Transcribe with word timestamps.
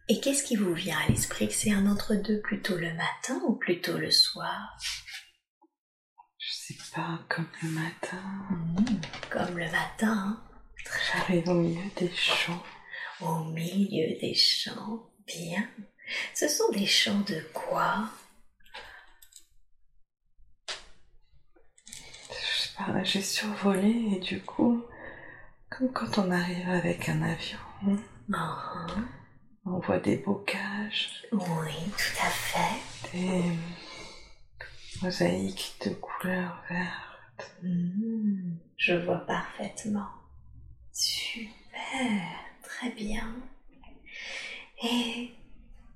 Et 0.09 0.21
qu'est-ce 0.21 0.45
qui 0.45 0.57
vous 0.57 0.75
vient 0.75 0.99
à 0.99 1.09
l'esprit 1.09 1.49
que 1.49 1.55
c'est 1.55 1.73
un 1.73 1.87
entre-deux 1.91 2.41
plutôt 2.43 2.77
le 2.77 2.93
matin 2.95 3.41
ou 3.47 3.55
plutôt 3.55 3.97
le 3.97 4.11
soir? 4.11 4.77
Je 6.39 6.53
sais 6.53 6.77
pas, 6.95 7.21
comme 7.29 7.49
le 7.63 7.69
matin. 7.71 8.23
Mmh, 8.51 9.01
Comme 9.31 9.57
le 9.59 9.71
matin. 9.71 10.43
J'arrive 11.13 11.49
au 11.49 11.55
milieu 11.55 11.91
des 11.97 12.13
champs. 12.15 12.63
Au 13.21 13.45
milieu 13.45 14.19
des 14.21 14.35
champs. 14.35 15.11
Bien. 15.27 15.67
Ce 16.35 16.49
sont 16.49 16.71
des 16.73 16.87
champs 16.87 17.21
de 17.21 17.41
quoi? 17.55 18.11
Je 22.29 22.63
sais 22.63 22.75
pas, 22.77 23.03
j'ai 23.05 23.23
survolé 23.23 24.17
et 24.17 24.21
du 24.21 24.43
coup, 24.43 24.85
comme 25.71 25.91
quand 25.95 26.19
on 26.19 26.31
arrive 26.31 26.69
avec 26.69 27.09
un 27.09 27.23
avion, 27.23 27.59
Ah, 28.35 28.87
on 29.67 29.79
voit 29.79 29.99
des 29.99 30.17
bocages, 30.19 31.25
Oui, 31.33 31.73
tout 31.97 32.23
à 32.23 32.29
fait. 32.31 33.13
des 33.13 33.43
mosaïques 35.03 35.75
de 35.85 35.91
couleur 35.95 36.63
verte. 36.71 37.57
Mmh, 37.63 38.57
Je 38.77 38.95
vois 38.95 39.19
parfaitement. 39.27 40.09
Super, 40.93 41.81
très 42.63 42.91
bien. 42.91 43.35
Et 44.83 45.31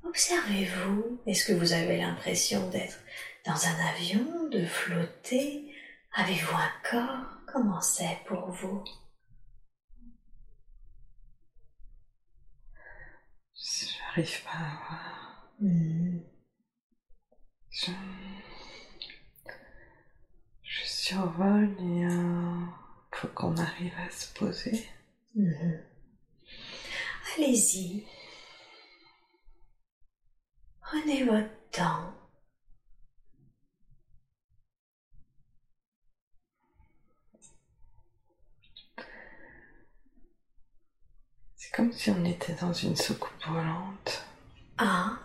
observez-vous, 0.05 1.21
est-ce 1.27 1.45
que 1.45 1.53
vous 1.53 1.73
avez 1.73 1.99
l'impression 1.99 2.69
d'être 2.71 2.99
dans 3.47 3.67
un 3.67 3.87
avion, 3.95 4.49
de 4.51 4.65
flotter? 4.67 5.73
Avez-vous 6.15 6.57
un 6.57 6.73
corps? 6.91 7.27
Comment 7.53 7.81
c'est 7.81 8.19
pour 8.27 8.51
vous? 8.51 8.83
J'arrive 13.61 14.43
pas 14.45 14.51
à 14.51 14.77
voir. 14.87 15.53
Je, 17.71 17.91
je 20.63 20.85
survole 20.85 21.75
et 21.81 22.05
euh, 22.07 22.61
faut 23.13 23.29
qu'on 23.29 23.57
arrive 23.57 23.95
à 23.99 24.11
se 24.11 24.33
poser. 24.35 24.89
Allez-y. 27.37 28.05
Prenez 30.81 31.25
votre 31.25 31.71
temps. 31.71 32.15
C'est 41.69 41.77
comme 41.77 41.93
si 41.93 42.11
on 42.11 42.25
était 42.25 42.55
dans 42.55 42.73
une 42.73 42.97
soucoupe 42.97 43.45
volante. 43.47 44.25
Ah, 44.79 45.19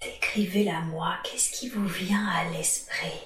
décrivez-la 0.00 0.80
moi. 0.82 1.16
Qu'est-ce 1.24 1.50
qui 1.50 1.68
vous 1.68 1.86
vient 1.86 2.24
à 2.28 2.48
l'esprit? 2.50 3.20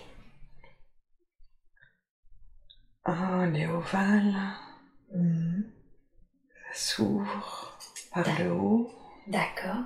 Ah, 3.05 3.47
les 3.47 3.67
ovales, 3.67 4.55
Hmm, 5.15 5.63
ça 6.73 6.75
s'ouvre 6.79 7.79
par 8.13 8.39
le 8.39 8.53
haut, 8.53 8.91
D'accord. 9.27 9.85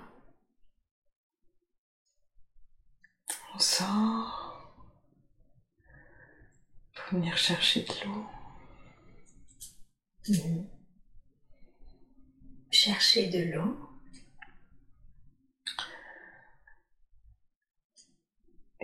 on 3.54 3.58
sort 3.60 4.74
pour 6.94 7.18
venir 7.18 7.36
chercher 7.36 7.82
de 7.84 8.04
l'eau. 8.04 8.26
Mhm. 10.28 10.68
Cherchez 12.72 13.28
de 13.28 13.52
l'eau. 13.52 13.88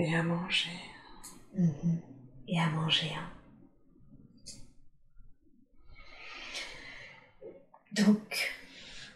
et 0.00 0.14
à 0.14 0.22
manger. 0.22 0.78
Mhm. 1.54 2.00
Et 2.46 2.60
à 2.60 2.68
manger. 2.70 3.12
hein. 3.14 3.30
Donc, 7.92 8.54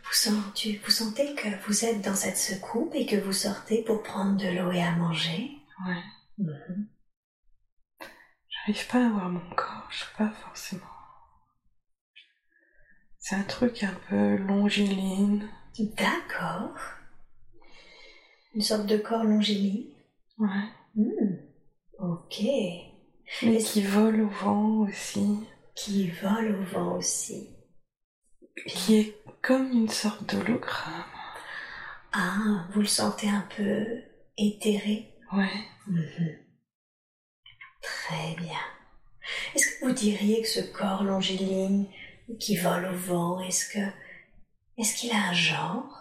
vous 0.04 0.12
sentez, 0.12 0.78
vous 0.84 0.90
sentez 0.90 1.34
que 1.34 1.48
vous 1.66 1.84
êtes 1.84 2.00
dans 2.02 2.14
cette 2.16 2.36
secoupe 2.36 2.94
et 2.94 3.06
que 3.06 3.16
vous 3.16 3.32
sortez 3.32 3.82
pour 3.84 4.02
prendre 4.02 4.36
de 4.36 4.48
l'eau 4.48 4.72
et 4.72 4.82
à 4.82 4.92
manger? 4.96 5.50
Ouais. 5.86 6.02
Mhm. 6.38 6.88
J'arrive 8.48 8.86
pas 8.88 9.06
à 9.06 9.08
voir 9.08 9.28
mon 9.28 9.54
corps, 9.54 9.88
je 9.90 9.98
sais 10.00 10.10
pas 10.18 10.30
forcément. 10.30 10.91
C'est 13.22 13.36
un 13.36 13.44
truc 13.44 13.84
un 13.84 13.94
peu 14.08 14.34
longiligne. 14.34 15.46
D'accord. 15.78 16.74
Une 18.52 18.62
sorte 18.62 18.86
de 18.86 18.96
corps 18.96 19.22
longiligne. 19.22 19.92
Ouais. 20.38 20.68
Hmm. 20.96 21.36
Ok. 22.00 22.42
Mais 23.44 23.58
qui 23.58 23.82
vole 23.82 24.22
au 24.22 24.28
vent 24.28 24.80
aussi. 24.80 25.38
Qui 25.76 26.10
vole 26.10 26.56
au 26.56 26.64
vent 26.64 26.96
aussi. 26.96 27.48
Qui 28.66 28.96
est 28.96 29.16
comme 29.40 29.70
une 29.70 29.88
sorte 29.88 30.28
d'hologramme. 30.34 31.04
Ah, 32.12 32.66
vous 32.72 32.80
le 32.80 32.86
sentez 32.86 33.28
un 33.28 33.46
peu 33.56 33.86
éthéré 34.36 35.14
Ouais. 35.32 35.64
Mhm. 35.86 36.38
Très 37.82 38.34
bien. 38.34 38.58
Est-ce 39.54 39.66
que 39.68 39.84
vous 39.84 39.92
diriez 39.92 40.42
que 40.42 40.48
ce 40.48 40.60
corps 40.60 41.04
longiligne 41.04 41.86
qui 42.38 42.56
vole 42.56 42.86
au 42.86 42.96
vent, 42.96 43.40
est-ce 43.40 43.68
que 43.68 43.80
est-ce 44.78 44.96
qu'il 44.96 45.12
a 45.12 45.28
un 45.28 45.32
genre? 45.32 45.98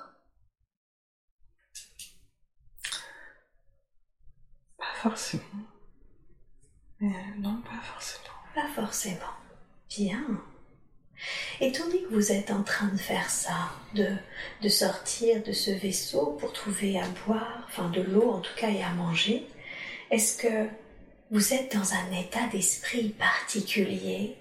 Pas 4.78 4.94
forcément. 5.02 5.44
Mais 7.00 7.14
non, 7.38 7.62
pas 7.62 7.82
forcément. 7.84 8.36
Pas 8.56 8.68
forcément. 8.70 9.36
Bien. 9.90 10.24
Étant 11.60 11.86
donné 11.86 12.02
que 12.04 12.14
vous 12.14 12.32
êtes 12.32 12.50
en 12.50 12.64
train 12.64 12.88
de 12.88 12.98
faire 12.98 13.30
ça, 13.30 13.72
de, 13.94 14.16
de 14.62 14.70
sortir 14.70 15.44
de 15.44 15.52
ce 15.52 15.72
vaisseau 15.72 16.38
pour 16.40 16.54
trouver 16.54 17.00
à 17.00 17.08
boire, 17.26 17.66
enfin 17.68 17.90
de 17.90 18.02
l'eau 18.02 18.32
en 18.32 18.40
tout 18.40 18.56
cas 18.56 18.70
et 18.70 18.82
à 18.84 18.90
manger, 18.94 19.48
est-ce 20.10 20.38
que 20.38 20.70
vous 21.30 21.54
êtes 21.54 21.76
dans 21.76 21.94
un 21.94 22.12
état 22.12 22.48
d'esprit 22.48 23.10
particulier? 23.10 24.41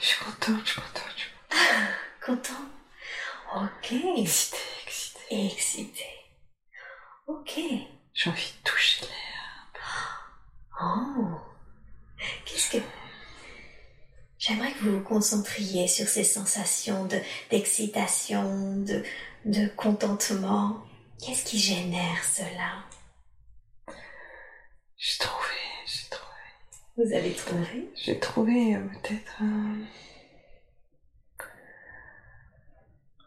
Je 0.00 0.06
suis 0.06 0.24
contente, 0.24 0.60
je 0.64 0.70
suis 0.72 0.80
contente, 0.80 1.12
je 1.16 1.22
suis 1.22 1.30
Content 2.24 2.52
Ok. 3.54 3.88
contente. 3.90 4.18
Excitée, 4.18 4.58
excitée. 4.86 5.46
Excité. 5.46 6.06
Ok. 7.26 7.60
J'ai 8.14 8.30
envie 8.30 8.52
de 8.58 8.62
toucher 8.70 9.02
l'air. 9.06 9.72
Oh. 10.80 11.40
Qu'est-ce 12.44 12.70
que... 12.70 12.82
J'aimerais 14.38 14.72
que 14.72 14.78
vous 14.84 14.98
vous 14.98 15.04
concentriez 15.04 15.86
sur 15.86 16.08
ces 16.08 16.24
sensations 16.24 17.04
de, 17.06 17.20
d'excitation, 17.50 18.76
de, 18.82 19.04
de 19.44 19.68
contentement. 19.76 20.84
Qu'est-ce 21.24 21.44
qui 21.44 21.58
génère 21.60 22.24
cela? 22.24 22.84
J'ai 24.96 25.18
trouvé. 25.18 25.61
Vous 27.04 27.12
avez 27.12 27.32
trouvé 27.32 27.90
J'ai 27.96 28.20
trouvé 28.20 28.76
euh, 28.76 28.80
peut-être 28.80 29.42
euh, 29.42 29.84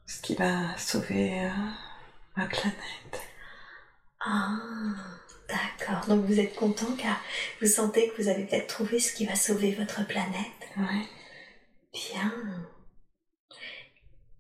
ce 0.05 0.21
qui 0.21 0.35
va 0.35 0.77
sauver 0.77 1.43
euh, 1.43 1.49
ma 2.37 2.45
planète. 2.45 3.21
Ah. 4.21 4.57
D'accord. 5.49 6.05
Donc 6.07 6.25
vous 6.25 6.39
êtes 6.39 6.55
content 6.55 6.95
car 6.95 7.19
vous 7.61 7.67
sentez 7.67 8.09
que 8.09 8.21
vous 8.21 8.29
avez 8.29 8.45
peut-être 8.45 8.67
trouvé 8.67 8.99
ce 8.99 9.13
qui 9.13 9.25
va 9.25 9.35
sauver 9.35 9.73
votre 9.73 10.07
planète. 10.07 10.69
Oui. 10.77 11.07
Bien. 11.93 12.33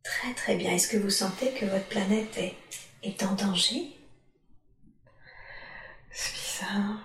Très 0.03 0.33
très 0.33 0.55
bien. 0.55 0.71
Est-ce 0.71 0.87
que 0.87 0.97
vous 0.97 1.09
sentez 1.09 1.51
que 1.53 1.65
votre 1.65 1.87
planète 1.87 2.37
est, 2.37 2.55
est 3.03 3.21
en 3.23 3.33
danger? 3.33 3.97
C'est 6.11 6.33
bizarre. 6.33 6.99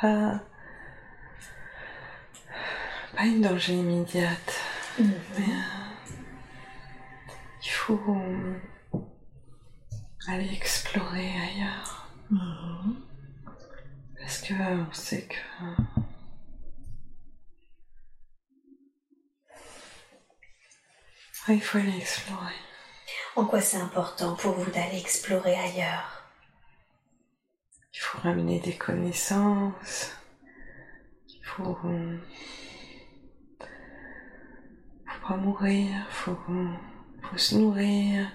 Pas. 0.00 0.42
Pas 3.22 3.28
une 3.28 3.40
danger 3.42 3.74
immédiate. 3.74 4.60
Mais. 4.98 5.04
euh, 5.04 6.12
il 7.64 7.70
faut. 7.70 8.00
euh, 8.08 8.58
aller 10.26 10.52
explorer 10.52 11.30
ailleurs. 11.30 12.08
Mhm. 12.30 12.96
Parce 14.18 14.38
que 14.38 14.54
euh, 14.54 14.84
on 14.90 14.92
sait 14.92 15.22
que. 15.28 15.36
Ouais, 21.46 21.54
il 21.54 21.62
faut 21.62 21.78
aller 21.78 21.96
explorer. 21.96 22.54
En 23.36 23.44
quoi 23.44 23.60
c'est 23.60 23.76
important 23.76 24.34
pour 24.34 24.54
vous 24.54 24.70
d'aller 24.72 24.98
explorer 24.98 25.54
ailleurs? 25.54 26.24
Il 27.94 27.98
faut 28.00 28.18
ramener 28.18 28.58
des 28.58 28.76
connaissances. 28.76 30.10
Il 31.28 31.44
faut. 31.44 31.78
Faut 35.22 35.28
pas 35.28 35.36
mourir. 35.36 36.06
Faut, 36.10 36.36
faut 37.22 37.38
se 37.38 37.54
nourrir. 37.56 38.30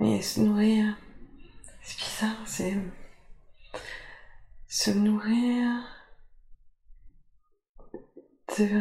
Mais 0.00 0.20
se 0.22 0.40
nourrir. 0.40 0.96
C'est 1.82 1.98
bizarre, 1.98 2.42
c'est. 2.46 2.76
Se 4.66 4.90
nourrir. 4.90 5.82
de. 8.58 8.80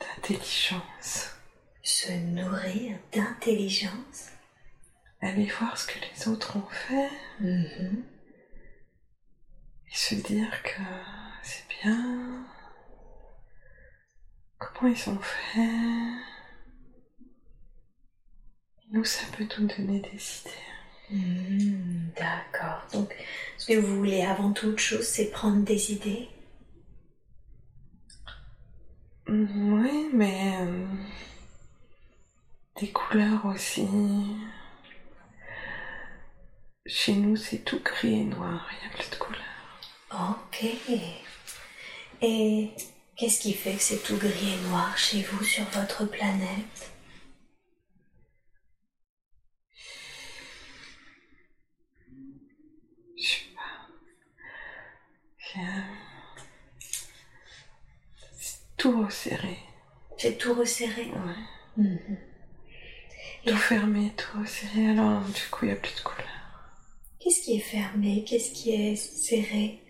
d'intelligence. 0.00 1.30
Se 1.82 2.12
nourrir 2.12 2.98
d'intelligence? 3.12 4.30
Aller 5.20 5.46
voir 5.46 5.76
ce 5.78 5.86
que 5.86 5.98
les 6.00 6.28
autres 6.28 6.56
ont 6.56 6.68
fait. 6.68 7.10
Mhm. 7.40 8.04
et 9.90 9.94
se 9.94 10.14
dire 10.14 10.62
que 10.62 10.82
c'est 11.42 11.64
bien. 11.82 12.44
Comment 14.74 14.92
ils 14.94 15.10
ont 15.10 15.18
fait 15.18 15.60
Nous, 18.92 19.04
ça 19.04 19.24
peut 19.36 19.46
nous 19.58 19.66
donner 19.66 20.00
des 20.00 20.08
idées. 20.40 20.50
Hmm, 21.10 22.08
D'accord. 22.16 22.86
Donc, 22.92 23.14
ce 23.58 23.66
que 23.66 23.78
vous 23.78 23.96
voulez 23.96 24.22
avant 24.22 24.52
toute 24.52 24.78
chose, 24.78 25.06
c'est 25.06 25.30
prendre 25.30 25.64
des 25.64 25.92
idées? 25.92 26.28
Mm, 29.26 29.72
Oui, 29.82 30.10
mais 30.12 30.56
euh, 30.60 30.86
des 32.80 32.90
couleurs 32.92 33.44
aussi. 33.46 33.86
Chez 36.86 37.14
nous, 37.14 37.36
c'est 37.36 37.58
tout 37.64 37.80
gris 37.82 38.20
et 38.20 38.24
noir, 38.24 38.68
il 38.72 38.86
n'y 38.88 38.92
a 38.92 38.96
plus 38.96 39.10
de 39.10 39.16
couleurs. 39.16 39.40
Ok. 40.12 40.64
Et 42.22 42.70
qu'est-ce 43.16 43.40
qui 43.40 43.52
fait 43.54 43.74
que 43.74 43.82
c'est 43.82 44.02
tout 44.02 44.16
gris 44.16 44.54
et 44.54 44.68
noir 44.68 44.96
chez 44.98 45.22
vous 45.22 45.44
sur 45.44 45.64
votre 45.70 46.04
planète? 46.06 46.90
Je 53.16 53.22
sais 53.22 53.54
pas. 53.54 53.88
C'est 58.38 58.58
tout 58.76 59.04
resserré. 59.04 59.58
C'est 60.18 60.38
tout 60.38 60.54
resserré? 60.54 61.06
Ouais. 61.06 61.42
Mhm. 61.76 62.18
Tout 63.46 63.56
fermé, 63.56 64.12
tout 64.16 64.38
resserré, 64.40 64.90
alors 64.90 65.22
du 65.24 65.42
coup, 65.50 65.64
il 65.64 65.68
n'y 65.68 65.74
a 65.74 65.76
plus 65.76 65.94
de 65.96 66.00
couleurs. 66.00 66.26
Qu'est-ce 67.20 67.42
qui 67.42 67.56
est 67.56 67.60
fermé? 67.60 68.24
Qu'est-ce 68.24 68.52
qui 68.52 68.70
est 68.72 68.96
serré? 68.96 69.80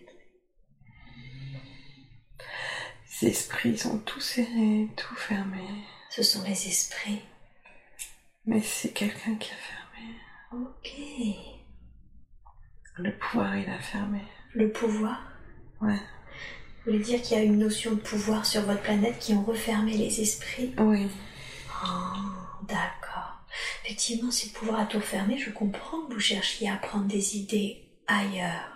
Les 3.23 3.29
esprits 3.29 3.77
sont 3.77 3.99
tout 3.99 4.19
serrés, 4.19 4.89
tout 4.97 5.15
fermé. 5.15 5.65
Ce 6.09 6.21
sont 6.21 6.43
les 6.43 6.67
esprits. 6.67 7.21
Mais 8.45 8.61
c'est 8.61 8.91
quelqu'un 8.91 9.35
qui 9.35 9.49
a 9.49 9.55
fermé. 9.55 10.15
Ok. 10.51 10.91
Le 12.97 13.17
pouvoir, 13.17 13.55
il 13.55 13.69
a 13.69 13.79
fermé. 13.79 14.21
Le 14.53 14.73
pouvoir? 14.73 15.21
Ouais. 15.79 15.95
Vous 15.95 16.91
voulez 16.91 16.99
dire 16.99 17.21
qu'il 17.21 17.37
y 17.37 17.39
a 17.39 17.43
une 17.43 17.59
notion 17.59 17.91
de 17.91 18.01
pouvoir 18.01 18.45
sur 18.45 18.63
votre 18.63 18.81
planète 18.81 19.19
qui 19.19 19.33
ont 19.33 19.45
refermé 19.45 19.95
les 19.95 20.19
esprits? 20.19 20.75
Oui. 20.79 21.07
Oh, 21.81 22.65
d'accord. 22.67 23.45
Effectivement, 23.85 24.31
si 24.31 24.49
le 24.49 24.53
pouvoir 24.53 24.81
a 24.81 24.85
tout 24.85 24.99
fermé, 24.99 25.37
je 25.37 25.49
comprends 25.49 26.05
que 26.07 26.13
vous 26.13 26.19
cherchiez 26.19 26.69
à 26.69 26.75
prendre 26.75 27.05
des 27.05 27.37
idées 27.37 27.89
ailleurs. 28.05 28.69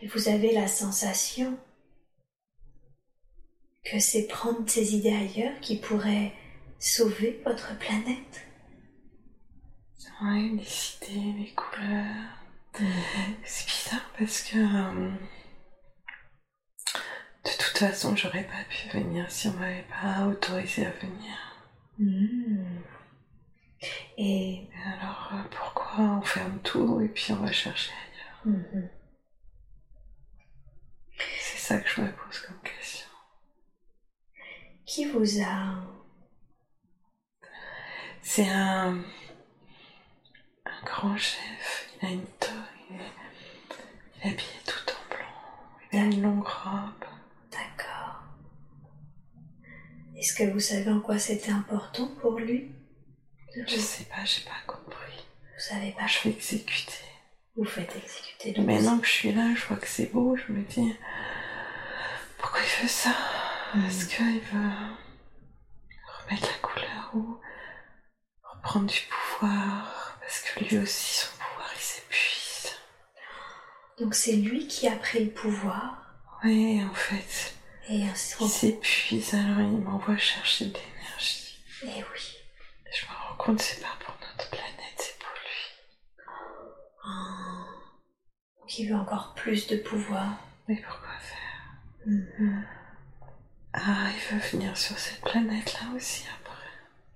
Et 0.00 0.06
vous 0.06 0.28
avez 0.30 0.52
la 0.52 0.68
sensation 0.68 1.58
que 3.90 3.98
c'est 3.98 4.26
prendre 4.26 4.68
ces 4.68 4.94
idées 4.94 5.14
ailleurs 5.14 5.58
qui 5.60 5.76
pourrait 5.78 6.32
sauver 6.78 7.40
votre 7.44 7.76
planète. 7.78 8.46
Ouais, 10.22 10.50
les 10.52 10.96
idées, 11.12 11.38
les 11.38 11.52
couleurs. 11.54 12.38
C'est 13.44 13.66
bizarre 13.66 14.10
parce 14.18 14.42
que. 14.42 14.58
euh, 14.58 15.10
de 17.44 17.50
toute 17.50 17.78
façon, 17.78 18.14
j'aurais 18.16 18.44
pas 18.44 18.64
pu 18.68 18.88
venir 18.96 19.30
si 19.30 19.48
on 19.48 19.52
m'avait 19.54 19.86
pas 19.88 20.26
autorisé 20.26 20.86
à 20.86 20.90
venir. 20.90 21.36
Hmm. 21.98 22.80
Et 24.16 24.68
alors, 24.84 25.30
euh, 25.34 25.42
pourquoi 25.50 26.18
on 26.18 26.22
ferme 26.22 26.58
tout 26.62 27.00
et 27.00 27.08
puis 27.08 27.32
on 27.32 27.36
va 27.36 27.52
chercher 27.52 27.92
ailleurs? 27.92 28.56
Mhm. 28.56 28.88
C'est 31.40 31.58
ça 31.58 31.78
que 31.80 31.88
je 31.88 32.00
me 32.00 32.10
pose 32.12 32.40
comme 32.40 32.60
question. 32.62 32.77
Qui 34.88 35.04
vous 35.04 35.42
a 35.42 35.84
C'est 38.22 38.48
un, 38.48 38.96
un 40.64 40.82
grand 40.84 41.16
chef. 41.16 41.90
Il 42.00 42.08
a 42.08 42.10
une 42.12 42.26
toge. 42.40 42.50
Il 42.90 42.96
est, 42.96 43.00
il 44.16 44.22
est 44.22 44.32
habillé 44.32 44.58
tout 44.66 44.90
en 44.92 45.14
blanc. 45.14 45.34
Il 45.92 45.98
a 45.98 46.02
une 46.04 46.22
longue 46.22 46.46
robe. 46.46 47.04
D'accord. 47.52 48.22
Est-ce 50.16 50.34
que 50.34 50.50
vous 50.50 50.60
savez 50.60 50.90
en 50.90 51.00
quoi 51.00 51.18
c'était 51.18 51.52
important 51.52 52.08
pour 52.20 52.38
lui 52.38 52.72
Je 53.66 53.76
sais 53.76 54.04
pas, 54.04 54.24
j'ai 54.24 54.42
pas 54.44 54.60
compris. 54.66 55.22
Vous 55.54 55.60
savez 55.60 55.92
pas. 55.92 56.06
Je 56.06 56.28
vais 56.28 56.34
exécuter. 56.34 56.92
Vous 57.56 57.64
faites 57.64 57.94
exécuter. 57.94 58.52
donc 58.52 58.66
Maintenant 58.66 58.98
que 58.98 59.06
je 59.06 59.12
suis 59.12 59.32
là, 59.32 59.54
je 59.54 59.66
vois 59.66 59.76
que 59.76 59.86
c'est 59.86 60.12
beau. 60.12 60.34
Je 60.36 60.50
me 60.52 60.62
dis 60.62 60.94
pourquoi 62.38 62.60
il 62.60 62.66
fait 62.68 62.88
ça? 62.88 63.14
Est-ce 63.76 64.06
qu'il 64.08 64.40
veut 64.40 64.70
remettre 66.24 66.46
la 66.46 66.58
couleur 66.68 67.10
ou 67.14 67.38
reprendre 68.42 68.86
du 68.86 69.00
pouvoir? 69.08 70.16
Parce 70.20 70.40
que 70.40 70.64
lui 70.64 70.78
aussi, 70.78 71.14
son 71.20 71.30
pouvoir, 71.38 71.70
il 71.74 71.80
s'épuise. 71.80 72.76
Donc 73.98 74.14
c'est 74.14 74.36
lui 74.36 74.66
qui 74.68 74.88
a 74.88 74.96
pris 74.96 75.24
le 75.24 75.30
pouvoir 75.30 75.96
Oui, 76.44 76.82
en 76.84 76.94
fait, 76.94 77.54
et 77.88 78.04
ainsi. 78.08 78.36
il 78.40 78.48
s'épuise, 78.48 79.34
alors 79.34 79.60
il 79.60 79.78
m'envoie 79.78 80.16
chercher 80.16 80.66
de 80.66 80.74
l'énergie. 80.78 81.58
Et 81.84 81.88
Eh 81.98 82.04
oui. 82.12 82.36
Et 82.86 82.96
je 82.96 83.04
me 83.06 83.10
rends 83.12 83.36
compte, 83.36 83.60
c'est 83.60 83.80
pas 83.82 83.96
pour 84.00 84.14
notre 84.20 84.50
planète, 84.50 84.96
c'est 84.96 85.18
pour 85.18 85.30
lui. 85.42 86.26
Ah. 87.04 87.64
Donc 88.60 88.78
il 88.78 88.88
veut 88.88 88.96
encore 88.96 89.34
plus 89.34 89.66
de 89.66 89.76
pouvoir. 89.76 90.28
Mais 90.68 90.76
pourquoi 90.76 91.18
faire? 91.20 92.06
Mhm. 92.06 92.66
Ah, 93.80 94.10
il 94.12 94.34
veut 94.34 94.40
venir 94.50 94.76
sur 94.76 94.98
cette 94.98 95.20
planète-là 95.20 95.94
aussi 95.94 96.24
après. 96.40 96.66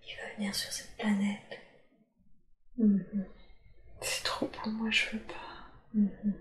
Il 0.06 0.14
veut 0.14 0.36
venir 0.36 0.54
sur 0.54 0.72
cette 0.72 0.96
planète. 0.96 1.58
Mhm. 2.78 3.26
C'est 4.00 4.22
trop 4.22 4.46
pour 4.46 4.68
moi, 4.68 4.88
je 4.90 5.10
veux 5.10 5.22
pas. 5.22 5.34
Mhm. 5.94 6.34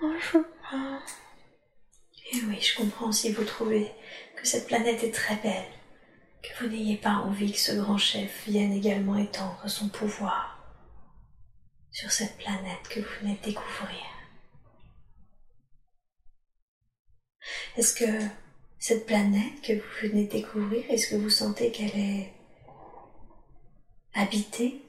Non, 0.00 0.18
je 0.20 0.38
veux 0.38 0.50
pas. 0.70 1.02
Et 2.32 2.40
oui, 2.44 2.60
je 2.60 2.76
comprends 2.76 3.10
si 3.10 3.32
vous 3.32 3.44
trouvez 3.44 3.90
que 4.36 4.46
cette 4.46 4.68
planète 4.68 5.02
est 5.02 5.14
très 5.14 5.36
belle, 5.36 5.72
que 6.42 6.62
vous 6.62 6.70
n'ayez 6.70 6.96
pas 6.96 7.16
envie 7.16 7.52
que 7.52 7.58
ce 7.58 7.72
grand 7.72 7.98
chef 7.98 8.46
vienne 8.46 8.72
également 8.72 9.16
étendre 9.16 9.68
son 9.68 9.88
pouvoir 9.88 10.58
sur 11.90 12.10
cette 12.12 12.36
planète 12.38 12.88
que 12.88 13.00
vous 13.00 13.20
venez 13.20 13.36
de 13.36 13.42
découvrir. 13.46 14.13
Est-ce 17.76 17.94
que 17.94 18.28
cette 18.78 19.06
planète 19.06 19.62
que 19.62 19.72
vous 19.72 20.08
venez 20.08 20.26
de 20.26 20.32
découvrir, 20.32 20.84
est-ce 20.90 21.08
que 21.08 21.16
vous 21.16 21.30
sentez 21.30 21.72
qu'elle 21.72 21.98
est 21.98 22.32
habitée? 24.12 24.82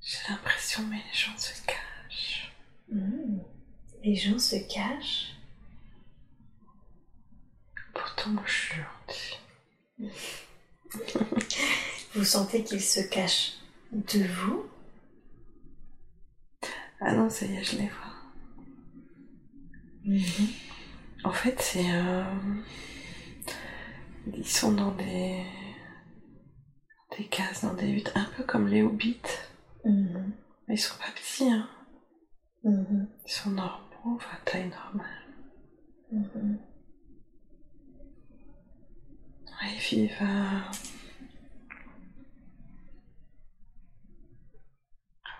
J'ai 0.00 0.18
l'impression, 0.30 0.82
mais 0.84 0.96
les 0.96 1.12
gens 1.12 1.36
se 1.36 1.52
cachent. 1.66 2.52
Hmm. 2.90 3.40
Les 4.02 4.14
gens 4.14 4.38
se 4.38 4.56
cachent? 4.56 5.34
Pourtant, 7.92 8.30
moi, 8.30 8.44
je 8.46 8.52
suis 8.52 8.74
gentille. 9.98 10.12
vous 12.14 12.24
sentez 12.24 12.64
qu'ils 12.64 12.82
se 12.82 13.00
cachent 13.00 13.54
de 13.92 14.24
vous? 14.24 14.67
Ah 17.00 17.12
non, 17.14 17.28
ça 17.30 17.46
y 17.46 17.54
est, 17.56 17.62
je 17.64 17.76
les 17.76 17.88
vois. 17.88 18.14
En 21.24 21.32
fait, 21.32 21.60
c'est. 21.60 21.90
euh, 21.92 22.22
Ils 24.36 24.46
sont 24.46 24.72
dans 24.72 24.92
des. 24.92 25.44
des 27.16 27.24
cases, 27.26 27.62
dans 27.64 27.74
des 27.74 27.88
huttes, 27.90 28.12
un 28.14 28.26
peu 28.36 28.44
comme 28.44 28.68
les 28.68 28.82
hobbits. 28.82 29.20
Mhm. 29.84 30.32
Mais 30.66 30.74
ils 30.74 30.78
sont 30.78 30.98
pas 30.98 31.10
petits, 31.14 31.50
hein. 31.50 31.68
Mhm. 32.64 33.08
Ils 33.26 33.32
sont 33.32 33.50
normaux, 33.50 34.16
enfin, 34.16 34.36
taille 34.44 34.68
normale. 34.68 35.26
Mhm. 36.12 36.58
Ouais, 39.46 39.74
ils 39.74 39.80
vivent. 39.80 40.22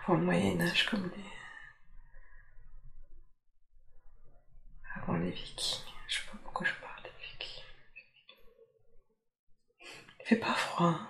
Avant 0.07 0.19
le 0.19 0.25
Moyen-Âge, 0.25 0.87
comme 0.89 1.05
les. 1.05 1.28
Les 5.17 5.31
Vikings. 5.31 5.81
Je 6.07 6.15
sais 6.17 6.27
pas 6.31 6.39
pourquoi 6.45 6.67
je 6.67 6.73
parle 6.81 7.03
des 7.03 7.11
Vikings. 7.23 7.65
Il 10.21 10.27
fait 10.27 10.37
pas 10.37 10.55
froid. 10.55 10.87
hein. 10.87 11.09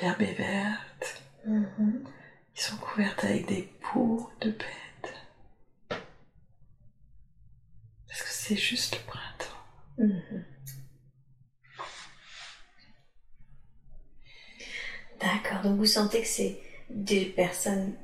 L'herbe 0.00 0.22
est 0.22 0.34
verte. 0.34 1.22
Mhm. 1.46 2.04
Ils 2.54 2.60
sont 2.60 2.76
couverts 2.78 3.14
avec 3.22 3.46
des 3.46 3.62
peaux 3.62 4.30
de 4.40 4.50
bêtes. 4.50 5.14
Parce 8.08 8.22
que 8.22 8.28
c'est 8.28 8.56
juste 8.56 8.96
le 8.98 9.02
printemps. 9.06 9.64
Mhm. 9.98 10.44
D'accord, 15.20 15.62
donc 15.62 15.76
vous 15.78 15.86
sentez 15.86 16.20
que 16.22 16.26
c'est 16.28 16.60
des 16.90 17.24
personnes 17.26 17.94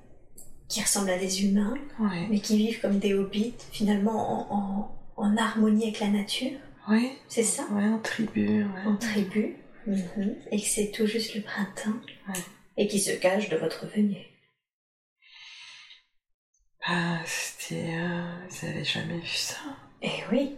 qui 0.72 0.80
ressemblent 0.82 1.10
à 1.10 1.18
des 1.18 1.44
humains, 1.44 1.74
Ouais. 2.00 2.26
mais 2.30 2.40
qui 2.40 2.56
vivent 2.56 2.80
comme 2.80 2.98
des 2.98 3.12
hobbits, 3.14 3.54
finalement 3.72 4.50
en, 4.50 4.56
en- 4.56 5.24
en 5.28 5.36
harmonie 5.36 5.84
avec 5.84 6.00
la 6.00 6.08
nature, 6.08 6.58
Ouais. 6.88 7.12
c'est 7.28 7.42
ça 7.42 7.64
Ouais, 7.72 7.84
en 7.84 7.98
tribu, 7.98 8.64
ouais. 8.64 8.82
En 8.86 8.96
tribu, 8.96 9.56
Mhm. 9.86 10.34
et 10.50 10.60
que 10.60 10.66
c'est 10.66 10.90
tout 10.90 11.06
juste 11.06 11.34
le 11.34 11.42
printemps, 11.42 12.00
Ouais. 12.28 12.40
et 12.78 12.88
qui 12.88 12.98
se 13.00 13.10
cachent 13.12 13.50
de 13.50 13.56
votre 13.56 13.86
venue. 13.86 14.26
Bah, 16.86 17.20
c'était. 17.26 17.94
Euh, 17.94 18.46
vous 18.48 18.66
avez 18.66 18.84
jamais 18.84 19.18
vu 19.18 19.26
ça? 19.28 19.56
Eh 20.00 20.22
oui 20.32 20.56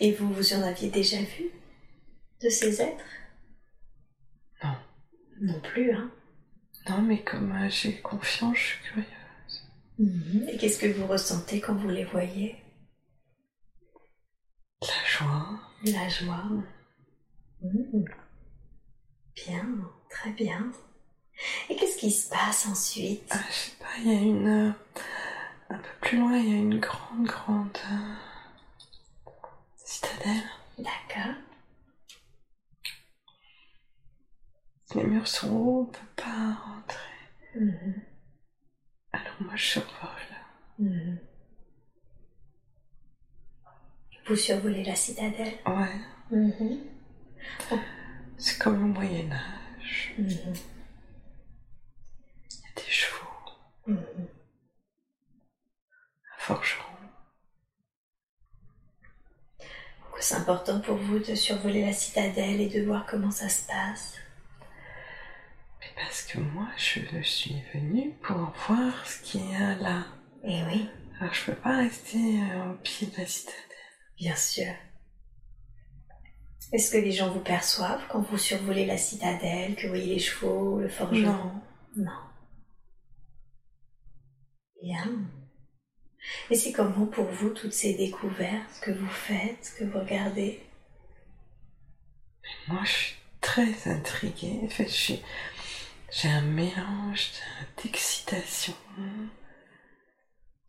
Et 0.00 0.12
vous, 0.12 0.32
vous 0.32 0.52
en 0.54 0.62
aviez 0.62 0.88
déjà 0.90 1.16
vu 1.18 1.50
de 2.42 2.48
ces 2.48 2.80
êtres? 2.82 3.04
Non. 4.62 4.74
Non 5.40 5.60
plus, 5.60 5.90
hein 5.92 6.10
Non, 6.88 7.02
mais 7.02 7.22
comme 7.22 7.52
euh, 7.52 7.68
j'ai 7.68 8.00
confiance, 8.00 8.56
je 8.56 8.62
suis 8.62 8.82
curieuse. 8.84 9.06
Mhm. 9.98 10.48
Et 10.48 10.56
qu'est-ce 10.56 10.78
que 10.78 10.86
vous 10.86 11.06
ressentez 11.06 11.60
quand 11.60 11.74
vous 11.74 11.88
les 11.88 12.04
voyez? 12.04 12.56
La 14.80 15.04
joie. 15.06 15.60
La 15.84 16.08
joie. 16.08 16.44
Mhm. 17.62 18.04
Bien, 19.34 19.66
très 20.10 20.30
bien. 20.30 20.70
Et 21.68 21.76
qu'est-ce 21.76 21.98
qui 21.98 22.10
se 22.10 22.28
passe 22.28 22.66
ensuite? 22.66 23.28
Ah, 23.30 23.38
je 23.48 23.54
sais 23.54 23.76
pas, 23.78 23.86
il 24.00 24.06
y 24.06 24.16
a 24.16 24.20
une. 24.20 24.48
euh, 24.48 24.72
un 25.70 25.78
peu 25.78 25.88
plus 26.00 26.18
loin, 26.18 26.36
il 26.36 26.48
y 26.48 26.52
a 26.52 26.56
une 26.56 26.80
grande, 26.80 27.26
grande. 27.26 27.78
euh, 27.92 28.14
citadelle. 29.84 30.42
D'accord. 30.78 31.34
Les 34.94 35.04
murs 35.04 35.28
sont 35.28 35.50
hauts, 35.54 35.80
on 35.82 35.86
peut 35.92 36.22
pas 36.22 36.54
rentrer. 36.64 37.60
Mhm. 37.60 38.02
Alors 39.12 39.34
moi, 39.40 39.56
je 39.56 39.64
survole. 39.64 40.36
Mhm. 40.78 41.18
Vous 44.26 44.36
survolez 44.36 44.84
la 44.84 44.94
citadelle 44.94 45.54
Ouais, 45.66 46.00
Mhm. 46.30 46.80
c'est 48.36 48.58
comme 48.58 48.82
au 48.82 48.86
Moyen-Âge. 48.94 50.14
Mhm. 50.18 50.28
Il 50.28 50.36
y 52.60 52.66
a 52.66 52.74
des 52.82 52.90
chevaux, 52.90 53.26
un 53.88 53.96
forgeron. 56.38 56.84
Pourquoi 60.00 60.20
c'est 60.20 60.34
important 60.36 60.80
pour 60.80 60.96
vous 60.96 61.18
de 61.18 61.34
survoler 61.34 61.84
la 61.86 61.92
citadelle 61.92 62.60
et 62.60 62.68
de 62.68 62.82
voir 62.84 63.06
comment 63.06 63.30
ça 63.30 63.48
se 63.48 63.66
passe 63.66 64.16
parce 65.98 66.22
que 66.22 66.38
moi, 66.38 66.68
je 66.76 67.20
suis 67.22 67.62
venue 67.74 68.12
pour 68.22 68.36
voir 68.68 69.06
ce 69.06 69.20
qu'il 69.22 69.50
y 69.50 69.54
a 69.54 69.74
là. 69.76 70.04
Eh 70.44 70.62
oui, 70.64 70.88
Alors 71.20 71.34
je 71.34 71.44
peux 71.46 71.54
pas 71.56 71.76
rester 71.78 72.40
euh, 72.42 72.70
au 72.72 72.74
pied 72.76 73.06
de 73.08 73.16
la 73.16 73.26
citadelle. 73.26 73.64
bien 74.16 74.36
sûr. 74.36 74.72
Est-ce 76.72 76.90
que 76.92 76.98
les 76.98 77.12
gens 77.12 77.30
vous 77.32 77.40
perçoivent 77.40 78.04
quand 78.10 78.20
vous 78.20 78.36
survolez 78.38 78.84
la 78.86 78.98
citadelle, 78.98 79.74
que 79.74 79.82
vous 79.82 79.88
voyez 79.94 80.14
les 80.14 80.18
chevaux, 80.20 80.78
le 80.80 80.88
forgeron? 80.88 81.22
Non. 81.32 81.62
Non. 81.96 82.12
Bien. 84.82 85.06
Et 86.50 86.54
c'est 86.56 86.72
comment 86.72 87.06
pour 87.06 87.24
vous 87.24 87.50
toutes 87.50 87.72
ces 87.72 87.94
découvertes 87.94 88.80
que 88.82 88.90
vous 88.90 89.08
faites, 89.08 89.72
que 89.78 89.84
vous 89.84 89.98
regardez? 89.98 90.60
Moi, 92.68 92.82
je 92.84 92.90
suis 92.92 93.16
très 93.40 93.88
intriguée. 93.90 94.60
En 94.64 94.68
fait, 94.68 94.84
je 94.84 94.90
suis- 94.90 95.22
j'ai 96.10 96.28
un 96.28 96.42
mélange 96.42 97.30
de- 97.76 97.82
d'excitation, 97.82 98.74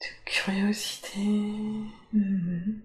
de 0.01 0.07
curiosité. 0.25 1.19
Mhm. 2.13 2.81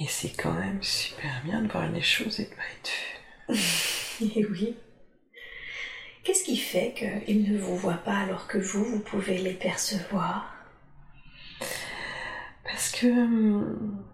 Et 0.00 0.06
c'est 0.08 0.30
quand 0.30 0.52
même 0.52 0.82
super 0.82 1.42
bien 1.44 1.62
de 1.62 1.68
voir 1.68 1.88
les 1.88 2.00
choses 2.02 2.40
et 2.40 2.44
de 2.44 2.50
pas 2.50 2.62
être 2.78 2.90
vu. 3.48 4.30
Eh 4.36 4.44
oui. 4.46 4.76
Qu'est-ce 6.24 6.44
qui 6.44 6.56
fait 6.56 6.94
qu'ils 6.96 7.52
ne 7.52 7.58
vous 7.58 7.76
voient 7.76 7.94
pas 8.02 8.16
alors 8.18 8.46
que 8.46 8.56
vous, 8.58 8.84
vous 8.84 9.00
pouvez 9.00 9.36
les 9.38 9.52
percevoir? 9.52 10.54
Parce 12.64 12.90
que 12.90 13.06
hum, 13.06 14.04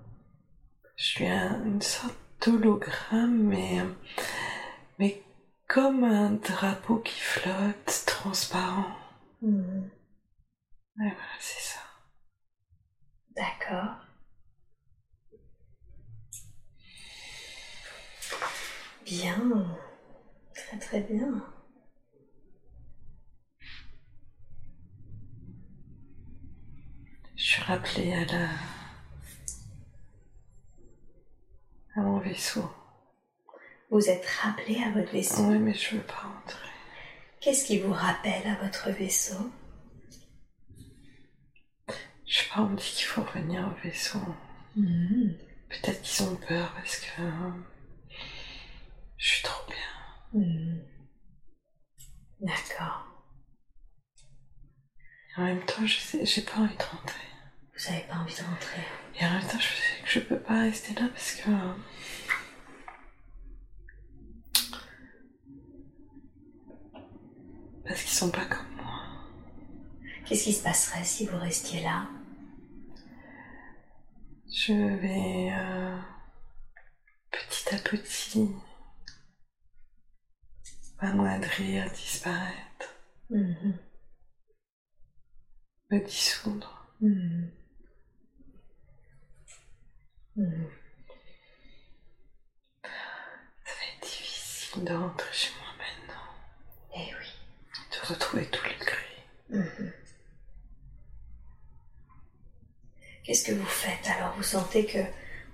je 0.97 1.05
suis 1.05 1.27
un- 1.27 1.65
une 1.65 1.81
sorte 1.83 2.17
d'hologramme, 2.45 3.43
mais, 3.45 3.81
mais 4.99 5.23
comme 5.69 6.05
un 6.05 6.31
drapeau 6.33 6.97
qui 6.99 7.19
flotte, 7.21 8.05
transparent. 8.07 8.85
Ouais, 10.99 11.11
voilà, 11.15 11.37
c'est 11.41 11.61
ça. 11.63 11.81
D'accord. 13.37 14.01
Bien. 19.05 19.67
Très 20.55 20.79
très 20.79 21.01
bien. 21.01 21.43
Je 27.37 27.43
suis 27.45 27.63
rappelée 27.63 28.13
à 28.13 28.25
la. 28.27 28.49
À 31.97 32.01
mon 32.01 32.19
vaisseau. 32.19 32.71
Vous 33.91 34.09
êtes 34.09 34.27
rappelé 34.27 34.83
à 34.83 34.91
votre 34.91 35.13
vaisseau? 35.13 35.43
Ouais, 35.45 35.59
mais 35.59 35.75
je 35.75 35.97
veux 35.97 36.03
pas 36.03 36.15
rentrer. 36.23 36.69
Qu'est-ce 37.41 37.65
qui 37.67 37.79
vous 37.79 37.93
rappelle 37.93 38.47
à 38.47 38.57
votre 38.63 38.91
vaisseau? 38.91 39.51
Je 42.27 42.39
sais 42.39 42.49
pas, 42.53 42.63
on 42.63 42.69
me 42.71 42.77
dit 42.77 42.83
qu'il 42.97 43.07
faut 43.07 43.23
revenir 43.23 43.67
au 43.69 43.87
vaisseau. 43.87 44.19
Mhm. 44.75 45.37
Peut-être 45.69 46.03
qu'ils 46.03 46.27
ont 46.27 46.37
peur 46.37 46.73
parce 46.75 46.97
que. 46.99 47.23
euh, 47.23 47.51
je 49.17 49.29
suis 49.29 49.43
trop 49.43 49.65
bien. 49.71 50.41
Mhm. 50.43 50.83
D'accord. 52.41 53.07
En 55.37 55.45
même 55.45 55.65
temps, 55.65 55.87
je 55.87 55.99
sais, 55.99 56.25
j'ai 56.27 56.43
pas 56.43 56.57
envie 56.59 56.77
de 56.77 56.83
rentrer. 56.83 57.21
Vous 57.79 57.91
n'avez 57.91 58.05
pas 58.05 58.17
envie 58.17 58.35
de 58.35 58.43
rentrer. 58.43 58.83
Et 59.21 59.25
en 59.25 59.33
même 59.33 59.43
temps, 59.43 59.59
je 59.59 59.67
sais 59.67 60.03
que 60.05 60.09
je 60.11 60.21
peux 60.21 60.39
pas 60.39 60.61
rester 60.61 60.95
là 60.95 61.09
parce 61.13 61.33
que. 61.35 61.51
Parce 67.87 68.03
qu'ils 68.03 68.13
sont 68.17 68.31
pas 68.31 68.45
comme 68.47 68.71
moi. 68.77 69.01
Qu'est-ce 70.25 70.45
qui 70.45 70.53
se 70.53 70.63
passerait 70.63 71.05
si 71.05 71.27
vous 71.27 71.39
restiez 71.39 71.83
là? 71.83 72.09
Je 74.53 74.73
vais. 74.73 75.53
euh, 75.53 75.99
petit 77.31 77.75
à 77.75 77.79
petit 77.79 78.49
m'amoindrir, 81.03 81.91
disparaître, 81.93 82.95
Mhm. 83.31 83.79
me 85.91 85.99
dissoudre. 86.01 86.89
Mhm. 87.01 87.51
Ça 90.37 90.43
va 92.85 93.85
être 93.95 94.03
difficile 94.03 94.85
de 94.85 94.93
rentrer 94.95 95.33
chez 95.33 95.51
moi 95.59 95.69
maintenant, 95.79 96.29
Eh 96.95 97.15
oui. 97.15 97.27
de 97.93 98.07
retrouver 98.13 98.47
tout 98.51 98.65
le 98.65 98.85
gris. 98.85 99.25
Mhm. 99.49 99.93
Qu'est-ce 103.25 103.45
que 103.45 103.53
vous 103.53 103.65
faites 103.67 104.07
alors? 104.09 104.35
Vous 104.37 104.43
sentez 104.43 104.85
que 104.87 104.99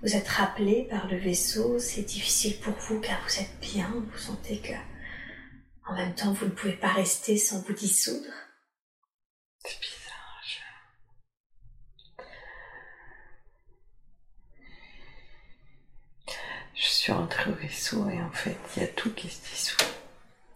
vous 0.01 0.15
êtes 0.15 0.27
rappelé 0.27 0.85
par 0.89 1.07
le 1.07 1.17
vaisseau, 1.17 1.79
c'est 1.79 2.01
difficile 2.03 2.59
pour 2.59 2.73
vous 2.73 2.99
car 2.99 3.21
vous 3.23 3.39
êtes 3.39 3.59
bien, 3.61 3.89
vous 4.11 4.17
sentez 4.17 4.59
que 4.59 4.73
en 5.85 5.95
même 5.95 6.13
temps 6.13 6.33
vous 6.33 6.45
ne 6.45 6.51
pouvez 6.51 6.75
pas 6.75 6.91
rester 6.91 7.37
sans 7.37 7.61
vous 7.61 7.73
dissoudre? 7.73 8.29
C'est 9.59 9.79
bizarre. 9.79 10.41
Je... 10.45 10.59
je 16.83 16.89
suis 16.89 17.13
rentrée 17.13 17.49
au 17.49 17.55
vaisseau 17.55 18.09
et 18.09 18.21
en 18.21 18.31
fait, 18.31 18.57
il 18.75 18.81
y 18.81 18.85
a 18.85 18.89
tout 18.89 19.13
qui 19.13 19.29
se 19.29 19.41
dissout. 19.49 19.85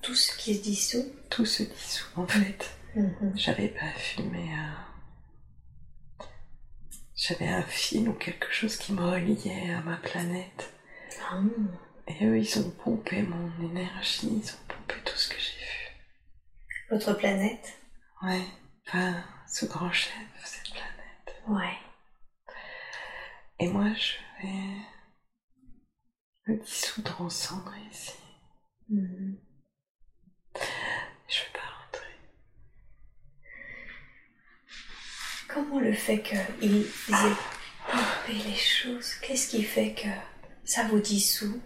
Tout 0.02 0.14
ce 0.14 0.36
qui 0.38 0.56
se 0.56 0.62
dissout 0.62 1.06
Tout 1.30 1.46
se 1.46 1.64
dissout 1.64 2.10
en 2.18 2.28
fait. 2.28 2.70
Mhm. 2.96 3.32
J'avais 3.36 3.70
pas 3.70 3.90
filmé 3.96 4.54
un... 4.54 6.26
J'avais 7.16 7.48
un 7.48 7.64
fil 7.64 8.10
ou 8.10 8.14
quelque 8.14 8.52
chose 8.52 8.76
qui 8.76 8.92
me 8.92 9.02
reliait 9.02 9.72
à 9.72 9.80
ma 9.82 9.96
planète. 9.96 10.74
Ah. 11.32 11.40
Et 12.08 12.26
eux, 12.26 12.38
ils 12.38 12.60
ont 12.60 12.72
pompé 12.72 13.22
mon 13.22 13.70
énergie, 13.70 14.28
ils 14.30 14.52
ont 14.52 14.68
pompé 14.68 14.96
tout 15.06 15.16
ce 15.16 15.30
que 15.30 15.40
j'ai 15.40 15.66
vu. 15.66 15.96
Votre 16.92 17.14
planète? 17.14 17.80
Ouais, 18.22 18.44
enfin, 18.86 19.24
ce 19.48 19.66
grand 19.66 19.92
chef, 19.92 20.14
cette 20.44 20.72
planète. 20.72 21.42
Ouais. 21.48 21.78
Et 23.60 23.68
moi, 23.68 23.88
je 23.94 24.46
vais 24.46 24.78
dissoudre 26.56 27.22
en 27.22 27.30
cendres 27.30 27.74
ici. 27.92 28.14
Mhm. 28.90 29.38
Je 31.28 31.40
vais 31.40 31.52
pas 31.54 31.84
rentrer. 31.84 32.16
Comment 35.50 35.80
le 35.80 35.94
fait 35.94 36.22
qu'ils 36.22 36.38
aient 37.10 37.36
pompé 37.92 38.34
les 38.46 38.56
choses, 38.56 39.14
qu'est-ce 39.16 39.50
qui 39.50 39.64
fait 39.64 39.94
que 39.94 40.08
ça 40.64 40.84
vous 40.88 41.00
dissout? 41.00 41.62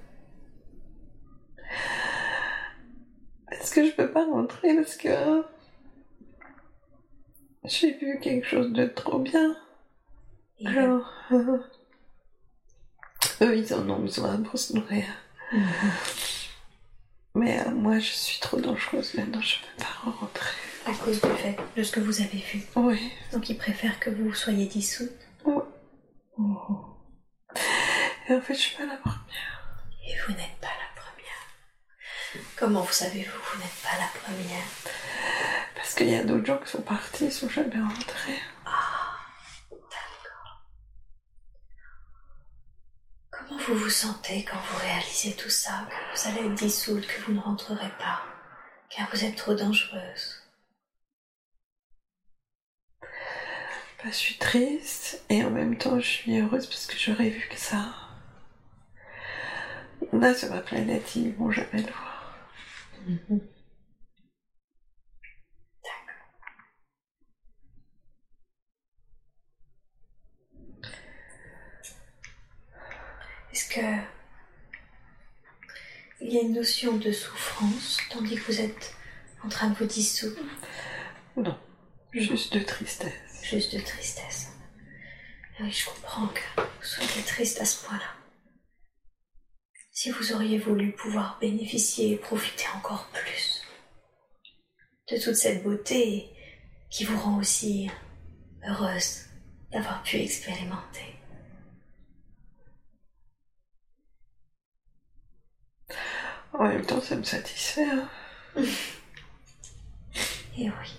Est-ce 3.52 3.74
que 3.76 3.86
je 3.86 3.92
peux 3.92 4.12
pas 4.12 4.26
rentrer 4.26 4.76
parce 4.76 4.96
que 4.96 5.44
j'ai 7.66 7.98
vu 7.98 8.20
quelque 8.22 8.48
chose 8.48 8.72
de 8.74 8.86
trop 8.86 9.20
bien. 9.20 9.56
Et- 10.60 10.68
Alors, 10.68 11.12
euh, 11.32 11.58
eux, 13.42 13.58
ils 13.58 13.74
en 13.74 13.90
ont 13.90 14.00
besoin 14.00 14.38
pour 14.42 14.58
se 14.60 14.74
nourrir. 14.74 15.06
Mais 17.36 17.60
euh, 17.66 17.72
moi, 17.72 18.00
je 18.00 18.12
suis 18.12 18.40
trop 18.40 18.60
dangereuse 18.60 19.14
maintenant, 19.16 19.42
je 19.42 19.56
peux 19.58 19.84
pas 19.84 20.10
rentrer. 20.12 20.56
À 20.86 20.94
cause 20.94 21.22
du 21.22 21.30
fait 21.38 21.58
de 21.78 21.84
ce 21.84 21.92
que 21.92 22.00
vous 22.00 22.22
avez 22.22 22.40
vu. 22.40 22.64
Oui, 22.76 23.12
Donc 23.32 23.50
ils 23.50 23.58
préfèrent 23.58 24.00
que 24.00 24.10
vous 24.10 24.34
soyez 24.34 24.66
dissoute. 24.66 25.12
oui. 25.46 25.62
Et 28.30 28.34
en 28.36 28.42
fait, 28.42 28.54
je 28.54 28.60
suis 28.60 28.76
pas 28.78 28.86
la 28.86 28.96
première. 28.98 29.76
Et 30.08 30.14
vous 30.26 30.34
n'êtes 30.34 30.58
pas 30.62 30.68
la 30.68 31.02
première. 31.02 32.44
Comment 32.56 32.82
vous 32.82 32.94
savez-vous 32.94 33.32
que 33.32 33.56
vous 33.56 33.62
n'êtes 33.62 33.82
pas 33.84 33.98
la 34.00 34.08
première? 34.22 34.64
Parce 35.76 35.94
qu'il 35.96 36.10
y 36.10 36.16
a 36.16 36.24
d'autres 36.24 36.46
gens 36.46 36.58
qui 36.58 36.70
sont 36.72 36.82
partis, 36.82 37.26
ils 37.26 37.32
sont 37.32 37.50
jamais 37.50 37.80
rentrés. 37.80 38.40
Comment 43.52 43.64
vous 43.64 43.76
vous 43.76 43.90
sentez 43.90 44.46
quand 44.46 44.58
vous 44.58 44.78
réalisez 44.78 45.34
tout 45.36 45.50
ça, 45.50 45.86
que 45.90 46.16
vous 46.16 46.30
allez 46.30 46.48
être 46.48 46.56
dissoute, 46.56 47.06
que 47.06 47.22
vous 47.24 47.34
ne 47.34 47.40
rentrerez 47.42 47.92
pas, 48.00 48.24
car 48.90 49.10
vous 49.12 49.26
êtes 49.26 49.36
trop 49.36 49.54
dangereuse? 49.54 50.42
Bah, 53.02 54.06
je 54.06 54.12
suis 54.12 54.38
triste 54.38 55.22
et 55.30 55.44
en 55.44 55.50
même 55.50 55.78
temps, 55.78 56.00
je 56.00 56.08
suis 56.08 56.40
heureuse 56.40 56.66
parce 56.66 56.86
que 56.86 56.98
j'aurais 56.98 57.30
vu 57.30 57.46
que 57.50 57.58
ça. 57.58 57.94
Là, 60.14 60.34
sur 60.34 60.50
ma 60.50 60.62
planète, 60.62 61.14
ils 61.18 61.34
vont 61.34 61.52
jamais 61.52 61.82
le 61.82 61.92
voir. 61.92 62.38
Est-ce 73.52 73.70
que 73.70 73.82
il 76.22 76.34
y 76.34 76.38
a 76.38 76.42
une 76.42 76.54
notion 76.54 76.98
de 76.98 77.12
souffrance 77.12 77.98
tandis 78.12 78.36
que 78.36 78.52
vous 78.52 78.62
êtes 78.62 78.96
en 79.44 79.50
train 79.50 79.70
de 79.70 79.76
vous 79.76 79.86
dissoudre, 79.86 80.42
Non, 81.36 81.58
juste 82.14 82.54
de 82.54 82.60
tristesse. 82.60 83.12
juste 83.44 83.76
de 83.76 83.82
tristesse 83.82 84.50
Et 85.60 85.64
Oui, 85.64 85.72
je 85.72 85.86
comprends 85.86 86.28
que 86.28 86.62
vous 86.62 86.84
soyez 86.84 87.24
triste 87.26 87.60
à 87.60 87.66
ce 87.66 87.84
point-là. 87.86 88.14
Si 89.92 90.12
vous 90.12 90.32
auriez 90.34 90.60
voulu 90.60 90.92
pouvoir 90.94 91.40
bénéficier 91.40 92.14
et 92.14 92.18
profiter 92.18 92.66
encore 92.76 93.08
plus 93.08 93.64
de 95.10 95.18
toute 95.18 95.36
cette 95.36 95.64
beauté 95.64 96.30
qui 96.90 97.04
vous 97.04 97.18
rend 97.18 97.38
aussi 97.40 97.90
heureuse 98.68 99.26
d'avoir 99.72 100.04
pu 100.04 100.18
expérimenter. 100.18 101.16
En 106.54 106.68
même 106.68 106.86
temps, 106.86 107.02
ça 107.02 107.16
me 107.16 107.24
satisfait. 107.24 107.86
hein. 107.90 108.10
Et 110.58 110.70
oui. 110.70 110.98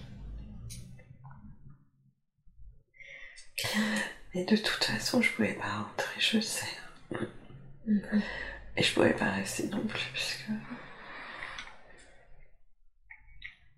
Mais 4.34 4.44
de 4.44 4.56
toute 4.56 4.84
façon, 4.84 5.20
je 5.20 5.30
pouvais 5.30 5.54
pas 5.54 5.68
rentrer, 5.70 6.20
je 6.20 6.40
sais. 6.40 6.66
Mhm. 7.86 8.22
Et 8.76 8.82
je 8.82 8.94
pouvais 8.94 9.12
pas 9.14 9.30
rester 9.30 9.64
non 9.68 9.84
plus, 9.86 10.04
puisque. 10.14 10.46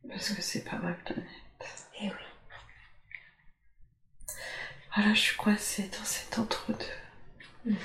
Parce 0.09 0.31
que 0.31 0.43
c'est 0.43 0.65
pas 0.65 0.77
ma 0.77 0.93
planète. 0.93 1.27
Et 2.01 2.07
oui. 2.09 2.13
Voilà, 4.95 5.13
je 5.15 5.21
suis 5.21 5.37
coincée 5.37 5.89
dans 5.99 6.05
cet 6.05 6.39
entre-deux. 6.39 6.85
Mhm. 7.65 7.77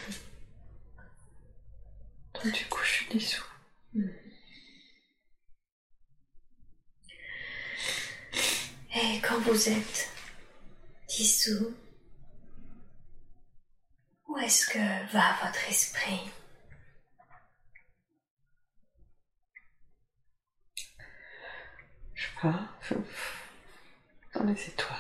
Donc, 2.35 2.53
du 2.53 2.65
coup, 2.65 2.83
je 2.83 2.89
suis 2.89 3.09
dissous. 3.09 3.43
Et 8.95 9.21
quand 9.21 9.39
vous 9.39 9.69
êtes 9.69 10.09
dissous, 11.07 11.75
où 14.27 14.37
est-ce 14.37 14.67
que 14.67 15.13
va 15.13 15.37
votre 15.43 15.69
esprit? 15.69 16.29
Je 22.13 22.23
sais 22.25 22.31
pas. 22.41 22.69
Dans 24.35 24.43
les 24.43 24.67
étoiles. 24.67 24.97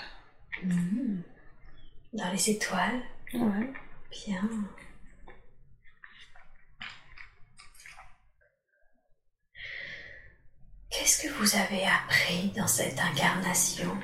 Dans 2.13 2.31
les 2.31 2.49
étoiles? 2.49 3.01
Ouais. 3.33 3.73
Bien. 4.11 4.49
Qu'est-ce 10.89 11.21
que 11.21 11.33
vous 11.33 11.55
avez 11.55 11.85
appris 11.85 12.49
dans 12.55 12.67
cette 12.67 12.99
incarnation? 12.99 13.95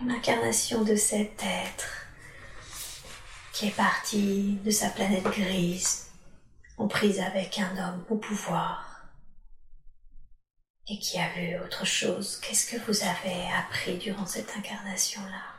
Dans 0.00 0.06
l'incarnation 0.06 0.82
de 0.82 0.96
cet 0.96 1.42
être 1.42 2.06
qui 3.52 3.68
est 3.68 3.76
parti 3.76 4.58
de 4.64 4.70
sa 4.70 4.90
planète 4.90 5.24
grise, 5.24 6.10
en 6.78 6.88
prise 6.88 7.20
avec 7.20 7.58
un 7.58 7.76
homme 7.76 8.04
au 8.08 8.16
pouvoir, 8.16 9.06
et 10.88 10.98
qui 10.98 11.18
a 11.18 11.28
vu 11.34 11.58
autre 11.58 11.84
chose. 11.84 12.38
Qu'est-ce 12.40 12.70
que 12.70 12.80
vous 12.86 13.02
avez 13.02 13.50
appris 13.58 13.96
durant 13.98 14.26
cette 14.26 14.54
incarnation-là? 14.56 15.55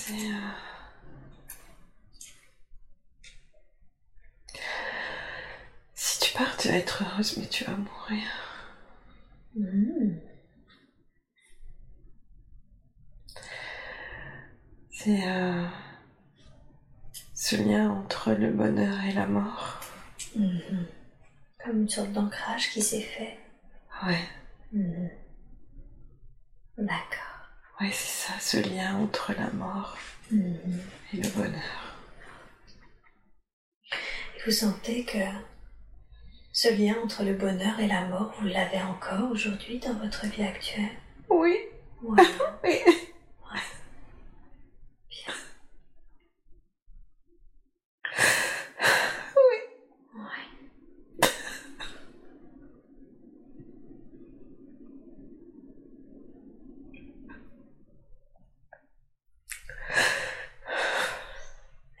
c'est... 0.00 0.30
Si 5.94 6.20
tu 6.20 6.36
pars, 6.36 6.56
tu 6.56 6.68
vas 6.68 6.74
être 6.74 7.04
heureuse, 7.04 7.36
mais 7.36 7.46
tu 7.46 7.64
vas 7.64 7.76
mourir. 7.76 8.24
C'est 14.90 15.28
euh, 15.28 15.66
ce 17.34 17.56
lien 17.56 17.90
entre 17.90 18.32
le 18.32 18.52
bonheur 18.52 19.02
et 19.04 19.12
la 19.12 19.26
mort. 19.26 19.80
Mm-hmm. 20.36 20.86
Comme 21.64 21.82
une 21.82 21.88
sorte 21.88 22.12
d'ancrage 22.12 22.70
qui 22.70 22.82
s'est 22.82 23.00
fait. 23.00 23.38
Ouais. 24.04 24.20
Mm-hmm. 24.74 25.10
D'accord 26.78 27.29
ouais, 27.80 27.90
c'est 27.92 28.28
ça, 28.28 28.32
ce 28.40 28.56
lien 28.58 28.96
entre 28.96 29.32
la 29.32 29.50
mort 29.50 29.96
Mhm. 30.30 30.80
et 31.12 31.16
le 31.16 31.28
bonheur. 31.30 31.96
Vous 34.44 34.52
sentez 34.52 35.04
que 35.04 35.18
ce 36.52 36.68
lien 36.68 36.96
entre 37.02 37.24
le 37.24 37.34
bonheur 37.34 37.78
et 37.80 37.86
la 37.86 38.06
mort, 38.06 38.34
vous 38.40 38.46
l'avez 38.48 38.80
encore 38.82 39.30
aujourd'hui 39.30 39.78
dans 39.80 39.94
votre 39.94 40.26
vie 40.26 40.42
actuelle? 40.42 40.96
Oui. 41.28 41.56
Bien. 42.02 42.14
Ouais. 50.14 50.48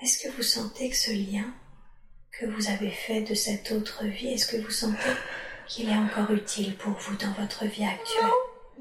Est-ce 0.02 0.22
que 0.22 0.28
vous 0.34 0.42
sentez 0.42 0.88
que 0.89 0.89
ce 1.00 1.12
lien 1.12 1.46
que 2.30 2.44
vous 2.44 2.68
avez 2.68 2.90
fait 2.90 3.22
de 3.22 3.32
cette 3.32 3.72
autre 3.72 4.04
vie, 4.04 4.34
est-ce 4.34 4.46
que 4.46 4.60
vous 4.60 4.70
sentez 4.70 5.16
qu'il 5.66 5.88
est 5.88 5.96
encore 5.96 6.30
utile 6.30 6.76
pour 6.76 6.92
vous 6.92 7.16
dans 7.16 7.32
votre 7.32 7.64
vie 7.64 7.86
actuelle? 7.86 8.28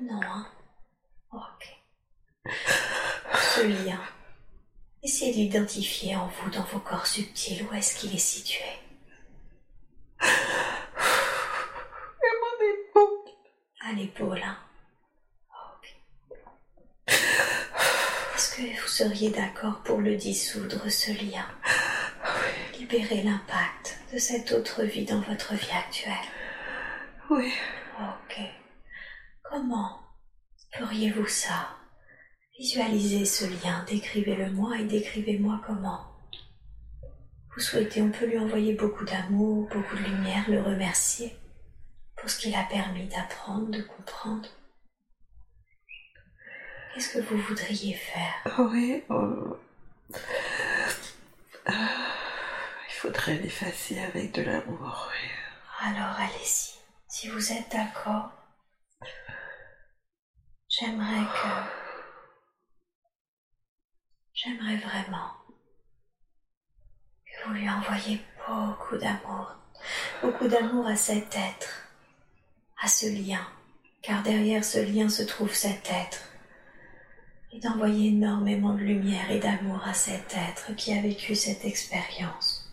Non. 0.01 0.19
hein? 0.21 0.45
Ok. 1.31 2.51
Ce 3.55 3.61
lien, 3.65 4.01
essayez 5.01 5.31
de 5.31 5.37
l'identifier 5.37 6.17
en 6.17 6.27
vous, 6.27 6.49
dans 6.49 6.63
vos 6.63 6.79
corps 6.79 7.07
subtils. 7.07 7.63
Où 7.63 7.73
est-ce 7.73 7.95
qu'il 7.95 8.13
est 8.13 8.17
situé? 8.17 8.65
À 13.81 13.93
l'épaule, 13.95 14.43
hein? 14.43 14.57
Ok. 15.49 15.95
Est-ce 18.35 18.57
que 18.57 18.81
vous 18.81 18.87
seriez 18.89 19.29
d'accord 19.29 19.79
pour 19.85 20.01
le 20.01 20.17
dissoudre, 20.17 20.89
ce 20.89 21.11
lien? 21.11 21.47
Libérer 22.79 23.23
l'impact 23.23 23.99
de 24.13 24.17
cette 24.17 24.53
autre 24.53 24.83
vie 24.83 25.03
dans 25.03 25.19
votre 25.19 25.53
vie 25.53 25.71
actuelle 25.71 26.13
Oui. 27.29 27.51
Ok. 27.99 28.39
Comment 29.43 29.99
feriez-vous 30.71 31.27
ça? 31.27 31.75
Visualisez 32.57 33.25
ce 33.25 33.45
lien, 33.45 33.83
décrivez-le 33.89 34.51
moi 34.51 34.77
et 34.77 34.85
décrivez-moi 34.85 35.61
comment. 35.67 36.05
Vous 37.53 37.61
souhaitez, 37.61 38.01
on 38.01 38.11
peut 38.11 38.25
lui 38.25 38.39
envoyer 38.39 38.73
beaucoup 38.73 39.03
d'amour, 39.03 39.67
beaucoup 39.67 39.97
de 39.97 40.03
lumière, 40.03 40.49
le 40.49 40.61
remercier 40.61 41.35
pour 42.15 42.29
ce 42.29 42.39
qu'il 42.39 42.55
a 42.55 42.63
permis 42.63 43.07
d'apprendre, 43.07 43.71
de 43.71 43.81
comprendre. 43.81 44.47
Qu'est-ce 46.93 47.13
que 47.13 47.19
vous 47.19 47.37
voudriez 47.41 47.93
faire? 47.93 48.59
Oui. 48.59 49.03
il 51.67 51.73
faudrait 52.99 53.37
l'effacer 53.37 53.97
avec 54.01 54.33
de 54.33 54.41
l'amour. 54.41 55.09
Alors 55.79 56.19
allez-y, 56.19 56.75
si 57.07 57.29
vous 57.29 57.53
êtes 57.53 57.71
d'accord. 57.71 58.29
J'aimerais 60.67 61.23
que... 61.23 61.47
J'aimerais 64.33 64.75
vraiment 64.77 65.31
que 67.25 67.47
vous 67.47 67.53
lui 67.53 67.69
envoyiez 67.69 68.21
beaucoup 68.45 68.97
d'amour, 68.97 69.55
beaucoup 70.21 70.49
d'amour 70.49 70.85
à 70.85 70.97
cet 70.97 71.33
être, 71.37 71.87
à 72.81 72.89
ce 72.89 73.05
lien, 73.05 73.47
car 74.01 74.23
derrière 74.23 74.65
ce 74.65 74.79
lien 74.79 75.07
se 75.07 75.23
trouve 75.23 75.53
cet 75.53 75.89
être, 75.89 76.19
et 77.53 77.59
d'envoyer 77.61 78.09
énormément 78.09 78.73
de 78.73 78.79
lumière 78.79 79.31
et 79.31 79.39
d'amour 79.39 79.81
à 79.87 79.93
cet 79.93 80.35
être 80.35 80.75
qui 80.75 80.91
a 80.97 81.01
vécu 81.01 81.33
cette 81.33 81.63
expérience. 81.63 82.65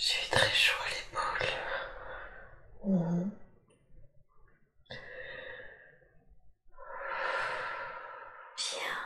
J'ai 0.00 0.30
très 0.30 0.52
chaud 0.54 0.76
à 0.86 0.90
l'épaule. 0.90 1.48
Mhm. 2.84 3.30
Bien. 8.56 8.96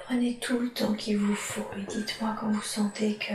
Prenez 0.00 0.38
tout 0.40 0.58
le 0.58 0.72
temps 0.72 0.89
qu'il 1.00 1.16
vous 1.16 1.34
faut 1.34 1.66
et 1.78 1.82
dites-moi 1.82 2.36
quand 2.38 2.50
vous 2.50 2.60
sentez 2.62 3.16
que 3.16 3.32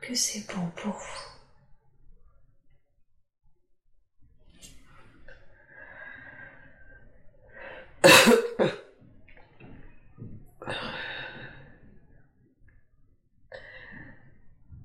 que 0.00 0.14
c'est 0.14 0.44
bon 0.52 0.66
pour 0.70 0.92
vous. 0.92 1.30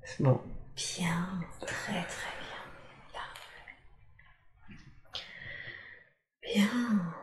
C'est 0.03 0.23
bon. 0.23 0.39
Bien, 0.75 1.41
très 1.65 2.05
très 2.05 2.33
bien. 2.39 2.61
Parfait. 3.13 3.75
Bien. 6.43 7.15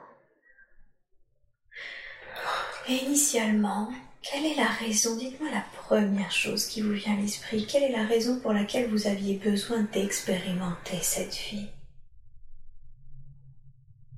Et 2.88 2.94
initialement, 3.04 3.92
quelle 4.22 4.44
est 4.44 4.54
la 4.56 4.66
raison 5.02 5.16
Dites-moi 5.16 5.50
la 5.50 5.64
première 5.74 6.30
chose 6.30 6.66
qui 6.66 6.80
vous 6.80 6.92
vient 6.92 7.14
à 7.14 7.20
l'esprit. 7.20 7.66
Quelle 7.66 7.82
est 7.82 7.92
la 7.92 8.06
raison 8.06 8.38
pour 8.38 8.52
laquelle 8.52 8.88
vous 8.88 9.06
aviez 9.06 9.36
besoin 9.36 9.82
d'expérimenter 9.82 10.98
cette 11.00 11.34
vie? 11.34 11.68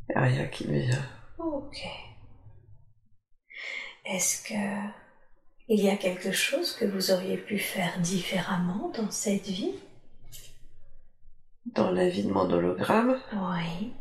Il 0.09 0.13
n'y 0.13 0.17
a 0.17 0.21
rien 0.23 0.47
qui 0.47 0.69
me 0.69 0.79
vient. 0.79 1.09
Ok. 1.39 1.79
Est-ce 4.05 4.47
que 4.47 4.89
il 5.69 5.83
y 5.83 5.89
a 5.89 5.97
quelque 5.97 6.33
chose 6.33 6.77
que 6.77 6.85
vous 6.85 7.11
auriez 7.11 7.39
pu 7.39 7.59
faire 7.59 7.99
différemment 8.01 8.91
dans 8.91 9.11
cette 9.11 9.47
vie? 9.47 9.73
Dans 11.65 11.91
la 11.91 12.11
vie 12.11 12.25
de 12.25 12.31
mon 12.31 12.51
hologramme? 12.51 13.19
Oui. 13.33 13.95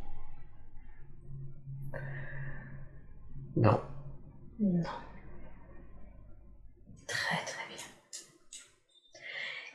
Non. 3.56 3.80
Non. 4.60 4.84
Très 7.13 7.43
très 7.45 7.65
bien. 7.67 7.88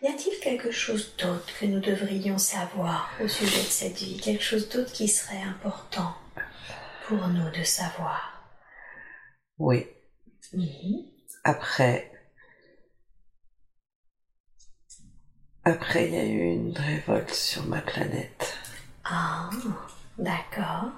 Y 0.02 0.06
a-t-il 0.12 0.40
quelque 0.40 0.72
chose 0.72 1.14
d'autre 1.16 1.46
que 1.58 1.66
nous 1.66 1.78
devrions 1.78 2.38
savoir 2.38 3.10
au 3.22 3.28
sujet 3.28 3.62
de 3.62 3.72
cette 3.80 3.98
vie? 3.98 4.20
Quelque 4.20 4.42
chose 4.42 4.68
d'autre 4.68 4.92
qui 4.92 5.06
serait 5.06 5.42
important 5.42 6.16
pour 7.06 7.28
nous 7.28 7.50
de 7.50 7.62
savoir? 7.62 8.20
Oui. 9.58 9.86
Mhm. 10.52 11.06
Après. 11.44 12.10
Après, 15.64 16.08
il 16.08 16.14
y 16.14 16.18
a 16.18 16.24
eu 16.24 16.42
une 16.54 16.76
révolte 16.76 17.34
sur 17.34 17.64
ma 17.66 17.80
planète. 17.80 18.56
Ah, 19.04 19.48
d'accord. 20.16 20.90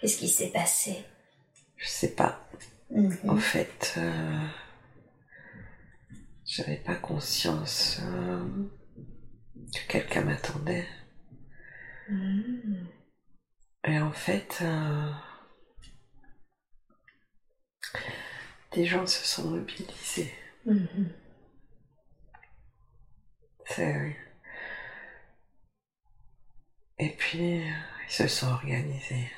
Qu'est-ce 0.00 0.18
qui 0.18 0.28
s'est 0.28 0.50
passé? 0.50 1.04
Je 1.76 1.86
sais 1.86 2.14
pas. 2.14 2.48
Mhm. 2.90 3.30
En 3.30 3.36
fait, 3.36 3.94
euh, 3.98 4.46
j'avais 6.46 6.76
pas 6.78 6.94
conscience 6.94 8.00
euh, 8.02 8.44
que 9.74 9.88
quelqu'un 9.92 10.22
m'attendait. 10.22 10.86
Mhm. 12.08 12.86
Et 13.84 13.98
en 14.00 14.12
fait, 14.12 14.58
euh, 14.62 15.10
des 18.72 18.84
gens 18.84 19.06
se 19.06 19.24
sont 19.24 19.50
mobilisés. 19.50 20.32
Mhm. 20.66 21.10
C'est- 23.66 24.16
Et 26.98 27.10
puis, 27.10 27.60
ils 27.62 28.12
se 28.12 28.26
sont 28.26 28.48
organisés. 28.48 29.30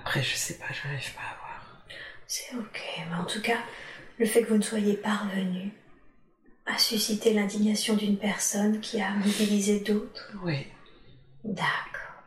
Après, 0.00 0.22
je 0.22 0.34
sais 0.34 0.54
pas, 0.54 0.64
j'arrive 0.72 1.14
pas 1.14 1.20
à 1.20 1.36
voir. 1.38 1.84
C'est 2.26 2.54
ok, 2.56 2.80
mais 3.10 3.16
en 3.16 3.24
tout 3.26 3.42
cas, 3.42 3.58
le 4.18 4.24
fait 4.24 4.42
que 4.42 4.48
vous 4.48 4.56
ne 4.56 4.62
soyez 4.62 4.94
pas 4.96 5.14
revenu 5.14 5.72
a 6.66 6.78
suscité 6.78 7.34
l'indignation 7.34 7.96
d'une 7.96 8.16
personne 8.16 8.80
qui 8.80 9.00
a 9.02 9.10
mobilisé 9.10 9.80
d'autres. 9.80 10.32
Oui. 10.42 10.66
D'accord. 11.44 12.24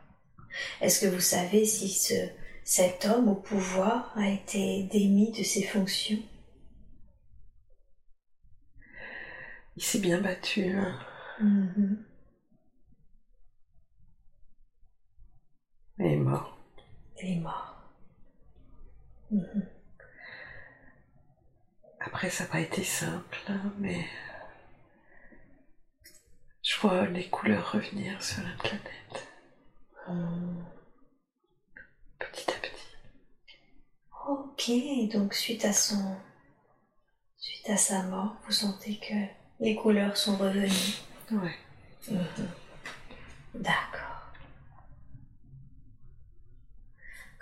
Est-ce 0.80 1.00
que 1.04 1.12
vous 1.12 1.20
savez 1.20 1.64
si 1.64 1.88
ce, 1.88 2.14
cet 2.62 3.06
homme 3.06 3.28
au 3.28 3.34
pouvoir 3.34 4.12
a 4.16 4.28
été 4.28 4.84
démis 4.84 5.32
de 5.32 5.42
ses 5.42 5.64
fonctions? 5.64 6.22
Il 9.76 9.82
s'est 9.82 9.98
bien 9.98 10.20
battu. 10.20 10.68
hein. 10.70 10.96
Mhm. 11.40 12.04
Il 15.98 16.06
est 16.06 16.16
mort. 16.16 16.53
Il 17.22 17.32
est 17.32 17.40
mort. 17.40 17.74
Mhm. 19.30 19.68
Après, 22.00 22.30
ça 22.30 22.44
n'a 22.44 22.50
pas 22.50 22.60
été 22.60 22.84
simple, 22.84 23.38
hein, 23.48 23.72
mais 23.78 24.06
je 26.62 26.78
vois 26.80 27.06
les 27.06 27.28
couleurs 27.28 27.72
revenir 27.72 28.22
sur 28.22 28.42
la 28.42 28.50
planète, 28.56 29.28
petit 32.18 32.50
à 32.50 32.54
petit. 32.58 32.88
Ok, 34.28 34.70
donc 35.12 35.34
suite 35.34 35.64
à 35.64 35.72
son, 35.72 36.16
suite 37.38 37.70
à 37.70 37.76
sa 37.76 38.02
mort, 38.04 38.36
vous 38.46 38.52
sentez 38.52 38.98
que 38.98 39.14
les 39.60 39.74
couleurs 39.76 40.16
sont 40.16 40.36
revenues. 40.36 40.98
Ouais. 41.30 41.54
Mhm. 42.10 42.48
D'accord. 43.54 44.03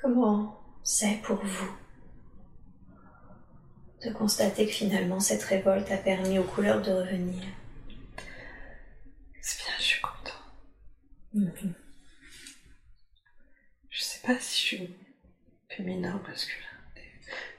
Comment 0.03 0.61
c'est 0.83 1.23
pour 1.23 1.37
vous 1.37 1.77
de 4.05 4.11
constater 4.13 4.67
que 4.67 4.73
finalement 4.73 5.21
cette 5.21 5.45
révolte 5.45 5.93
a 5.93 5.97
permis 5.97 6.41
aux 6.41 6.45
couleurs 6.45 6.83
de 6.83 6.91
revenir? 6.91 7.41
C'est 9.41 9.59
bien, 9.65 9.75
je 9.79 9.83
suis 9.83 10.01
content. 10.01 10.43
Mhm. 11.35 11.75
Je 13.91 14.03
sais 14.03 14.19
pas 14.27 14.37
si 14.41 14.61
je 14.61 14.67
suis 14.67 14.97
féminin 15.69 16.21
ou 16.21 16.29
masculin. 16.29 16.67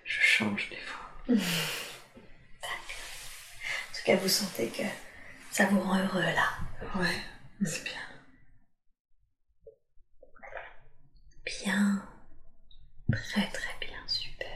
Je 0.03 0.19
change 0.19 0.69
des 0.69 0.75
fois. 0.75 1.35
En 2.65 3.95
tout 3.95 4.11
cas, 4.11 4.17
vous 4.17 4.27
sentez 4.27 4.67
que 4.67 4.83
ça 5.49 5.65
vous 5.67 5.79
rend 5.79 5.97
heureux 5.97 6.19
là. 6.19 6.49
Ouais, 6.99 7.21
c'est 7.63 7.85
bien. 7.85 8.01
Bien. 11.45 12.12
Très 13.11 13.47
très 13.47 13.73
bien, 13.79 13.99
super. 14.07 14.47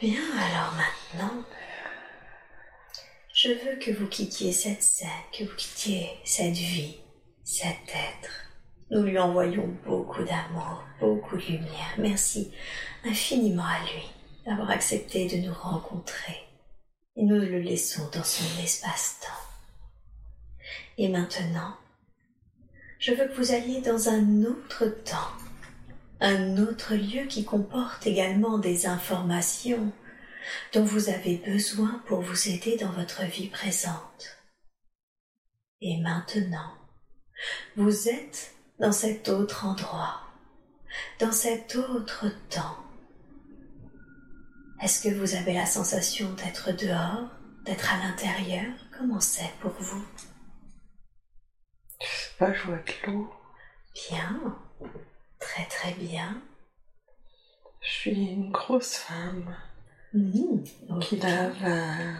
Bien, 0.00 0.22
alors 0.38 0.74
maintenant, 0.74 1.44
je 3.34 3.48
veux 3.48 3.78
que 3.78 3.90
vous 3.90 4.06
quittiez 4.06 4.52
cette 4.52 4.82
scène, 4.82 5.08
que 5.32 5.44
vous 5.44 5.56
quittiez 5.56 6.10
cette 6.24 6.54
vie, 6.54 6.96
cet 7.44 7.88
être. 7.88 8.50
Nous 8.90 9.02
lui 9.02 9.18
envoyons 9.18 9.68
beaucoup 9.86 10.24
d'amour, 10.24 10.84
beaucoup 10.98 11.36
de 11.36 11.42
lumière. 11.42 11.94
Merci 11.98 12.52
infiniment 13.04 13.64
à 13.64 13.80
lui 13.84 14.10
d'avoir 14.46 14.70
accepté 14.70 15.28
de 15.28 15.46
nous 15.46 15.54
rencontrer. 15.54 16.36
Et 17.16 17.22
nous 17.22 17.36
le 17.36 17.60
laissons 17.60 18.08
dans 18.12 18.24
son 18.24 18.62
espace-temps. 18.62 19.26
Et 20.98 21.08
maintenant, 21.08 21.76
je 23.00 23.12
veux 23.12 23.26
que 23.26 23.34
vous 23.34 23.52
alliez 23.52 23.80
dans 23.80 24.10
un 24.10 24.44
autre 24.44 24.84
temps, 25.04 25.32
un 26.20 26.58
autre 26.58 26.94
lieu 26.94 27.26
qui 27.26 27.44
comporte 27.44 28.06
également 28.06 28.58
des 28.58 28.86
informations 28.86 29.90
dont 30.74 30.84
vous 30.84 31.08
avez 31.08 31.36
besoin 31.36 32.02
pour 32.06 32.20
vous 32.20 32.48
aider 32.48 32.76
dans 32.76 32.92
votre 32.92 33.22
vie 33.24 33.48
présente. 33.48 34.38
Et 35.80 35.96
maintenant, 36.02 36.74
vous 37.76 38.08
êtes 38.08 38.52
dans 38.78 38.92
cet 38.92 39.30
autre 39.30 39.64
endroit, 39.64 40.20
dans 41.20 41.32
cet 41.32 41.76
autre 41.76 42.26
temps. 42.50 42.76
Est-ce 44.82 45.02
que 45.02 45.14
vous 45.14 45.36
avez 45.36 45.54
la 45.54 45.66
sensation 45.66 46.30
d'être 46.34 46.72
dehors, 46.72 47.30
d'être 47.64 47.94
à 47.94 47.98
l'intérieur? 47.98 48.72
Comment 48.96 49.20
c'est 49.20 49.52
pour 49.60 49.72
vous? 49.78 50.04
Je 52.00 52.06
sais 52.06 52.30
pas, 52.38 52.52
je 52.52 52.62
vois 52.62 52.76
de 52.78 52.92
l'eau. 53.06 53.32
Bien, 53.94 54.58
très 55.38 55.66
très 55.66 55.92
bien. 55.94 56.42
Je 57.80 57.88
suis 57.90 58.10
une 58.10 58.50
grosse 58.50 58.94
femme 58.96 59.56
Mhm, 60.12 60.64
qui 61.00 61.16
ok. 61.16 61.22
lave 61.22 61.64
euh, 61.64 62.14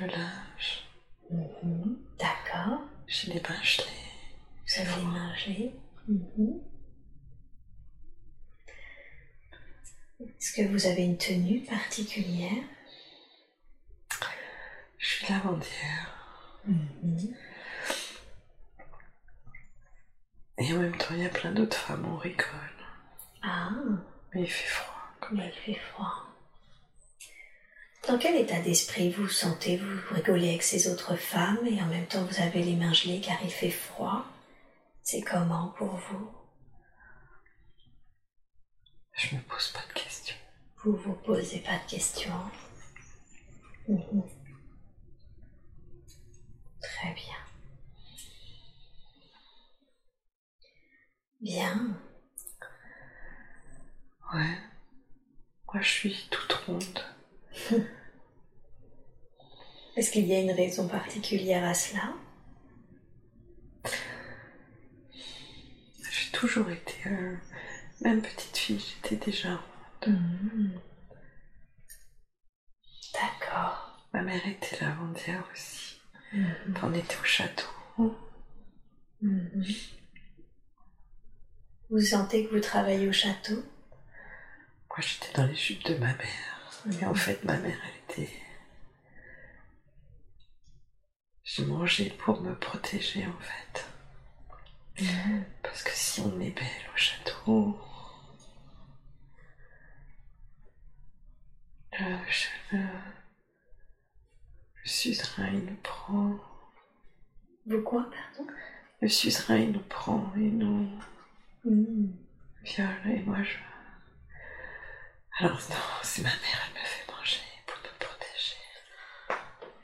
le 0.00 0.06
linge. 0.06 0.88
Mhm, 1.30 1.96
D'accord. 2.18 2.80
J'ai 3.06 3.32
les 3.32 3.40
mains 3.40 3.62
gelées. 3.62 3.86
Vous 4.66 4.80
avez 4.80 5.36
gelées. 5.36 5.74
Mhm. 6.08 6.60
Est-ce 10.20 10.52
que 10.52 10.62
vous 10.68 10.86
avez 10.86 11.04
une 11.04 11.18
tenue 11.18 11.60
particulière? 11.64 12.64
Je 14.98 15.06
suis 15.08 15.32
lavandière. 15.32 16.14
Mhm. 16.66 17.34
Et 20.58 20.72
en 20.72 20.78
même 20.78 20.96
temps, 20.96 21.14
il 21.14 21.22
y 21.22 21.26
a 21.26 21.30
plein 21.30 21.52
d'autres 21.52 21.76
femmes, 21.76 22.06
on 22.06 22.16
rigole. 22.16 22.46
Ah, 23.42 23.70
Mais 24.34 24.42
il 24.42 24.50
fait 24.50 24.68
froid. 24.68 24.94
Comme... 25.20 25.38
mais 25.38 25.48
il 25.66 25.74
fait 25.74 25.80
froid. 25.80 26.26
Dans 28.08 28.18
quel 28.18 28.36
état 28.36 28.60
d'esprit 28.60 29.10
vous 29.10 29.28
sentez-vous 29.28 29.86
Vous 30.08 30.14
rigolez 30.14 30.48
avec 30.50 30.62
ces 30.62 30.88
autres 30.92 31.14
femmes 31.16 31.64
et 31.66 31.80
en 31.80 31.86
même 31.86 32.06
temps 32.06 32.24
vous 32.24 32.40
avez 32.40 32.62
les 32.62 32.74
mains 32.74 32.92
gelées 32.92 33.20
car 33.20 33.38
il 33.44 33.50
fait 33.50 33.70
froid? 33.70 34.24
C'est 35.02 35.22
comment 35.22 35.68
pour 35.78 35.94
vous? 35.96 36.30
Je 39.14 39.36
me 39.36 39.40
pose 39.42 39.68
pas 39.68 39.86
de 39.88 40.00
questions. 40.00 40.36
Vous 40.84 40.96
vous 40.96 41.14
posez 41.14 41.60
pas 41.60 41.78
de 41.78 41.90
questions? 41.90 42.32
Mhm. 43.88 44.22
Très 46.80 47.14
bien. 47.14 47.36
Bien. 51.42 51.96
Ouais. 54.32 54.58
Moi, 55.66 55.82
je 55.82 55.88
suis 55.88 56.28
toute 56.30 56.52
ronde. 56.52 57.04
Est-ce 59.96 60.10
qu'il 60.12 60.26
y 60.26 60.34
a 60.34 60.40
une 60.40 60.52
raison 60.52 60.88
particulière 60.88 61.64
à 61.68 61.74
cela? 61.74 62.14
J'ai 66.10 66.30
toujours 66.32 66.70
été, 66.70 66.94
euh, 67.06 67.36
même 68.02 68.22
petite 68.22 68.56
fille, 68.56 68.78
j'étais 69.02 69.16
déjà 69.16 69.56
ronde. 69.56 70.14
Mhm. 70.14 70.80
D'accord. 73.14 74.06
Ma 74.12 74.22
mère 74.22 74.46
était 74.46 74.84
lavandière 74.84 75.44
aussi. 75.52 76.00
Mhm. 76.32 76.74
On 76.82 76.94
était 76.94 77.16
au 77.20 77.24
château. 77.24 77.66
Mhm. 79.20 79.64
Vous 81.92 82.00
sentez 82.00 82.46
que 82.46 82.54
vous 82.54 82.60
travaillez 82.60 83.06
au 83.06 83.12
château? 83.12 83.56
Moi, 84.88 84.98
j'étais 85.00 85.30
dans 85.34 85.46
les 85.46 85.54
jupes 85.54 85.84
de 85.84 85.94
ma 85.96 86.14
mère. 86.14 86.72
Et 86.98 87.04
en 87.04 87.12
fait, 87.14 87.44
ma 87.44 87.58
mère, 87.58 87.76
elle 87.84 88.24
était. 88.24 88.32
J'ai 91.44 91.66
mangé 91.66 92.08
pour 92.08 92.40
me 92.40 92.54
protéger, 92.58 93.26
en 93.26 93.38
fait. 93.38 93.86
Mhm. 95.02 95.44
Parce 95.62 95.82
que 95.82 95.90
si 95.92 96.22
on 96.22 96.40
est 96.40 96.52
belle 96.52 96.90
au 96.94 96.96
château, 96.96 97.78
le, 101.92 102.16
le, 102.72 102.78
le 104.82 104.88
suzerain, 104.88 105.50
il 105.52 105.66
nous 105.66 105.76
prend. 105.82 106.40
Vous 107.66 107.82
quoi, 107.82 108.10
pardon? 108.10 108.50
Le 109.02 109.08
suzerain, 109.08 109.58
il 109.58 109.72
nous 109.72 109.80
prend 109.80 110.32
et 110.36 110.40
nous 110.40 110.88
Viole. 111.64 113.10
Et 113.16 113.20
moi, 113.20 113.42
je. 113.42 113.56
Alors, 115.38 115.58
non, 115.70 115.76
c'est 116.02 116.22
ma 116.22 116.28
mère, 116.28 116.62
elle 116.66 116.80
me 116.80 116.86
fait 116.86 117.12
manger 117.12 117.40
pour 117.66 117.78
me 117.78 117.98
protéger. 117.98 118.56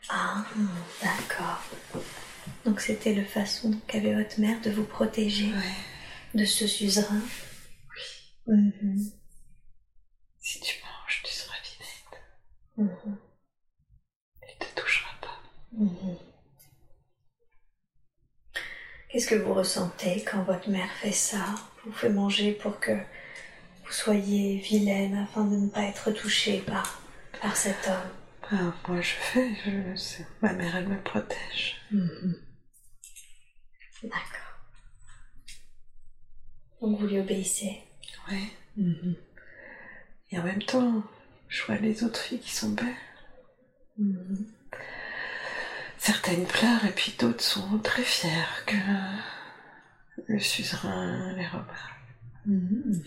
Ah, 0.08 0.44
d'accord. 1.02 1.62
Donc 2.64 2.80
c'était 2.80 3.14
le 3.14 3.24
façon 3.24 3.72
qu'avait 3.86 4.14
votre 4.14 4.40
mère 4.40 4.60
de 4.60 4.70
vous 4.70 4.84
protéger 4.84 5.46
Ouais. 5.52 5.74
de 6.34 6.44
ce 6.44 6.66
suzerain? 6.66 7.22
Mhm. 8.46 9.10
Si 10.40 10.60
tu 10.60 10.82
manges, 10.82 11.22
tu 11.24 11.32
seras 11.32 11.56
vinette. 11.62 12.20
Mhm. 13.06 13.18
Il 14.48 14.58
te 14.58 14.80
touchera 14.80 15.10
pas. 15.20 15.40
Qu'est-ce 19.08 19.26
que 19.28 19.34
vous 19.36 19.54
ressentez 19.54 20.22
quand 20.24 20.42
votre 20.42 20.68
mère 20.68 20.90
fait 21.00 21.12
ça 21.12 21.54
Vous 21.84 21.92
fait 21.92 22.10
manger 22.10 22.52
pour 22.52 22.78
que 22.78 22.92
vous 22.92 23.92
soyez 23.92 24.58
vilaine 24.58 25.16
afin 25.16 25.44
de 25.44 25.56
ne 25.56 25.68
pas 25.68 25.82
être 25.84 26.10
touchée 26.10 26.60
par, 26.60 27.00
par 27.40 27.56
cet 27.56 27.86
homme? 27.86 28.10
Ah, 28.50 28.74
moi 28.86 29.00
je 29.00 29.08
fais, 29.14 29.54
je, 29.64 30.22
ma 30.42 30.52
mère 30.52 30.76
elle 30.76 30.88
me 30.88 31.00
protège. 31.02 31.76
Mhm. 31.90 32.34
D'accord. 34.02 34.58
Donc 36.80 36.98
vous 37.00 37.06
lui 37.06 37.18
obéissez? 37.18 37.82
Oui. 38.30 38.52
Mhm. 38.76 39.16
Et 40.30 40.38
en 40.38 40.44
même 40.44 40.62
temps, 40.62 41.02
je 41.48 41.64
vois 41.64 41.76
les 41.76 42.04
autres 42.04 42.20
filles 42.20 42.40
qui 42.40 42.54
sont 42.54 42.70
belles. 42.70 42.86
Mhm. 43.96 44.46
Certaines 46.08 46.46
pleurent 46.46 46.86
et 46.86 46.92
puis 46.92 47.14
d'autres 47.18 47.44
sont 47.44 47.80
très 47.80 48.02
fières 48.02 48.64
que 48.64 48.76
le 50.26 50.38
suzerain 50.38 51.34
les 51.34 51.46
remarque. 51.46 52.16
Mhm. 52.46 53.04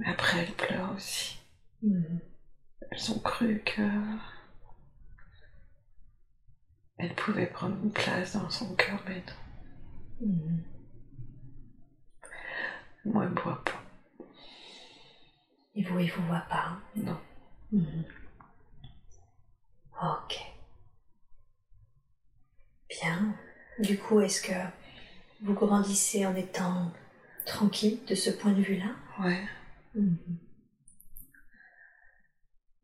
Mais 0.00 0.08
après, 0.08 0.40
elles 0.40 0.54
pleurent 0.54 0.92
aussi. 0.96 1.38
Mhm. 1.84 2.18
Elles 2.90 3.12
ont 3.12 3.20
cru 3.20 3.62
que 3.64 3.88
elle 6.98 7.14
pouvait 7.14 7.46
prendre 7.46 7.76
une 7.84 7.92
place 7.92 8.32
dans 8.32 8.50
son 8.50 8.74
cœur, 8.74 9.00
mais 9.06 9.22
non. 10.20 10.26
Mhm. 10.26 10.64
Moi, 13.04 13.22
elle 13.22 13.30
me 13.30 13.40
voit 13.40 13.62
pas. 13.62 13.80
Et 15.76 15.84
vous, 15.84 16.00
il 16.00 16.10
vous 16.10 16.26
voit 16.26 16.46
pas? 16.50 16.70
Hein 16.70 16.82
Non. 16.96 17.20
Mhm. 17.70 18.04
Ok. 20.02 20.53
Bien. 23.00 23.34
Du 23.78 23.98
coup, 23.98 24.20
est-ce 24.20 24.40
que 24.40 24.52
vous 25.42 25.54
grandissez 25.54 26.24
en 26.26 26.34
étant 26.36 26.92
tranquille 27.44 27.98
de 28.08 28.14
ce 28.14 28.30
point 28.30 28.52
de 28.52 28.62
vue-là? 28.62 28.94
Ouais. 29.20 29.42
Mhm. 29.94 30.16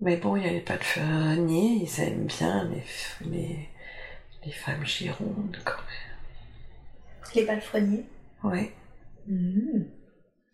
Mais 0.00 0.16
bon, 0.16 0.36
il 0.36 0.42
n'y 0.42 0.48
avait 0.48 0.60
pas 0.60 0.78
de 0.78 0.82
ferronnier, 0.84 1.82
ils 1.84 2.00
aiment 2.00 2.26
bien 2.26 2.64
les, 2.64 2.84
les, 3.30 3.68
les 4.44 4.52
femmes 4.52 4.84
girondes 4.84 5.58
quand 5.64 5.76
même. 5.76 7.30
Les 7.34 7.44
palefreniers? 7.46 8.06
Ouais, 8.42 8.74
Mhm. 9.26 9.86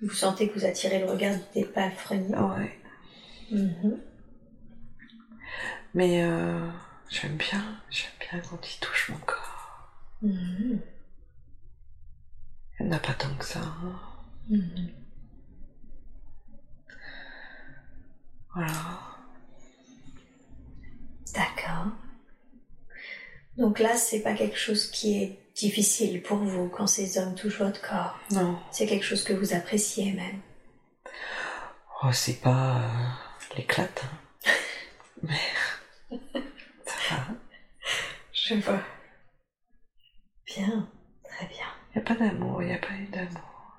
Vous 0.03 0.11
sentez 0.11 0.49
que 0.49 0.59
vous 0.59 0.67
attirez 0.67 0.99
le 0.99 1.07
regard 1.07 1.37
des 1.55 1.65
palefreniers? 1.65 2.37
Ouais. 2.37 2.79
Mhm. 3.51 4.01
Mais 5.95 6.23
euh, 6.25 6.69
j'aime 7.09 7.37
bien, 7.37 7.81
j'aime 7.89 8.11
bien 8.21 8.41
quand 8.51 8.59
ils 8.69 8.81
touchent 8.81 9.09
mon 9.11 9.19
corps. 9.19 9.46
Mhm. 10.27 10.81
Il 12.81 12.87
n'y 12.87 12.93
en 12.93 12.97
a 12.97 12.99
pas 12.99 13.15
tant 13.15 13.35
que 13.37 13.45
ça. 13.45 13.61
hein. 13.61 14.01
Mhm. 14.51 14.91
Voilà. 18.55 18.73
D'accord. 21.35 21.87
Donc 23.57 23.79
là, 23.79 23.97
c'est 23.97 24.21
pas 24.21 24.35
quelque 24.35 24.57
chose 24.59 24.91
qui 24.91 25.23
est 25.23 25.39
difficile 25.55 26.23
pour 26.23 26.39
vous 26.39 26.69
quand 26.69 26.87
ces 26.87 27.19
hommes 27.19 27.35
touchent 27.35 27.59
votre 27.61 27.81
corps. 27.81 28.19
Non. 28.33 28.59
C'est 28.71 28.87
quelque 28.87 29.05
chose 29.05 29.25
que 29.25 29.33
vous 29.33 29.55
appréciez 29.55 30.13
même. 30.13 30.41
Oh, 32.03 32.13
c'est 32.13 32.41
pas 32.41 32.79
euh, 32.79 33.09
l'éclate. 33.57 34.05
hein. 34.05 34.51
Mais 35.23 36.19
ça 36.87 37.15
va. 37.17 37.27
Je 38.33 38.55
vois. 38.57 38.83
Bien, 40.57 40.89
très 41.25 41.47
bien. 41.47 41.67
Il 41.95 41.99
n'y 41.99 42.03
a 42.03 42.05
pas 42.05 42.15
d'amour, 42.15 42.63
il 42.63 42.69
n'y 42.69 42.75
a 42.75 42.79
pas 42.79 42.95
eu 42.95 43.07
d'amour. 43.07 43.77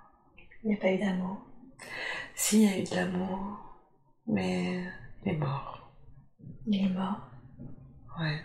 Il 0.63 0.69
n'y 0.69 0.75
a 0.75 0.77
pas 0.77 0.91
eu 0.91 0.97
d'amour. 0.99 1.37
Si, 2.35 2.63
il 2.63 2.69
y 2.69 2.73
a 2.73 2.77
eu 2.79 2.83
de 2.83 2.95
l'amour, 2.95 3.57
mais 4.27 4.83
il 5.25 5.31
est 5.33 5.37
mort. 5.37 5.91
Il 6.67 6.85
est 6.85 6.89
mort. 6.89 7.29
Ouais. 8.19 8.41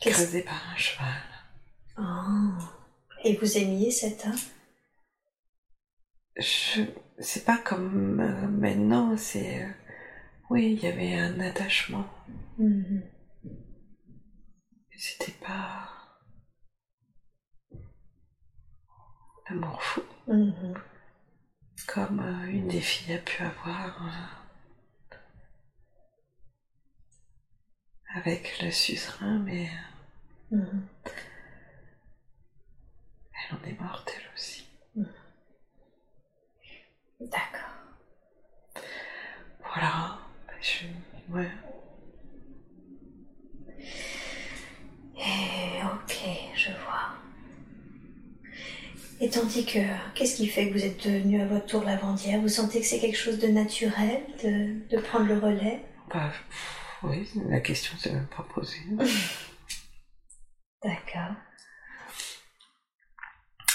Qu'est-ce- 0.00 0.16
Creusé 0.24 0.42
par 0.42 0.60
un 0.72 0.76
cheval. 0.76 1.22
Ah. 1.96 2.58
Et 3.24 3.36
vous 3.36 3.56
aimiez 3.56 3.90
cet 3.90 4.26
homme? 4.26 4.38
Je... 6.36 6.82
C'est 7.18 7.44
pas 7.44 7.58
comme 7.58 8.20
euh, 8.20 8.48
maintenant, 8.48 9.16
c'est. 9.16 9.62
euh, 9.62 9.68
Oui, 10.50 10.72
il 10.72 10.80
y 10.82 10.86
avait 10.88 11.14
un 11.14 11.38
attachement. 11.40 12.04
Mhm. 12.58 13.02
C'était 14.96 15.32
pas. 15.32 15.90
L'amour 19.48 19.82
fou, 19.82 20.02
Mhm. 20.26 20.74
comme 21.86 22.20
euh, 22.20 22.46
une 22.46 22.68
des 22.68 22.80
filles 22.80 23.14
a 23.14 23.18
pu 23.18 23.42
avoir 23.42 24.02
euh, 24.06 25.16
avec 28.14 28.60
le 28.62 28.70
suzerain, 28.70 29.38
mais 29.40 29.68
euh, 30.52 30.56
Mhm. 30.56 30.88
elle 33.50 33.56
en 33.58 33.62
est 33.64 33.80
morte 33.80 34.10
elle 34.16 34.30
aussi. 34.34 34.66
D'accord. 37.20 37.70
Voilà. 39.60 40.18
Je... 40.60 40.86
Ouais. 41.32 41.50
Eh, 45.26 45.82
ok, 45.84 46.28
je 46.54 46.70
vois. 46.84 47.10
Et 49.20 49.30
tandis 49.30 49.64
que, 49.64 49.78
qu'est-ce 50.14 50.36
qui 50.36 50.46
fait 50.48 50.68
que 50.68 50.74
vous 50.74 50.84
êtes 50.84 51.02
devenu 51.06 51.40
à 51.40 51.46
votre 51.46 51.66
tour 51.66 51.84
lavandière? 51.84 52.40
Vous 52.40 52.48
sentez 52.48 52.80
que 52.80 52.86
c'est 52.86 52.98
quelque 53.00 53.16
chose 53.16 53.38
de 53.38 53.46
naturel 53.48 54.22
de, 54.42 54.86
de 54.94 55.00
prendre 55.00 55.26
le 55.26 55.38
relais? 55.38 55.80
Bah, 56.12 56.30
oui, 57.02 57.28
la 57.48 57.60
question 57.60 57.96
s'est 57.96 58.12
même 58.12 58.26
pas 58.26 58.42
posée. 58.54 58.80
D'accord. 60.82 61.34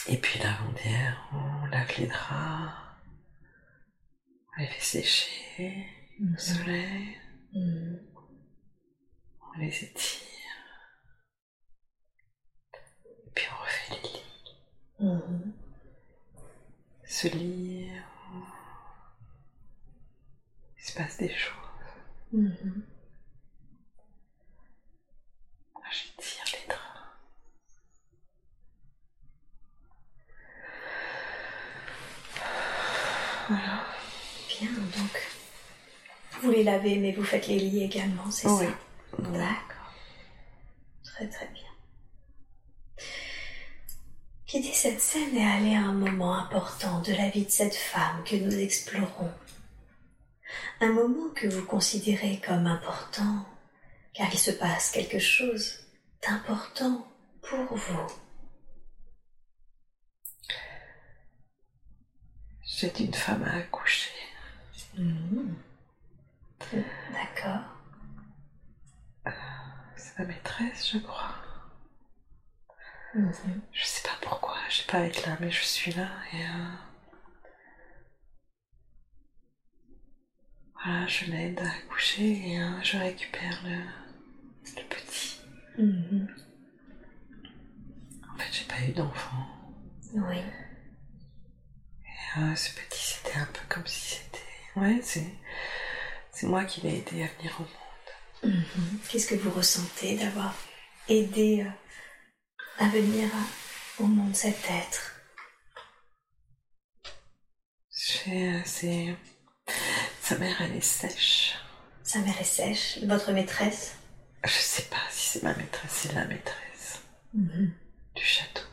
Et 0.07 0.17
puis 0.17 0.39
la 0.39 0.53
rondière, 0.53 1.29
on 1.33 1.65
lave 1.67 1.91
les 1.97 2.07
draps, 2.07 2.73
on 4.57 4.61
les 4.61 4.67
fait 4.67 4.81
sécher 4.81 5.85
au 6.21 6.37
soleil, 6.37 7.15
Mhm. 7.53 7.99
on 9.55 9.59
les 9.59 9.83
étire. 9.83 10.19
Et 13.29 13.31
puis 13.35 13.47
on 13.51 13.61
refait 13.63 13.93
les 13.93 14.09
lits. 14.09 14.23
Mhm. 14.99 15.53
Ce 17.05 17.27
lit, 17.27 17.89
on- 18.33 18.43
il 20.77 20.83
se 20.83 20.93
passe 20.93 21.17
des 21.17 21.29
choses. 21.29 21.53
Mhm. 22.33 22.83
J'étire 25.91 26.43
les 26.53 26.67
draps. 26.67 27.09
Voilà. 33.47 33.83
Bien, 34.47 34.69
donc. 34.71 35.27
Vous 36.41 36.51
les 36.51 36.63
lavez, 36.63 36.97
mais 36.97 37.11
vous 37.11 37.23
faites 37.23 37.47
les 37.47 37.59
lits 37.59 37.83
également, 37.83 38.29
c'est 38.31 38.47
Oui. 38.47 38.65
ça? 38.65 39.17
D'accord. 39.17 39.93
Très 41.03 41.27
très 41.27 41.47
bien. 41.47 41.63
Quitter 44.49 44.73
cette 44.73 44.99
scène 44.99 45.37
et 45.37 45.45
aller 45.45 45.75
à 45.75 45.81
un 45.81 45.93
moment 45.93 46.33
important 46.33 47.01
de 47.01 47.13
la 47.13 47.29
vie 47.29 47.45
de 47.45 47.51
cette 47.51 47.75
femme 47.75 48.23
que 48.23 48.35
nous 48.35 48.57
explorons. 48.57 49.31
Un 50.81 50.91
moment 50.91 51.29
que 51.35 51.45
vous 51.45 51.63
considérez 51.67 52.41
comme 52.43 52.65
important, 52.65 53.45
car 54.11 54.27
il 54.33 54.39
se 54.39 54.49
passe 54.49 54.89
quelque 54.89 55.19
chose 55.19 55.81
d'important 56.27 57.07
pour 57.43 57.77
vous. 57.77 58.07
J'ai 62.65 62.91
une 63.03 63.13
femme 63.13 63.43
à 63.43 63.57
accoucher. 63.57 64.09
Mhm. 64.97 65.55
D'accord. 67.13 67.67
C'est 69.95 70.17
ma 70.17 70.25
maîtresse, 70.25 70.89
je 70.91 70.97
crois. 70.97 71.35
Je 73.73 73.85
sais 73.85 74.03
pas 74.03 74.17
pourquoi, 74.21 74.55
je 74.69 74.77
sais 74.77 74.87
pas 74.87 74.99
être 75.01 75.25
là, 75.25 75.37
mais 75.39 75.51
je 75.51 75.63
suis 75.63 75.91
là 75.91 76.09
et 76.33 76.41
euh, 76.41 76.71
voilà, 80.83 81.07
je 81.07 81.25
l'aide 81.25 81.59
à 81.59 81.69
accoucher 81.69 82.49
et 82.49 82.61
euh, 82.61 82.81
je 82.83 82.97
récupère 82.97 83.61
le, 83.65 83.77
le 84.75 84.87
petit. 84.87 85.41
Mhm. 85.77 86.27
En 88.33 88.37
fait, 88.37 88.49
j'ai 88.51 88.65
pas 88.65 88.81
eu 88.87 88.91
d'enfant. 88.93 89.45
Oui. 90.13 90.37
Et 92.05 92.39
euh, 92.39 92.55
ce 92.55 92.73
petit, 92.73 93.01
c'était 93.15 93.37
un 93.37 93.45
peu 93.45 93.61
comme 93.67 93.85
si 93.85 94.15
c'était. 94.15 94.79
Ouais, 94.79 94.99
c'est. 95.03 95.27
C'est 96.31 96.47
moi 96.47 96.63
qui 96.63 96.81
l'ai 96.81 96.99
aidé 96.99 97.23
à 97.23 97.27
venir 97.37 97.59
au 97.59 97.63
monde. 97.63 98.55
Mhm. 98.55 98.99
Qu'est-ce 99.09 99.27
que 99.27 99.35
vous 99.35 99.51
ressentez 99.51 100.15
d'avoir 100.17 100.55
aidé 101.09 101.65
à 102.79 102.87
venir 102.89 103.29
au 103.99 104.07
monde 104.07 104.35
cet 104.35 104.69
être 104.69 105.15
C'est. 107.91 109.15
Sa 110.21 110.37
mère, 110.37 110.61
elle 110.61 110.75
est 110.77 110.81
sèche. 110.81 111.55
Sa 112.03 112.19
mère 112.19 112.39
est 112.39 112.43
sèche. 112.43 112.99
Votre 113.03 113.31
maîtresse? 113.31 113.95
Je 114.45 114.49
sais 114.51 114.83
pas 114.83 114.97
si 115.09 115.29
c'est 115.39 115.43
ma 115.43 115.53
maîtresse, 115.55 115.91
c'est 115.91 116.13
la 116.13 116.25
maîtresse 116.25 117.01
Mhm. 117.33 117.71
du 118.15 118.23
château. 118.23 118.63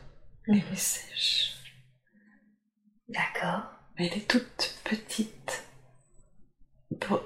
Mhm. 0.47 0.55
Elle 0.57 0.73
est 0.73 0.75
sèche. 0.77 1.53
D'accord. 3.09 3.63
Elle 3.97 4.13
est 4.13 4.27
toute 4.29 4.75
petite. 4.83 5.63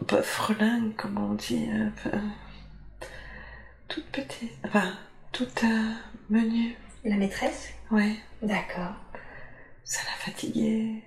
Bœufrelingue, 0.07 0.95
comme 0.95 1.17
on 1.17 1.33
dit. 1.35 1.69
euh, 1.69 1.89
enfin, 1.93 2.21
toute 3.87 4.05
petite. 4.07 4.51
Enfin, 4.65 4.97
toute 5.31 5.63
euh, 5.63 5.93
menue. 6.31 6.75
La 7.03 7.15
maîtresse 7.17 7.73
Ouais, 7.91 8.15
D'accord. 8.41 8.95
ça 9.83 10.01
l'a 10.05 10.11
fatiguée. 10.17 11.03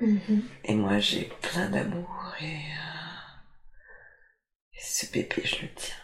Mhm. 0.00 0.42
Et 0.64 0.74
moi, 0.74 0.98
j'ai 0.98 1.24
plein 1.42 1.68
d'amour 1.68 2.34
et, 2.40 2.56
euh, 2.56 3.36
et 4.74 4.80
ce 4.80 5.10
bébé, 5.12 5.42
je 5.44 5.62
le 5.62 5.68
tiens. 5.74 5.94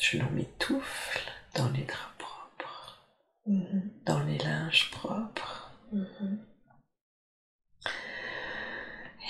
Je 0.00 0.18
nous 0.18 0.30
m'étouffe 0.30 1.18
dans 1.54 1.68
les 1.70 1.82
draps 1.84 2.18
propres, 2.18 3.08
Mhm. 3.46 3.90
dans 4.04 4.22
les 4.24 4.38
linges 4.38 4.90
propres. 4.90 5.72
Mhm. 5.92 6.44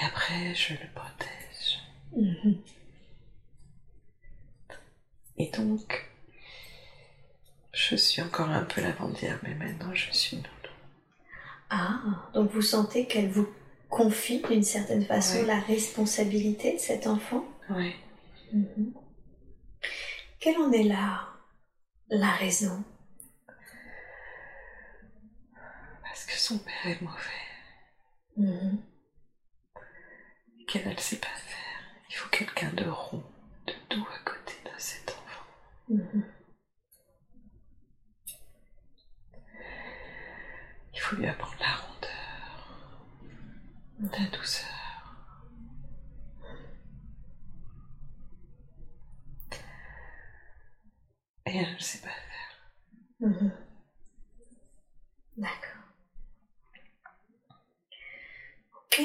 Et 0.00 0.04
après, 0.04 0.54
je 0.54 0.74
le 0.74 0.88
protège. 0.94 1.80
Et 5.38 5.50
donc, 5.52 6.07
je 7.78 7.96
suis 7.96 8.20
encore 8.22 8.48
un 8.50 8.64
peu 8.64 8.80
lavandière, 8.80 9.38
mais 9.42 9.54
maintenant 9.54 9.94
je 9.94 10.10
suis 10.12 10.36
nounou. 10.36 10.48
Ah, 11.70 12.00
donc 12.34 12.50
vous 12.50 12.62
sentez 12.62 13.06
qu'elle 13.06 13.28
vous 13.30 13.48
confie 13.88 14.40
d'une 14.42 14.62
certaine 14.62 15.04
façon 15.04 15.38
Ouais. 15.40 15.46
la 15.46 15.60
responsabilité 15.60 16.74
de 16.74 16.78
cet 16.78 17.06
enfant? 17.06 17.44
Ouais. 17.70 17.94
Mhm. 18.52 18.92
Quelle 20.40 20.56
en 20.58 20.72
est 20.72 20.82
la, 20.84 21.28
la 22.10 22.30
raison? 22.32 22.82
Parce 26.02 26.24
que 26.26 26.32
son 26.32 26.58
père 26.58 26.86
est 26.86 27.00
mauvais. 27.02 27.18
Et 30.60 30.64
qu'elle 30.66 30.88
ne 30.88 30.96
sait 30.96 31.16
pas 31.16 31.26
faire. 31.28 31.82
Il 32.10 32.14
faut 32.14 32.28
quelqu'un 32.30 32.72
de 32.72 32.84
rond, 32.88 33.22
de 33.66 33.72
doux 33.90 34.06
à 34.14 34.18
côté 34.30 34.54
de 34.64 34.70
cet 34.78 35.10
enfant. 35.10 35.46
Mhm. 35.90 36.24
Faut 41.08 41.16
lui 41.16 41.26
apprendre 41.26 41.56
la 41.60 41.74
rondeur, 41.74 43.08
la 44.12 44.26
douceur. 44.36 44.68
Et 51.46 51.56
elle 51.56 51.72
ne 51.72 51.78
sait 51.78 52.00
pas 52.00 52.08
faire. 52.08 52.60
Mhm. 53.20 53.52
D'accord. 55.38 55.82
Ok. 58.74 59.00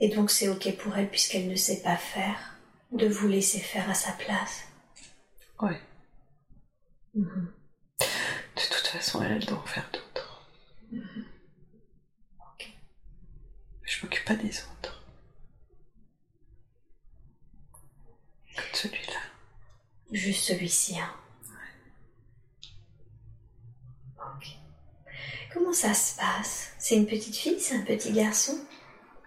Et 0.00 0.08
donc 0.08 0.30
c'est 0.30 0.48
ok 0.48 0.78
pour 0.78 0.96
elle 0.96 1.10
puisqu'elle 1.10 1.46
ne 1.46 1.56
sait 1.56 1.82
pas 1.82 1.96
faire 1.98 2.56
de 2.92 3.06
vous 3.06 3.28
laisser 3.28 3.60
faire 3.60 3.90
à 3.90 3.94
sa 3.94 4.12
place. 4.12 4.64
Ouais. 5.60 5.78
Mhm. 7.14 7.57
De 8.58 8.74
toute 8.74 8.88
façon, 8.88 9.22
elle, 9.22 9.32
elle 9.32 9.44
doit 9.46 9.58
en 9.58 9.66
faire 9.66 9.88
d'autres. 9.92 10.48
Ok. 10.92 12.72
Je 13.82 14.02
m'occupe 14.04 14.24
pas 14.24 14.34
des 14.34 14.50
autres. 14.64 15.04
Celui-là. 18.72 19.20
Juste 20.12 20.44
celui-ci, 20.44 20.98
hein. 20.98 21.14
Ok. 24.16 24.48
Comment 25.52 25.72
ça 25.72 25.94
se 25.94 26.16
passe? 26.16 26.72
C'est 26.78 26.96
une 26.96 27.06
petite 27.06 27.36
fille, 27.36 27.60
c'est 27.60 27.76
un 27.76 27.84
petit 27.84 28.12
garçon? 28.12 28.58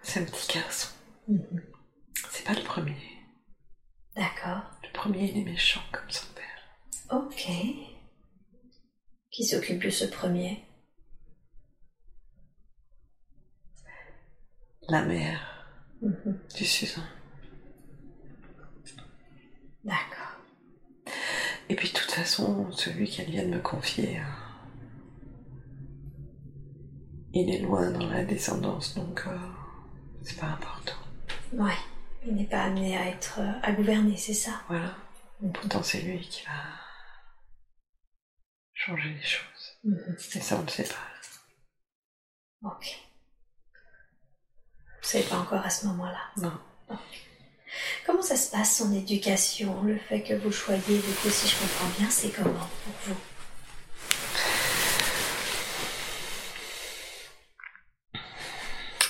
C'est 0.02 0.20
un 0.20 0.24
petit 0.24 0.58
garçon. 0.58 0.88
Mhm. 1.28 1.62
C'est 2.30 2.44
pas 2.44 2.54
le 2.54 2.64
premier. 2.64 2.96
D'accord. 4.14 4.62
Le 4.82 4.92
premier, 4.92 5.24
il 5.24 5.38
est 5.38 5.44
méchant 5.44 5.82
comme 5.90 6.10
son 6.10 6.26
père. 6.34 6.44
Ok. 7.10 7.48
Qui 9.32 9.44
s'occupe 9.44 9.82
de 9.82 9.90
ce 9.90 10.04
premier? 10.04 10.62
La 14.88 15.02
mère 15.04 15.48
Mhm. 16.02 16.38
du 16.56 16.64
Suzanne. 16.64 17.04
D'accord. 19.84 20.36
Et 21.68 21.76
puis 21.76 21.88
de 21.88 21.94
toute 21.94 22.10
façon, 22.10 22.70
celui 22.72 23.08
qu'elle 23.08 23.30
vient 23.30 23.44
de 23.44 23.50
me 23.54 23.60
confier, 23.60 24.18
euh, 24.18 24.22
il 27.32 27.48
est 27.54 27.60
loin 27.60 27.90
dans 27.92 28.06
la 28.10 28.24
descendance, 28.24 28.94
donc 28.96 29.22
euh, 29.26 29.38
c'est 30.22 30.38
pas 30.38 30.48
important. 30.48 30.94
Ouais. 31.52 31.72
Il 32.26 32.34
n'est 32.34 32.46
pas 32.46 32.64
amené 32.64 32.96
à 32.96 33.06
être 33.08 33.38
euh, 33.40 33.52
à 33.62 33.72
gouverner, 33.72 34.16
c'est 34.16 34.34
ça? 34.34 34.60
Voilà. 34.68 34.94
Pourtant, 35.54 35.82
c'est 35.82 36.02
lui 36.02 36.20
qui 36.20 36.44
va 36.44 36.52
changer 38.84 39.10
les 39.10 39.22
choses. 39.22 39.78
Mhm. 39.84 40.16
Et 40.34 40.40
ça, 40.40 40.56
on 40.56 40.62
ne 40.62 40.68
sait 40.68 40.84
pas. 40.84 42.68
Ok. 42.68 42.86
Vous 45.02 45.08
savez 45.08 45.24
pas 45.24 45.38
encore 45.38 45.64
à 45.64 45.70
ce 45.70 45.86
moment-là. 45.86 46.20
Non. 46.36 46.58
Comment 48.06 48.22
ça 48.22 48.36
se 48.36 48.50
passe 48.50 48.76
son 48.78 48.92
éducation 48.92 49.82
Le 49.82 49.98
fait 49.98 50.22
que 50.22 50.34
vous 50.34 50.52
choyez, 50.52 50.80
du 50.98 51.12
coup, 51.14 51.30
si 51.30 51.48
je 51.48 51.56
comprends 51.58 51.88
bien, 51.98 52.10
c'est 52.10 52.30
comment 52.30 52.52
pour 52.84 52.94
vous? 53.06 53.16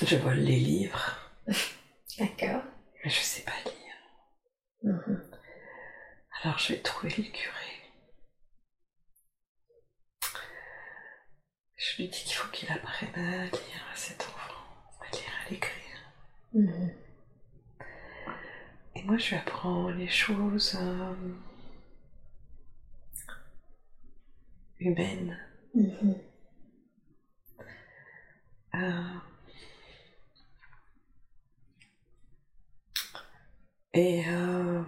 Je 0.04 0.16
vole 0.16 0.38
les 0.40 0.58
livres, 0.58 1.16
D'accord. 2.18 2.62
mais 3.04 3.10
je 3.10 3.20
sais 3.20 3.42
pas 3.42 3.52
lire. 3.64 4.92
Mhm. 4.94 5.22
Alors 6.42 6.58
je 6.58 6.72
vais 6.72 6.80
trouver 6.80 7.14
le 7.16 7.22
curé. 7.24 7.61
Je 11.82 11.96
lui 11.96 12.08
dis 12.08 12.22
qu'il 12.22 12.36
faut 12.36 12.48
qu'il 12.52 12.70
apprenne 12.70 13.12
à 13.16 13.44
lire 13.46 13.86
à 13.92 13.96
cet 13.96 14.20
enfant, 14.22 14.54
à 15.00 15.16
lire, 15.16 15.32
à 15.44 15.50
l'écrire. 15.50 15.98
Mhm. 16.54 16.94
Et 18.94 19.02
moi, 19.02 19.16
je 19.18 19.30
lui 19.30 19.36
apprends 19.36 19.88
les 19.88 20.06
choses 20.06 20.76
euh, 20.80 21.14
humaines. 24.78 25.36
Mhm. 25.74 26.14
euh, 28.76 29.18
et 33.94 34.24
euh, 34.28 34.82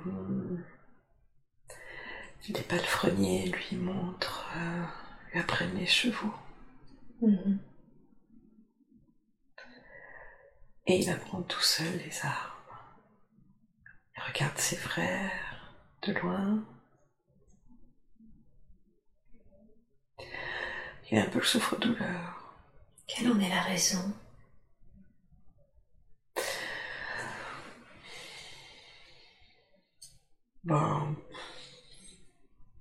les 2.48 2.62
palefreniers 2.62 3.46
lui 3.48 3.76
montrent, 3.78 4.48
lui 5.32 5.40
apprennent 5.40 5.76
les 5.76 5.86
chevaux. 5.86 6.32
Mhm. 7.24 7.58
Et 10.86 10.98
il 10.98 11.10
apprend 11.10 11.42
tout 11.42 11.60
seul 11.60 11.96
les 11.98 12.20
armes. 12.24 12.50
Il 14.16 14.22
regarde 14.22 14.58
ses 14.58 14.76
frères 14.76 15.74
de 16.02 16.12
loin. 16.12 16.64
Il 21.10 21.18
a 21.18 21.22
un 21.22 21.28
peu 21.30 21.38
le 21.38 21.44
souffre-douleur. 21.44 22.54
Quelle 23.06 23.30
en 23.32 23.40
est 23.40 23.48
la 23.48 23.62
raison? 23.62 24.12
Bon, 30.64 31.14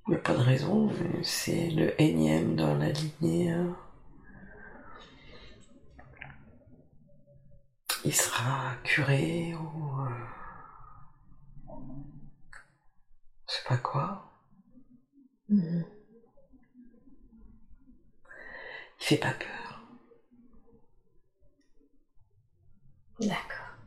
il 0.08 0.12
n'y 0.12 0.16
a 0.16 0.20
pas 0.20 0.34
de 0.34 0.40
raison, 0.42 0.90
c'est 1.24 1.70
le 1.72 2.02
énième 2.02 2.56
dans 2.56 2.76
la 2.76 2.90
lignée. 2.90 3.52
hein. 3.52 3.76
il 8.06 8.14
sera 8.14 8.76
curé 8.84 9.54
ou 9.56 10.02
euh, 10.02 10.10
je 13.48 13.54
sais 13.54 13.64
pas 13.68 13.78
quoi. 13.78 14.32
Mmh. 15.50 15.84
Il 19.00 19.06
fait 19.06 19.18
pas 19.18 19.34
peur. 19.34 19.82
D'accord. 23.20 23.78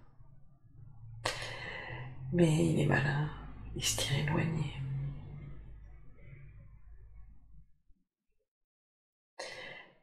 Mais 2.32 2.66
il 2.66 2.80
est 2.80 2.86
malin, 2.86 3.30
il 3.74 3.84
se 3.84 3.96
tire 3.96 4.18
éloigné. 4.18 4.76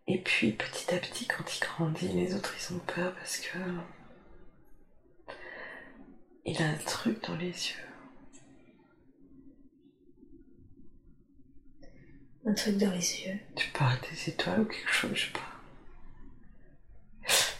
Et 0.07 0.19
puis 0.21 0.51
petit 0.51 0.93
à 0.93 0.97
petit, 0.97 1.27
quand 1.27 1.43
il 1.55 1.59
grandit, 1.61 2.07
les 2.09 2.35
autres 2.35 2.53
ils 2.57 2.75
ont 2.75 2.79
peur 2.79 3.13
parce 3.15 3.37
que 3.37 3.57
il 6.45 6.61
a 6.61 6.65
un 6.67 6.77
truc 6.85 7.21
dans 7.27 7.35
les 7.35 7.47
yeux. 7.47 7.83
Un 12.45 12.53
truc 12.53 12.77
dans 12.77 12.91
les 12.91 13.21
yeux. 13.21 13.39
Tu 13.55 13.69
parles 13.69 13.97
des 14.11 14.29
étoiles 14.29 14.61
ou 14.61 14.65
quelque 14.65 14.91
chose, 14.91 15.11
je 15.13 15.25
sais 15.27 15.31
pas. 15.31 15.39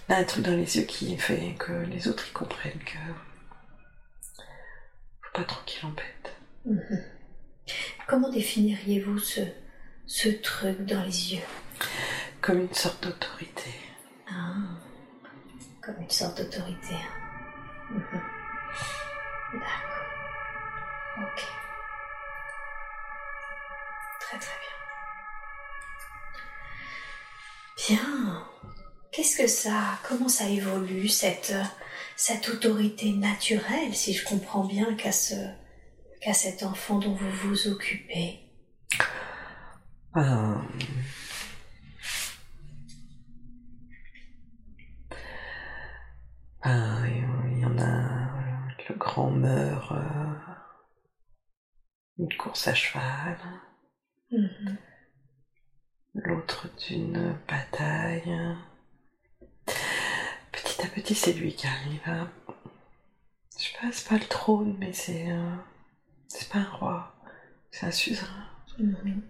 Il 0.10 0.14
a 0.14 0.18
un 0.18 0.24
truc 0.26 0.44
dans 0.44 0.56
les 0.56 0.78
yeux 0.78 0.84
qui 0.84 1.18
fait 1.18 1.56
que 1.58 1.72
les 1.72 2.08
autres 2.10 2.26
ils 2.28 2.34
comprennent 2.34 2.84
que 2.84 2.98
faut 5.22 5.32
pas 5.34 5.46
trop 5.46 5.64
qu'il 5.66 5.86
embête. 5.86 6.36
Mhm. 6.66 7.04
Comment 8.08 8.30
définiriez-vous 8.30 9.18
ce, 9.20 9.42
ce 10.06 10.28
truc 10.28 10.86
dans 10.86 11.04
les 11.04 11.36
yeux? 11.36 11.42
Comme 12.42 12.60
une 12.60 12.74
sorte 12.74 13.02
d'autorité. 13.04 13.72
Ah, 14.30 14.56
comme 15.82 16.02
une 16.02 16.10
sorte 16.10 16.40
d'autorité. 16.40 16.96
Mhm. 17.90 18.22
D'accord. 19.54 20.04
Ok. 21.22 21.46
Très 24.20 24.40
très 24.40 24.58
bien. 27.88 27.98
Bien. 27.98 28.48
Qu'est-ce 29.12 29.38
que 29.38 29.48
ça, 29.48 30.00
comment 30.08 30.28
ça 30.28 30.50
évolue 30.50 31.08
cette, 31.08 31.54
cette 32.16 32.50
autorité 32.50 33.12
naturelle, 33.12 33.94
si 33.94 34.14
je 34.14 34.26
comprends 34.26 34.64
bien, 34.64 34.96
qu'à 34.96 35.12
ce, 35.12 35.36
qu'à 36.20 36.34
cet 36.34 36.64
enfant 36.64 36.98
dont 36.98 37.14
vous 37.14 37.30
vous 37.44 37.68
occupez? 37.68 38.40
Euh, 40.18 40.56
ben, 46.64 47.06
il 47.52 47.60
y 47.60 47.66
en 47.66 47.78
a 47.78 48.03
grand 49.04 49.32
meurt 49.32 49.92
euh, 49.92 50.54
une 52.18 52.34
course 52.38 52.68
à 52.68 52.74
cheval, 52.74 53.38
Mhm. 54.32 54.78
l'autre 56.16 56.68
d'une 56.88 57.36
bataille. 57.48 58.56
Petit 60.52 60.82
à 60.82 60.88
petit, 60.88 61.16
c'est 61.16 61.34
lui 61.34 61.54
qui 61.54 61.68
arrive 61.68 62.02
à. 62.08 62.28
Je 63.58 63.64
sais 63.66 63.74
pas, 63.80 63.92
c'est 63.92 64.08
pas 64.10 64.18
le 64.18 64.26
trône, 64.28 64.76
mais 64.80 64.94
c'est. 64.94 65.32
euh, 65.32 65.56
c'est 66.28 66.50
pas 66.50 66.60
un 66.60 66.70
roi, 66.72 67.16
c'est 67.72 67.86
un 67.86 67.92
suzerain. 67.92 68.48
Mhm. 68.80 69.22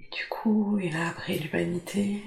Et 0.00 0.08
du 0.10 0.26
coup, 0.28 0.78
il 0.80 0.94
a 0.96 1.08
appris 1.08 1.38
l'humanité. 1.38 2.22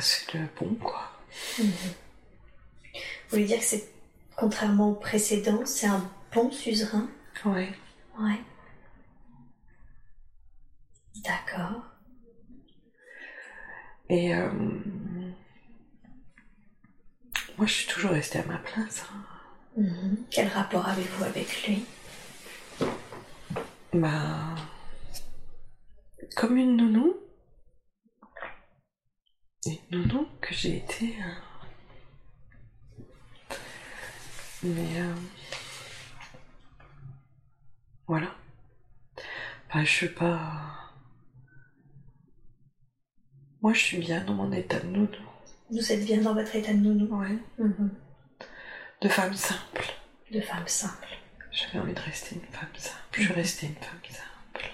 C'est 0.00 0.34
le 0.34 0.46
bon, 0.58 0.74
quoi. 0.76 1.10
Vous 1.58 1.66
voulez 3.30 3.44
dire 3.44 3.58
que 3.58 3.64
c'est, 3.64 3.88
contrairement 4.36 4.90
au 4.90 4.94
précédent, 4.94 5.64
c'est 5.66 5.86
un 5.86 6.08
bon 6.32 6.50
suzerain? 6.50 7.08
Ouais. 7.44 7.72
Ouais. 8.18 8.40
D'accord. 11.24 11.82
Et 14.08 14.34
euh, 14.34 14.50
moi, 17.56 17.66
je 17.66 17.72
suis 17.72 17.86
toujours 17.88 18.12
restée 18.12 18.38
à 18.38 18.44
ma 18.44 18.58
place. 18.58 19.04
hein. 19.12 19.24
Mhm. 19.76 20.24
Quel 20.30 20.48
rapport 20.48 20.88
avez-vous 20.88 21.24
avec 21.24 21.66
lui? 21.66 21.84
Bah, 23.92 24.54
comme 26.36 26.56
une 26.56 26.76
nounou. 26.76 27.14
Une 29.66 29.78
nounou 29.90 30.26
que 30.40 30.54
j'ai 30.54 30.76
été. 30.78 31.14
hein. 31.20 31.36
Mais 34.62 35.00
euh, 35.00 35.14
voilà. 38.06 38.34
Enfin, 39.68 39.84
je 39.84 39.98
sais 40.06 40.08
pas. 40.14 40.92
Moi, 43.60 43.72
je 43.72 43.78
suis 43.80 43.98
bien 43.98 44.24
dans 44.24 44.34
mon 44.34 44.50
état 44.52 44.80
de 44.80 44.86
nounou. 44.86 45.08
Vous 45.70 45.92
êtes 45.92 46.04
bien 46.04 46.20
dans 46.22 46.34
votre 46.34 46.54
état 46.56 46.72
de 46.72 46.78
nounou 46.78 47.14
Ouais. 47.18 47.38
Mhm. 47.58 47.90
De 49.02 49.08
femme 49.08 49.34
simple. 49.34 49.84
De 50.32 50.40
femme 50.40 50.66
simple. 50.66 51.06
J'avais 51.50 51.78
envie 51.80 51.94
de 51.94 52.00
rester 52.00 52.36
une 52.36 52.46
femme 52.52 52.68
simple. 52.76 52.96
Je 53.12 53.22
suis 53.22 53.32
restée 53.32 53.66
une 53.66 53.74
femme 53.74 54.00
simple. 54.08 54.70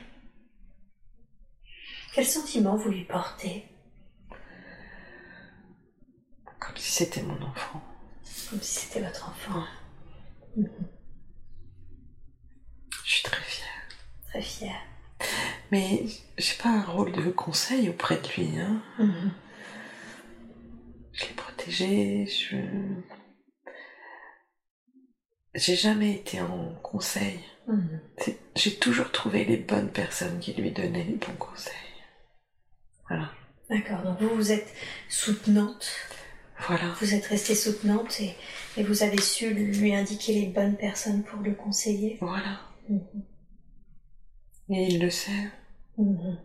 Quel 2.14 2.26
sentiment 2.26 2.76
vous 2.76 2.90
lui 2.90 3.04
portez? 3.04 3.64
Comme 6.64 6.76
si 6.76 6.92
c'était 6.92 7.22
mon 7.22 7.40
enfant. 7.42 7.82
Comme 8.48 8.60
si 8.60 8.86
c'était 8.86 9.00
votre 9.00 9.28
enfant. 9.28 9.64
Je 10.56 10.62
suis 13.04 13.22
très 13.22 13.42
fière. 13.42 13.88
Très 14.28 14.42
fière. 14.42 14.80
Mais 15.70 16.04
j'ai 16.38 16.56
pas 16.62 16.70
un 16.70 16.84
rôle 16.84 17.12
de 17.12 17.30
conseil 17.30 17.88
auprès 17.88 18.16
de 18.16 18.28
lui. 18.28 18.58
Hein. 18.58 18.82
Mhm. 18.98 19.32
Je 21.12 21.24
l'ai 21.24 21.34
protégé. 21.34 22.26
Je. 22.26 22.56
J'ai 25.54 25.76
jamais 25.76 26.14
été 26.14 26.40
en 26.40 26.74
conseil. 26.82 27.40
Mhm. 27.66 28.00
J'ai 28.56 28.76
toujours 28.76 29.12
trouvé 29.12 29.44
les 29.44 29.56
bonnes 29.56 29.90
personnes 29.90 30.40
qui 30.40 30.54
lui 30.54 30.70
donnaient 30.70 31.04
les 31.04 31.16
bons 31.16 31.36
conseils. 31.38 31.72
Voilà. 33.08 33.30
D'accord, 33.68 34.02
donc 34.02 34.20
vous, 34.20 34.34
vous 34.34 34.52
êtes 34.52 34.74
soutenante. 35.08 35.90
Voilà. 36.66 36.94
Vous 37.00 37.14
êtes 37.14 37.26
restée 37.26 37.54
soutenante 37.54 38.20
et, 38.20 38.34
et 38.76 38.82
vous 38.84 39.02
avez 39.02 39.20
su 39.20 39.52
lui 39.52 39.94
indiquer 39.94 40.32
les 40.34 40.46
bonnes 40.46 40.76
personnes 40.76 41.22
pour 41.22 41.40
le 41.40 41.52
conseiller. 41.54 42.16
Voilà. 42.20 42.60
Mhm. 42.88 43.00
Et 44.70 44.84
il 44.94 45.00
le 45.00 45.10
sait. 45.10 45.50
Mhm. 45.98 46.38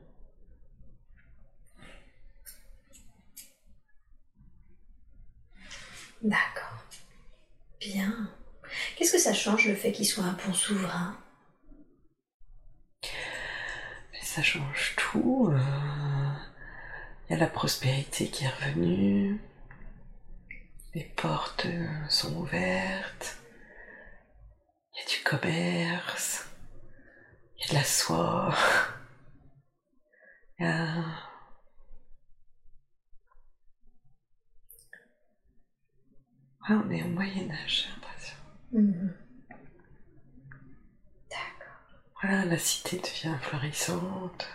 D'accord. 6.21 6.83
Bien. 7.79 8.29
Qu'est-ce 8.95 9.13
que 9.13 9.19
ça 9.19 9.33
change 9.33 9.67
le 9.67 9.75
fait 9.75 9.91
qu'il 9.91 10.05
soit 10.05 10.23
un 10.23 10.37
bon 10.45 10.53
souverain? 10.53 11.17
Mais 14.13 14.21
ça 14.21 14.43
change 14.43 14.95
tout. 14.97 15.49
euh, 15.51 15.59
Il 17.29 17.33
y 17.33 17.35
a 17.35 17.39
la 17.39 17.47
prospérité 17.47 18.27
qui 18.27 18.43
est 18.45 18.49
revenue. 18.49 19.39
Les 20.93 21.03
portes 21.03 21.65
euh, 21.65 22.07
sont 22.09 22.35
ouvertes. 22.37 23.37
Il 24.93 24.99
y 24.99 25.03
a 25.03 25.07
du 25.17 25.23
commerce. 25.23 26.47
Il 27.57 27.61
y 27.61 27.65
a 27.65 27.69
de 27.69 27.73
la 27.75 27.83
soie. 27.83 28.53
Il 30.59 30.65
y 30.65 30.67
a... 30.67 31.03
Ouais, 36.69 36.75
on 36.75 36.89
est 36.91 37.03
au 37.03 37.07
Moyen 37.07 37.49
Âge, 37.51 37.85
j'ai 37.85 37.89
l'impression. 37.93 38.35
Mhm. 38.73 39.13
D'accord. 41.29 41.81
Voilà, 42.21 42.45
la 42.45 42.57
cité 42.57 42.97
devient 42.97 43.37
florissante. 43.41 44.47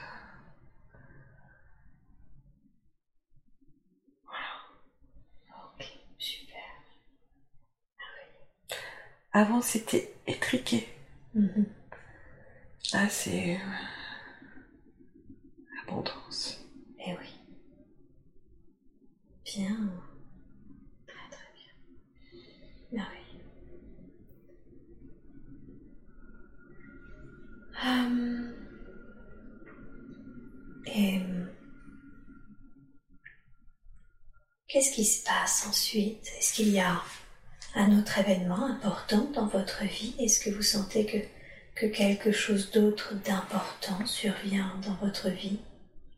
Avant, 9.37 9.61
c'était 9.61 10.14
étriqué. 10.28 10.89
Là, 12.93 13.09
c'est 13.09 13.57
euh, 13.57 13.59
abondance. 15.82 16.64
Eh 17.01 17.11
oui. 17.11 17.41
Bien. 19.45 19.91
Très 21.09 21.28
très 21.32 21.51
bien. 21.53 21.72
Merveilleux. 22.93 23.45
Hum. 27.82 28.55
Et 30.87 31.18
hum, 31.18 31.49
qu'est-ce 34.68 34.95
qui 34.95 35.05
se 35.05 35.24
passe 35.24 35.66
ensuite? 35.66 36.24
Est-ce 36.39 36.55
qu'il 36.55 36.68
y 36.68 36.78
a 36.78 37.03
un 37.74 37.98
autre 37.98 38.18
événement 38.18 38.64
important 38.66 39.24
dans 39.32 39.46
votre 39.46 39.84
vie? 39.84 40.14
Est-ce 40.18 40.40
que 40.44 40.54
vous 40.54 40.62
sentez 40.62 41.06
que, 41.06 41.18
que 41.80 41.86
quelque 41.86 42.32
chose 42.32 42.70
d'autre 42.70 43.14
d'important 43.14 44.04
survient 44.06 44.74
dans 44.86 44.94
votre 44.94 45.28
vie? 45.30 45.60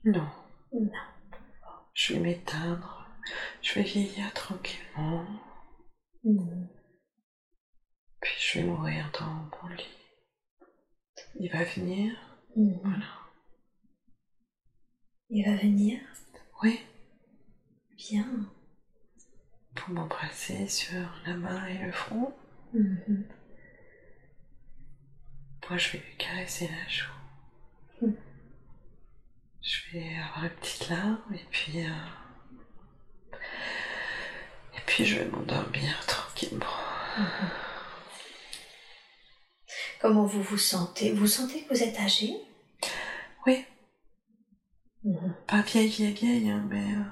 Non, 0.04 0.28
Non. 0.72 0.90
je 1.94 2.12
vais 2.14 2.20
m'éteindre. 2.20 3.08
Je 3.62 3.74
vais 3.74 3.82
vieillir 3.82 4.32
tranquillement. 4.34 5.26
Mhm. 6.24 6.68
Puis 8.20 8.34
je 8.38 8.58
vais 8.58 8.64
mourir 8.66 9.10
dans 9.18 9.26
mon 9.62 9.68
lit. 9.74 9.84
Il 11.40 11.50
va 11.50 11.64
venir. 11.64 12.12
Mhm. 12.54 12.78
Voilà. 12.82 13.06
Il 15.30 15.44
va 15.44 15.56
venir? 15.56 16.00
Oui. 16.62 16.80
Bien. 17.96 18.26
Pour 19.76 19.90
m'embrasser 19.90 20.66
sur 20.68 21.08
la 21.26 21.34
main 21.34 21.66
et 21.66 21.78
le 21.78 21.92
front. 21.92 22.34
Mhm. 22.74 23.24
Moi, 25.68 25.78
je 25.78 25.92
vais 25.92 25.98
lui 25.98 26.16
caresser 26.16 26.68
la 26.68 26.88
joue. 26.88 27.12
Mm. 28.06 28.12
Je 29.62 29.78
vais 29.92 30.14
avoir 30.18 30.44
une 30.44 30.50
petite 30.50 30.88
larme 30.88 31.34
et 31.34 31.44
puis. 31.50 31.84
euh, 31.84 31.90
Et 34.76 34.80
puis, 34.86 35.04
je 35.04 35.18
vais 35.18 35.24
m'endormir 35.26 36.04
tranquillement. 36.06 36.66
Comment 40.00 40.26
vous 40.26 40.42
vous 40.42 40.58
sentez? 40.58 41.12
Vous 41.12 41.26
sentez 41.26 41.64
que 41.64 41.74
vous 41.74 41.82
êtes 41.82 41.98
âgé? 41.98 42.34
Oui, 43.46 43.64
Mhm. 45.04 45.34
pas 45.46 45.62
vieille, 45.62 45.88
vieille, 45.88 46.12
vieille, 46.14 46.50
hein, 46.50 46.64
mais. 46.68 46.82
euh, 46.94 47.04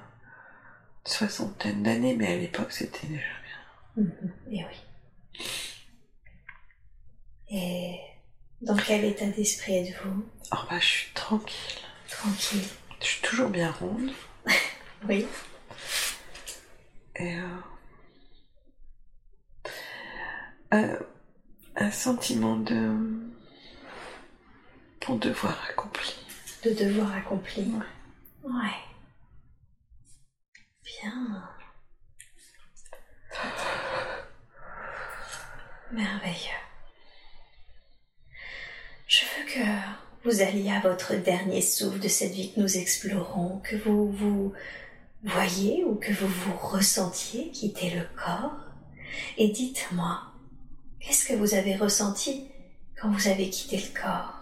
soixantaine 1.05 1.83
d'années, 1.83 2.15
mais 2.15 2.33
à 2.33 2.37
l'époque, 2.37 2.71
c'était 2.71 3.07
déjà 3.07 3.21
bien. 3.95 4.03
Mhm. 4.05 4.33
Et 4.51 4.65
oui. 4.65 5.45
Et 7.49 7.99
dans 8.61 8.75
quel 8.75 9.05
état 9.05 9.27
d'esprit 9.27 9.77
êtes-vous? 9.77 10.25
Oh, 10.51 10.57
bah, 10.69 10.79
je 10.79 10.85
suis 10.85 11.13
tranquille. 11.13 11.79
Tranquille. 12.09 12.63
Je 13.01 13.05
suis 13.05 13.21
toujours 13.21 13.49
bien 13.49 13.71
ronde. 13.71 14.11
Oui. 15.07 15.27
Et. 17.17 17.35
euh, 17.37 17.59
euh, 20.73 20.99
un 21.75 21.91
sentiment 21.91 22.55
de. 22.55 22.95
Pour 24.99 25.17
devoir 25.19 25.63
accompli. 25.69 26.15
De 26.63 26.71
devoir 26.71 27.13
accompli. 27.15 27.61
Ouais. 28.43 28.49
Ouais. 28.51 28.73
Bien. 30.85 31.43
Merveilleux. 35.91 36.61
Je 39.07 39.25
veux 39.25 39.45
que 39.45 39.59
vous 40.23 40.41
alliez 40.41 40.71
à 40.71 40.79
votre 40.81 41.15
dernier 41.15 41.61
souffle 41.61 41.99
de 41.99 42.07
cette 42.07 42.33
vie 42.33 42.53
que 42.53 42.59
nous 42.59 42.77
explorons, 42.77 43.59
que 43.59 43.75
vous 43.75 44.11
vous 44.11 44.53
voyez 45.23 45.83
ou 45.85 45.95
que 45.95 46.13
vous 46.13 46.27
vous 46.27 46.57
ressentiez 46.57 47.49
quitter 47.51 47.89
le 47.89 48.03
corps. 48.15 48.57
Et 49.37 49.49
dites-moi, 49.49 50.21
qu'est-ce 50.99 51.27
que 51.27 51.33
vous 51.33 51.55
avez 51.55 51.75
ressenti 51.75 52.47
quand 52.99 53.09
vous 53.09 53.27
avez 53.27 53.49
quitté 53.49 53.77
le 53.77 54.01
corps? 54.01 54.34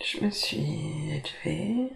Je 0.00 0.24
me 0.24 0.30
suis 0.30 1.10
élevée. 1.10 1.92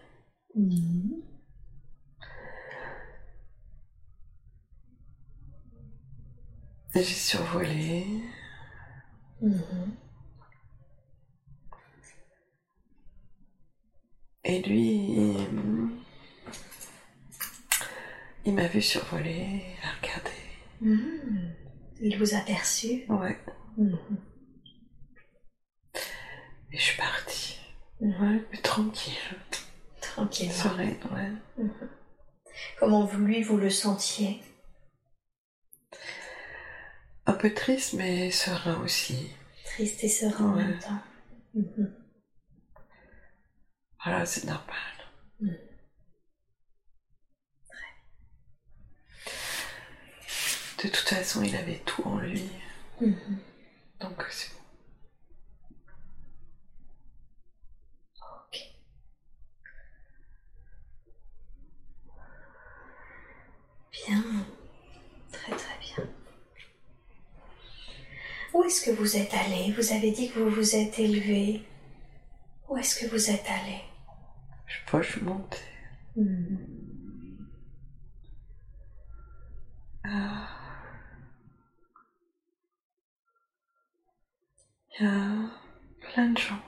J'ai 6.94 7.02
survolé. 7.04 8.06
Mhm. 9.40 9.96
Et 14.44 14.60
lui, 14.62 15.12
il, 15.12 15.48
il 18.44 18.54
m'a 18.54 18.66
vu 18.66 18.82
survoler, 18.82 19.62
il 19.78 19.86
a 19.86 19.92
regardé. 20.00 20.30
Mhm. 20.80 21.54
Il 22.00 22.18
vous 22.18 22.34
a 22.34 22.40
perçu 22.40 23.04
Ouais. 23.08 23.38
Mhm. 23.78 23.98
Et 26.72 26.76
je 26.78 26.82
suis 26.82 26.96
partie. 26.98 27.51
Mhm. 28.02 28.20
Ouais, 28.20 28.44
mais 28.50 28.58
tranquille. 28.58 29.14
Tranquillement. 30.00 30.52
Sereine, 30.52 30.98
ouais. 31.12 31.66
Comment 32.78 33.04
vous, 33.06 33.24
lui, 33.24 33.42
vous 33.42 33.56
le 33.56 33.70
sentiez? 33.70 34.42
Un 37.26 37.34
peu 37.34 37.54
triste, 37.54 37.92
mais 37.94 38.30
serein 38.32 38.80
aussi. 38.82 39.30
Triste 39.64 40.02
et 40.02 40.08
serein 40.08 40.46
en 40.46 40.56
même 40.56 40.78
temps. 40.80 41.00
Mhm. 41.54 41.94
Voilà, 44.04 44.26
c'est 44.26 44.44
normal. 44.44 44.76
Mm. 45.40 45.52
De 50.82 50.88
toute 50.88 51.08
façon, 51.08 51.42
il 51.44 51.54
avait 51.54 51.80
tout 51.86 52.02
en 52.02 52.18
lui. 52.18 52.50
Mhm. 53.00 53.38
Donc 54.00 54.26
c'est 54.30 54.50
bon. 54.52 54.61
Bien. 63.92 64.22
Très 65.30 65.52
très 65.52 65.78
bien. 65.80 66.08
Où 68.54 68.62
est-ce 68.64 68.84
que 68.84 68.90
vous 68.90 69.16
êtes 69.16 69.32
allé? 69.34 69.72
Vous 69.72 69.92
avez 69.92 70.10
dit 70.12 70.30
que 70.30 70.38
vous 70.40 70.50
vous 70.50 70.76
êtes 70.76 70.98
élevé. 70.98 71.62
Où 72.68 72.76
est-ce 72.76 72.98
que 73.00 73.10
vous 73.10 73.30
êtes 73.30 73.46
allé? 73.46 73.80
Je 74.66 74.74
sais 74.78 74.90
pas, 74.90 75.02
je 75.02 75.12
suis 75.12 75.20
montée. 75.22 75.58
Mhm. 76.16 76.58
Ah. 80.04 80.48
Il 85.00 85.04
y 85.04 85.08
a 85.08 85.50
plein 86.12 86.30
de 86.30 86.38
gens. 86.38 86.62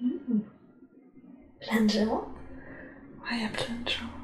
Mhm. 0.00 0.42
Plein 1.60 1.82
de 1.82 1.88
gens? 1.90 2.28
Ouais, 3.22 3.32
il 3.32 3.42
y 3.42 3.44
a 3.44 3.48
plein 3.48 3.74
de 3.84 3.88
gens. 3.88 4.23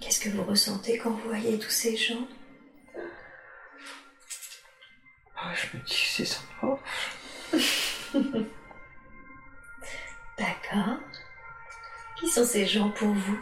Qu'est-ce 0.00 0.20
que 0.20 0.30
vous 0.30 0.44
ressentez 0.44 0.98
quand 0.98 1.10
vous 1.10 1.28
voyez 1.28 1.58
tous 1.58 1.70
ces 1.70 1.96
gens? 1.96 2.26
Ah, 5.36 5.52
je 5.54 5.76
me 5.76 5.82
dis 5.82 5.94
c'est 5.94 6.24
sympa. 6.24 6.78
D'accord. 10.38 10.98
Qui 12.18 12.28
sont 12.28 12.44
ces 12.44 12.66
gens 12.66 12.90
pour 12.90 13.08
vous? 13.08 13.38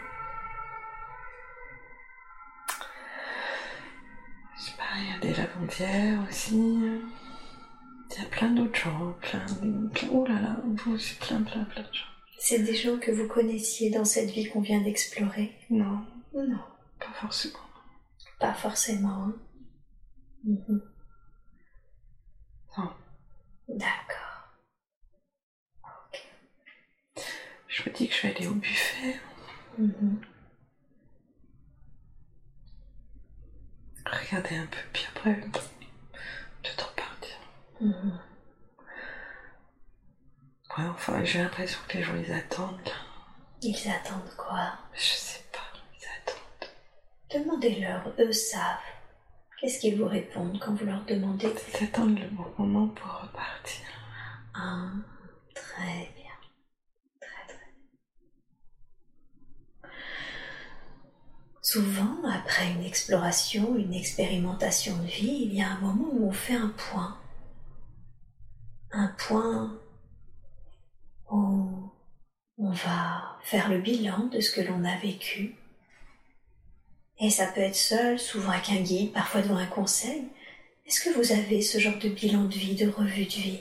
Je 4.56 4.62
sais 4.62 4.76
pas, 4.76 4.84
il 4.98 5.10
y 5.10 5.12
a 5.14 5.18
des 5.18 5.34
lavandières 5.34 6.20
aussi. 6.28 6.54
Il 8.10 8.18
y 8.18 8.20
a 8.20 8.28
plein 8.30 8.50
d'autres 8.50 8.78
gens. 8.78 9.16
Plein, 9.20 9.46
plein. 9.46 10.08
Oh 10.12 10.26
là 10.26 10.40
là, 10.40 10.56
c'est 10.98 11.18
plein, 11.18 11.42
plein, 11.42 11.64
plein 11.64 11.82
de 11.82 11.92
gens. 11.94 12.06
C'est 12.38 12.60
des 12.60 12.74
gens 12.74 12.98
que 12.98 13.10
vous 13.10 13.26
connaissiez 13.26 13.90
dans 13.90 14.04
cette 14.04 14.30
vie 14.30 14.48
qu'on 14.48 14.60
vient 14.60 14.80
d'explorer? 14.80 15.52
Non, 15.70 16.04
Non, 16.34 16.64
pas 16.98 17.12
forcément. 17.14 17.58
pas 18.38 18.54
forcément. 18.54 19.24
hein. 19.24 19.34
Mhm. 20.44 20.82
Non. 22.76 22.92
D'accord. 23.68 24.48
Je 27.66 27.82
me 27.88 27.94
dis 27.94 28.08
que 28.08 28.14
je 28.14 28.22
vais 28.22 28.34
aller 28.36 28.46
au 28.46 28.54
buffet. 28.54 29.20
Mhm. 29.78 30.20
Regarder 34.06 34.56
un 34.56 34.66
peu, 34.66 34.78
puis 34.92 35.04
après, 35.14 35.34
peut-être 35.34 36.88
repartir. 36.88 37.36
Mhm. 37.80 38.18
Ouais, 40.78 40.84
enfin, 40.86 41.24
j'ai 41.24 41.42
l'impression 41.42 41.78
que 41.88 41.98
les 41.98 42.02
gens, 42.04 42.16
ils 42.16 42.32
attendent. 42.32 42.90
Ils 43.62 43.90
attendent 43.90 44.34
quoi? 44.36 44.78
Je 44.94 45.00
sais. 45.02 45.44
Demandez-leur, 47.30 48.14
eux 48.18 48.32
savent. 48.32 48.78
Qu'est-ce 49.60 49.80
qu'ils 49.80 49.98
vous 49.98 50.08
répondent 50.08 50.58
quand 50.60 50.74
vous 50.74 50.86
leur 50.86 51.04
demandez? 51.04 51.52
Ils 51.74 51.84
attendent 51.84 52.18
le 52.18 52.28
bon 52.28 52.46
moment 52.56 52.88
pour 52.88 53.20
repartir. 53.22 53.84
Ah, 54.54 54.92
très 55.54 56.10
bien. 56.16 56.32
Très 57.20 57.46
très 57.48 57.72
bien. 59.82 59.90
Souvent, 61.60 62.16
après 62.24 62.72
une 62.72 62.84
exploration, 62.84 63.76
une 63.76 63.92
expérimentation 63.92 64.96
de 64.96 65.06
vie, 65.06 65.42
il 65.42 65.54
y 65.54 65.62
a 65.62 65.72
un 65.72 65.80
moment 65.80 66.08
où 66.12 66.28
on 66.28 66.32
fait 66.32 66.54
un 66.54 66.68
point. 66.68 67.18
Un 68.90 69.08
point 69.18 69.78
où 71.30 71.92
on 72.56 72.70
va 72.70 73.38
faire 73.42 73.68
le 73.68 73.80
bilan 73.80 74.28
de 74.28 74.40
ce 74.40 74.50
que 74.50 74.66
l'on 74.66 74.82
a 74.84 74.96
vécu. 74.96 75.56
Et 77.20 77.30
ça 77.30 77.46
peut 77.46 77.60
être 77.60 77.74
seul, 77.74 78.18
souvent 78.18 78.52
avec 78.52 78.70
un 78.70 78.80
guide, 78.80 79.12
parfois 79.12 79.42
devant 79.42 79.56
un 79.56 79.66
conseil. 79.66 80.24
Est-ce 80.86 81.00
que 81.00 81.10
vous 81.10 81.32
avez 81.32 81.60
ce 81.62 81.78
genre 81.78 81.98
de 81.98 82.08
bilan 82.08 82.44
de 82.44 82.54
vie, 82.54 82.74
de 82.74 82.88
revue 82.88 83.24
de 83.24 83.30
vie? 83.30 83.60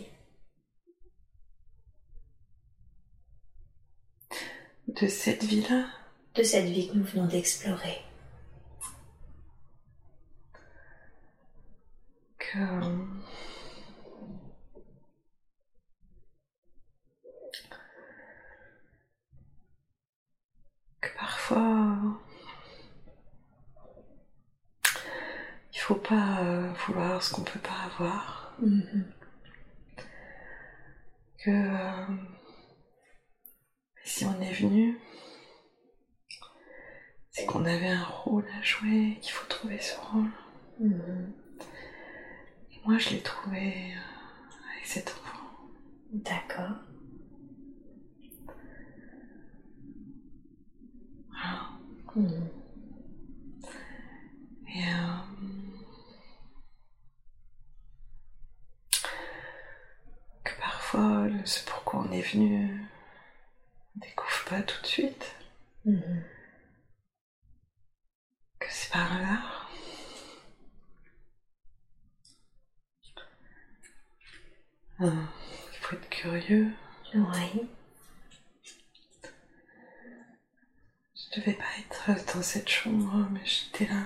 De 4.88 5.08
cette 5.08 5.44
vie-là, 5.44 5.86
de 6.36 6.44
cette 6.44 6.66
vie 6.66 6.88
que 6.90 6.96
nous 6.96 7.04
venons 7.04 7.28
d'explorer. 7.28 8.02
que 12.54 12.58
que 21.02 21.10
parfois 21.18 21.98
il 25.74 25.77
faut 25.88 25.96
pas 25.96 26.40
euh, 26.42 26.70
vouloir 26.86 27.24
ce 27.24 27.34
qu'on 27.34 27.44
peut 27.44 27.60
pas 27.60 27.86
avoir 27.86 28.54
Mhm. 28.60 29.06
que 31.44 31.50
euh, 31.52 32.16
si 34.04 34.26
on 34.26 34.42
est 34.42 34.54
venu 34.54 34.98
c'est 37.30 37.46
qu'on 37.46 37.64
avait 37.66 37.88
un 37.88 38.04
rôle 38.04 38.46
à 38.60 38.62
jouer 38.64 39.18
qu'il 39.22 39.32
faut 39.32 39.48
trouver 39.48 39.80
ce 39.80 39.96
rôle 40.00 40.32
Mhm. 40.80 41.32
moi 42.86 42.98
je 42.98 43.12
l'ai 43.12 43.22
trouvé 43.22 43.94
euh, 43.96 44.74
avec 44.74 44.86
cet 44.86 45.10
enfant 45.10 45.24
D'accord. 46.14 46.78
Voilà. 51.30 51.70
Mhm. 52.16 52.50
Et 54.70 54.84
euh, 54.84 55.37
que 60.98 61.02
parfois, 61.02 61.28
le- 61.28 61.46
ce 61.46 61.64
pourquoi 61.66 62.00
on 62.02 62.12
est 62.12 62.22
venu, 62.22 62.82
on 63.96 64.00
découvre 64.00 64.46
pas 64.50 64.62
tout 64.62 64.82
de 64.82 64.88
suite, 64.88 65.36
Mhm. 65.86 66.24
que 68.60 68.68
c'est 68.70 68.92
par. 68.92 69.68
Euh, 75.02 75.12
il 75.74 75.78
faut 75.80 75.96
être 75.96 76.10
curieux. 76.10 76.72
Oui. 77.14 77.70
Je 81.16 81.40
devais 81.40 81.54
pas 81.54 81.66
être 81.80 82.34
dans 82.36 82.42
cette 82.42 82.70
chambre, 82.70 83.28
mais 83.32 83.46
j'étais 83.46 83.86
là 83.86 84.06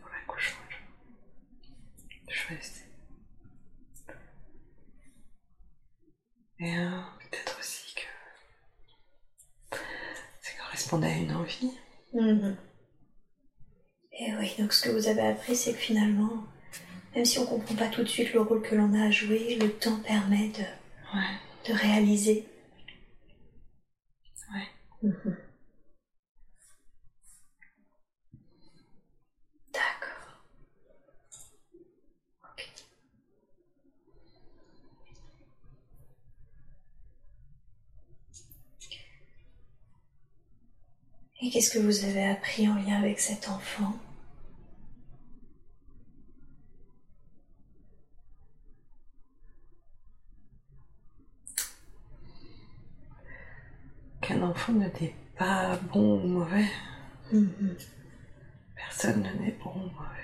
pour 0.00 0.08
l'accouchement. 0.10 0.58
Je 2.28 2.36
suis 2.38 2.54
restée. 2.54 2.89
Et 6.60 6.78
euh, 6.78 6.90
peut-être 7.30 7.58
aussi 7.58 7.94
que 7.94 8.02
ça 10.42 10.50
correspondait 10.62 11.08
à 11.08 11.16
une 11.16 11.32
envie. 11.32 11.72
Mhm. 12.14 12.56
Et 14.12 14.32
oui, 14.36 14.54
donc 14.58 14.72
ce 14.72 14.82
que 14.82 14.90
vous 14.90 15.08
avez 15.08 15.22
appris, 15.22 15.56
c'est 15.56 15.72
que 15.72 15.78
finalement, 15.78 16.44
même 17.16 17.24
si 17.26 17.38
on 17.38 17.46
comprend 17.46 17.74
pas 17.76 17.88
tout 17.88 18.02
de 18.02 18.08
suite 18.08 18.32
le 18.34 18.42
rôle 18.42 18.62
que 18.62 18.74
l'on 18.76 18.94
a 18.94 19.06
à 19.06 19.10
jouer, 19.12 19.56
le 19.60 19.70
temps 19.72 20.00
permet 20.00 20.48
de, 20.50 20.64
Ouais, 21.14 21.68
de 21.68 21.72
réaliser. 21.74 22.46
ouais. 24.52 24.68
Mhm. 25.02 25.36
D'accord. 29.72 30.44
Ok. 32.44 32.60
Et 41.42 41.50
qu'est-ce 41.50 41.70
que 41.70 41.78
vous 41.78 42.04
avez 42.04 42.24
appris 42.28 42.68
en 42.68 42.74
lien 42.76 42.98
avec 42.98 43.18
cet 43.18 43.48
enfant? 43.48 43.94
Qu'un 54.20 54.42
enfant 54.42 54.72
ne 54.72 54.86
n'est 54.86 55.14
pas 55.38 55.76
bon 55.92 56.22
ou 56.22 56.26
mauvais. 56.28 56.68
Mhm. 57.32 57.76
Personne 58.76 59.22
ne 59.22 59.32
n'est 59.44 59.52
bon 59.52 59.70
ou 59.74 59.90
mauvais. 59.90 60.16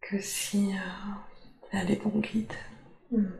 Que 0.00 0.20
si 0.20 0.72
euh, 0.74 1.14
il 1.72 1.78
a 1.78 1.84
les 1.84 1.96
bons 1.96 2.18
guides, 2.20 2.52
Mhm. 3.10 3.36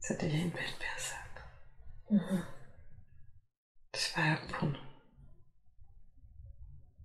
ça 0.00 0.14
devient 0.16 0.42
une 0.42 0.50
belle 0.50 0.76
personne. 0.78 1.23
Mhm. 2.14 2.44
C'est 3.92 4.14
pas 4.14 4.36
pour 4.48 4.68
nous. 4.68 4.78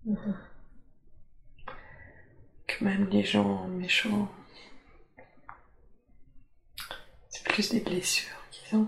Mhm. 0.06 0.38
Que 2.68 2.84
même 2.84 3.10
les 3.10 3.24
gens 3.24 3.68
méchants, 3.68 4.32
c'est 7.30 7.44
plus 7.44 7.70
des 7.72 7.80
blessures 7.80 8.38
qu'ils 8.52 8.78
ont. 8.78 8.88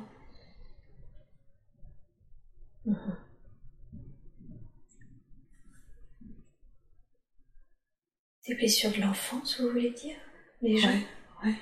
Des 8.47 8.55
blessures 8.55 8.91
de 8.91 9.01
l'enfance, 9.01 9.59
vous 9.59 9.69
voulez 9.69 9.91
dire? 9.91 10.17
Les 10.61 10.77
gens? 10.77 10.89
Ouais, 10.89 11.05
ouais. 11.45 11.55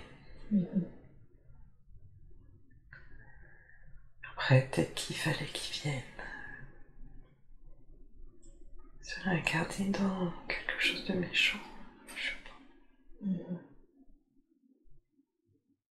Mhm. 0.51 0.98
Peut-être 4.47 4.95
qu'il 4.95 5.15
fallait 5.15 5.45
qu'ils 5.53 5.81
viennent 5.81 6.01
se 9.03 9.19
réincarner 9.21 9.89
dans 9.89 10.31
quelque 10.47 10.79
chose 10.79 11.05
de 11.05 11.13
méchant. 11.13 11.59
Je 12.15 12.23
sais 12.23 12.35
pas. 12.43 13.25
Mhm. 13.25 13.59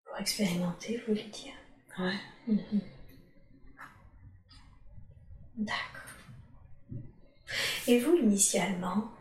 Pour 0.06 0.18
expérimenter, 0.20 0.98
vous 0.98 1.14
voulez 1.14 1.30
dire? 1.30 1.54
Ouais. 1.98 2.20
Mhm. 2.48 2.82
D'accord. 5.58 6.02
Et 7.88 8.00
vous, 8.00 8.16
initialement, 8.16 9.12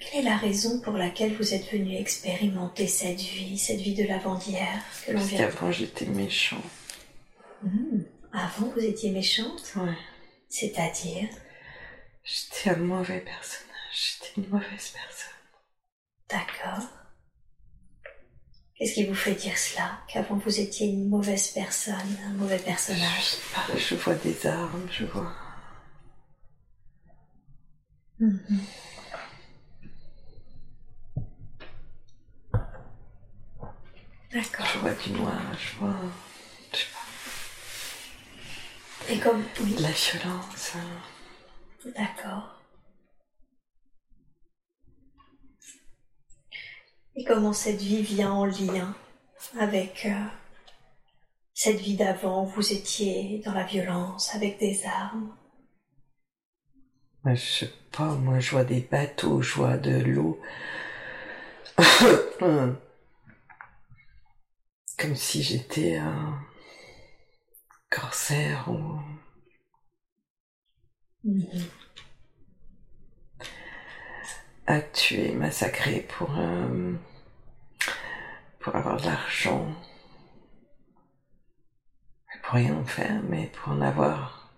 quelle 0.00 0.20
est 0.20 0.28
la 0.28 0.36
raison 0.36 0.80
pour 0.80 0.94
laquelle 0.94 1.34
vous 1.34 1.54
êtes 1.54 1.70
venu 1.72 1.96
expérimenter 1.96 2.86
cette 2.86 3.20
vie, 3.20 3.58
cette 3.58 3.80
vie 3.80 3.94
de 3.94 4.04
l'avant-hier 4.04 4.82
que 5.06 5.12
l'on 5.12 5.18
Parce 5.18 5.30
qu'avant, 5.30 5.72
j'étais 5.72 6.06
méchant. 6.06 6.62
Mhm. 7.62 8.04
Avant, 8.38 8.68
vous 8.68 8.84
étiez 8.84 9.10
méchante 9.10 9.72
Ouais. 9.74 9.96
C'est-à-dire? 10.48 11.28
J'étais 12.22 12.70
un 12.70 12.76
mauvais 12.76 13.20
personnage. 13.20 13.66
J'étais 13.92 14.32
une 14.40 14.48
mauvaise 14.48 14.92
personne. 14.94 15.34
D'accord. 16.30 16.88
Qu'est-ce 18.76 18.94
qui 18.94 19.06
vous 19.06 19.14
fait 19.14 19.34
dire 19.34 19.58
cela? 19.58 19.98
Qu'avant 20.06 20.36
vous 20.36 20.60
étiez 20.60 20.86
une 20.86 21.08
mauvaise 21.08 21.48
personne, 21.48 22.16
un 22.26 22.34
mauvais 22.34 22.58
Je 22.58 22.62
personnage 22.62 23.24
sais 23.24 23.40
pas, 23.52 23.76
je 23.76 23.94
vois 23.96 24.14
des 24.14 24.46
armes, 24.46 24.88
je 24.88 25.04
vois. 25.06 25.32
Mhm. 28.20 28.60
D'accord. 34.32 34.66
Je 34.66 34.78
vois 34.78 34.94
du 34.94 35.10
noir, 35.10 35.42
je 35.58 35.78
vois. 35.78 35.96
Et 39.10 39.18
comme... 39.18 39.42
Oui, 39.62 39.74
la 39.78 39.90
violence. 39.90 40.72
hein. 40.76 41.90
d'accord. 41.96 42.54
Et 47.16 47.24
comment 47.24 47.52
cette 47.52 47.80
vie 47.80 48.02
vient 48.02 48.32
en 48.32 48.44
lien 48.44 48.94
avec 49.58 50.06
euh, 50.06 50.24
cette 51.54 51.80
vie 51.80 51.96
d'avant? 51.96 52.44
Où 52.44 52.46
vous 52.48 52.72
étiez 52.72 53.40
dans 53.44 53.54
la 53.54 53.64
violence, 53.64 54.34
avec 54.34 54.58
des 54.58 54.84
armes 54.84 55.34
je 57.34 57.34
sais 57.36 57.72
pas, 57.92 58.14
moi 58.14 58.40
je 58.40 58.50
vois 58.52 58.64
des 58.64 58.80
bateaux, 58.80 59.42
je 59.42 59.54
vois 59.54 59.76
de 59.76 60.00
l'eau. 60.00 60.40
Comme 64.98 65.14
si 65.14 65.42
j'étais 65.42 65.96
un 65.96 66.40
corsaire 67.90 68.68
ou 68.68 69.00
à 74.66 74.80
tuer, 74.80 75.32
massacrer 75.32 76.00
pour, 76.00 76.38
euh, 76.38 76.94
pour 78.60 78.76
avoir 78.76 78.98
de 79.00 79.06
l'argent. 79.06 79.74
Pour 82.42 82.54
rien 82.54 82.76
en 82.76 82.84
faire, 82.84 83.22
mais 83.28 83.46
pour 83.46 83.72
en 83.72 83.80
avoir. 83.82 84.50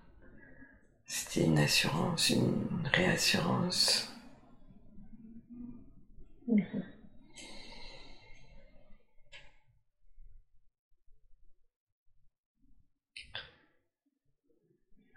C'était 1.07 1.45
une 1.45 1.59
assurance, 1.59 2.31
une 2.31 2.89
réassurance. 2.93 4.09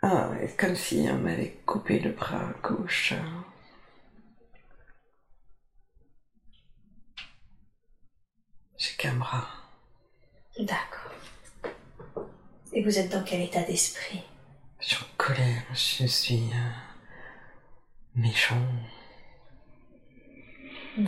Ah, 0.05 0.29
comme 0.57 0.75
si 0.75 1.07
on 1.09 1.17
m'avait 1.17 1.55
coupé 1.65 1.97
le 1.97 2.11
bras 2.11 2.51
gauche. 2.61 3.13
J'ai 8.77 8.95
qu'un 8.97 9.15
bras. 9.15 9.47
D'accord. 10.59 11.13
Et 12.73 12.83
vous 12.83 12.99
êtes 12.99 13.13
dans 13.13 13.23
quel 13.23 13.43
état 13.43 13.63
d'esprit? 13.63 14.21
Je 14.81 14.87
suis 14.87 14.97
en 14.97 15.07
colère, 15.15 15.63
je 15.73 16.05
suis 16.05 16.49
euh, 16.53 16.69
méchant. 18.15 18.67
Mhm. 20.97 21.07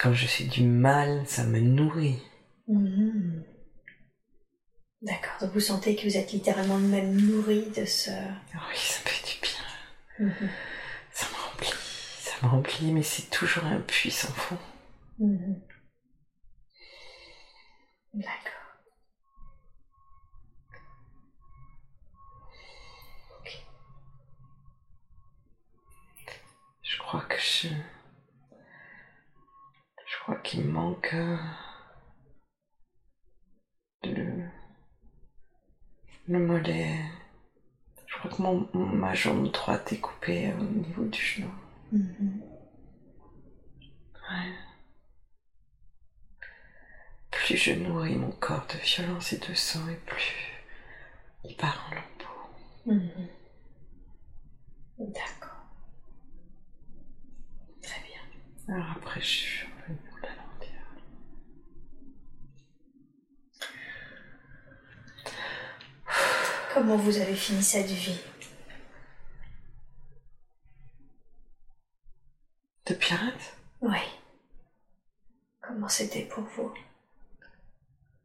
Quand 0.00 0.14
je 0.14 0.26
fais 0.26 0.44
du 0.44 0.62
mal, 0.62 1.26
ça 1.26 1.44
me 1.44 1.60
nourrit. 1.60 2.22
Mhm. 2.66 3.44
D'accord, 5.04 5.34
donc 5.40 5.52
vous 5.52 5.60
sentez 5.60 5.94
que 5.96 6.02
vous 6.08 6.16
êtes 6.16 6.32
littéralement 6.32 6.78
même 6.78 7.14
nourri 7.20 7.70
de 7.76 7.84
ce... 7.84 8.10
Oui, 8.10 8.76
ça 8.76 9.00
me 9.04 9.08
fait 9.08 9.34
du 9.34 9.40
bien. 9.40 10.26
Mhm. 10.28 10.50
Ça 11.12 11.26
me 11.28 11.34
remplit, 11.50 11.72
ça 12.20 12.32
me 12.42 12.48
remplit, 12.48 12.90
mais 12.92 13.02
c'est 13.02 13.28
toujours 13.30 13.64
un 13.66 13.80
puits 13.80 14.10
sans 14.10 14.32
fond. 14.32 14.58
Mhm. 15.18 15.60
D'accord. 18.14 18.52
Je 26.82 26.98
crois 26.98 27.20
que 27.22 27.36
je. 27.38 27.68
Je 30.06 30.16
crois 30.22 30.36
qu'il 30.36 30.64
me 30.64 30.70
manque. 30.72 31.14
euh, 31.14 31.36
Le. 36.28 36.38
Le 36.38 36.46
mollet. 36.46 37.00
Je 38.06 38.16
crois 38.18 38.30
que 38.30 38.42
mon, 38.42 38.68
ma 38.74 39.14
jambe 39.14 39.50
droite 39.50 39.92
est 39.92 40.00
coupée 40.00 40.48
euh, 40.50 40.58
au 40.58 40.64
niveau 40.64 41.04
du 41.04 41.20
genou. 41.20 41.50
Mhm. 41.92 42.40
Ouais. 44.30 44.52
Plus 47.30 47.56
je 47.56 47.72
nourris 47.72 48.16
mon 48.16 48.30
corps 48.30 48.66
de 48.72 48.78
violence 48.78 49.32
et 49.32 49.38
de 49.38 49.54
sang, 49.54 49.86
et 49.88 49.96
plus 49.96 50.34
il 51.44 51.56
part 51.56 51.86
en 51.90 51.94
lambeaux. 51.94 53.02
Mhm. 53.02 53.28
D'accord. 55.12 55.66
Très 57.82 58.00
bien. 58.02 58.74
Alors 58.74 58.92
après, 58.96 59.20
je 59.20 59.26
suis 59.26 59.66
revenue 59.66 59.98
au 60.12 60.16
l'alentir. 60.22 60.70
Comment 66.74 66.96
vous 66.96 67.18
avez 67.18 67.36
fini 67.36 67.62
cette 67.62 67.86
vie 67.86 68.18
De 72.86 72.94
pirate? 72.94 73.56
Oui. 73.80 73.96
Comment 75.60 75.88
c'était 75.88 76.24
pour 76.24 76.42
vous? 76.42 76.74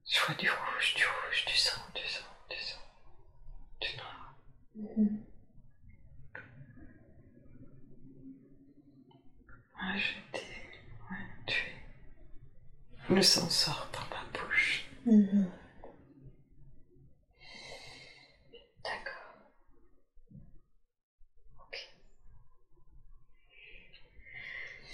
Je 0.10 0.20
vois 0.26 0.34
du 0.34 0.50
rouge, 0.50 0.96
du 0.96 1.04
rouge, 1.06 1.46
du 1.46 1.54
sang, 1.56 1.80
du 1.94 2.02
sang, 2.08 2.26
du 2.50 2.58
sang, 2.58 2.80
du 3.82 3.98
noir. 3.98 4.36
Mhm. 4.76 5.24
Ouais, 9.80 10.02
ouais, 11.12 11.18
tué. 11.46 11.74
Le 13.10 13.22
sang 13.22 13.48
sort 13.48 13.88
par 13.92 14.10
ma 14.10 14.40
bouche. 14.40 14.86
Mhm. 15.06 15.52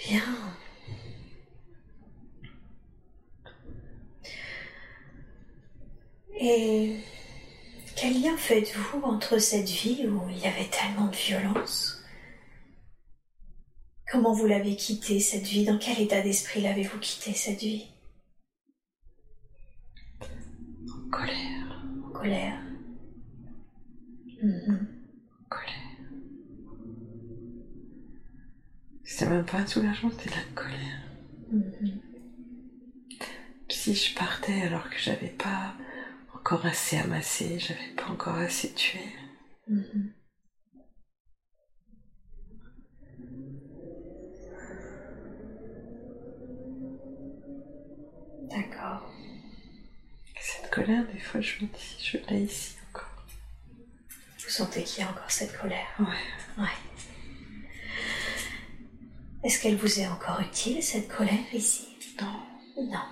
Bien. 0.07 0.21
Et 6.39 6.97
quel 7.95 8.21
lien 8.21 8.37
faites-vous 8.37 9.01
entre 9.01 9.39
cette 9.39 9.69
vie 9.69 10.05
où 10.07 10.29
il 10.29 10.37
y 10.37 10.45
avait 10.45 10.69
tellement 10.69 11.07
de 11.07 11.15
violence? 11.15 12.03
Comment 14.11 14.33
vous 14.33 14.45
l'avez 14.45 14.75
quittée 14.75 15.19
cette 15.19 15.45
vie? 15.45 15.65
Dans 15.65 15.79
quel 15.79 15.99
état 15.99 16.21
d'esprit 16.21 16.61
l'avez-vous 16.61 16.99
quittée 16.99 17.33
cette 17.33 17.61
vie? 17.61 17.87
En 20.21 21.09
colère, 21.09 21.83
En 22.05 22.09
colère. 22.11 22.61
En 24.43 24.94
C'était 29.05 29.29
même 29.29 29.45
pas 29.45 29.57
un 29.59 29.67
soulagement, 29.67 30.09
c'était 30.11 30.29
de 30.31 30.35
la 30.35 30.61
colère. 30.61 30.99
Mhm. 31.51 32.01
Si 33.69 33.93
je 33.95 34.15
partais 34.15 34.61
alors 34.63 34.89
que 34.89 34.97
j'avais 34.97 35.29
pas 35.29 35.73
encore 36.33 36.65
assez 36.65 36.97
amassé, 36.97 37.59
j'avais 37.59 37.93
pas 37.95 38.07
encore 38.11 38.35
assez 38.35 38.73
tué, 38.73 38.99
Mhm. 39.67 40.13
D'accord. 48.49 49.11
cette 50.39 50.69
colère, 50.69 51.03
des 51.11 51.19
fois, 51.19 51.41
je 51.41 51.55
me 51.63 51.67
dis, 51.67 51.97
je 52.11 52.17
l'ai 52.29 52.41
ici 52.43 52.75
encore. 52.91 53.25
Vous 54.43 54.49
sentez 54.49 54.83
qu'il 54.83 55.03
y 55.03 55.07
a 55.07 55.09
encore 55.09 55.31
cette 55.31 55.57
colère. 55.59 55.87
Ouais. 55.99 56.05
Ouais. 56.63 56.69
Est-ce 59.45 59.61
qu'elle 59.61 59.75
vous 59.75 59.99
est 59.99 60.07
encore 60.07 60.41
utile, 60.41 60.81
cette 60.81 61.07
colère 61.07 61.53
ici? 61.53 61.87
Non, 62.19 62.41
Non. 62.77 63.05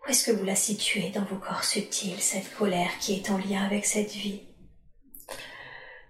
Où 0.00 0.08
est-ce 0.08 0.24
que 0.24 0.30
vous 0.34 0.44
la 0.46 0.56
situez 0.56 1.10
dans 1.10 1.24
vos 1.24 1.36
corps 1.36 1.64
subtils, 1.64 2.18
cette 2.18 2.54
colère 2.56 2.98
qui 2.98 3.12
est 3.16 3.28
en 3.30 3.36
lien 3.36 3.62
avec 3.62 3.84
cette 3.84 4.12
vie? 4.12 4.40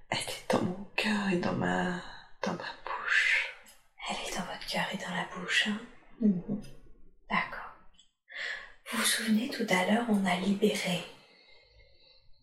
Elle 0.09 0.19
est 0.19 0.53
dans 0.53 0.63
mon 0.63 0.85
cœur 0.95 1.31
et 1.33 1.39
dans 1.39 1.53
ma, 1.55 2.01
dans 2.43 2.53
ma 2.53 2.71
bouche. 2.85 3.49
Elle 4.09 4.17
est 4.29 4.37
dans 4.37 4.45
votre 4.45 4.67
cœur 4.69 4.87
et 4.93 4.99
dans 4.99 5.15
la 5.15 5.27
bouche, 5.35 5.67
hein? 5.67 5.81
Mhm. 6.21 6.63
D'accord. 7.29 7.73
Vous 8.93 8.99
vous 8.99 9.05
souvenez, 9.05 9.49
tout 9.49 9.67
à 9.69 9.85
l'heure, 9.87 10.07
on 10.09 10.25
a 10.27 10.37
libéré. 10.37 11.03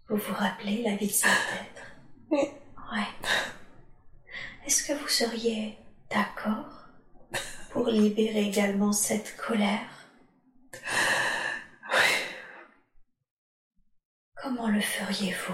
Vous 0.09 0.17
vous 0.17 0.33
rappelez 0.33 0.81
la 0.83 0.97
vie 0.97 1.07
de 1.07 1.13
cet 1.13 1.29
être? 1.29 1.83
Oui. 2.31 2.39
Ouais. 2.91 3.29
Est-ce 4.65 4.83
que 4.83 4.91
vous 4.93 5.07
seriez 5.07 5.77
d'accord 6.13 6.65
pour 7.71 7.87
libérer 7.87 8.41
également 8.41 8.91
cette 8.91 9.35
colère 9.37 9.79
Comment 14.35 14.67
le 14.69 14.81
feriez-vous? 14.81 15.53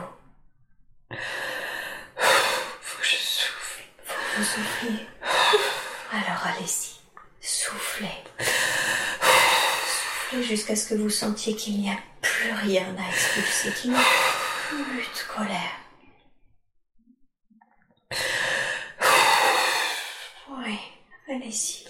Faut 2.82 2.99
que 3.01 3.05
je 3.05 3.16
souffle. 3.16 3.84
Faut 4.05 4.16
que 4.16 4.38
vous 4.38 4.43
souffliez. 4.45 5.05
Alors 6.12 6.47
allez-y, 6.47 6.99
soufflez. 7.41 8.08
Soufflez 8.39 10.43
jusqu'à 10.43 10.76
ce 10.76 10.89
que 10.89 10.95
vous 10.95 11.10
sentiez 11.10 11.55
qu'il 11.55 11.80
n'y 11.82 11.89
a 11.91 11.97
plus 12.22 12.51
rien 12.53 12.95
à 12.97 13.10
expulser, 13.10 13.72
qu'il 13.74 13.91
n'y 13.91 13.97
a 13.97 14.01
plus 14.70 15.03
de 15.03 15.34
colère. 15.36 15.76
Allez-y. 21.30 21.86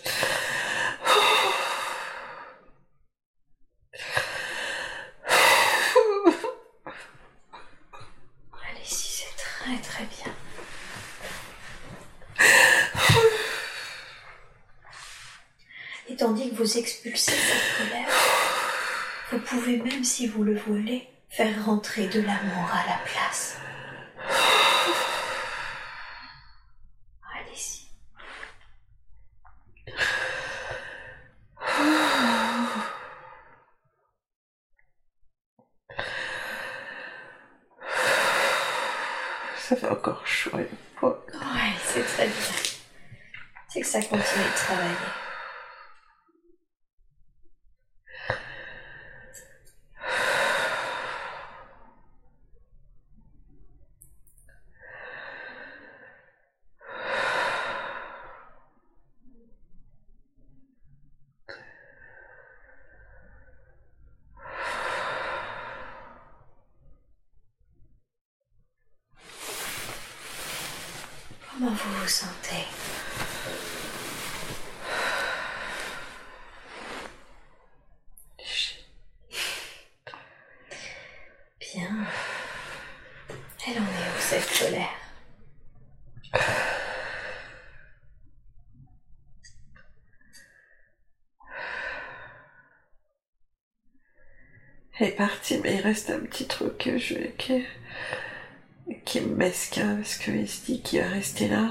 Allez-y, 8.67 8.87
c'est 8.89 9.35
très 9.37 9.77
très 9.81 10.05
bien. 10.05 10.33
Et 16.09 16.15
tandis 16.15 16.49
que 16.49 16.55
vous 16.55 16.77
expulsez 16.77 17.31
cette 17.31 17.77
colère, 17.77 18.09
vous 19.31 19.39
pouvez 19.39 19.77
même, 19.77 20.03
si 20.03 20.27
vous 20.27 20.43
le 20.43 20.57
voulez, 20.57 21.07
faire 21.29 21.63
rentrer 21.65 22.07
de 22.07 22.21
l'amour 22.21 22.71
à 22.71 22.83
la 22.87 22.97
place. 23.05 23.57
Allez-y. 27.35 27.85
Ça 39.59 39.75
fait 39.75 39.89
encore 39.89 40.25
chaud 40.25 40.51
à 40.53 40.59
l'époque. 40.59 41.29
Ouais, 41.33 41.73
c'est 41.85 42.03
très 42.03 42.27
bien. 42.27 42.35
C'est 43.67 43.81
que 43.81 43.86
ça 44.01 44.03
continue 44.09 44.43
de 44.43 44.55
travailler. 44.55 44.95
Comment 71.51 71.71
vous 71.71 72.01
vous 72.01 72.07
sentez 72.07 72.67
Bien. 81.59 82.05
Elle 83.67 83.77
en 83.77 83.81
est 83.81 83.83
où 83.83 84.19
cette 84.19 84.57
colère 84.57 84.87
Elle 94.99 95.07
est 95.09 95.11
partie, 95.11 95.59
mais 95.59 95.75
il 95.75 95.76
reste 95.87 96.09
un 96.09 96.19
petit 96.19 96.47
truc 96.47 96.77
que 96.77 96.97
je, 96.97 97.15
qui, 97.37 97.65
qui 99.05 99.21
me 99.21 99.35
mesquin 99.35 99.95
parce 99.95 100.15
qu'il 100.17 100.47
se 100.49 100.65
dit 100.65 100.81
qu'il 100.81 101.01
va 101.01 101.07
rester 101.09 101.47
là. 101.47 101.69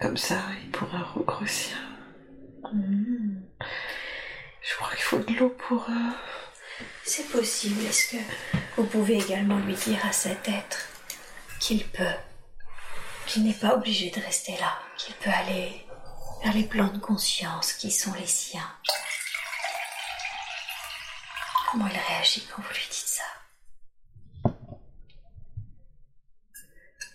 Comme 0.00 0.16
ça, 0.16 0.40
il 0.62 0.70
pourra 0.70 1.02
regrossir. 1.02 1.76
Hmm. 2.72 3.40
Je 4.62 4.74
crois 4.76 4.90
qu'il 4.90 5.02
faut 5.02 5.18
de 5.18 5.32
l'eau 5.34 5.50
pour. 5.50 5.84
euh, 5.90 6.84
C'est 7.04 7.28
possible. 7.30 7.84
Est-ce 7.84 8.12
que 8.16 8.22
vous 8.76 8.84
pouvez 8.84 9.18
également 9.18 9.58
lui 9.58 9.74
dire 9.74 10.04
à 10.06 10.12
cet 10.12 10.48
être 10.48 10.88
qu'il 11.60 11.84
peut, 11.88 12.16
qu'il 13.26 13.44
n'est 13.44 13.52
pas 13.54 13.74
obligé 13.74 14.10
de 14.10 14.20
rester 14.20 14.52
là, 14.58 14.78
qu'il 14.96 15.14
peut 15.16 15.30
aller 15.30 15.84
vers 16.44 16.54
les 16.54 16.64
plans 16.64 16.88
de 16.92 16.98
conscience 16.98 17.72
qui 17.72 17.90
sont 17.90 18.12
les 18.14 18.26
siens 18.26 18.70
Comment 21.70 21.88
il 21.88 21.96
réagit 22.24 22.46
quand 22.50 22.62
vous 22.62 22.72
lui 22.72 22.86
dites 22.90 22.92
ça 22.92 23.22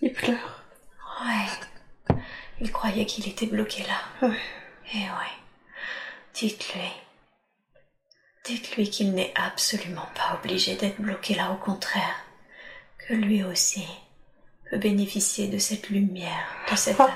Il 0.02 0.14
pleure. 0.14 0.64
Ouais. 1.26 2.16
Il 2.62 2.72
croyait 2.72 3.06
qu'il 3.06 3.28
était 3.28 3.48
bloqué 3.48 3.84
là. 3.84 4.28
Ouais. 4.28 4.40
Eh 4.94 4.98
ouais. 4.98 5.36
Dites-lui. 6.34 6.92
Dites-lui 8.46 8.90
qu'il 8.90 9.14
n'est 9.14 9.34
absolument 9.36 10.08
pas 10.16 10.40
obligé 10.40 10.76
d'être 10.76 11.02
bloqué 11.02 11.36
là, 11.36 11.52
au 11.52 11.58
contraire. 11.58 12.16
Que 12.98 13.14
lui 13.14 13.44
aussi 13.44 13.86
peut 14.70 14.78
bénéficier 14.78 15.48
de 15.50 15.58
cette 15.58 15.90
lumière, 15.90 16.48
de 16.72 16.78
cet 16.78 17.00
amour. 17.00 17.14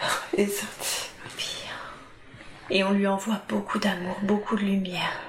Sorti. 0.38 1.10
Bien. 1.36 1.76
Et 2.70 2.82
on 2.82 2.92
lui 2.92 3.06
envoie 3.06 3.42
beaucoup 3.48 3.78
d'amour, 3.78 4.16
beaucoup 4.22 4.56
de 4.56 4.62
lumière, 4.62 5.20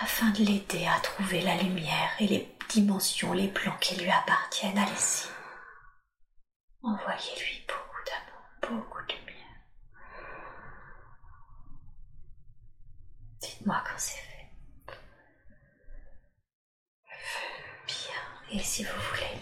afin 0.00 0.30
de 0.30 0.44
l'aider 0.44 0.86
à 0.86 1.00
trouver 1.00 1.40
la 1.42 1.56
lumière 1.56 2.10
et 2.20 2.26
les 2.26 2.56
dimensions, 2.68 3.32
les 3.32 3.48
plans 3.48 3.76
qui 3.80 3.96
lui 3.96 4.10
appartiennent. 4.10 4.78
Allez-y. 4.78 5.28
Envoyez-lui 6.82 7.64
beaucoup 7.66 8.02
d'amour, 8.06 8.78
beaucoup 8.80 9.02
de 9.08 9.12
lumière. 9.14 9.34
Dites-moi 13.40 13.82
quand 13.84 13.98
c'est 13.98 14.18
fait. 14.18 14.50
Bien. 17.86 18.22
Et 18.52 18.62
si 18.62 18.84
vous 18.84 19.00
voulez, 19.10 19.40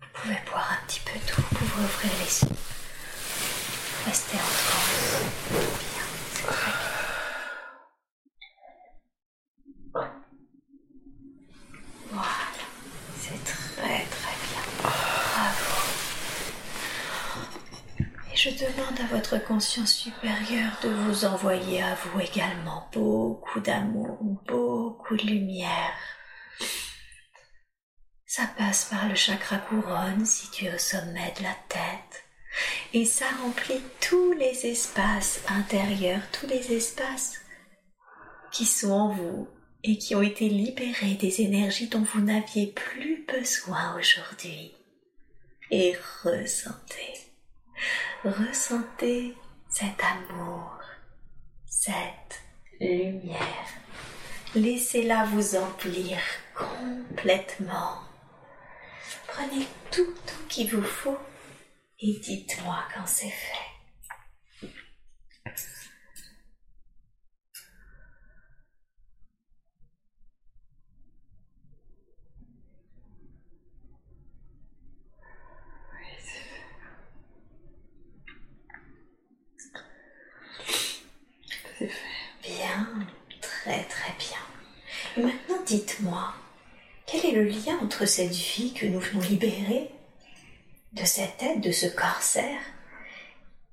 vous 0.00 0.08
pouvez 0.12 0.38
boire 0.50 0.72
un 0.72 0.86
petit 0.86 1.00
peu 1.00 1.18
d'eau, 1.18 1.34
vous 1.36 1.54
pouvez 1.66 1.84
ouvrir 1.84 2.12
les 2.20 2.42
yeux. 2.42 2.56
Restez 4.06 4.36
en 4.36 4.40
transe. 4.40 5.22
Bien, 5.50 6.06
c'est 6.32 6.46
très 6.46 6.70
bien. 6.70 6.88
Voilà, 12.10 12.28
c'est 13.18 13.44
très 13.44 14.04
très 14.06 14.36
bien. 14.46 14.62
Bravo. 14.82 15.74
Et 18.27 18.27
je 18.38 18.50
demande 18.50 19.00
à 19.00 19.06
votre 19.06 19.44
conscience 19.44 19.92
supérieure 19.92 20.78
de 20.84 20.88
vous 20.88 21.24
envoyer 21.24 21.82
à 21.82 21.96
vous 21.96 22.20
également 22.20 22.88
beaucoup 22.92 23.58
d'amour, 23.58 24.16
beaucoup 24.46 25.16
de 25.16 25.26
lumière. 25.26 25.98
Ça 28.26 28.44
passe 28.56 28.84
par 28.84 29.08
le 29.08 29.16
chakra 29.16 29.58
couronne 29.58 30.24
situé 30.24 30.72
au 30.72 30.78
sommet 30.78 31.34
de 31.36 31.42
la 31.42 31.56
tête. 31.68 32.22
Et 32.94 33.04
ça 33.04 33.26
remplit 33.42 33.82
tous 34.00 34.32
les 34.34 34.66
espaces 34.66 35.40
intérieurs, 35.48 36.22
tous 36.30 36.46
les 36.46 36.72
espaces 36.72 37.40
qui 38.52 38.66
sont 38.66 38.92
en 38.92 39.08
vous 39.14 39.48
et 39.82 39.98
qui 39.98 40.14
ont 40.14 40.22
été 40.22 40.48
libérés 40.48 41.14
des 41.14 41.40
énergies 41.40 41.88
dont 41.88 42.02
vous 42.02 42.20
n'aviez 42.20 42.68
plus 42.68 43.26
besoin 43.26 43.98
aujourd'hui. 43.98 44.76
Et 45.72 45.96
ressentez, 46.22 47.27
ressentez 48.24 49.36
cet 49.68 50.00
amour, 50.02 50.78
cette 51.66 52.40
lumière. 52.80 53.38
Laissez-la 54.54 55.24
vous 55.26 55.56
emplir 55.56 56.18
complètement. 56.56 57.98
Prenez 59.26 59.66
tout, 59.90 60.14
tout 60.26 60.46
qu'il 60.48 60.74
vous 60.74 60.82
faut 60.82 61.18
et 62.00 62.12
dites-moi 62.14 62.78
quand 62.94 63.06
c'est 63.06 63.30
fait. 63.30 63.77
Bien, 82.42 82.88
très 83.40 83.84
très 83.84 84.12
bien. 84.18 84.38
Et 85.16 85.22
maintenant 85.22 85.62
dites-moi, 85.66 86.34
quel 87.06 87.24
est 87.26 87.32
le 87.32 87.44
lien 87.44 87.78
entre 87.82 88.04
cette 88.06 88.32
vie 88.32 88.72
que 88.74 88.86
nous 88.86 89.00
venons 89.00 89.20
libérer 89.20 89.90
de 90.92 91.04
cette 91.04 91.36
tête, 91.38 91.60
de 91.60 91.72
ce 91.72 91.86
corsaire, 91.86 92.60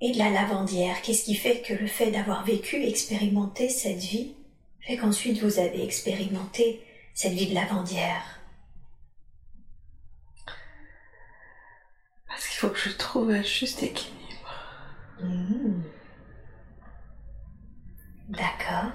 et 0.01 0.11
de 0.11 0.17
la 0.17 0.29
lavandière? 0.29 1.01
Qu'est-ce 1.01 1.25
qui 1.25 1.35
fait 1.35 1.61
que 1.61 1.73
le 1.73 1.87
fait 1.87 2.11
d'avoir 2.11 2.45
vécu, 2.45 2.83
expérimenté 2.83 3.69
cette 3.69 3.99
vie, 3.99 4.35
fait 4.81 4.97
qu'ensuite 4.97 5.41
vous 5.41 5.59
avez 5.59 5.83
expérimenté 5.83 6.81
cette 7.13 7.33
vie 7.33 7.47
de 7.47 7.55
lavandière? 7.55 8.39
Parce 12.27 12.47
qu'il 12.47 12.57
faut 12.57 12.69
que 12.69 12.79
je 12.79 12.89
trouve 12.89 13.31
un 13.31 13.43
juste 13.43 13.83
équilibre. 13.83 14.13
Hmm. 15.21 15.81
D'accord. 18.29 18.91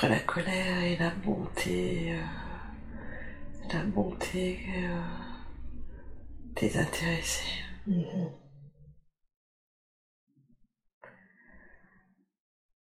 Entre 0.00 0.08
la 0.08 0.20
colère 0.20 0.82
et 0.82 0.96
la 0.96 1.10
bonté. 1.10 2.14
euh, 2.14 2.22
la 3.70 3.84
bonté 3.84 4.58
euh, 4.78 5.02
désintéressée. 6.56 7.62
Mhm. 7.86 8.32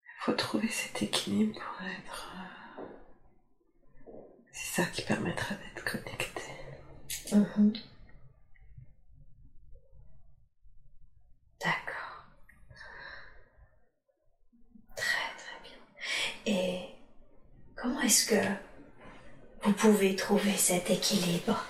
Il 0.06 0.22
faut 0.22 0.32
trouver 0.32 0.70
cet 0.70 1.02
équilibre 1.02 1.60
pour 1.60 1.86
être. 1.86 2.34
euh, 2.38 2.84
C'est 4.54 4.82
ça 4.84 4.90
qui 4.90 5.02
permettra 5.02 5.56
d'être 5.56 5.84
connecté. 5.84 6.42
Mhm. 7.34 7.74
D'accord. 11.60 12.24
Très 14.96 15.36
très 15.38 15.60
bien. 15.64 15.78
Et 16.46 16.93
comment 17.84 18.00
est-ce 18.00 18.26
que 18.28 18.42
vous 19.64 19.74
pouvez 19.74 20.16
trouver 20.16 20.56
cet 20.56 20.90
équilibre? 20.90 21.66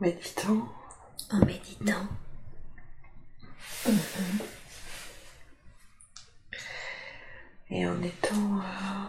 En 0.00 0.04
méditant, 0.06 0.68
en 1.30 1.44
méditant. 1.44 2.08
Mhm. 3.86 4.38
et 7.72 7.86
en 7.86 8.02
étant 8.02 8.60
euh, 8.60 9.06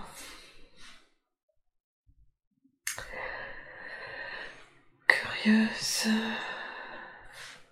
curieuse 5.07 6.07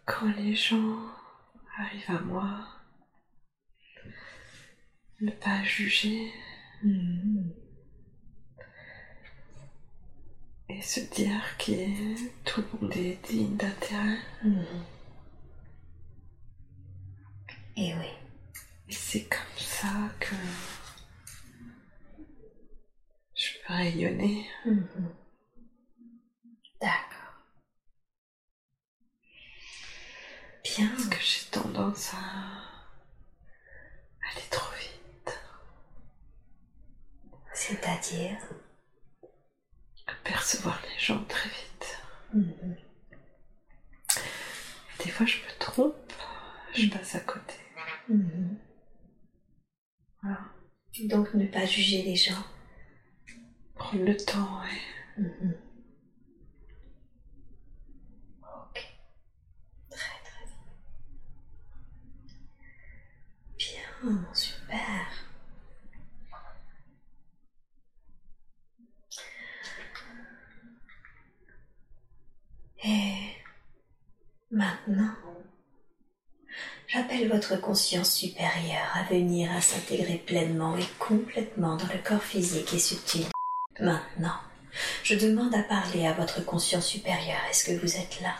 quand 0.06 0.28
les 0.38 0.56
gens 0.56 0.98
arrivent 1.78 2.10
à 2.10 2.20
moi, 2.22 2.79
ne 5.22 5.32
pas 5.32 5.64
juger. 5.64 6.32
Mm-hmm. 6.84 7.52
Et 10.70 10.82
se 10.82 11.00
dire 11.00 11.58
que 11.58 11.74
tout 12.46 12.62
le 12.62 12.80
monde 12.80 12.96
est 12.96 13.28
digne 13.28 13.58
d'intérêt. 13.58 14.20
Mm-hmm. 14.46 14.84
Et 17.78 17.94
oui. 17.96 18.12
Et 18.88 18.94
c'est 18.94 19.24
comme 19.28 19.58
ça 19.58 20.10
que 20.20 20.36
je 23.36 23.50
peux 23.66 23.74
rayonner. 23.74 24.48
Mm-hmm. 24.66 25.16
D'accord. 26.82 27.44
Bien. 30.64 30.96
Que 31.10 31.18
j'ai 31.20 31.50
tendance 31.52 32.14
à 32.14 32.70
aller 34.32 34.48
trop 34.50 34.69
c'est-à-dire 37.60 38.38
percevoir 40.24 40.82
les 40.82 40.98
gens 40.98 41.22
très 41.26 41.50
vite. 41.50 42.02
Mhm. 42.34 42.78
Des 45.04 45.12
fois, 45.12 45.26
je 45.26 45.40
me 45.40 45.60
trompe. 45.60 46.14
Je 46.74 46.88
passe 46.88 47.16
à 47.16 47.20
côté. 47.20 47.56
Mhm. 48.08 48.58
Voilà. 50.24 50.40
Donc 51.04 51.34
ne 51.34 51.48
pas 51.48 51.66
juger 51.66 52.02
les 52.04 52.16
gens. 52.16 52.46
Prendre 53.76 54.06
le 54.06 54.16
temps, 54.16 54.62
ouais. 54.62 54.82
Mhm. 55.24 55.54
Ok. 58.42 58.88
Très 59.90 60.20
très 60.24 60.46
bien. 60.46 60.76
Bien, 63.58 64.34
super. 64.34 65.09
Et 72.84 73.14
maintenant, 74.52 75.14
j'appelle 76.88 77.30
votre 77.30 77.60
conscience 77.60 78.14
supérieure 78.14 78.96
à 78.96 79.04
venir 79.04 79.52
à 79.52 79.62
s'intégrer 79.62 80.18
pleinement 80.18 80.78
et 80.78 80.86
complètement 80.98 81.76
dans 81.76 81.88
le 81.88 82.02
corps 82.04 82.24
physique 82.24 82.74
et 82.74 82.80
subtil. 82.80 83.26
Maintenant, 83.80 84.40
je 85.04 85.16
demande 85.16 85.54
à 85.56 85.64
parler 85.64 86.08
à 86.08 86.14
votre 86.14 86.44
conscience 86.46 86.88
supérieure. 86.88 87.44
Est-ce 87.50 87.66
que 87.66 87.80
vous 87.80 87.98
êtes 87.98 88.22
là? 88.22 88.36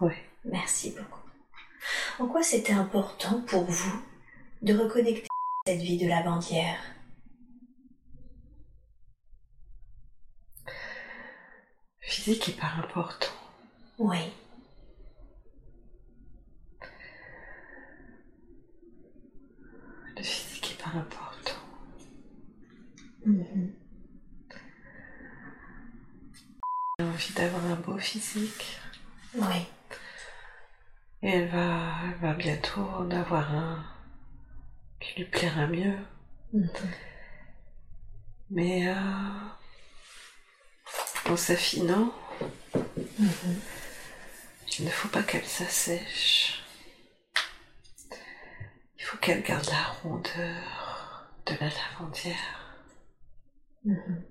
Oui. 0.00 0.12
Merci 0.44 0.90
beaucoup. 0.90 1.20
En 2.18 2.26
quoi 2.26 2.42
c'était 2.42 2.72
important 2.72 3.40
pour 3.42 3.64
vous 3.64 4.02
de 4.62 4.76
reconnecter 4.76 5.28
cette 5.66 5.80
vie 5.80 5.98
de 5.98 6.08
la 6.08 6.22
bandière? 6.22 6.80
Physique 12.00 12.48
est 12.48 12.60
pas 12.60 12.72
important. 12.78 13.28
Oui. 14.00 14.32
Le 20.16 20.22
physique 20.22 20.72
est 20.72 20.82
pas 20.82 20.98
important. 20.98 21.60
Mhm. 23.26 23.72
J'ai 26.98 27.04
envie 27.04 27.32
d'avoir 27.34 27.64
un 27.66 27.76
beau 27.76 27.98
physique. 27.98 28.78
Oui. 29.34 29.66
Et 31.22 31.28
elle 31.28 31.48
va, 31.48 31.92
elle 32.04 32.18
va 32.20 32.32
bientôt 32.34 32.80
en 32.80 33.10
avoir 33.10 33.54
un 33.54 33.84
qui 34.98 35.18
lui 35.20 35.24
plaira 35.26 35.66
mieux. 35.66 35.98
Mhm. 36.54 36.70
Mais 38.50 38.88
euh, 38.88 38.94
en 41.28 41.36
s'affinant, 41.36 42.12
Mhm. 43.18 43.60
Il 44.78 44.84
ne 44.84 44.90
faut 44.90 45.08
pas 45.08 45.22
qu'elle 45.22 45.44
s'assèche. 45.46 46.62
Il 48.98 49.02
faut 49.04 49.16
qu'elle 49.18 49.42
garde 49.42 49.66
la 49.66 49.84
rondeur 50.02 51.28
de 51.46 51.54
la 51.60 51.68
lavandière, 51.68 52.76
Mhm. 53.84 54.24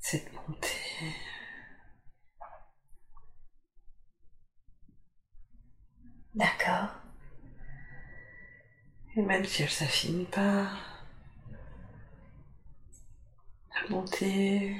cette 0.00 0.32
montée. 0.32 1.14
D'accord. 6.34 6.88
Et 9.16 9.22
même 9.22 9.44
si 9.44 9.62
elle 9.62 9.70
s'affine 9.70 10.26
pas, 10.26 10.68
la 13.74 13.88
montée 13.90 14.76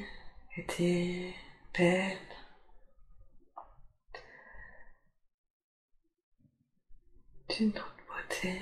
était 0.56 1.34
belle. 1.76 2.16
D'une 7.60 7.68
autre 7.76 7.94
beauté. 8.08 8.58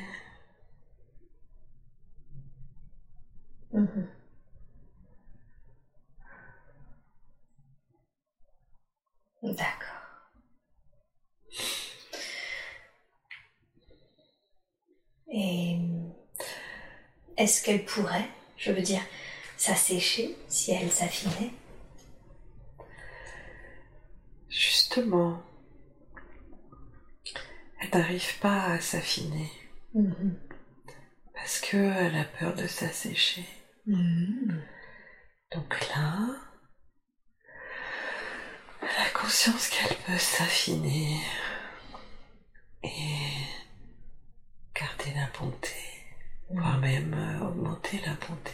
Mhm. 3.73 4.09
D'accord. 9.43 9.87
Et 15.33 15.79
est-ce 17.37 17.63
qu'elle 17.63 17.85
pourrait, 17.85 18.29
je 18.57 18.73
veux 18.73 18.83
dire, 18.83 19.03
s'assécher 19.57 20.37
si 20.49 20.73
elle 20.73 20.91
s'affinait? 20.91 21.53
Justement, 24.49 25.41
elle 27.81 27.91
n'arrive 27.99 28.39
pas 28.41 28.65
à 28.65 28.81
s'affiner 28.81 29.51
Mhm. 29.95 30.39
parce 31.35 31.61
qu'elle 31.61 32.17
a 32.17 32.25
peur 32.25 32.55
de 32.55 32.67
s'assécher. 32.67 33.45
Mhm. 33.87 34.63
Donc 35.53 35.89
là, 35.89 36.19
elle 38.83 39.03
a 39.07 39.11
conscience 39.19 39.69
qu'elle 39.71 39.97
peut 39.99 40.19
s'affiner 40.19 41.21
et 42.83 43.17
garder 44.75 45.13
la 45.15 45.27
bonté, 45.39 45.75
voire 46.51 46.79
même 46.79 47.15
euh, 47.15 47.47
augmenter 47.49 47.99
la 48.05 48.15
bonté. 48.15 48.53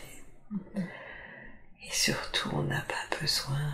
Mhm. 0.50 0.88
Et 1.86 1.90
surtout, 1.90 2.50
on 2.52 2.62
n'a 2.62 2.80
pas 2.82 3.18
besoin 3.20 3.72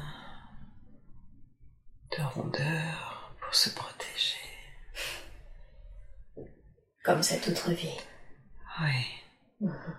de 2.17 2.23
rondeur 2.23 3.35
pour 3.41 3.55
se 3.55 3.71
protéger. 3.71 4.37
Comme 7.05 7.23
cette 7.23 7.49
autre 7.49 7.71
vie. 7.73 7.97
Oui. 8.83 9.07
Mhm. 9.61 9.97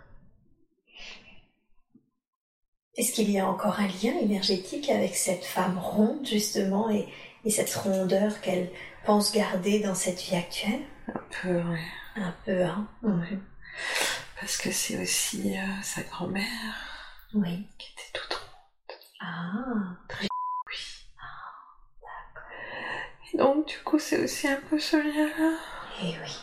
Est-ce 2.98 3.14
qu'il 3.14 3.32
y 3.32 3.40
a 3.40 3.48
encore 3.48 3.80
un 3.80 3.88
lien 3.88 4.18
énergétique 4.20 4.90
avec 4.90 5.16
cette 5.16 5.46
femme 5.46 5.78
ronde, 5.80 6.26
justement, 6.28 6.90
et, 6.90 7.08
et 7.46 7.50
cette 7.50 7.74
rondeur 7.74 8.42
qu'elle 8.42 8.70
pense 9.06 9.32
garder 9.32 9.80
dans 9.80 9.96
cette 9.96 10.22
vie 10.22 10.36
actuelle? 10.36 10.82
Un 11.08 11.22
peu, 11.42 11.62
oui. 11.62 11.80
Un 12.18 12.36
peu, 12.46 12.64
hein 12.64 12.88
Mhm. 13.02 13.42
Parce 14.40 14.58
que 14.58 14.72
c'est 14.72 15.02
aussi 15.02 15.58
euh, 15.58 15.82
sa 15.84 16.02
grand-mère 16.04 16.46
Oui. 17.34 17.68
qui 17.78 17.94
était 17.94 18.12
toute 18.20 18.34
ronde. 18.34 18.98
Ah, 19.22 19.98
Oui. 20.22 20.28
Et 23.34 23.38
donc, 23.38 23.68
du 23.68 23.78
coup, 23.80 23.98
c'est 24.00 24.22
aussi 24.22 24.48
un 24.48 24.60
peu 24.70 24.78
ce 24.78 24.98
lien-là? 24.98 25.58
eh 26.04 26.16
oui. 26.22 26.38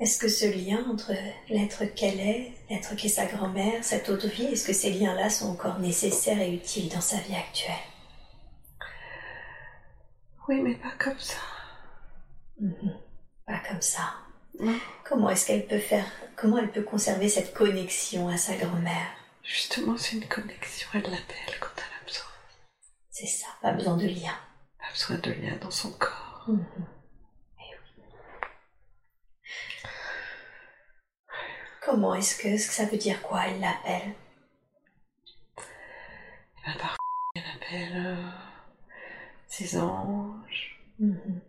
Est-ce 0.00 0.18
que 0.18 0.28
ce 0.28 0.46
lien 0.46 0.84
entre 0.90 1.12
l'être 1.48 1.84
qu'elle 1.94 2.20
est, 2.20 2.52
l'être 2.68 2.94
qu'est 2.96 3.08
sa 3.08 3.26
grand-mère, 3.26 3.82
cette 3.84 4.08
autre 4.08 4.26
vie, 4.26 4.44
est-ce 4.44 4.66
que 4.66 4.72
ces 4.72 4.90
liens-là 4.90 5.30
sont 5.30 5.50
encore 5.50 5.78
nécessaires 5.78 6.40
et 6.40 6.52
utiles 6.52 6.88
dans 6.88 7.00
sa 7.00 7.16
vie 7.18 7.36
actuelle? 7.36 7.74
Oui, 10.48 10.60
mais 10.60 10.74
pas 10.74 10.92
comme 10.98 11.18
ça. 11.18 11.38
Mhm. 12.60 12.98
Pas 13.46 13.60
comme 13.68 13.82
ça. 13.82 14.14
Comment 15.04 15.30
est-ce 15.30 15.46
qu'elle 15.46 15.66
peut 15.66 15.78
faire, 15.78 16.06
comment 16.36 16.58
elle 16.58 16.70
peut 16.70 16.82
conserver 16.82 17.28
cette 17.28 17.54
connexion 17.54 18.28
à 18.28 18.36
sa 18.36 18.56
grand-mère? 18.56 19.08
Justement, 19.42 19.96
c'est 19.96 20.16
une 20.16 20.28
connexion. 20.28 20.88
Elle 20.94 21.02
l'appelle 21.02 21.58
quand 21.60 21.68
elle 21.76 22.02
a 22.02 22.04
besoin. 22.06 22.26
C'est 23.10 23.26
ça, 23.26 23.46
pas 23.62 23.72
besoin 23.72 23.96
de 23.96 24.06
lien. 24.06 24.34
A 24.80 24.90
besoin 24.92 25.18
de 25.18 25.30
lien 25.32 25.56
dans 25.60 25.70
son 25.70 25.90
corps. 25.92 26.44
Mhm. 26.48 26.66
Eh 27.58 27.74
oui. 27.74 28.02
Comment 31.84 32.14
est-ce 32.14 32.36
que, 32.36 32.56
ça 32.56 32.86
veut 32.86 32.96
dire 32.96 33.20
quoi 33.22 33.46
Elle 33.46 33.60
l'appelle? 33.60 34.14
Ben, 36.66 36.72
parfois, 36.78 36.96
elle 37.36 37.42
appelle 37.56 38.06
euh, 38.06 38.30
ses 39.46 39.78
anges, 39.78 40.70
Mhm. 40.98 41.40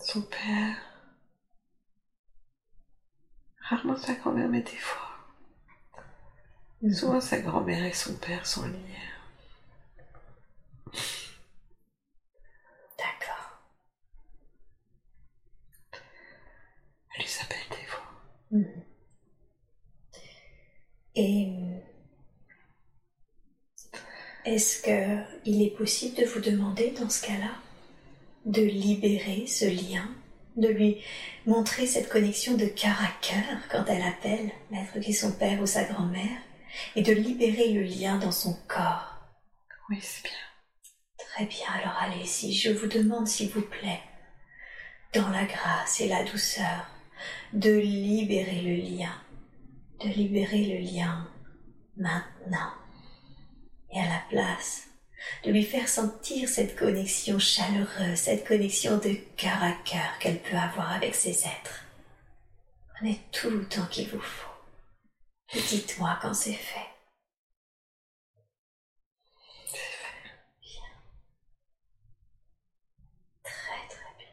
son 0.00 0.22
père. 0.22 0.76
Rarement 3.60 3.96
sa 3.96 4.14
grand-mère, 4.14 4.48
mais 4.48 4.62
des 4.62 4.76
fois. 4.76 5.08
Mhm. 6.82 6.92
Souvent, 6.94 7.20
sa 7.20 7.38
grand-mère 7.40 7.84
et 7.84 7.92
son 7.92 8.14
père 8.16 8.46
sont 8.46 8.66
liés. 8.66 8.78
D'accord. 12.98 13.60
Elle 17.16 17.24
les 17.24 17.38
appelle 17.42 17.68
des 17.78 17.86
fois. 17.86 18.04
Mhm. 18.50 18.83
Et 21.16 21.48
est-ce 24.44 24.82
que 24.82 25.22
il 25.44 25.62
est 25.62 25.76
possible 25.76 26.16
de 26.16 26.26
vous 26.26 26.40
demander 26.40 26.90
dans 26.90 27.08
ce 27.08 27.26
cas-là 27.26 27.52
de 28.44 28.62
libérer 28.62 29.46
ce 29.46 29.64
lien, 29.64 30.08
de 30.56 30.68
lui 30.68 31.02
montrer 31.46 31.86
cette 31.86 32.08
connexion 32.08 32.56
de 32.56 32.66
cœur 32.66 32.96
à 33.00 33.08
cœur 33.22 33.58
quand 33.70 33.84
elle 33.88 34.02
appelle 34.02 34.50
l'être 34.70 35.00
qui 35.00 35.10
est 35.10 35.14
son 35.14 35.32
père 35.32 35.60
ou 35.60 35.66
sa 35.66 35.84
grand-mère, 35.84 36.38
et 36.94 37.02
de 37.02 37.12
libérer 37.12 37.72
le 37.72 37.82
lien 37.82 38.18
dans 38.18 38.32
son 38.32 38.54
corps? 38.68 39.14
Oui, 39.88 39.98
c'est 40.02 40.24
bien. 40.24 40.32
Très 41.16 41.46
bien, 41.46 41.66
alors 41.72 41.96
allez-y, 42.00 42.52
je 42.52 42.70
vous 42.70 42.86
demande 42.86 43.26
s'il 43.26 43.50
vous 43.50 43.62
plaît, 43.62 44.00
dans 45.14 45.30
la 45.30 45.44
grâce 45.44 46.00
et 46.00 46.08
la 46.08 46.24
douceur, 46.24 46.86
de 47.52 47.72
libérer 47.72 48.60
le 48.60 48.74
lien, 48.76 49.14
de 50.00 50.08
libérer 50.08 50.64
le 50.64 50.78
lien 50.78 51.28
maintenant 51.96 52.72
et 53.92 54.00
à 54.00 54.06
la 54.08 54.22
place 54.28 54.88
de 55.44 55.50
lui 55.50 55.64
faire 55.64 55.88
sentir 55.88 56.48
cette 56.48 56.76
connexion 56.76 57.38
chaleureuse, 57.38 58.18
cette 58.18 58.46
connexion 58.46 58.98
de 58.98 59.14
cœur 59.36 59.62
à 59.62 59.72
cœur 59.84 60.18
qu'elle 60.20 60.40
peut 60.40 60.56
avoir 60.56 60.92
avec 60.92 61.14
ses 61.14 61.44
êtres. 61.44 61.84
Prenez 62.94 63.20
tout 63.32 63.50
le 63.50 63.66
temps 63.66 63.86
qu'il 63.86 64.08
vous 64.08 64.20
faut. 64.20 64.50
Dites-moi 65.52 66.18
quand 66.20 66.34
c'est 66.34 66.52
fait. 66.52 66.88
C'est 69.66 69.76
fait. 69.76 70.30
Bien. 70.60 70.82
Très 73.42 73.88
très 73.88 74.14
bien. 74.18 74.28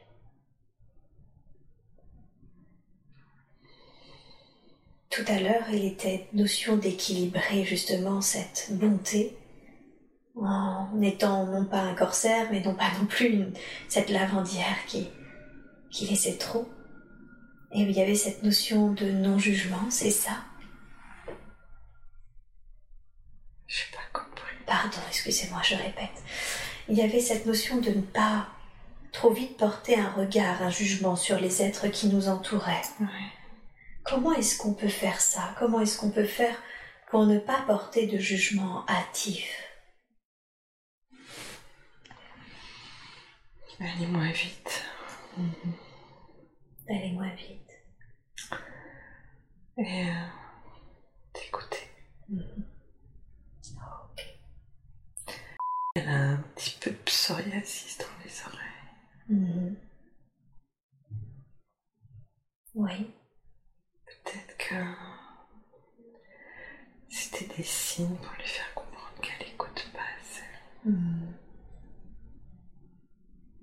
Tout 5.12 5.24
à 5.26 5.38
l'heure, 5.38 5.68
il 5.70 5.84
était 5.84 6.26
notion 6.32 6.76
d'équilibrer 6.76 7.64
justement 7.64 8.22
cette 8.22 8.68
bonté 8.70 9.36
en 10.34 10.88
étant 11.02 11.44
non 11.44 11.66
pas 11.66 11.82
un 11.82 11.94
corsaire, 11.94 12.48
mais 12.50 12.60
non 12.60 12.74
pas 12.74 12.90
non 12.98 13.04
plus 13.04 13.26
une- 13.26 13.52
cette 13.88 14.08
lavandière 14.08 14.86
qui, 14.86 15.10
qui 15.90 16.06
laissait 16.06 16.38
trop. 16.38 16.66
Et 17.74 17.80
il 17.82 17.90
y 17.90 18.00
avait 18.00 18.14
cette 18.14 18.42
notion 18.42 18.92
de 18.92 19.10
non-jugement, 19.10 19.90
c'est 19.90 20.10
ça? 20.10 20.44
J'ai 23.66 23.84
pas 23.92 24.18
compris. 24.18 24.56
Pardon, 24.66 24.98
excusez-moi, 25.08 25.60
je 25.62 25.74
répète. 25.74 26.22
Il 26.88 26.96
y 26.96 27.02
avait 27.02 27.20
cette 27.20 27.44
notion 27.44 27.76
de 27.82 27.90
ne 27.90 28.00
pas 28.00 28.48
trop 29.12 29.30
vite 29.30 29.58
porter 29.58 29.98
un 29.98 30.10
regard, 30.10 30.62
un 30.62 30.70
jugement 30.70 31.16
sur 31.16 31.38
les 31.38 31.60
êtres 31.62 31.88
qui 31.88 32.08
nous 32.08 32.28
entouraient. 32.28 32.82
Comment 34.04 34.32
est-ce 34.32 34.58
qu'on 34.58 34.74
peut 34.74 34.88
faire 34.88 35.20
ça? 35.20 35.54
Comment 35.58 35.80
est-ce 35.80 35.98
qu'on 35.98 36.10
peut 36.10 36.26
faire 36.26 36.56
pour 37.10 37.26
ne 37.26 37.38
pas 37.38 37.62
porter 37.62 38.06
de 38.06 38.18
jugement 38.18 38.84
hâtif? 38.88 39.48
Allez 43.80 44.06
moins 44.06 44.30
vite. 44.30 44.84
Allez 46.88 47.12
moins 47.12 47.34
vite. 47.34 47.58
Et 49.78 50.08
euh, 50.08 50.26
d'écouter. 51.34 51.88
Ok. 52.30 54.26
Elle 55.96 56.08
a 56.08 56.12
un 56.12 56.36
petit 56.54 56.78
peu 56.80 56.90
de 56.90 56.96
psoriasis 56.96 57.98
dans 57.98 58.24
les 58.24 58.42
oreilles. 58.46 58.68
Mhm. 59.28 59.76
Oui. 62.74 63.10
Que 64.72 64.78
c'était 67.10 67.56
des 67.56 67.62
signes 67.62 68.16
pour 68.16 68.32
lui 68.38 68.46
faire 68.46 68.72
comprendre 68.74 69.20
qu'elle 69.20 69.48
écoute 69.48 69.86
pas 69.92 69.98
assez. 70.18 70.42
Mhm. 70.86 71.34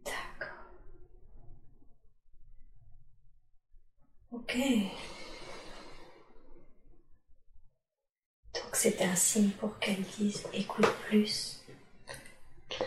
D'accord. 0.05 0.65
Ok. 4.31 4.55
Donc 8.53 8.75
c'est 8.75 9.01
un 9.01 9.15
signe 9.15 9.49
pour 9.49 9.79
qu'elle 9.79 10.03
dise 10.03 10.43
écoute 10.53 10.93
plus. 11.07 11.65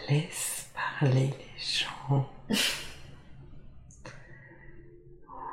Laisse 0.09 0.71
parler 0.75 1.27
les 1.27 1.59
gens. 1.59 2.31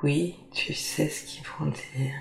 Oui, 0.02 0.40
tu 0.54 0.74
sais 0.74 1.10
ce 1.10 1.26
qu'ils 1.26 1.46
vont 1.46 1.66
dire. 1.66 2.14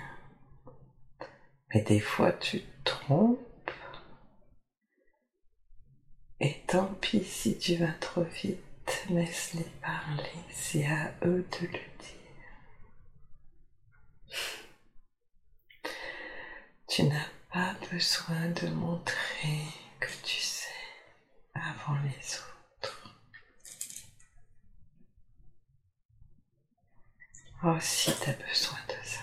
Mais 1.73 1.81
des 1.81 1.99
fois, 1.99 2.31
tu 2.33 2.61
trompes. 2.83 3.39
Et 6.39 6.61
tant 6.67 6.93
pis 6.95 7.23
si 7.23 7.57
tu 7.57 7.75
vas 7.75 7.91
trop 7.93 8.23
vite. 8.23 8.59
Laisse-les 9.09 9.69
parler. 9.81 10.31
C'est 10.51 10.85
à 10.85 11.11
eux 11.25 11.45
de 11.61 11.67
le 11.67 11.71
dire. 11.71 12.09
Tu 16.87 17.03
n'as 17.03 17.29
pas 17.51 17.75
besoin 17.91 18.49
de 18.49 18.67
montrer 18.69 19.65
que 19.99 20.09
tu 20.23 20.39
sais 20.41 20.67
avant 21.53 21.99
les 22.03 22.35
autres. 22.35 23.19
Oh, 27.63 27.77
si 27.79 28.11
tu 28.19 28.29
as 28.29 28.33
besoin 28.33 28.79
de 28.87 28.93
ça. 29.03 29.21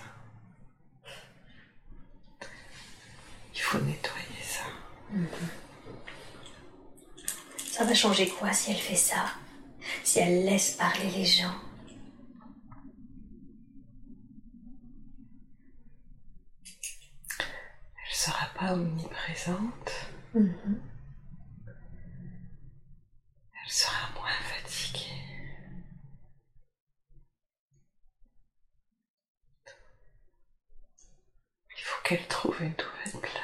Il 3.53 3.56
faut 3.67 3.79
nettoyer 3.79 4.41
ça. 4.43 4.63
Ça 7.69 7.83
va 7.83 7.93
changer 7.93 8.29
quoi 8.29 8.53
si 8.53 8.71
elle 8.71 8.77
fait 8.77 8.95
ça? 8.95 9.25
Si 10.05 10.19
elle 10.19 10.45
laisse 10.45 10.71
parler 10.77 11.11
les 11.11 11.25
gens? 11.25 11.53
Elle 17.39 18.15
sera 18.15 18.45
pas 18.57 18.71
omniprésente. 18.73 19.91
Mhm. 20.33 20.81
Elle 23.63 23.71
sera 23.71 24.09
moins 24.15 24.39
fatiguée. 24.43 25.23
Il 31.77 31.83
faut 31.83 32.01
qu'elle 32.05 32.27
trouve 32.27 32.61
une 32.61 32.69
nouvelle 32.69 33.21
place. 33.21 33.36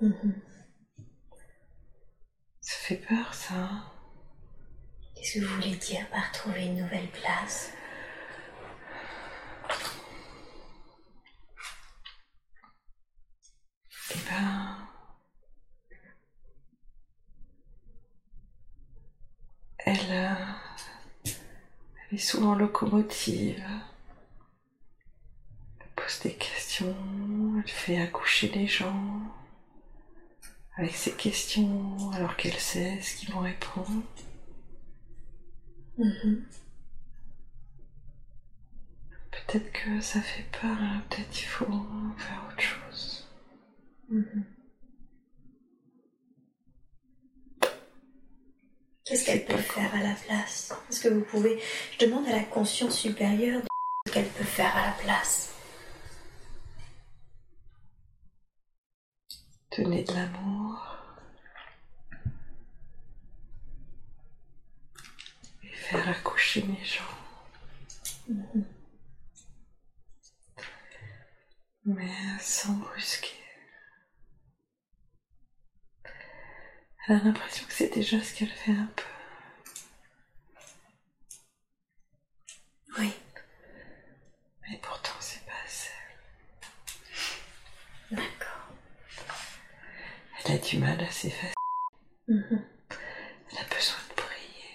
Mhm. 0.00 0.42
Ça 2.60 2.76
fait 2.76 2.96
peur, 2.96 3.34
ça. 3.34 3.54
hein 3.54 3.84
Qu'est-ce 5.14 5.34
que 5.40 5.44
vous 5.44 5.54
voulez 5.56 5.76
dire 5.76 6.08
par 6.10 6.30
trouver 6.32 6.66
une 6.66 6.76
nouvelle 6.82 7.10
place? 7.10 7.72
Eh 14.14 14.18
ben. 14.28 14.88
Elle, 19.78 19.98
euh, 20.10 20.34
elle 22.10 22.18
est 22.18 22.20
souvent 22.20 22.54
locomotive. 22.54 23.62
Elle 25.80 25.88
pose 25.96 26.20
des 26.20 26.34
questions, 26.34 26.94
elle 27.64 27.70
fait 27.70 28.00
accoucher 28.00 28.48
les 28.48 28.66
gens 28.66 29.20
avec 30.78 30.94
ses 30.94 31.12
questions 31.12 32.10
alors 32.12 32.36
qu'elle 32.36 32.54
sait 32.54 33.00
ce 33.02 33.16
qu'ils 33.16 33.32
vont 33.32 33.40
répondre. 33.40 34.02
Mhm. 35.98 36.46
Peut-être 39.30 39.72
que 39.72 40.00
ça 40.00 40.20
fait 40.20 40.46
peur, 40.52 40.76
hein, 40.80 41.02
peut-être 41.10 41.40
il 41.40 41.46
faut 41.46 41.66
faire 42.16 42.48
autre 42.48 42.62
chose. 42.62 43.28
Mhm. 44.08 44.44
Qu'est-ce 49.04 49.24
qu'elle 49.24 49.44
peut 49.46 49.56
faire 49.56 49.92
à 49.94 50.02
la 50.02 50.14
place? 50.14 50.74
Est-ce 50.90 51.00
que 51.00 51.08
vous 51.08 51.24
pouvez... 51.24 51.58
Je 51.98 52.04
demande 52.04 52.26
à 52.26 52.32
la 52.36 52.44
conscience 52.44 52.98
supérieure 52.98 53.62
de 53.62 53.66
ce 54.06 54.12
qu'elle 54.12 54.28
peut 54.28 54.44
faire 54.44 54.76
à 54.76 54.86
la 54.88 54.92
place. 54.92 55.54
Donner 59.76 60.02
de 60.02 60.12
l'amour. 60.12 60.98
Et 65.62 65.68
faire 65.90 66.08
accoucher 66.08 66.62
mes 66.64 66.84
gens. 66.84 67.02
Mais 71.84 72.12
sans 72.40 72.74
brusquer. 72.74 73.28
Elle 77.08 77.16
a 77.16 77.24
l'impression 77.24 77.66
que 77.66 77.72
c'est 77.72 77.88
déjà 77.94 78.20
ce 78.22 78.34
qu'elle 78.34 78.50
fait 78.50 78.72
un 78.72 78.90
peu. 78.94 79.02
Oui, 82.98 83.12
Mais 84.68 84.78
pourtant, 84.82 85.12
c'est 85.20 85.44
pas 85.46 85.52
assez. 85.64 85.90
d'accord. 88.10 88.72
Elle 90.44 90.52
a 90.54 90.58
du 90.58 90.78
mal 90.78 91.00
à 91.00 91.10
s'effacer. 91.10 91.54
Mhm. 92.28 92.62
Elle 93.50 93.58
a 93.58 93.64
besoin 93.74 93.98
de 94.10 94.14
prier. 94.14 94.74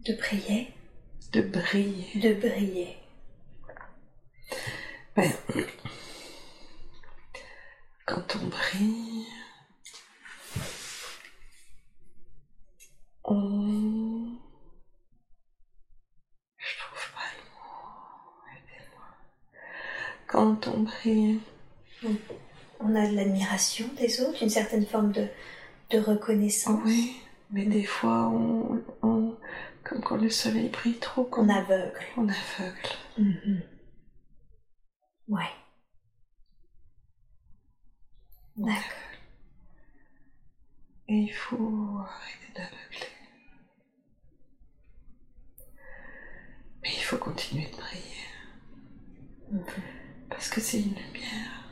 De 0.00 0.12
prier 0.14 0.74
De 1.34 1.40
briller. 1.42 2.06
De 2.20 2.34
briller. 2.34 2.96
Ben, 5.16 5.30
quand 8.06 8.36
on 8.36 8.46
brille, 8.48 9.26
on... 13.24 14.28
Je 16.58 16.78
trouve 16.78 17.12
pas 17.14 17.28
le 17.36 17.42
mot. 17.50 18.42
Aidez-moi. 18.52 19.06
Quand 20.28 20.68
on 20.68 20.80
brille, 20.82 21.40
On 22.80 22.94
a 22.94 23.08
de 23.08 23.14
l'admiration 23.16 23.88
des 23.98 24.20
autres, 24.20 24.42
une 24.42 24.50
certaine 24.50 24.86
forme 24.86 25.10
de, 25.12 25.26
de 25.90 25.98
reconnaissance. 25.98 26.80
oui, 26.84 27.16
mais 27.50 27.64
des 27.64 27.84
fois, 27.84 28.28
on- 28.28 28.82
comme 29.94 30.02
quand 30.02 30.16
le 30.16 30.28
soleil 30.28 30.68
brille 30.70 30.98
trop, 30.98 31.24
Qu'on 31.24 31.48
aveugle. 31.48 32.00
on 32.16 32.28
aveugle. 32.28 32.88
Mhm. 33.16 33.62
Ouais. 35.28 35.50
On 38.58 38.66
D'accord. 38.66 38.80
aveugle. 38.82 39.18
Et 41.06 41.14
il 41.18 41.32
faut 41.32 41.98
arrêter 42.00 42.52
d'aveugler. 42.56 43.08
Mais 46.82 46.90
il 46.92 47.02
faut 47.02 47.18
continuer 47.18 47.66
de 47.70 47.76
briller. 47.76 48.02
Mhm. 49.52 49.64
Parce 50.28 50.48
que 50.50 50.60
c'est 50.60 50.80
une 50.80 50.94
lumière 50.94 51.62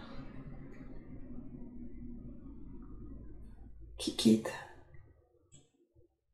qui 3.99 4.15
guide. 4.17 4.49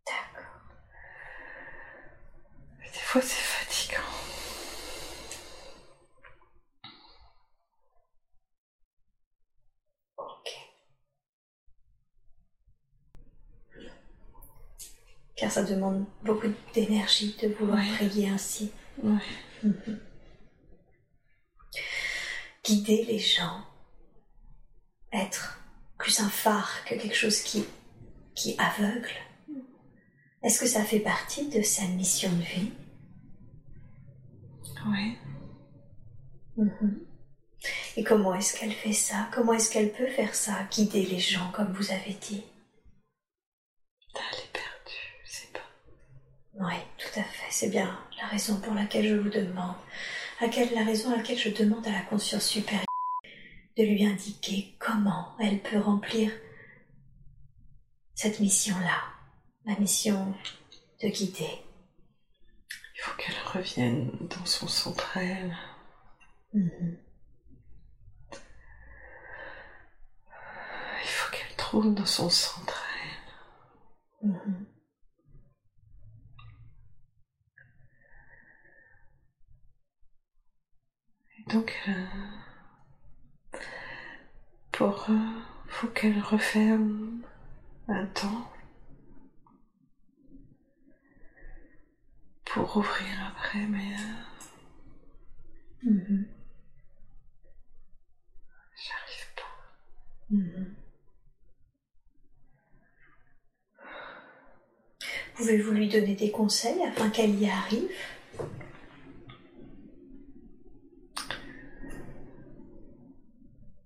D'accord. 0.07 0.45
C'est 3.21 3.43
fatigant. 3.43 4.03
Ok. 10.17 10.49
Car 15.37 15.51
ça 15.53 15.63
demande 15.63 16.05
beaucoup 16.25 16.49
d'énergie 16.75 17.37
de 17.41 17.49
vouloir 17.49 17.79
Ouais. 17.79 17.95
prier 17.95 18.29
ainsi. 18.29 18.73
Ouais. 19.03 19.19
Mhm. 19.63 20.01
Guider 22.65 23.05
les 23.05 23.19
gens. 23.19 23.63
Être 25.13 25.61
plus 25.97 26.21
un 26.21 26.29
phare 26.29 26.85
que 26.85 26.95
quelque 26.95 27.15
chose 27.17 27.41
qui, 27.41 27.65
qui 28.35 28.57
aveugle. 28.59 29.11
Est-ce 30.43 30.61
que 30.61 30.67
ça 30.67 30.85
fait 30.85 31.01
partie 31.01 31.49
de 31.49 31.63
sa 31.63 31.83
mission 31.87 32.31
de 32.31 32.43
vie? 32.43 32.73
Ouais. 34.91 35.17
Mhm. 36.57 37.07
Et 37.97 38.05
comment 38.05 38.35
est-ce 38.35 38.59
qu'elle 38.59 38.73
fait 38.73 38.93
ça? 38.93 39.29
Comment 39.33 39.53
est-ce 39.55 39.71
qu'elle 39.71 39.93
peut 39.93 40.07
faire 40.09 40.35
ça? 40.35 40.65
Guider 40.71 41.05
les 41.07 41.19
gens, 41.19 41.51
comme 41.53 41.73
vous 41.73 41.91
avez 41.91 42.15
dit? 42.15 42.45
Elle 44.15 44.39
est 44.39 44.53
perdue, 44.53 45.23
je 45.25 45.31
sais 45.31 45.49
pas. 45.53 45.61
Oui, 46.55 46.75
tout 46.99 47.21
à 47.21 47.23
fait. 47.25 47.51
C'est 47.51 47.71
bien 47.71 47.99
la 48.21 48.29
raison 48.29 48.61
pour 48.61 48.75
laquelle 48.75 49.07
je 49.07 49.15
vous 49.15 49.29
demande, 49.31 49.77
laquelle, 50.41 50.75
la 50.75 50.85
raison 50.85 51.13
à 51.13 51.17
laquelle 51.17 51.39
je 51.39 51.51
demande 51.51 51.87
à 51.87 51.93
la 51.93 52.03
conscience 52.03 52.47
supérieure 52.47 52.85
de 53.77 53.85
lui 53.85 54.05
indiquer 54.05 54.75
comment 54.79 55.37
elle 55.39 55.61
peut 55.61 55.79
remplir 55.79 56.33
cette 58.15 58.41
mission-là, 58.41 59.03
la 59.65 59.79
mission 59.79 60.35
de 61.01 61.09
guider. 61.09 61.63
Il 62.99 63.01
faut 63.03 63.17
qu'elle 63.17 63.39
revienne 63.55 64.11
dans 64.29 64.45
son 64.45 64.67
centre 64.67 65.17
à 65.17 65.23
elle. 65.23 65.57
Mhm. 66.53 66.99
Il 71.03 71.09
faut 71.09 71.31
qu'elle 71.31 71.57
trouve 71.57 71.95
dans 71.95 72.05
son 72.07 72.29
centre 72.29 72.83
à 72.83 74.25
elle. 74.25 74.29
Mhm. 74.31 74.67
Et 81.39 81.51
donc, 81.53 81.73
euh, 81.89 83.59
pour, 84.73 85.07
euh, 85.09 85.41
faut 85.69 85.87
qu'elle 85.89 86.21
referme 86.21 87.23
un 87.87 88.07
temps 88.07 88.51
pour 92.53 92.77
ouvrir 92.77 93.27
après, 93.29 93.67
mais 93.67 93.93
euh, 93.95 95.91
Mhm. 95.91 96.27
j'arrive 98.77 99.27
pas. 99.37 99.55
Mhm. 100.31 100.75
Pouvez-vous 105.35 105.73
lui 105.73 105.89
donner 105.89 106.15
des 106.15 106.31
conseils 106.31 106.83
afin 106.85 107.11
qu'elle 107.11 107.39
y 107.41 107.49
arrive? 107.49 107.89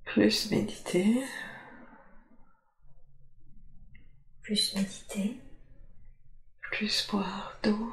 Plus 0.05 0.51
méditer, 0.51 1.23
Plus 4.43 4.75
méditer, 4.75 5.41
plus 6.61 7.07
boire 7.11 7.57
d'eau, 7.63 7.93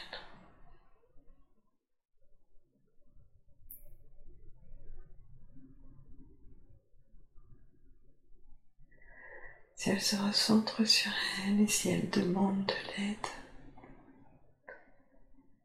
Si 9.81 9.89
elle 9.89 9.99
se 9.99 10.15
recentre 10.15 10.85
sur 10.85 11.11
elle 11.43 11.59
et 11.61 11.65
si 11.67 11.89
elle 11.89 12.07
demande 12.11 12.67
de 12.67 12.73
l'aide, 13.01 13.27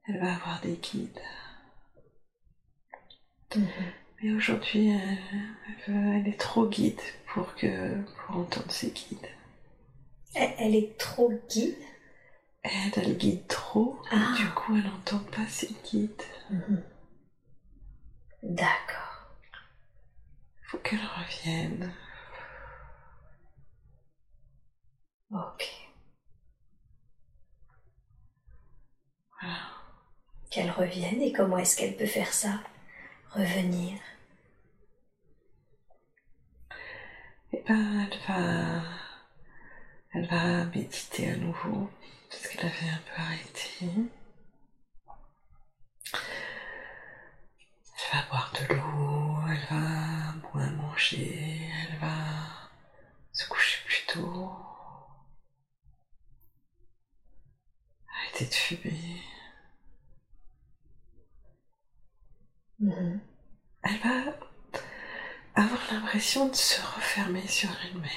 elle 0.09 0.21
va 0.21 0.33
avoir 0.37 0.59
des 0.63 0.77
guides. 0.77 1.21
Mhm. 3.55 3.69
Mais 4.23 4.33
aujourd'hui, 4.33 4.89
elle, 4.89 5.19
elle 5.69 5.93
veut- 5.95 6.15
elle 6.15 6.29
est 6.29 6.41
trop 6.41 6.67
guide 6.67 6.99
pour, 7.27 7.55
que, 7.57 8.01
pour 8.05 8.37
entendre 8.39 8.71
ses 8.71 8.91
guides. 8.91 9.29
Elle, 10.35 10.55
elle 10.61 10.75
est 10.77 10.97
trop 10.99 11.31
guide? 11.51 11.77
Elle, 12.63 12.93
elle 12.97 13.19
guide 13.19 13.47
trop, 13.49 14.01
Ah. 14.11 14.33
et 14.33 14.43
du 14.43 14.49
coup, 14.53 14.75
elle 14.79 14.85
n'entend 14.85 15.19
pas 15.25 15.47
ses 15.47 15.75
guides. 15.85 16.23
Mhm. 16.49 16.83
D'accord. 18.45 19.37
Faut 20.71 20.79
qu'elle 20.79 21.05
revienne. 21.05 21.93
Ok. 25.33 25.65
Voilà. 29.41 29.57
Qu'elle 30.51 30.71
revienne 30.71 31.21
et 31.21 31.33
comment 31.33 31.59
est-ce 31.59 31.77
qu'elle 31.77 31.97
peut 31.97 32.07
faire 32.07 32.33
ça? 32.33 32.61
Revenir. 33.31 33.99
Et 37.53 37.63
ben, 37.67 38.09
elle 38.11 38.19
va, 38.29 38.83
elle 40.15 40.27
va 40.29 40.65
méditer 40.67 41.31
à 41.31 41.37
nouveau, 41.37 41.91
parce 42.31 42.47
qu'elle 42.49 42.67
avait 42.67 42.91
un 42.91 42.99
peu 42.99 43.21
arrêté. 43.21 43.91
Elle 48.13 48.13
va 48.13 48.29
boire 48.29 48.53
de 48.53 48.75
l'eau, 48.75 49.41
elle 49.49 49.67
va 49.77 50.33
moins 50.55 50.71
manger, 50.71 51.69
elle 51.89 51.99
va 51.99 52.71
se 53.33 53.49
coucher 53.49 53.85
plus 53.87 54.07
tôt. 54.07 54.66
De 58.39 58.45
fumer. 58.45 59.23
Mhm. 62.79 63.21
Elle 63.83 63.99
va 64.01 64.35
avoir 65.55 65.81
l'impression 65.91 66.49
de 66.49 66.55
se 66.55 66.81
refermer 66.83 67.47
sur 67.49 67.71
elle-même. 67.85 68.11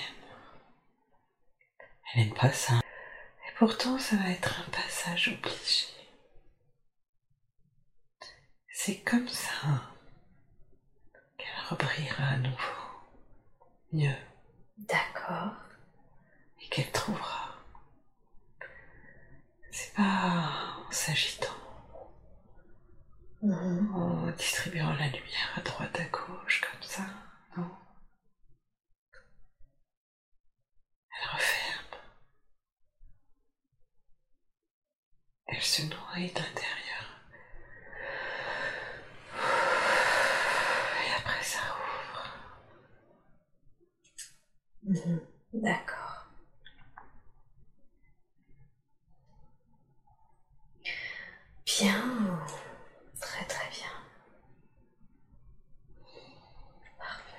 Elle 2.14 2.26
n'aime 2.26 2.34
pas 2.34 2.52
ça. 2.52 2.80
Et 2.80 3.52
pourtant, 3.58 3.98
ça 3.98 4.18
va 4.18 4.30
être 4.30 4.60
un 4.60 4.70
passage 4.72 5.30
obligé. 5.30 5.86
C'est 8.74 9.00
comme 9.02 9.28
ça 9.30 9.94
qu'elle 11.38 11.66
rebrillera 11.70 12.26
à 12.26 12.38
nouveau. 12.38 12.58
mieux 13.94 14.16
D'accord. 14.80 15.54
et 16.62 16.68
qu'elle 16.70 16.92
trouvera. 16.92 17.49
C'est 19.72 19.94
pas 19.94 20.84
en 20.88 20.92
s'agitant, 20.92 21.48
en 23.44 24.32
distribuant 24.38 24.92
la 24.94 25.08
lumière 25.08 25.54
à 25.58 25.62
droite, 25.62 26.00
à 26.00 26.04
gauche, 26.06 26.62
comme 26.62 26.82
ça, 26.84 27.04
non. 27.58 27.70
Elle 31.12 31.30
referme. 31.36 32.00
Elle 35.48 35.62
se 35.62 35.82
nourrit 35.84 36.32
de 36.32 36.40
l'intérieur. 36.40 37.06
Et 41.06 41.14
après 41.18 41.44
ça 41.44 41.60
ouvre. 41.60 42.26
Mhm. 44.84 45.20
D'accord. 45.54 46.09
Bien. 51.78 52.40
Très 53.22 53.46
très 53.46 53.70
bien. 53.70 53.88
Parfait. 56.98 57.38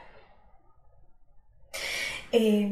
Et 2.32 2.69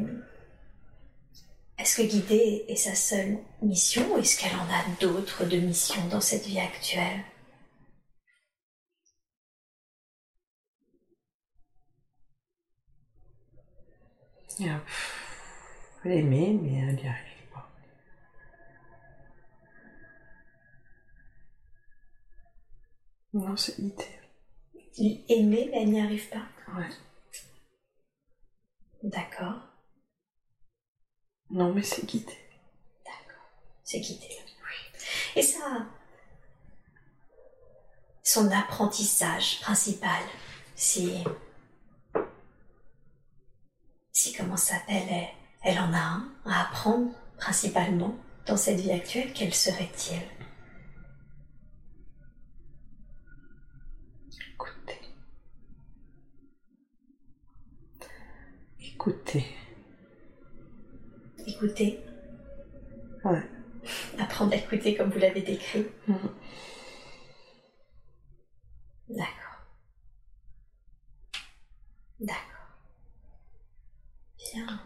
est-ce 1.78 1.96
que 1.96 2.02
guider 2.06 2.64
est 2.68 2.76
sa 2.76 2.94
seule 2.94 3.38
mission 3.62 4.14
ou 4.14 4.18
est-ce 4.18 4.38
qu'elle 4.38 4.54
en 4.54 4.68
a 4.72 4.84
d'autres 5.00 5.44
de 5.44 5.56
missions 5.58 6.06
dans 6.08 6.20
cette 6.20 6.46
vie 6.46 6.60
actuelle? 6.60 7.24
Euh, 14.60 14.78
mais 16.04 16.52
Non, 23.38 23.56
c'est 23.56 23.78
idée. 23.78 24.18
Aimer 25.28 25.68
mais 25.70 25.70
elle 25.72 25.90
n'y 25.90 26.00
arrive 26.00 26.28
pas 26.28 26.42
Ouais. 26.76 26.88
D'accord. 29.04 29.60
Non, 31.50 31.72
mais 31.72 31.84
c'est 31.84 32.04
guidé. 32.04 32.36
D'accord. 33.04 33.46
C'est 33.84 34.00
guidé. 34.00 34.28
Et 35.36 35.42
ça, 35.42 35.86
son 38.24 38.50
apprentissage 38.50 39.60
principal, 39.60 40.24
si, 40.74 41.22
si 44.10 44.32
comment 44.32 44.56
ça 44.56 44.74
s'appelle, 44.80 45.06
elle, 45.08 45.28
elle 45.62 45.78
en 45.78 45.92
a 45.92 45.98
un 45.98 46.32
à 46.44 46.62
apprendre 46.62 47.12
principalement 47.36 48.16
dans 48.46 48.56
cette 48.56 48.80
vie 48.80 48.90
actuelle, 48.90 49.32
quel 49.32 49.54
serait-il? 49.54 50.47
Écoutez. 58.98 59.44
Écouter, 61.46 62.00
Ouais. 63.24 63.42
apprendre 64.18 64.52
à 64.52 64.56
écouter 64.56 64.96
comme 64.96 65.10
vous 65.10 65.20
l'avez 65.20 65.40
décrit. 65.40 65.86
Mhm. 66.08 66.18
D'accord. 69.08 69.62
D'accord. 72.18 72.76
Bien. 74.52 74.80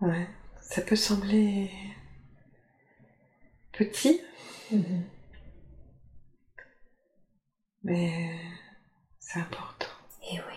Ouais. 0.00 0.28
Ça 0.60 0.80
peut 0.82 0.96
sembler 0.96 1.68
petit, 3.72 4.20
Mhm. 4.70 5.04
mais 7.82 8.38
c'est 9.18 9.40
important. 9.40 9.86
Eh 10.30 10.38
oui. 10.38 10.56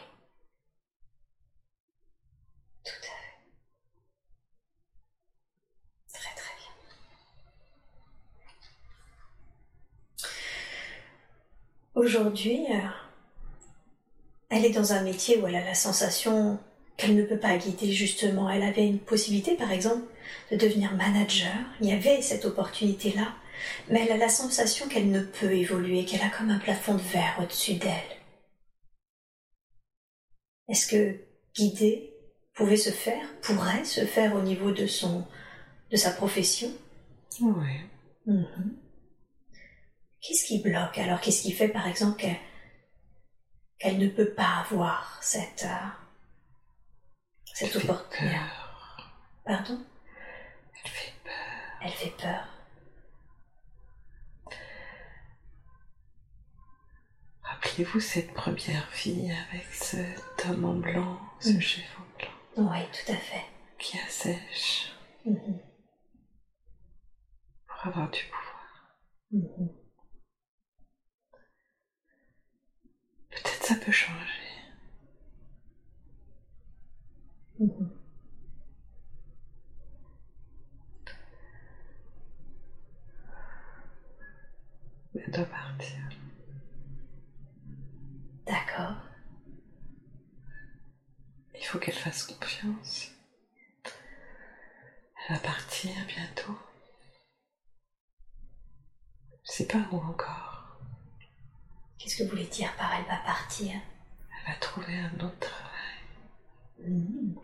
Tout 2.83 2.91
à 3.01 3.15
fait. 3.17 3.39
Très 6.13 6.35
très 6.35 6.53
bien. 6.57 6.71
Aujourd'hui, 11.95 12.65
euh, 12.69 12.87
elle 14.49 14.65
est 14.65 14.71
dans 14.71 14.91
un 14.91 15.01
métier 15.01 15.37
où 15.37 15.47
elle 15.47 15.55
a 15.55 15.63
la 15.63 15.73
sensation 15.73 16.59
qu'elle 16.97 17.15
ne 17.15 17.23
peut 17.23 17.39
pas 17.39 17.57
guider 17.57 17.91
justement. 17.91 18.49
Elle 18.49 18.63
avait 18.63 18.85
une 18.85 18.99
possibilité, 18.99 19.55
par 19.55 19.71
exemple, 19.71 20.03
de 20.51 20.57
devenir 20.57 20.93
manager. 20.93 21.55
Il 21.79 21.87
y 21.87 21.93
avait 21.93 22.21
cette 22.21 22.43
opportunité-là. 22.43 23.33
Mais 23.89 24.01
elle 24.01 24.11
a 24.11 24.17
la 24.17 24.29
sensation 24.29 24.89
qu'elle 24.89 25.09
ne 25.09 25.21
peut 25.21 25.53
évoluer, 25.53 26.03
qu'elle 26.03 26.21
a 26.21 26.29
comme 26.29 26.49
un 26.49 26.59
plafond 26.59 26.95
de 26.95 27.01
verre 27.01 27.39
au-dessus 27.41 27.75
d'elle. 27.75 27.91
Est-ce 30.67 30.87
que 30.87 31.15
guider 31.55 32.13
pouvait 32.53 32.75
se 32.75 32.89
faire, 32.89 33.25
pourrait 33.41 33.85
se 33.85 34.05
faire 34.05 34.35
au 34.35 34.41
niveau 34.41 34.71
de 34.71 34.87
son, 34.87 35.25
de 35.91 35.95
sa 35.95 36.11
profession? 36.11 36.69
Ouais. 37.39 37.81
Mhm. 38.25 38.75
Qu'est-ce 40.25 40.45
qui 40.45 40.59
bloque 40.61 40.97
alors? 40.97 41.19
Qu'est-ce 41.21 41.41
qui 41.43 41.51
fait, 41.51 41.67
par 41.67 41.87
exemple, 41.87 42.17
qu'elle 42.19 42.37
qu'elle 43.77 43.97
ne 43.99 44.07
peut 44.07 44.33
pas 44.33 44.63
avoir 44.65 45.19
cette, 45.21 45.65
euh, 45.65 45.87
cette 47.53 47.75
opportunité? 47.75 48.35
peur. 48.35 49.11
Pardon? 49.45 49.85
Elle 50.83 50.89
fait 50.91 51.13
peur. 51.23 51.33
Elle 51.81 51.91
fait 51.91 52.13
peur. 52.17 52.47
Rappelez-vous 57.43 57.99
cette 57.99 58.33
première 58.33 58.87
vie 59.03 59.31
avec 59.49 59.65
cet 59.71 60.45
homme 60.47 60.65
en 60.65 60.73
blanc, 60.75 61.19
ce 61.39 61.49
Mm. 61.51 61.61
chef 61.61 61.99
en 61.99 62.17
blanc, 62.17 62.71
Oui, 62.71 62.79
tout 62.91 63.11
à 63.11 63.15
fait. 63.17 63.45
qui 63.77 63.97
assèche 63.99 64.91
Mhm. 65.25 65.59
pour 67.67 67.87
avoir 67.87 68.09
du 68.09 68.23
pouvoir. 68.23 68.97
Mhm. 69.31 69.69
Peut-être 73.35 73.63
ça 73.63 73.75
peut 73.75 73.91
changer. 73.91 74.31
Mhm. 77.59 77.91
Elle 85.15 85.31
doit 85.31 85.45
partir. 85.45 85.97
D'accord. 88.45 88.95
Il 91.55 91.65
faut 91.65 91.79
qu'elle 91.79 91.95
fasse 91.95 92.23
confiance. 92.23 93.11
Elle 95.27 95.35
va 95.35 95.41
partir 95.41 95.91
bientôt. 96.07 96.57
Je 99.45 99.51
sais 99.51 99.67
pas 99.67 99.87
où 99.91 99.97
encore. 99.97 100.54
Qu'est-ce 102.05 102.19
que 102.19 102.23
vous 102.25 102.29
voulez 102.29 102.45
dire 102.45 102.71
par 102.77 102.93
elle 102.93 103.05
va 103.05 103.17
partir? 103.25 103.73
Elle 103.73 104.53
va 104.53 104.59
trouver 104.59 104.95
un 104.95 105.25
autre 105.25 105.39
travail. 105.39 106.87
Mhm. 106.87 107.35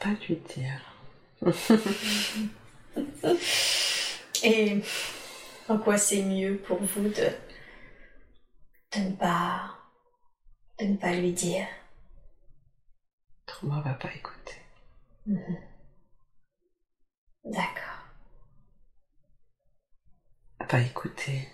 Pas 0.00 0.08
lui 0.28 0.42
dire. 0.56 0.80
Et 4.42 4.82
en 5.68 5.78
quoi 5.78 5.98
c'est 5.98 6.24
mieux 6.24 6.58
pour 6.58 6.82
vous 6.82 7.08
de, 7.10 7.30
de 8.92 8.98
ne 8.98 9.12
pas 9.14 9.70
de 10.80 10.86
ne 10.86 10.96
pas 10.96 11.12
lui 11.12 11.30
dire? 11.30 11.68
Autrement, 13.46 13.76
elle 13.76 13.84
va 13.84 13.94
pas 13.94 14.12
écouter. 14.12 14.56
Mhm. 15.26 15.67
D'accord. 17.48 18.04
Elle 20.60 20.66
va 20.68 20.80
écouter 20.80 21.48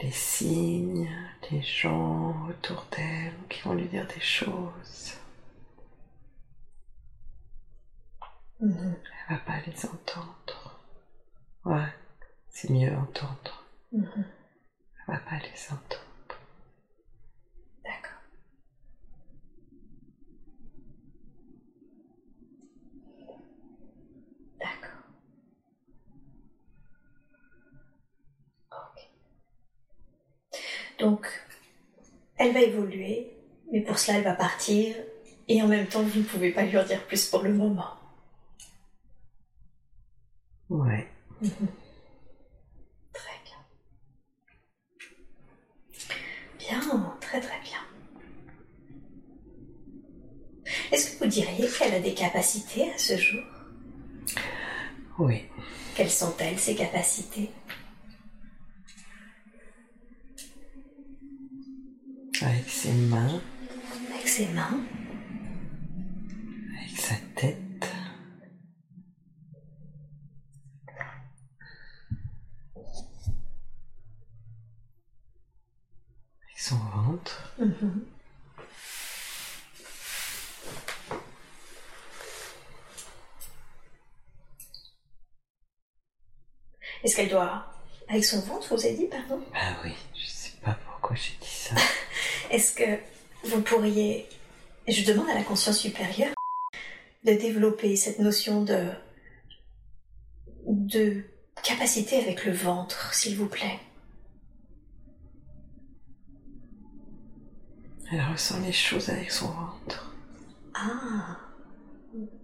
les 0.00 0.10
signes, 0.12 1.10
les 1.50 1.62
gens 1.62 2.48
autour 2.48 2.86
d'elle 2.96 3.34
qui 3.48 3.62
vont 3.62 3.74
lui 3.74 3.86
dire 3.88 4.06
des 4.06 4.20
choses. 4.20 5.14
Mhm. 8.60 8.96
Elle 9.28 9.36
va 9.36 9.42
pas 9.42 9.60
les 9.66 9.86
entendre. 9.86 10.80
Ouais, 11.64 11.92
c'est 12.50 12.70
mieux 12.70 12.94
entendre. 12.96 13.64
Mhm. 13.92 14.24
Elle 15.08 15.14
va 15.14 15.20
pas 15.20 15.38
les 15.38 15.72
entendre. 15.72 16.04
D'accord. 17.84 18.18
D'accord. 24.60 25.02
Ok. 28.72 28.98
Donc, 30.98 31.26
elle 32.36 32.52
va 32.52 32.60
évoluer, 32.60 33.32
mais 33.72 33.82
pour 33.82 33.98
cela, 33.98 34.18
elle 34.18 34.24
va 34.24 34.34
partir, 34.34 34.96
et 35.48 35.62
en 35.62 35.68
même 35.68 35.86
temps, 35.86 36.02
vous 36.02 36.18
ne 36.20 36.24
pouvez 36.24 36.50
pas 36.50 36.64
lui 36.64 36.76
en 36.76 36.84
dire 36.84 37.06
plus 37.06 37.26
pour 37.26 37.42
le 37.42 37.52
moment. 37.54 37.94
Ouais. 40.68 41.06
Très 43.12 43.38
bien. 43.44 43.56
Bien, 46.58 47.16
très 47.20 47.40
très 47.40 47.60
bien. 47.60 47.78
Est-ce 50.92 51.12
que 51.16 51.24
vous 51.24 51.30
diriez 51.30 51.68
qu'elle 51.68 51.94
a 51.94 52.00
des 52.00 52.14
capacités 52.14 52.92
à 52.92 52.98
ce 52.98 53.16
jour? 53.16 53.42
Oui. 55.18 55.44
Quelles 55.94 56.10
sont-elles, 56.10 56.58
ces 56.58 56.74
capacités? 56.74 57.50
Avec 62.40 62.68
ses 62.70 62.92
mains, 62.92 63.40
Avec 64.14 64.28
ses 64.28 64.46
mains, 64.48 64.80
avec 66.76 66.96
sa 66.96 67.14
tête. 67.34 67.58
Avec 76.44 76.58
son 76.58 76.76
ventre. 76.76 77.56
est-ce 87.02 87.16
qu'elle 87.16 87.28
doit... 87.30 87.66
Avec 88.08 88.24
son 88.24 88.40
ventre, 88.40 88.74
vous 88.74 88.84
avez 88.86 88.94
dit, 88.96 89.06
pardon? 89.06 89.42
Ah 89.54 89.74
oui, 89.84 89.92
je 90.14 90.26
sais 90.26 90.52
pas 90.62 90.78
pourquoi 90.84 90.97
j'ai 91.14 91.36
dit 91.40 91.48
ça. 91.48 91.74
Est-ce 92.50 92.72
que 92.74 92.98
vous 93.44 93.62
pourriez... 93.62 94.28
Je 94.86 95.04
demande 95.04 95.28
à 95.28 95.34
la 95.34 95.42
conscience 95.42 95.78
supérieure 95.78 96.34
de 97.24 97.32
développer 97.32 97.96
cette 97.96 98.18
notion 98.18 98.62
de... 98.62 98.88
de 100.66 101.24
capacité 101.62 102.18
avec 102.18 102.44
le 102.44 102.52
ventre, 102.52 103.12
s'il 103.12 103.36
vous 103.36 103.48
plaît? 103.48 103.80
Elle 108.10 108.22
ressent 108.22 108.58
les 108.60 108.72
choses 108.72 109.10
avec 109.10 109.30
son 109.30 109.48
ventre. 109.48 110.14
Ah, 110.74 111.36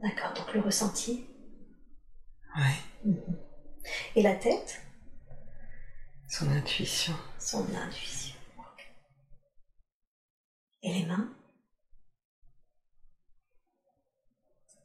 d'accord, 0.02 0.34
donc 0.34 0.52
le 0.52 0.60
ressenti. 0.60 1.24
Ouais. 2.56 3.12
Et 4.14 4.22
la 4.22 4.34
tête? 4.34 4.82
Son 6.28 6.50
intuition. 6.50 7.14
Son 7.38 7.64
intuition. 7.74 8.33
Et 10.84 10.92
les 10.92 11.06
mains? 11.06 11.34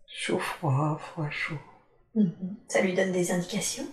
Chaud, 0.07 0.39
froid, 0.39 0.97
froid, 0.97 1.29
chaud. 1.29 1.59
Ça 2.69 2.81
lui 2.81 2.93
donne 2.93 3.11
des 3.11 3.31
indications? 3.31 3.87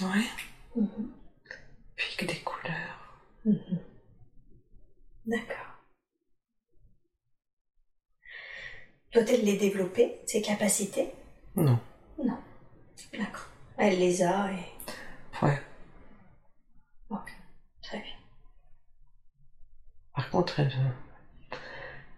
Ouais. 0.00 0.26
Mhm. 0.74 1.12
Puis 1.94 2.16
que 2.16 2.24
des 2.24 2.40
couleurs. 2.40 3.22
D'accord. 5.24 5.78
Doit-elle 9.12 9.44
les 9.44 9.56
développer, 9.56 10.20
ces 10.26 10.42
capacités? 10.42 11.12
Non. 11.54 11.78
Non. 12.18 12.42
D'accord. 13.12 13.46
Elle 13.76 14.00
les 14.00 14.22
a 14.22 14.50
et... 14.52 14.64
Ouais. 15.44 15.62
Ok. 17.10 17.30
Très 17.82 18.00
bien. 18.00 18.16
Par 20.14 20.21
contre, 20.32 20.60
elle, 20.60 20.72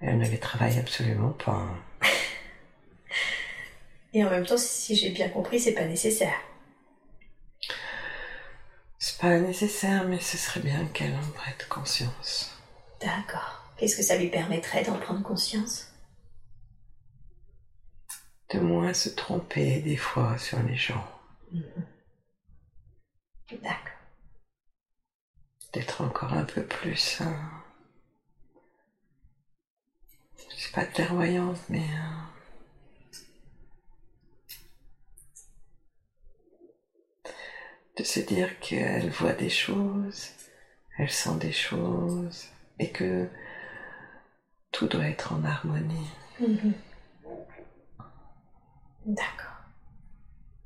elle 0.00 0.18
ne 0.18 0.26
les 0.26 0.38
travaille 0.38 0.78
absolument 0.78 1.32
pas. 1.32 1.52
hein. 1.52 1.78
Et 4.14 4.24
en 4.24 4.30
même 4.30 4.46
temps, 4.46 4.56
si 4.56 4.94
j'ai 4.94 5.10
bien 5.10 5.28
compris, 5.28 5.58
c'est 5.58 5.74
pas 5.74 5.84
nécessaire. 5.86 6.40
C'est 8.98 9.20
pas 9.20 9.38
nécessaire, 9.40 10.04
mais 10.04 10.20
ce 10.20 10.38
serait 10.38 10.60
bien 10.60 10.86
qu'elle 10.86 11.14
en 11.14 11.30
prête 11.34 11.68
conscience. 11.68 12.56
D'accord. 13.00 13.64
Qu'est-ce 13.76 13.96
que 13.96 14.02
ça 14.04 14.16
lui 14.16 14.30
permettrait 14.30 14.84
d'en 14.84 14.98
prendre 14.98 15.22
conscience? 15.22 15.92
De 18.50 18.60
moins 18.60 18.94
se 18.94 19.08
tromper 19.08 19.80
des 19.80 19.96
fois 19.96 20.38
sur 20.38 20.62
les 20.62 20.76
gens. 20.76 21.04
D'accord. 23.50 23.98
D'être 25.72 26.02
encore 26.02 26.32
un 26.32 26.44
peu 26.44 26.64
plus. 26.64 27.20
Euh... 27.20 27.24
Suis 30.64 30.72
pas 30.72 30.86
clairvoyante, 30.86 31.60
mais. 31.68 31.80
euh, 31.80 32.22
De 37.98 38.04
se 38.04 38.20
dire 38.20 38.58
qu'elle 38.60 39.10
voit 39.10 39.32
des 39.32 39.50
choses, 39.50 40.30
elle 40.98 41.10
sent 41.10 41.36
des 41.40 41.52
choses, 41.52 42.46
et 42.78 42.90
que 42.90 43.28
tout 44.72 44.86
doit 44.88 45.06
être 45.08 45.32
en 45.32 45.42
harmonie. 45.44 46.10
D'accord. 49.06 49.64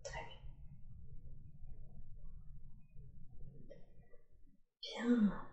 Très 0.03 0.21
bien. 0.27 0.39
Bien. 4.83 5.48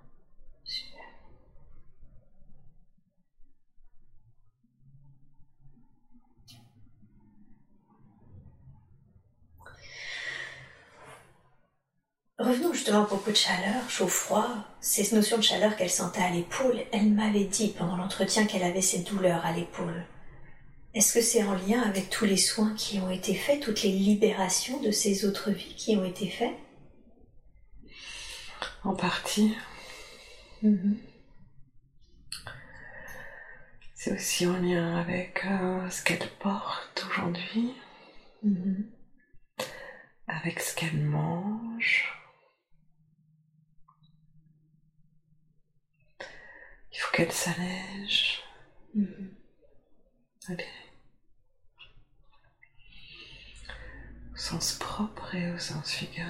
Revenons 12.45 12.73
justement 12.73 13.01
à 13.01 13.05
propos 13.05 13.31
de 13.31 13.35
chaleur, 13.35 13.89
chaud-froid, 13.89 14.47
ces 14.79 15.15
notions 15.15 15.37
de 15.37 15.41
chaleur 15.41 15.75
qu'elle 15.75 15.89
sentait 15.89 16.21
à 16.21 16.29
l'épaule. 16.29 16.79
Elle 16.91 17.09
m'avait 17.09 17.45
dit 17.45 17.69
pendant 17.69 17.97
l'entretien 17.97 18.45
qu'elle 18.45 18.61
avait 18.61 18.83
ces 18.83 18.99
douleurs 18.99 19.43
à 19.43 19.51
l'épaule. 19.51 20.05
Est-ce 20.93 21.15
que 21.15 21.21
c'est 21.21 21.43
en 21.43 21.55
lien 21.55 21.81
avec 21.81 22.11
tous 22.11 22.25
les 22.25 22.37
soins 22.37 22.75
qui 22.75 22.99
ont 22.99 23.09
été 23.09 23.33
faits, 23.33 23.61
toutes 23.61 23.81
les 23.81 23.91
libérations 23.91 24.79
de 24.79 24.91
ces 24.91 25.25
autres 25.25 25.49
vies 25.49 25.73
qui 25.73 25.97
ont 25.97 26.05
été 26.05 26.29
faites? 26.29 26.53
En 28.83 28.93
partie, 28.93 29.55
c'est 33.95 34.13
aussi 34.13 34.45
en 34.45 34.59
lien 34.59 34.97
avec 34.97 35.43
euh, 35.45 35.89
ce 35.89 36.03
qu'elle 36.03 36.29
porte 36.39 37.07
aujourd'hui, 37.09 37.73
avec 40.27 40.59
ce 40.59 40.75
qu'elle 40.75 41.01
mange. 41.01 42.24
Il 46.95 46.99
faut 46.99 47.11
qu'elle 47.11 47.31
s'allège. 47.31 48.41
Allez. 50.47 50.65
Au 54.33 54.37
sens 54.37 54.73
propre 54.73 55.35
et 55.35 55.51
au 55.51 55.57
sens 55.57 55.91
figuré. 55.91 56.29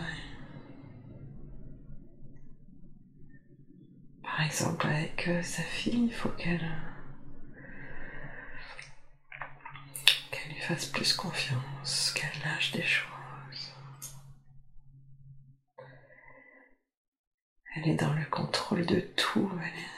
Par 4.24 4.42
exemple, 4.42 4.88
avec 4.88 5.28
euh, 5.28 5.42
sa 5.44 5.62
fille, 5.62 6.06
il 6.08 6.14
faut 6.14 6.30
qu'elle 6.30 6.72
qu'elle 10.32 10.52
lui 10.52 10.62
fasse 10.62 10.88
plus 10.88 11.14
confiance, 11.14 12.12
qu'elle 12.16 12.42
lâche 12.44 12.72
des 12.72 12.84
choses. 12.84 13.10
Elle 17.76 17.90
est 17.90 17.96
dans 17.96 18.14
le 18.14 18.26
contrôle 18.26 18.86
de 18.86 19.00
tout, 19.00 19.48
Valérie. 19.48 19.95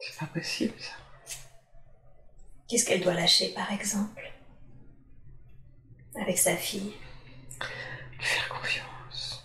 C'est 0.00 0.18
pas 0.18 0.26
possible, 0.26 0.74
ça. 0.78 0.92
Qu'est-ce 2.68 2.84
qu'elle 2.86 3.00
doit 3.00 3.14
lâcher, 3.14 3.52
par 3.54 3.72
exemple? 3.72 4.32
Avec 6.20 6.38
sa 6.38 6.56
fille? 6.56 6.94
Lui 8.12 8.24
faire 8.24 8.48
confiance. 8.48 9.44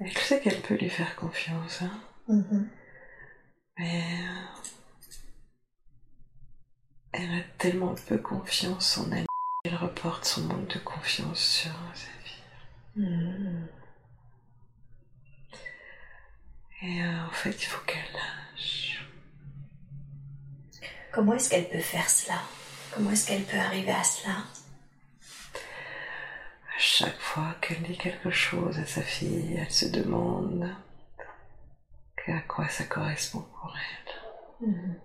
Elle 0.00 0.18
sait 0.18 0.40
qu'elle 0.40 0.60
peut 0.60 0.74
lui 0.76 0.90
faire 0.90 1.14
confiance, 1.16 1.82
hein. 1.82 2.00
Mais 3.78 4.02
euh, 4.22 4.46
elle 7.12 7.32
a 7.38 7.42
tellement 7.58 7.94
peu 7.94 8.18
confiance 8.18 8.98
en 8.98 9.10
elle 9.12 9.26
qu'elle 9.64 9.76
reporte 9.76 10.24
son 10.24 10.42
manque 10.42 10.68
de 10.74 10.78
confiance 10.78 11.40
sur 11.40 11.72
sa 11.94 12.10
fille. 12.24 12.44
Et 16.82 17.02
euh, 17.02 17.26
en 17.26 17.30
fait, 17.30 17.50
il 17.50 17.66
faut 17.66 17.84
qu'elle 17.86 18.12
lâche. 18.12 19.06
Comment 21.12 21.34
est-ce 21.34 21.50
qu'elle 21.50 21.68
peut 21.68 21.78
faire 21.78 22.08
cela? 22.08 22.40
Comment 22.92 23.10
est-ce 23.10 23.26
qu'elle 23.26 23.44
peut 23.44 23.58
arriver 23.58 23.92
à 23.92 24.04
cela? 24.04 24.44
Chaque 26.78 27.18
fois 27.20 27.54
qu'elle 27.60 27.82
dit 27.82 27.96
quelque 27.96 28.30
chose 28.30 28.78
à 28.78 28.86
sa 28.86 29.02
fille, 29.02 29.56
elle 29.56 29.70
se 29.70 29.86
demande 29.86 30.74
à 32.28 32.40
quoi 32.42 32.68
ça 32.68 32.84
correspond 32.84 33.40
pour 33.40 33.76
elle. 33.76 34.68
Mhm. 34.68 35.00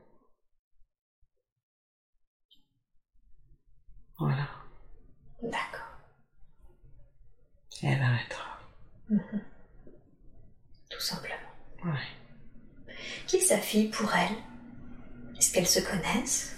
Voilà. 4.20 4.48
D'accord. 5.41 5.98
Et 7.82 7.88
elle 7.88 8.02
arrêtera. 8.02 8.60
Mhm. 9.10 9.41
Tout 10.90 10.99
simplement. 10.99 11.47
Ouais. 11.86 12.94
Qui 13.28 13.38
est 13.38 13.41
sa 13.41 13.60
fille 13.60 13.90
pour 13.90 14.14
elle? 14.14 14.36
Est-ce 15.38 15.54
qu'elles 15.54 15.68
se 15.68 15.80
connaissent? 15.80 16.56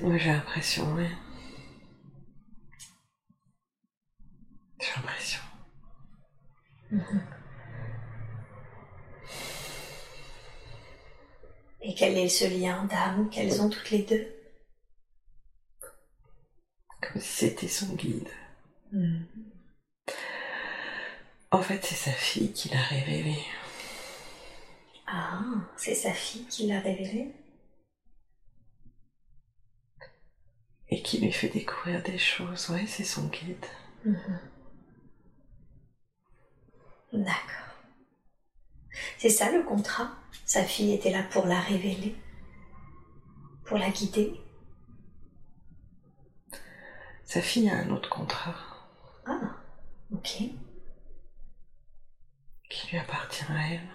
Moi 0.00 0.16
j'ai 0.16 0.30
l'impression, 0.32 0.94
oui. 0.94 1.06
J'ai 4.80 4.90
l'impression. 4.96 5.40
Et 11.82 11.94
quel 11.94 12.16
est 12.16 12.28
ce 12.28 12.46
lien 12.46 12.84
d'âme 12.84 13.28
qu'elles 13.28 13.60
ont 13.60 13.68
toutes 13.68 13.90
les 13.90 14.02
deux? 14.02 14.26
Comme 17.00 17.20
si 17.20 17.48
c'était 17.48 17.68
son 17.68 17.94
guide. 17.94 18.30
En 21.52 21.60
fait, 21.60 21.84
c'est 21.84 21.94
sa 21.94 22.12
fille 22.12 22.50
qui 22.54 22.70
l'a 22.70 22.80
révélé. 22.80 23.36
Ah, 25.06 25.38
c'est 25.76 25.94
sa 25.94 26.12
fille 26.12 26.46
qui 26.46 26.66
l'a 26.66 26.80
révélé? 26.80 27.30
Et 30.88 31.02
qui 31.02 31.20
lui 31.20 31.30
fait 31.30 31.50
découvrir 31.50 32.02
des 32.02 32.16
choses. 32.16 32.70
Ouais, 32.70 32.86
c'est 32.86 33.04
son 33.04 33.26
guide. 33.28 33.66
D'accord. 37.12 37.76
C'est 39.18 39.28
ça 39.28 39.52
le 39.52 39.62
contrat? 39.62 40.10
Sa 40.46 40.64
fille 40.64 40.94
était 40.94 41.12
là 41.12 41.22
pour 41.22 41.44
la 41.44 41.60
révéler? 41.60 42.16
Pour 43.66 43.76
la 43.76 43.90
guider? 43.90 44.40
Sa 47.24 47.42
fille 47.42 47.68
a 47.68 47.76
un 47.76 47.90
autre 47.90 48.08
contrat 48.08 48.56
Ah, 49.26 49.56
ok. 50.12 50.44
Qui 52.72 52.88
lui 52.90 52.98
appartient 52.98 53.44
à 53.48 53.72
elle. 53.74 53.88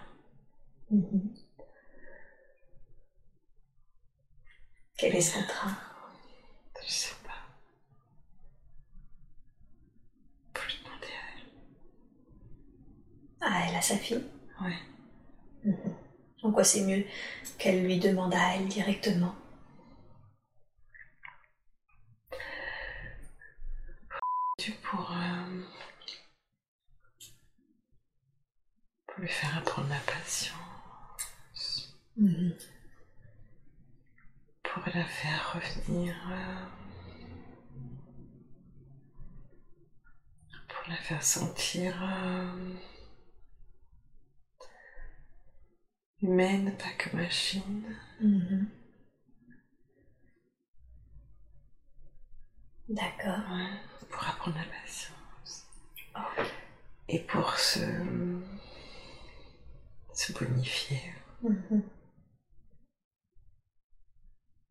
Mhm. 0.91 1.33
Quel 4.97 5.15
est 5.15 5.21
ce 5.21 5.39
contrat 5.39 5.71
Je 6.85 6.89
sais 6.91 7.15
pas. 7.23 7.31
Faut 10.55 10.67
lui 10.67 10.77
demander 10.83 11.07
à 11.07 11.25
elle. 11.37 11.49
Ah, 13.41 13.65
elle 13.67 13.75
a 13.75 13.81
sa 13.81 13.97
fille? 13.97 14.23
Ouais. 14.61 15.73
En 16.43 16.51
quoi 16.51 16.63
c'est 16.63 16.81
mieux 16.85 17.05
qu'elle 17.57 17.83
lui 17.83 17.99
demande 17.99 18.33
à 18.33 18.55
elle 18.55 18.67
directement? 18.67 19.35
Tu 24.59 24.71
pour, 24.71 25.11
euh, 25.11 25.61
pour 25.61 25.65
lui 29.19 29.27
faire 29.27 29.57
apprendre 29.57 29.89
la 29.89 29.99
patience. 29.99 30.53
Pour 34.63 34.83
la 34.93 35.03
faire 35.03 35.53
revenir. 35.55 36.15
euh, 36.31 36.65
pour 40.67 40.89
la 40.89 40.95
faire 40.97 41.23
sentir 41.23 41.93
euh, 42.03 42.73
humaine, 46.21 46.75
pas 46.77 46.91
que 46.97 47.15
machine. 47.15 47.83
Mhm. 48.21 48.67
D'accord. 52.89 53.39
Ouais, 53.51 54.05
pour 54.09 54.23
apprendre 54.27 54.57
la 54.57 54.63
patience. 54.65 55.65
Et 57.09 57.19
pour 57.19 57.57
se, 57.57 57.79
se 60.17 60.31
bonifier. 60.33 61.01
Mhm. 61.43 61.81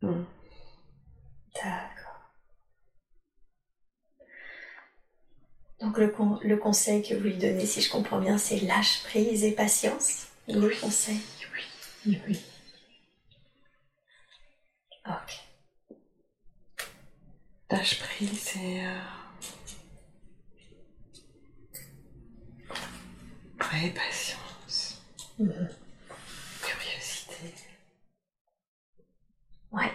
Mm. 0.02 0.24
D'accord. 1.55 2.31
Donc 5.81 5.98
le, 5.98 6.09
con- 6.09 6.39
le 6.43 6.56
conseil 6.56 7.02
que 7.02 7.14
vous 7.14 7.23
lui 7.24 7.36
donnez, 7.36 7.66
si 7.66 7.81
je 7.81 7.90
comprends 7.90 8.20
bien, 8.20 8.39
c'est 8.39 8.60
lâche 8.60 9.02
prise 9.05 9.44
et 9.44 9.52
patience. 9.52 10.27
Le 10.48 10.68
conseil. 10.81 11.20
Oui. 12.06 12.20
Oui. 12.28 12.40
Ok. 15.06 15.44
Lâche 17.70 17.98
prise 18.01 18.56
et. 18.56 18.85
Euh... 18.86 18.98
Ouais, 23.60 23.90
patience. 23.90 24.45
Curiosité. 25.37 27.55
Ouais. 29.73 29.91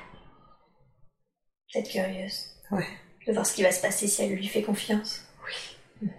Peut-être 1.74 1.90
curieuse 1.90 2.46
Ouais. 2.72 2.88
de 3.28 3.34
voir 3.34 3.46
ce 3.46 3.54
qui 3.56 3.64
va 3.64 3.72
se 3.72 3.82
passer 3.82 4.08
si 4.08 4.22
elle 4.22 4.34
lui 4.36 4.48
fait 4.48 4.62
confiance. 4.62 5.22
Oui. 6.02 6.10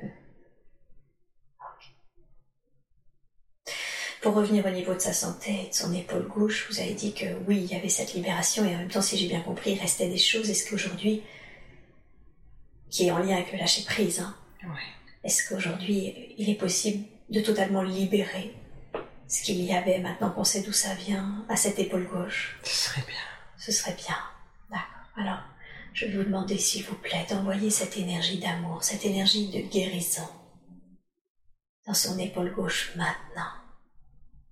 Pour 4.22 4.34
revenir 4.34 4.64
au 4.66 4.70
niveau 4.70 4.94
de 4.94 5.00
sa 5.00 5.12
santé 5.12 5.64
et 5.64 5.68
de 5.68 5.74
son 5.74 5.92
épaule 5.92 6.28
gauche, 6.28 6.68
vous 6.70 6.78
avez 6.80 6.94
dit 6.94 7.12
que 7.12 7.26
oui, 7.48 7.58
il 7.58 7.64
y 7.72 7.74
avait 7.74 7.88
cette 7.88 8.14
libération 8.14 8.64
et 8.64 8.74
en 8.74 8.78
même 8.78 8.88
temps, 8.90 9.02
si 9.02 9.16
j'ai 9.16 9.26
bien 9.26 9.40
compris, 9.40 9.72
il 9.72 9.80
restait 9.80 10.08
des 10.08 10.18
choses. 10.18 10.48
Est-ce 10.48 10.70
qu'aujourd'hui, 10.70 11.22
qui 12.88 13.06
est 13.06 13.10
en 13.10 13.18
lien 13.18 13.34
avec 13.36 13.52
le 13.52 13.58
lâcher 13.58 13.82
prise, 13.84 14.20
hein, 14.20 14.36
Ouais. 14.62 14.78
est-ce 15.24 15.48
qu'aujourd'hui, 15.48 16.34
il 16.38 16.48
est 16.48 16.54
possible 16.54 17.04
de 17.30 17.40
totalement 17.40 17.82
libérer 17.82 18.54
ce 19.28 19.42
qu'il 19.42 19.60
y 19.62 19.72
avait 19.74 19.98
maintenant 19.98 20.30
qu'on 20.30 20.44
sait 20.44 20.62
d'où 20.62 20.72
ça 20.72 20.94
vient 20.94 21.44
à 21.48 21.56
cette 21.56 21.78
épaule 21.78 22.06
gauche 22.06 22.58
Ce 22.64 22.88
serait 22.88 23.02
bien. 23.06 23.16
Ce 23.58 23.72
serait 23.72 23.94
bien. 23.94 24.16
D'accord. 24.70 24.86
Alors, 25.16 25.40
je 25.94 26.06
vais 26.06 26.16
vous 26.16 26.24
demander, 26.24 26.58
s'il 26.58 26.84
vous 26.84 26.96
plaît, 26.96 27.26
d'envoyer 27.30 27.70
cette 27.70 27.96
énergie 27.96 28.38
d'amour, 28.38 28.82
cette 28.82 29.04
énergie 29.04 29.50
de 29.50 29.60
guérison 29.60 30.28
dans 31.86 31.94
son 31.94 32.18
épaule 32.18 32.52
gauche 32.54 32.92
maintenant. 32.96 33.52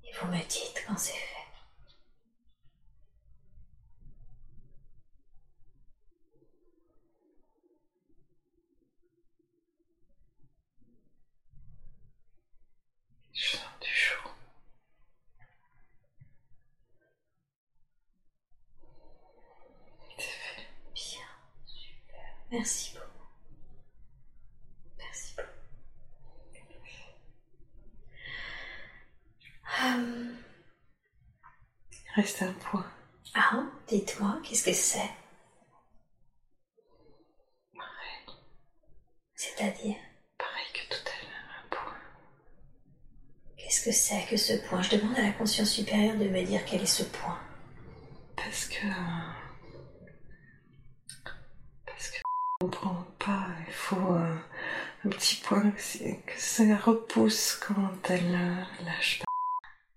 Et 0.04 0.08
vous 0.20 0.26
me 0.28 0.38
dites 0.48 0.84
quand 0.86 0.96
c'est 0.98 1.12
fait. 1.12 1.26
Je 13.32 13.56
sens 13.56 13.60
du 13.80 13.88
chaud. 13.88 14.30
C'est 20.18 20.24
fait. 20.24 20.66
Bien. 20.94 21.26
Super. 21.66 22.36
Merci 22.50 22.94
beaucoup. 22.94 23.06
Merci 24.98 25.34
beaucoup. 25.36 25.48
Hum, 29.82 30.36
Il 31.92 32.20
reste 32.20 32.42
un 32.42 32.52
point. 32.52 32.86
Ah, 33.34 33.62
dites-moi, 33.88 34.40
qu'est-ce 34.42 34.64
que 34.64 34.72
c'est? 34.72 35.10
Pareil. 37.74 38.36
C'est-à-dire, 39.34 39.96
Pareil 40.36 40.66
que 40.74 40.94
tout 40.94 41.06
à 41.06 41.22
l'heure. 41.22 41.64
Un 41.64 41.68
point. 41.68 41.94
qu'est-ce 43.56 43.84
que 43.84 43.92
c'est 43.92 44.26
que 44.28 44.36
ce 44.36 44.54
point? 44.68 44.82
Je 44.82 44.96
demande 44.96 45.16
à 45.18 45.22
la 45.22 45.32
conscience 45.32 45.70
supérieure 45.70 46.16
de 46.18 46.28
me 46.28 46.42
dire 46.44 46.64
quel 46.64 46.82
est 46.82 46.86
ce 46.86 47.04
point. 47.04 47.38
Parce 48.36 48.64
que. 48.66 48.86
euh, 48.86 49.32
Parce 51.86 52.10
que. 52.10 52.18
On 52.24 52.49
comprend 52.60 53.06
pas. 53.18 53.46
Il 53.66 53.72
faut 53.72 54.12
euh, 54.12 54.36
un 55.06 55.08
petit 55.08 55.36
point 55.36 55.70
que, 55.70 55.80
ça 56.36 56.76
repousse 56.76 57.54
quand 57.54 58.10
elle 58.10 58.34
euh, 58.34 58.84
lâche 58.84 59.20
pas. 59.20 59.24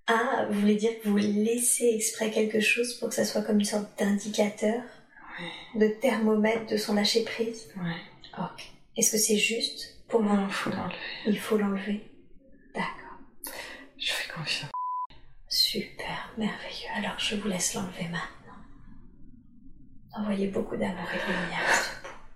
Ah, 0.07 0.45
vous 0.49 0.61
voulez 0.61 0.76
dire 0.76 0.91
que 1.02 1.10
vous 1.10 1.18
laissez 1.18 1.91
exprès 1.94 2.31
quelque 2.31 2.61
chose 2.61 2.94
pour 2.95 3.10
que 3.10 3.15
ça 3.15 3.26
soit 3.26 3.41
comme 3.41 3.60
une 3.60 3.65
sorte 3.65 3.88
d'indicateur, 3.99 4.81
Ouais. 5.40 5.80
de 5.80 5.88
thermomètre 5.99 6.68
de 6.68 6.77
son 6.77 6.94
lâcher 6.94 7.23
prise? 7.23 7.68
Ouais. 7.76 7.95
Ok. 8.38 8.72
Est-ce 8.95 9.14
que 9.14 9.18
c'est 9.18 9.38
juste? 9.38 9.95
Pour 10.07 10.22
moi 10.22 10.35
Non, 10.35 10.48
faut 10.48 10.69
l'enlever. 10.69 10.95
Il 11.26 11.40
faut 11.40 11.57
l'enlever. 11.57 12.11
D'accord. 12.76 13.18
Je 13.98 14.11
fais 14.14 14.31
confiance. 14.31 14.69
Super, 15.49 16.31
merveilleux. 16.38 16.88
Alors 16.95 17.18
je 17.18 17.35
vous 17.35 17.48
laisse 17.48 17.73
l'enlever 17.73 18.03
maintenant. 18.03 18.60
Envoyez 20.15 20.48
beaucoup 20.49 20.77
d'amour 20.77 21.07
et 21.11 21.27
de 21.27 21.34
lumière 21.34 21.93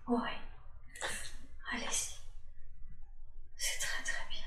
à 0.08 0.12
ce 0.12 0.14
pot. 0.14 0.22
Oui. 0.24 0.30
Allez-y. 1.72 2.18
C'est 3.58 3.80
très 3.80 4.04
très 4.04 4.24
bien. 4.30 4.44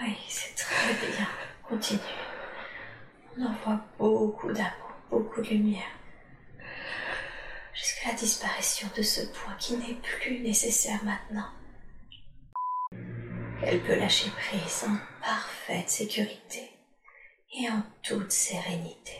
Oui, 0.00 0.16
c'est 0.28 0.54
très 0.54 0.94
bien. 0.94 1.26
Continue. 1.68 2.00
On 3.36 3.46
envoie 3.46 3.80
beaucoup 3.98 4.52
d'amour, 4.52 4.92
beaucoup 5.10 5.42
de 5.42 5.48
lumière. 5.48 5.82
Jusqu'à 7.74 8.08
la 8.08 8.14
disparition 8.14 8.88
de 8.96 9.02
ce 9.02 9.20
point 9.26 9.54
qui 9.58 9.76
n'est 9.76 9.94
plus 9.94 10.38
nécessaire 10.58 11.04
maintenant. 11.04 11.46
Elle 13.62 13.80
peut 13.84 13.94
lâcher 13.94 14.28
prise 14.30 14.84
en 14.88 14.96
parfaite 15.24 15.88
sécurité 15.88 16.68
et 17.56 17.68
en 17.68 17.82
toute 18.02 18.32
sérénité. 18.32 19.12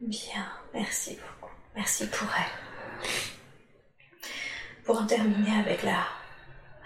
Bien, 0.00 0.50
merci 0.72 1.16
beaucoup. 1.16 1.52
Merci 1.76 2.06
pour 2.08 2.28
elle. 2.34 3.08
Pour 4.84 4.98
en 4.98 5.06
terminer 5.06 5.60
avec 5.60 5.82
la, 5.82 6.06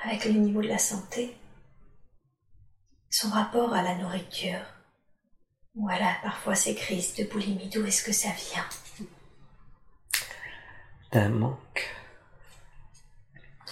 avec 0.04 0.24
le 0.24 0.32
niveau 0.32 0.60
de 0.60 0.68
la 0.68 0.78
santé, 0.78 1.36
son 3.16 3.30
rapport 3.30 3.72
à 3.72 3.82
la 3.82 3.94
nourriture. 3.94 4.60
Voilà, 5.74 6.16
parfois 6.22 6.54
ces 6.54 6.74
crises 6.74 7.14
de 7.14 7.24
boulimie, 7.24 7.70
d'où 7.70 7.84
est-ce 7.86 8.04
que 8.04 8.12
ça 8.12 8.28
vient? 8.28 9.08
D'un 11.12 11.30
manque, 11.30 11.96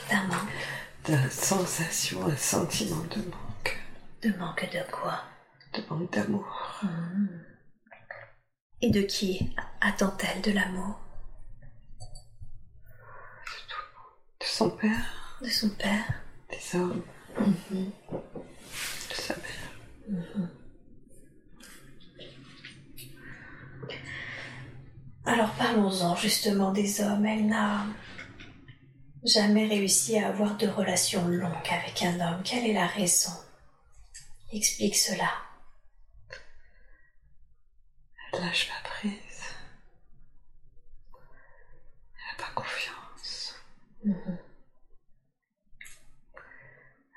D'un 0.09 0.23
manque. 0.25 0.49
D'une 1.05 1.31
sensation, 1.31 2.27
un 2.27 2.37
sentiment 2.37 3.05
de 3.05 3.19
manque, 3.19 3.79
De 4.23 4.31
manque 4.39 4.71
de 4.73 4.83
quoi? 4.91 5.23
De 5.75 5.83
manque 5.91 6.11
d'amour. 6.11 6.81
Et 8.81 8.91
de 8.91 9.03
qui 9.03 9.55
attend-elle 9.83 10.41
de 10.41 10.53
l'amour? 10.53 10.99
De 14.41 14.47
son 14.47 14.71
père, 14.71 15.37
De 15.43 15.49
son 15.49 15.69
père. 15.69 16.23
Des 16.49 16.79
hommes, 16.79 17.03
de 19.17 19.23
sa 19.23 19.35
mère. 19.37 20.49
Alors 25.27 25.53
parlons-en 25.55 26.17
justement 26.17 26.73
des 26.73 27.01
hommes. 27.01 27.25
Elle 27.25 27.47
n'a 27.47 27.87
jamais 29.25 29.67
réussi 29.67 30.19
à 30.19 30.29
avoir 30.29 30.57
de 30.57 30.67
relation 30.67 31.27
longue 31.29 31.69
avec 31.71 32.03
un 32.03 32.21
homme. 32.21 32.43
Quelle 32.45 32.67
est 32.67 32.75
la 32.75 32.87
raison? 32.87 33.33
Explique 34.53 34.97
cela. 34.97 35.31
Elle 38.33 38.41
lâche 38.41 38.69
pas 38.69 38.89
prise. 38.89 39.13
Elle 42.15 42.39
n'a 42.39 42.45
pas 42.45 42.53
confiance. 42.55 43.55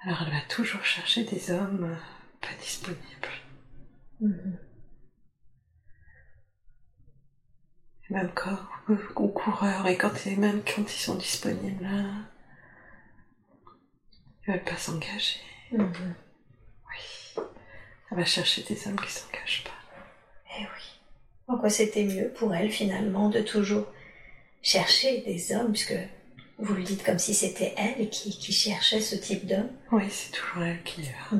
Alors 0.07 0.21
elle 0.25 0.33
va 0.33 0.41
toujours 0.47 0.85
chercher 0.85 1.25
des 1.25 1.51
hommes 1.51 1.83
euh, 1.83 1.95
pas 2.39 2.53
disponibles. 2.61 3.01
Et 8.09 8.13
même 8.13 8.31
quand, 8.33 8.57
aux 9.17 9.27
coureurs, 9.27 9.85
et 9.85 9.97
quand, 9.97 10.13
même 10.37 10.61
quand 10.63 10.83
ils 10.83 11.01
sont 11.01 11.15
disponibles, 11.15 11.83
là, 11.83 12.05
ils 14.47 14.53
veulent 14.53 14.63
pas 14.63 14.77
s'engager. 14.77 15.41
Oui. 15.73 17.43
Elle 18.09 18.17
va 18.17 18.23
chercher 18.23 18.63
des 18.63 18.87
hommes 18.87 19.01
qui 19.01 19.11
s'engagent 19.11 19.65
pas. 19.65 19.71
Eh 20.57 20.63
oui. 20.63 21.01
En 21.47 21.57
quoi 21.57 21.69
c'était 21.69 22.05
mieux 22.05 22.29
pour 22.29 22.55
elle 22.55 22.71
finalement 22.71 23.27
de 23.29 23.41
toujours 23.41 23.87
chercher 24.61 25.19
des 25.23 25.53
hommes, 25.53 25.73
puisque 25.73 25.99
vous 26.59 26.73
le 26.73 26.83
dites 26.83 27.03
comme 27.03 27.19
si 27.19 27.33
c'était 27.33 27.73
elle 27.77 28.09
qui, 28.09 28.37
qui 28.37 28.51
cherchait 28.51 29.01
ce 29.01 29.15
type 29.15 29.45
d'homme. 29.45 29.69
Oui, 29.91 30.09
c'est 30.09 30.31
toujours 30.31 30.63
elle 30.63 30.81
qui 30.83 31.07
euh, 31.33 31.37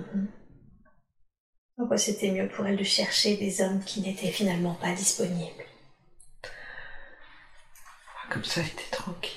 En 1.77 1.88
quoi 1.88 1.98
c'était 1.98 2.31
mieux 2.31 2.48
pour 2.48 2.65
elle 2.68 2.77
de 2.77 2.84
chercher 2.84 3.35
des 3.38 3.61
hommes 3.61 3.84
qui 3.84 4.02
n'étaient 4.02 4.31
finalement 4.31 4.76
pas 4.76 4.94
disponibles. 4.94 5.64
Comme 8.30 8.44
ça, 8.44 8.61
elle 8.61 8.68
était 8.68 8.91
tranquille. 8.91 9.31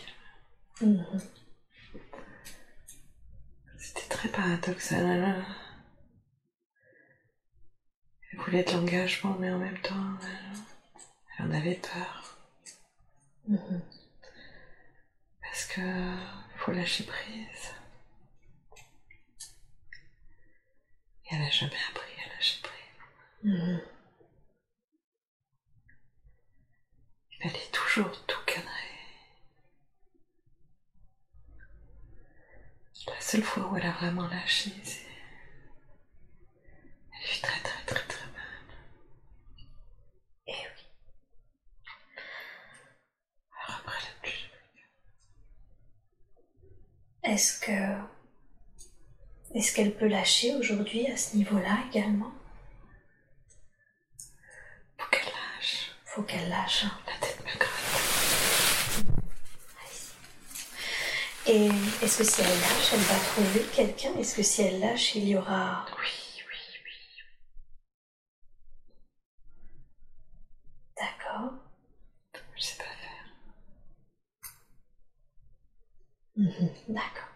C'était 3.78 4.08
très 4.08 4.28
paradoxal. 4.28 5.06
Elle, 5.06 5.44
elle 8.32 8.38
voulait 8.40 8.64
de 8.64 8.72
l'engagement, 8.72 9.36
mais 9.38 9.50
en 9.50 9.58
même 9.58 9.80
temps, 9.80 10.18
elle, 10.22 10.58
elle 11.38 11.46
en 11.46 11.50
avait 11.52 11.80
peur. 11.80 12.38
Parce 15.50 15.66
que 15.66 15.80
faut 16.56 16.72
lâcher 16.72 17.04
prise. 17.04 17.74
Et 21.24 21.34
elle 21.34 21.40
n'a 21.40 21.50
jamais 21.50 21.72
appris 21.90 22.12
à 22.24 22.28
lâcher 22.34 22.60
prise. 22.62 23.82
Il 27.32 27.42
fallait 27.42 27.70
toujours 27.72 28.26
tout 28.26 28.44
cadrer. 28.46 28.68
La 33.06 33.20
seule 33.20 33.42
fois 33.42 33.66
où 33.66 33.76
elle 33.76 33.86
a 33.86 33.92
vraiment 33.92 34.26
lâché, 34.28 34.70
c'est. 34.84 35.06
Elle 37.12 37.28
vit 37.28 37.40
très 37.40 37.60
très 37.60 37.84
très 37.86 38.06
très 38.06 38.26
mal. 38.26 38.76
Eh 40.46 40.52
oui. 40.52 40.84
Alors 43.66 43.80
après, 43.80 43.98
elle 44.02 44.08
a 44.10 44.20
plus 44.22 44.32
jamais. 44.32 44.86
Est-ce 47.30 47.60
que. 47.60 47.78
Est-ce 49.54 49.72
qu'elle 49.74 49.94
peut 49.96 50.08
lâcher 50.08 50.54
aujourd'hui 50.56 51.06
à 51.06 51.16
ce 51.16 51.36
niveau-là 51.36 51.78
également? 51.88 52.32
Faut 54.98 55.08
qu'elle 55.10 55.32
lâche. 55.32 55.92
Faut 56.04 56.22
qu'elle 56.22 56.48
lâche. 56.48 56.84
hein. 56.84 56.98
La 57.06 57.16
tête 57.26 57.38
me 57.40 57.58
gratte. 57.58 59.06
Et 61.46 61.66
est-ce 62.04 62.18
que 62.18 62.24
si 62.24 62.40
elle 62.42 62.60
lâche, 62.60 62.92
elle 62.92 63.00
va 63.00 63.18
trouver 63.30 63.62
quelqu'un? 63.74 64.12
Est-ce 64.18 64.34
que 64.36 64.42
si 64.42 64.62
elle 64.62 64.80
lâche, 64.80 65.14
il 65.14 65.28
y 65.28 65.36
aura. 65.36 65.86
Oui, 65.98 66.42
oui, 66.48 66.58
oui. 66.84 66.96
D'accord. 70.96 71.52
Je 72.56 72.62
sais 72.62 72.76
pas 72.76 72.84
faire. 72.84 73.26
D'accord. 76.88 77.28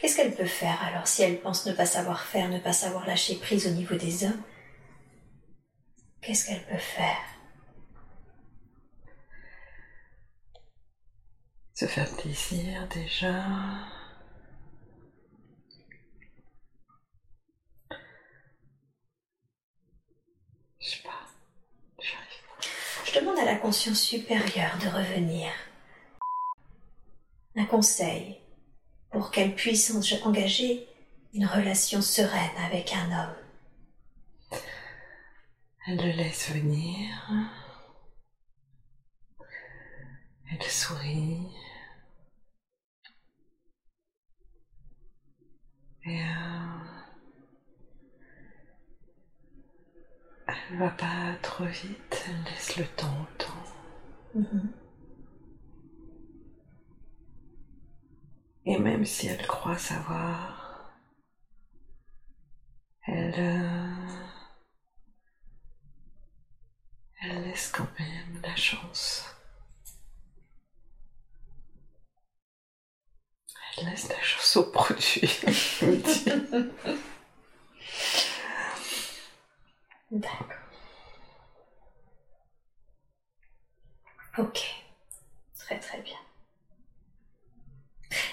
Qu'est-ce 0.00 0.16
qu'elle 0.16 0.34
peut 0.34 0.44
faire 0.64 0.82
alors 0.82 1.06
si 1.06 1.22
elle 1.22 1.40
pense 1.40 1.66
ne 1.66 1.72
pas 1.72 1.84
savoir 1.84 2.22
faire, 2.22 2.48
ne 2.48 2.58
pas 2.58 2.72
savoir 2.72 3.06
lâcher 3.06 3.36
prise 3.36 3.66
au 3.66 3.70
niveau 3.70 3.96
des 3.96 4.24
hommes 4.24 4.42
Qu'est-ce 6.22 6.46
qu'elle 6.46 6.64
peut 6.64 6.78
faire? 6.78 7.22
Se 11.74 11.84
faire 11.84 12.10
plaisir 12.16 12.88
déjà. 12.88 13.44
Je 20.80 20.88
sais 20.88 21.02
pas. 21.02 21.10
J'arrive 21.98 22.40
pas. 22.48 22.66
Je 23.04 23.20
demande 23.20 23.38
à 23.38 23.44
la 23.44 23.56
conscience 23.56 24.00
supérieure 24.00 24.78
de 24.78 24.88
revenir. 24.88 25.52
Un 27.54 27.66
conseil 27.66 28.40
pour 29.14 29.30
qu'elle 29.30 29.54
puisse 29.54 29.92
en- 29.92 30.26
engager 30.28 30.86
une 31.32 31.46
relation 31.46 32.02
sereine 32.02 32.56
avec 32.66 32.92
un 32.92 33.06
homme. 33.20 34.60
Elle 35.86 35.96
le 35.98 36.12
laisse 36.16 36.50
venir. 36.50 37.08
Elle 40.50 40.62
sourit. 40.62 41.46
Et 46.06 46.20
euh, 46.20 46.84
elle 50.48 50.78
va 50.78 50.90
pas 50.90 51.34
trop 51.40 51.64
vite, 51.64 52.24
elle 52.28 52.44
laisse 52.52 52.76
le 52.76 52.84
temps 52.88 53.22
au 53.22 53.38
temps. 53.38 54.34
Mhm. 54.34 54.72
Et 58.66 58.78
même 58.78 59.06
si 59.06 59.28
elle 59.28 59.46
croit 59.46 59.78
savoir, 59.78 60.92
elle, 63.06 63.34
euh, 63.38 64.24
elle 67.22 67.42
laisse 67.44 67.70
quand 67.72 67.88
même 67.98 68.40
la 68.42 68.54
chance. 68.56 69.24
Elle 73.76 73.86
laisse 73.90 74.08
la 74.08 74.22
chance 74.22 74.56
au 74.56 74.70
produit. 74.70 75.28
D'accord. 80.10 80.58
Ok. 84.38 84.60
Très 85.58 85.78
très 85.80 86.00
bien. 86.02 86.16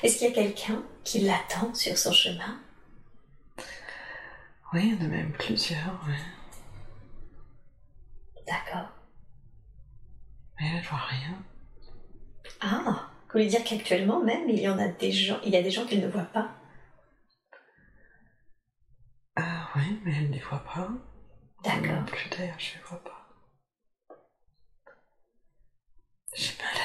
Est-ce 0.03 0.17
qu'il 0.17 0.27
y 0.29 0.31
a 0.31 0.33
quelqu'un 0.33 0.83
qui 1.03 1.21
l'attend 1.21 1.73
sur 1.73 1.97
son 1.97 2.11
chemin? 2.11 2.59
Oui, 4.73 4.81
il 4.85 4.93
y 4.93 5.01
en 5.01 5.05
a 5.05 5.09
même 5.09 5.31
plusieurs, 5.33 5.99
ouais. 6.07 6.17
D'accord. 8.47 8.89
Mais 10.59 10.77
elle 10.77 10.83
voit 10.83 10.97
rien. 10.97 11.43
Ah, 12.61 13.09
vous 13.23 13.31
voulez 13.33 13.47
dire 13.47 13.63
qu'actuellement 13.63 14.23
même, 14.23 14.49
il 14.49 14.59
y 14.59 14.69
en 14.69 14.77
a 14.77 14.87
des 14.87 15.11
gens, 15.11 15.39
il 15.43 15.51
y 15.51 15.57
a 15.57 15.63
des 15.63 15.71
gens 15.71 15.85
qu'elle 15.85 16.01
ne 16.01 16.07
voit 16.07 16.23
pas? 16.23 16.51
Ah 19.35 19.69
oui, 19.75 19.99
mais 20.03 20.15
elle 20.15 20.29
ne 20.29 20.33
les 20.33 20.39
voit 20.39 20.63
pas. 20.63 20.89
D'accord. 21.63 22.05
Plus 22.05 22.29
d'ailleurs, 22.29 22.59
je 22.59 22.75
les 22.75 22.83
vois 22.83 23.03
pas. 23.03 23.27
J'ai 26.33 26.53
mal. 26.57 26.80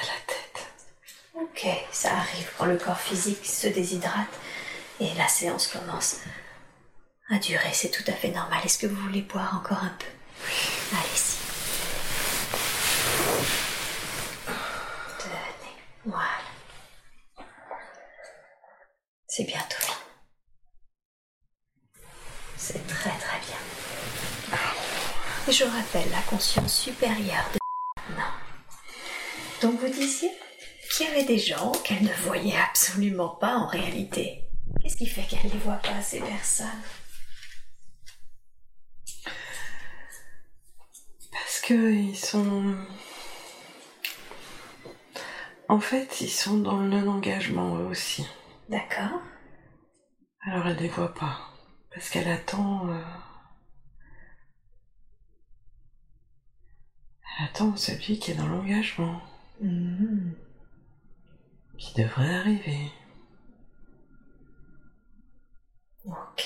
Ok, 1.57 1.67
ça 1.91 2.11
arrive 2.15 2.51
quand 2.55 2.65
le 2.65 2.77
corps 2.77 2.99
physique 2.99 3.43
se 3.43 3.65
déshydrate 3.65 4.29
et 4.99 5.11
la 5.15 5.27
séance 5.27 5.65
commence 5.65 6.17
à 7.31 7.39
durer, 7.39 7.73
c'est 7.73 7.89
tout 7.89 8.03
à 8.05 8.11
fait 8.11 8.29
normal. 8.29 8.59
Est-ce 8.63 8.77
que 8.77 8.85
vous 8.85 9.01
voulez 9.01 9.23
boire 9.23 9.55
encore 9.55 9.83
un 9.83 9.95
peu? 9.97 10.05
Allez-y. 10.95 11.37
Tenez, 15.17 15.75
voilà. 16.05 16.27
C'est 19.27 19.45
bientôt 19.45 19.77
fini. 19.79 19.97
C'est 22.55 22.87
très 22.87 23.17
très 23.17 23.39
bien. 23.39 24.59
Et 25.47 25.51
je 25.51 25.63
rappelle 25.63 26.11
la 26.11 26.21
conscience 26.29 26.83
supérieure 26.83 27.49
de 27.51 28.15
non. 28.15 28.31
Donc 29.59 29.79
vous 29.79 29.89
disiez? 29.89 30.31
Qu'il 30.97 31.05
y 31.05 31.09
avait 31.11 31.25
des 31.25 31.37
gens 31.37 31.71
qu'elle 31.83 32.03
ne 32.03 32.13
voyait 32.23 32.57
absolument 32.57 33.29
pas 33.29 33.55
en 33.55 33.67
réalité. 33.67 34.49
Qu'est-ce 34.81 34.97
qui 34.97 35.05
fait 35.05 35.21
qu'elle 35.21 35.45
ne 35.47 35.53
les 35.53 35.59
voit 35.59 35.75
pas, 35.75 36.01
ces 36.01 36.19
personnes? 36.19 36.65
Parce 41.31 41.61
que 41.61 41.91
ils 41.93 42.17
sont. 42.17 42.75
En 45.69 45.79
fait, 45.79 46.21
ils 46.21 46.29
sont 46.29 46.57
dans 46.57 46.77
le 46.77 46.87
non-engagement 46.87 47.77
eux 47.77 47.85
aussi. 47.85 48.25
D'accord. 48.69 49.21
Alors 50.41 50.65
elle 50.67 50.77
les 50.77 50.87
voit 50.87 51.13
pas. 51.13 51.37
Parce 51.93 52.09
qu'elle 52.09 52.29
attend. 52.29 52.89
euh, 52.89 53.03
Elle 57.39 57.45
attend 57.45 57.75
celui 57.75 58.17
qui 58.17 58.31
est 58.31 58.35
dans 58.35 58.47
l'engagement. 58.47 59.21
Mhm. 59.61 60.33
Qui 61.77 61.93
devrait 62.01 62.35
arriver. 62.35 62.91
Ok. 66.05 66.43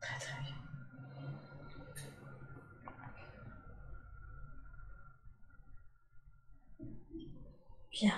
Très 0.00 0.18
très 0.18 0.40
bien. 0.40 0.56
Bien. 7.92 8.14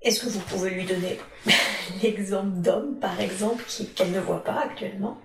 Est-ce 0.00 0.20
que 0.20 0.28
vous 0.30 0.40
pouvez 0.40 0.70
lui 0.70 0.86
donner 0.86 1.18
l'exemple 2.02 2.60
d'homme, 2.62 2.98
par 3.00 3.20
exemple, 3.20 3.64
qu'elle 3.94 4.12
ne 4.12 4.20
voit 4.20 4.44
pas 4.44 4.60
actuellement? 4.60 5.20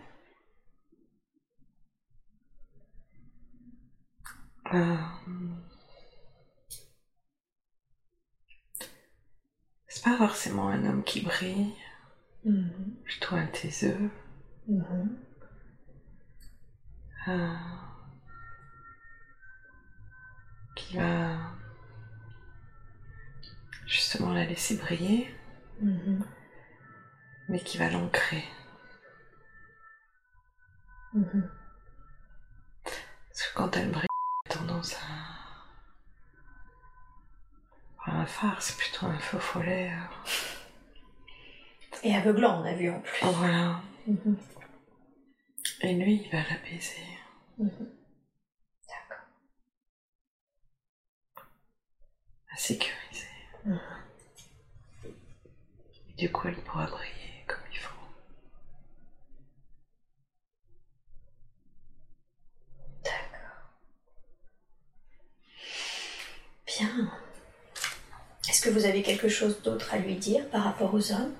Euh, 4.73 4.97
C'est 9.87 10.03
pas 10.03 10.17
forcément 10.17 10.69
un 10.69 10.85
homme 10.85 11.03
qui 11.03 11.21
brille, 11.21 11.73
plutôt 13.03 13.35
un 13.35 13.45
taiseux. 13.47 14.09
Mhm. 14.67 15.17
euh, 17.27 17.55
qui 20.75 20.97
va 20.97 21.37
justement 23.85 24.31
la 24.33 24.45
laisser 24.45 24.77
briller, 24.77 25.29
Mhm. 25.81 26.23
mais 27.49 27.59
qui 27.59 27.77
va 27.77 27.89
l'ancrer. 27.89 28.43
Parce 32.83 33.43
que 33.47 33.55
quand 33.55 33.75
elle 33.77 33.91
brille, 33.91 34.07
tendance 34.51 34.95
à. 34.95 35.31
Un 38.07 38.25
phare, 38.25 38.61
c'est 38.61 38.77
plutôt 38.77 39.05
un 39.05 39.17
feu 39.19 39.37
follet. 39.39 39.91
euh. 39.91 40.29
Et 42.03 42.15
aveuglant, 42.15 42.61
on 42.61 42.65
a 42.65 42.73
vu 42.73 42.89
en 42.89 42.99
plus. 42.99 43.19
Oh, 43.23 43.31
voilà. 43.31 43.79
Mhm. 44.07 44.37
Et 45.81 45.93
lui, 45.93 46.21
il 46.25 46.31
va 46.31 46.39
l'apaiser. 46.49 47.05
Mhm. 47.57 47.69
D'accord. 48.87 49.25
la 52.49 52.57
sécuriser. 52.57 53.27
Mhm. 53.65 53.79
Et 56.09 56.13
du 56.17 56.31
coup, 56.31 56.47
elle 56.47 56.61
pourra 56.63 56.85
briller 56.87 57.45
comme 57.47 57.59
il 57.71 57.77
faut. 57.77 57.95
D'accord. 63.03 63.71
Bien. 66.81 67.11
Est-ce 68.49 68.61
que 68.63 68.71
vous 68.71 68.85
avez 68.85 69.03
quelque 69.03 69.29
chose 69.29 69.61
d'autre 69.61 69.93
à 69.93 69.99
lui 69.99 70.15
dire 70.15 70.49
par 70.49 70.63
rapport 70.63 70.91
aux 70.95 71.11
hommes? 71.11 71.35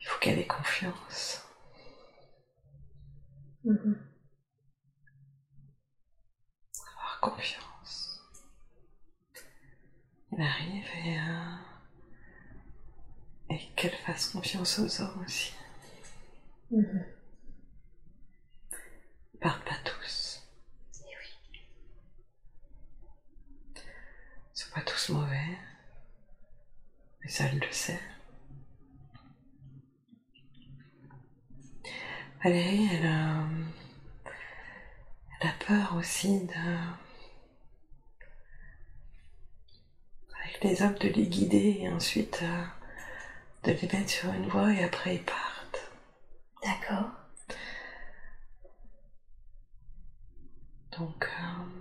Il 0.00 0.06
faut 0.06 0.18
qu'elle 0.18 0.38
ait 0.38 0.46
confiance. 0.46 1.42
Mhm. 3.64 3.98
Avoir 6.96 7.20
confiance. 7.20 8.22
Il 10.32 10.40
arrive 10.40 10.86
et, 11.04 11.18
euh, 11.18 11.56
et 13.50 13.58
qu'elle 13.76 13.94
fasse 14.06 14.30
confiance 14.30 14.78
aux 14.78 15.02
hommes 15.02 15.22
aussi. 15.26 15.52
Mhm. 16.70 17.04
Ils 19.34 19.40
partent 19.40 19.64
pas 19.68 19.76
tous. 19.84 20.40
Eh 21.00 21.04
oui. 21.04 21.60
Ils 24.54 24.60
sont 24.60 24.66
pas 24.78 24.84
tous 24.84 25.08
mauvais. 25.10 25.58
Mais 27.20 27.28
ça, 27.28 27.44
elle 27.46 27.58
le 27.58 27.72
sait. 27.72 28.00
Valérie, 32.44 32.88
elle, 32.92 33.06
euh, 33.06 33.64
elle 35.40 35.48
a 35.48 35.52
peur 35.66 35.96
aussi 35.96 36.46
de. 36.46 36.78
Avec 40.44 40.62
les 40.62 40.82
hommes, 40.82 40.94
de 40.94 41.08
les 41.08 41.26
guider 41.26 41.78
et 41.80 41.88
ensuite 41.88 42.40
euh, 42.42 42.64
de 43.64 43.72
les 43.72 43.88
mettre 43.88 44.10
sur 44.10 44.32
une 44.32 44.48
voie 44.48 44.72
et 44.72 44.84
après 44.84 45.16
ils 45.16 45.24
partent. 45.24 45.90
D'accord. 46.62 47.10
Donc. 50.96 51.24
euh, 51.24 51.77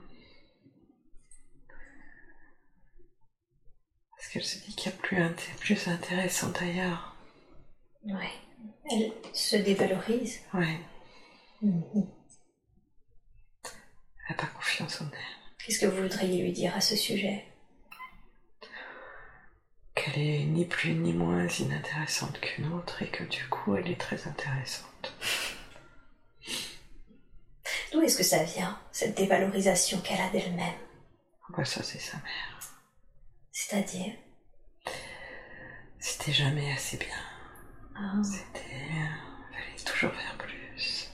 qu'elle 4.37 4.45
se 4.45 4.59
dit 4.59 4.75
qu'il 4.75 4.91
y 4.91 4.95
a 4.95 4.97
plus, 4.97 5.17
inté- 5.17 5.55
plus 5.59 5.87
intéressant 5.87 6.51
ailleurs. 6.61 7.15
Ouais. 8.05 8.29
Elle 8.91 9.11
se 9.33 9.55
dévalorise. 9.55 10.39
Ouais, 10.53 10.79
Mhm. 11.61 12.07
elle 13.65 13.71
n'a 14.29 14.35
pas 14.35 14.45
confiance 14.47 15.01
en 15.01 15.05
elle. 15.05 15.65
Qu'est-ce 15.65 15.79
que 15.79 15.85
vous 15.87 16.03
voudriez 16.03 16.43
lui 16.43 16.51
dire 16.51 16.75
à 16.75 16.81
ce 16.81 16.95
sujet? 16.95 17.45
Que 19.95 20.03
qu'elle 20.11 20.19
est 20.19 20.43
ni 20.45 20.65
plus 20.65 20.93
ni 20.93 21.11
moins 21.13 21.47
inintéressante 21.47 22.39
qu'une 22.39 22.71
autre 22.73 23.01
et 23.01 23.09
que 23.09 23.23
du 23.23 23.49
coup 23.49 23.75
elle 23.75 23.89
est 23.89 23.99
très 23.99 24.27
intéressante. 24.27 25.13
D'où 27.91 28.01
est-ce 28.01 28.17
que 28.17 28.23
ça 28.23 28.43
vient, 28.43 28.79
cette 28.91 29.17
dévalorisation 29.17 29.99
qu'elle 30.01 30.21
a 30.21 30.29
d'elle-même? 30.29 30.75
Bah 31.49 31.65
ça 31.65 31.81
c'est 31.83 31.99
sa 31.99 32.17
mère. 32.17 32.59
C'est-à-dire? 33.51 34.13
C'était 35.99 36.33
jamais 36.33 36.71
assez 36.71 36.97
bien. 36.97 37.15
Ah. 37.95 38.21
C'était... 38.23 38.61
Il 39.51 39.57
fallait 39.57 39.83
toujours 39.85 40.13
faire 40.13 40.37
plus. 40.37 41.11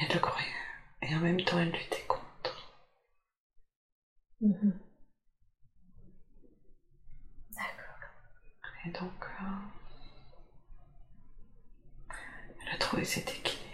Elle 0.00 0.14
le 0.14 0.20
croyait. 0.20 0.46
Et 1.02 1.14
en 1.14 1.20
même 1.20 1.40
temps 1.42 1.58
elle 1.58 1.70
luttait 1.70 2.04
contre. 2.06 2.74
Mhm. 4.40 4.72
D'accord. 7.50 8.10
Et 8.86 8.90
donc... 8.90 9.24
euh, 9.42 9.44
elle 12.62 12.74
a 12.74 12.78
trouvé 12.78 13.04
cet 13.04 13.30
équilibre 13.30 13.64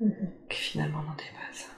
Mhm. 0.00 0.30
qui 0.50 0.58
finalement 0.58 1.02
n'en 1.02 1.16
est 1.16 1.32
pas 1.32 1.52
ça. 1.52 1.68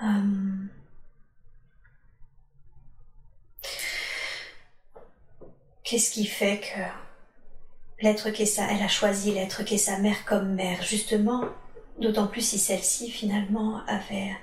Hum. 0.00 0.68
Qu'est-ce 5.84 6.10
qui 6.12 6.26
fait 6.26 6.60
que 6.60 8.02
l'être 8.02 8.30
qu'est 8.30 8.46
sa, 8.46 8.70
elle 8.70 8.82
a 8.82 8.88
choisi 8.88 9.32
l'être 9.32 9.62
qu'est 9.64 9.78
sa 9.78 9.98
mère 9.98 10.24
comme 10.24 10.54
mère, 10.54 10.82
justement, 10.82 11.44
d'autant 11.98 12.26
plus 12.26 12.46
si 12.46 12.58
celle-ci 12.58 13.10
finalement 13.10 13.84
avait 13.86 14.36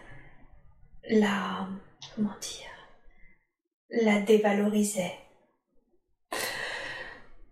la, 1.10 1.68
comment 2.16 2.36
dire, 2.42 2.70
la 3.90 4.20
dévalorisait. 4.22 5.18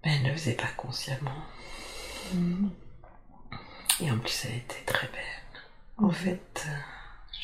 Mais 0.03 0.15
elle 0.18 0.23
ne 0.23 0.30
le 0.30 0.34
faisait 0.38 0.53
pas 0.53 0.68
consciemment. 0.77 1.41
Et 4.02 4.11
en 4.11 4.19
plus, 4.19 4.45
elle 4.45 4.57
était 4.57 4.84
très 4.86 5.07
belle. 5.07 5.64
En 5.98 6.07
Mhm. 6.07 6.14
fait, 6.14 6.64
euh, 6.68 6.72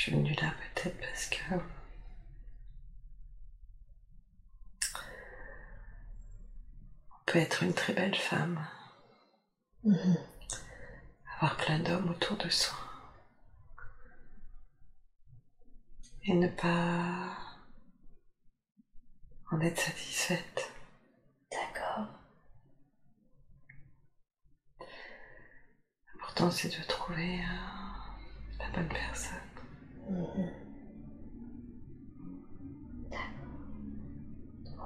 suis 0.02 0.11
venue 0.14 0.34
là 0.41 0.52
peut-être 0.73 0.99
parce 0.99 1.28
que. 1.28 1.38
On 7.11 7.23
peut 7.26 7.40
être 7.40 7.61
une 7.64 7.73
très 7.73 7.94
belle 7.94 8.15
femme, 8.15 8.68
Mhm. 9.84 10.18
avoir 11.36 11.56
plein 11.57 11.80
d'hommes 11.80 12.10
autour 12.10 12.36
de 12.38 12.49
soi. 12.49 12.78
Et 16.23 16.34
ne 16.34 16.48
pas 16.48 17.38
en 19.52 19.60
être 19.61 19.80
satisfaite. 19.80 20.72
D'accord. 21.52 22.07
L'important, 26.14 26.49
c'est 26.52 26.69
de 26.78 26.84
trouver 26.88 27.40
euh, 27.40 28.60
la 28.60 28.69
bonne 28.72 28.90
personne. 28.90 29.51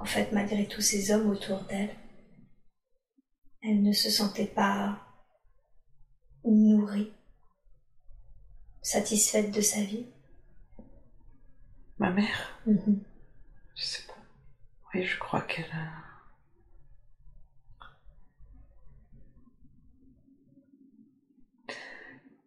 En 0.00 0.04
fait, 0.04 0.30
malgré 0.32 0.66
tous 0.66 0.80
ces 0.80 1.10
hommes 1.10 1.28
autour 1.28 1.58
d'elle, 1.64 1.94
elle 3.62 3.82
ne 3.82 3.92
se 3.92 4.08
sentait 4.08 4.46
pas 4.46 4.98
nourrie, 6.44 7.10
satisfaite 8.82 9.50
de 9.50 9.60
sa 9.60 9.82
vie. 9.82 10.06
Ma 11.98 12.10
mère, 12.10 12.60
Mhm. 12.66 13.00
je 13.74 13.82
sais 13.82 14.02
pas. 14.06 14.14
Oui, 14.94 15.02
je 15.04 15.18
crois 15.18 15.40
qu'elle 15.40 15.70
a. 15.72 15.90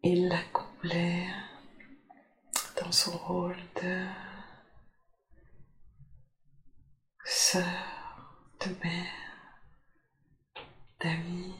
Il 0.03 0.29
la 0.29 0.41
comblait 0.53 1.25
dans 2.89 2.93
son 2.93 3.17
rôle 3.19 3.55
de 3.83 4.03
sœur, 7.23 7.63
de 8.61 8.71
mère, 8.83 9.61
d'amie. 10.99 11.53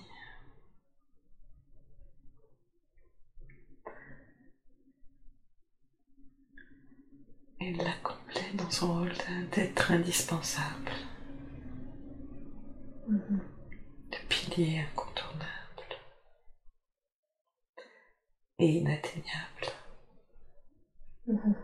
Il 7.61 7.77
la 7.77 7.93
comblait 8.01 8.53
dans 8.55 8.71
son 8.71 8.87
rôle 8.93 9.09
de- 9.09 9.45
d'être 9.51 9.91
indispensable, 9.91 10.91
Mhm. 13.07 13.39
de 14.11 14.17
pilier 14.27 14.79
incontournable 14.79 15.99
et 18.57 18.77
inatteignable. 18.79 19.78
Mhm. 21.29 21.55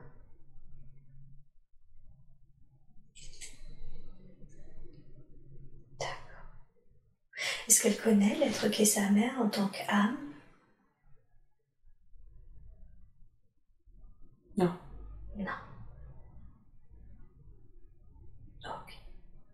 D'accord. 5.99 6.45
Est-ce 7.67 7.81
qu'elle 7.81 7.97
connaît 7.97 8.35
l'être 8.35 8.67
qu'est 8.69 8.85
sa 8.85 9.09
mère 9.09 9.39
en 9.39 9.49
tant 9.49 9.67
qu'âme? 9.69 10.17
Non, 14.57 14.73
Non. 15.37 15.51
Ok. 18.65 18.97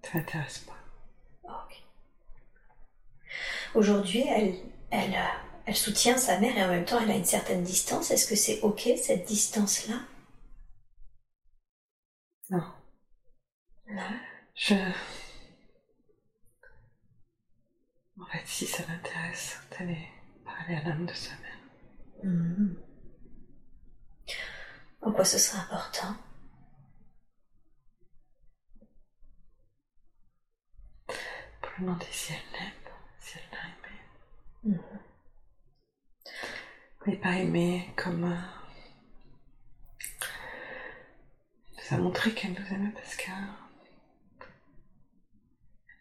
ça 0.03 0.17
m'intéresse 0.17 0.59
pas. 0.59 0.77
Ok. 1.43 1.83
Aujourd'hui, 3.75 4.23
elle, 4.27 4.55
elle, 4.91 5.13
euh, 5.15 5.50
elle 5.65 5.75
soutient 5.75 6.17
sa 6.17 6.39
mère 6.39 6.57
et 6.57 6.63
en 6.63 6.67
même 6.69 6.85
temps, 6.85 6.99
elle 7.01 7.11
a 7.11 7.15
une 7.15 7.25
certaine 7.25 7.63
distance. 7.63 8.11
Est-ce 8.11 8.27
que 8.27 8.35
c'est 8.35 8.61
ok 8.61 8.89
cette 9.01 9.25
distance-là? 9.27 9.99
Non. 12.49 12.63
Non. 13.87 14.19
Je. 14.55 14.75
En 18.19 18.25
fait, 18.25 18.45
si 18.45 18.65
ça 18.65 18.83
l'intéresse 18.87 19.57
d'aller 19.71 20.07
parler 20.45 20.75
à 20.75 20.83
l'âme 20.83 21.05
de 21.05 21.13
sa 21.13 21.31
mère, 21.31 21.57
Mhm. 22.23 22.77
En 25.01 25.11
quoi 25.11 25.25
ce 25.25 25.39
serait 25.39 25.59
important? 25.59 26.15
Pour 31.61 31.71
lui 31.77 31.85
demander 31.85 32.05
si 32.11 32.33
elle 32.33 32.59
l'aime, 32.59 32.71
si 33.19 33.37
elle 33.37 33.57
l'a 33.57 33.65
aimé. 34.69 34.77
Mhm. 34.77 35.00
Mais 37.07 37.15
pas 37.17 37.35
aimé 37.37 37.89
comme. 37.95 38.23
euh, 38.25 38.37
Elle 41.89 41.97
nous 41.97 41.99
a 41.99 42.03
montré 42.03 42.33
qu'elle 42.33 42.53
nous 42.53 42.67
aimait 42.73 42.91
parce 42.93 43.15
qu'elle 43.15 43.33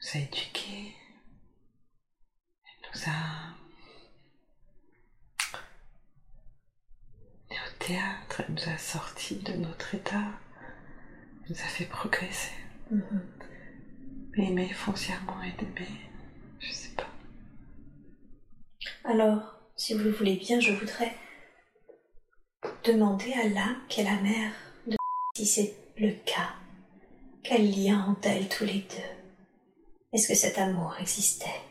nous 0.02 0.08
a 0.14 0.18
éduqués. 0.18 0.94
Elle 2.64 2.90
nous 2.94 3.02
a. 3.06 3.56
Est 7.50 7.58
au 7.58 7.72
théâtre, 7.78 8.42
elle 8.46 8.54
nous 8.54 8.68
a 8.68 8.78
sortis 8.78 9.36
de 9.36 9.52
notre 9.54 9.94
état. 9.94 10.38
Elle 11.44 11.50
nous 11.50 11.60
a 11.60 11.68
fait 11.68 11.86
progresser. 11.86 12.54
Mhm. 12.90 13.26
Mais 14.36 14.46
aimer 14.50 14.68
foncièrement 14.72 15.42
et 15.42 15.50
d'aimer, 15.52 15.88
je 16.60 16.70
sais 16.70 16.94
pas. 16.94 17.08
Alors, 19.04 19.59
si 19.80 19.94
vous 19.94 20.04
le 20.04 20.10
voulez 20.10 20.36
bien, 20.36 20.60
je 20.60 20.72
voudrais 20.72 21.16
demander 22.84 23.32
à 23.32 23.48
l'âme 23.48 23.80
qui 23.88 24.02
est 24.02 24.04
la 24.04 24.20
mère 24.20 24.52
de 24.86 24.94
si 25.36 25.46
c'est 25.46 25.74
le 25.96 26.12
cas. 26.26 26.52
Quel 27.42 27.70
lien 27.70 28.06
ont-elles 28.10 28.46
tous 28.50 28.66
les 28.66 28.80
deux? 28.80 29.82
Est-ce 30.12 30.28
que 30.28 30.34
cet 30.34 30.58
amour 30.58 30.94
existait? 31.00 31.62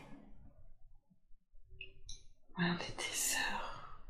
Ouais, 2.58 2.64
on 2.68 2.74
était 2.74 3.14
sœurs. 3.14 4.02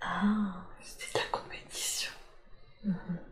Ah. 0.00 0.66
C'était 0.82 1.16
de 1.16 1.24
la 1.24 1.30
compétition. 1.30 2.10
mhm. 2.82 3.23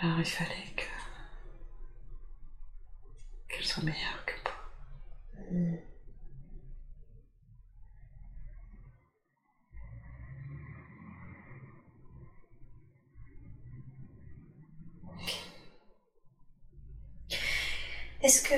Alors 0.00 0.20
il 0.20 0.26
fallait 0.26 0.74
que 0.76 0.84
qu'elle 3.48 3.64
soit 3.64 3.82
meilleure 3.82 4.24
que 4.24 4.32
moi. 4.44 4.54
Est-ce 18.22 18.42
que 18.42 18.54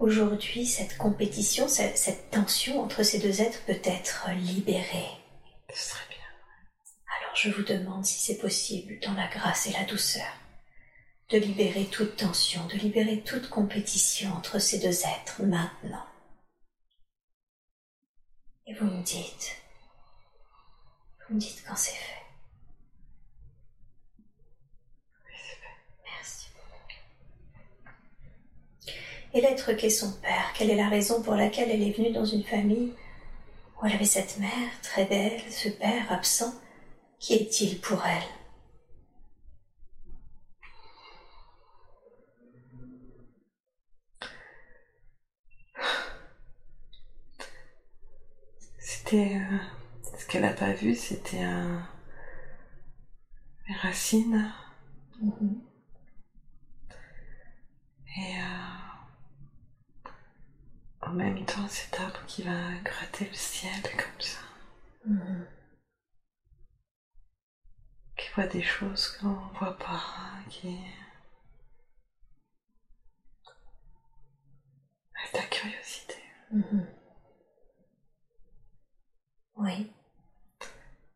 aujourd'hui 0.00 0.66
cette 0.66 0.98
compétition, 0.98 1.66
cette, 1.68 2.30
tension 2.30 2.82
entre 2.82 3.02
ces 3.02 3.20
deux 3.20 3.40
êtres 3.40 3.64
peut 3.64 3.80
être 3.84 4.28
libérée? 4.32 5.08
Ce 5.72 5.90
serait 5.90 6.08
bien. 6.10 6.18
Alors 7.18 7.36
je 7.36 7.48
vous 7.48 7.62
demande 7.62 8.04
si 8.04 8.20
c'est 8.20 8.38
possible 8.38 8.98
dans 9.00 9.14
la 9.14 9.28
grâce 9.28 9.66
et 9.66 9.72
la 9.72 9.84
douceur 9.84 10.41
de 11.32 11.38
libérer 11.38 11.86
toute 11.86 12.16
tension, 12.16 12.60
de 12.66 12.74
libérer 12.74 13.22
toute 13.22 13.48
compétition 13.48 14.30
entre 14.34 14.58
ces 14.58 14.78
deux 14.78 15.00
êtres 15.06 15.42
maintenant. 15.42 16.04
Et 18.66 18.74
vous 18.74 18.84
me 18.84 19.02
dites, 19.02 19.56
vous 21.26 21.36
me 21.36 21.40
dites 21.40 21.64
quand 21.66 21.74
c'est 21.74 21.92
fait. 21.92 22.22
Merci. 26.04 26.48
Et 29.32 29.40
l'être 29.40 29.72
qu'est 29.72 29.88
son 29.88 30.12
père, 30.20 30.52
quelle 30.54 30.68
est 30.68 30.76
la 30.76 30.90
raison 30.90 31.22
pour 31.22 31.34
laquelle 31.34 31.70
elle 31.70 31.82
est 31.82 31.96
venue 31.96 32.12
dans 32.12 32.26
une 32.26 32.44
famille 32.44 32.92
où 33.80 33.86
elle 33.86 33.94
avait 33.94 34.04
cette 34.04 34.36
mère 34.36 34.80
très 34.82 35.06
belle, 35.06 35.40
ce 35.50 35.70
père 35.70 36.12
absent 36.12 36.52
Qui 37.18 37.34
est-il 37.34 37.80
pour 37.80 38.04
elle? 38.04 38.41
C'était. 49.12 49.36
euh, 49.36 49.58
ce 50.18 50.26
qu'elle 50.26 50.40
n'a 50.40 50.54
pas 50.54 50.72
vu, 50.72 50.94
c'était 50.94 51.42
un. 51.42 51.86
Les 53.68 53.74
racines. 53.74 54.50
Mhm. 55.20 55.60
Et. 58.16 58.38
euh, 58.40 60.08
en 61.02 61.10
même 61.12 61.44
temps, 61.44 61.68
cet 61.68 62.00
arbre 62.00 62.24
qui 62.26 62.42
va 62.42 62.72
gratter 62.82 63.26
le 63.26 63.34
ciel 63.34 63.82
comme 63.82 64.20
ça. 64.20 64.40
Mhm. 65.04 65.46
Qui 68.16 68.28
voit 68.34 68.46
des 68.46 68.62
choses 68.62 69.08
qu'on 69.18 69.28
ne 69.28 69.58
voit 69.58 69.76
pas. 69.76 70.00
Qui. 70.48 70.78
Ta 75.34 75.42
curiosité. 75.42 76.16
Mhm. 76.50 77.01
Oui. 79.62 79.90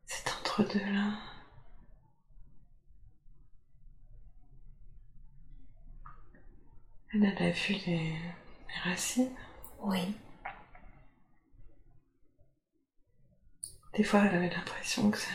C'est 0.06 0.28
entre 0.30 0.62
deux 0.62 0.78
là. 0.92 1.18
Elle, 7.12 7.24
elle 7.24 7.42
a 7.46 7.50
vu 7.50 7.74
les, 7.86 8.12
les 8.12 8.80
racines. 8.84 9.34
Oui. 9.80 10.14
Des 13.94 14.04
fois, 14.04 14.24
elle 14.26 14.34
avait 14.36 14.50
l'impression 14.50 15.10
que 15.10 15.18
ça, 15.18 15.30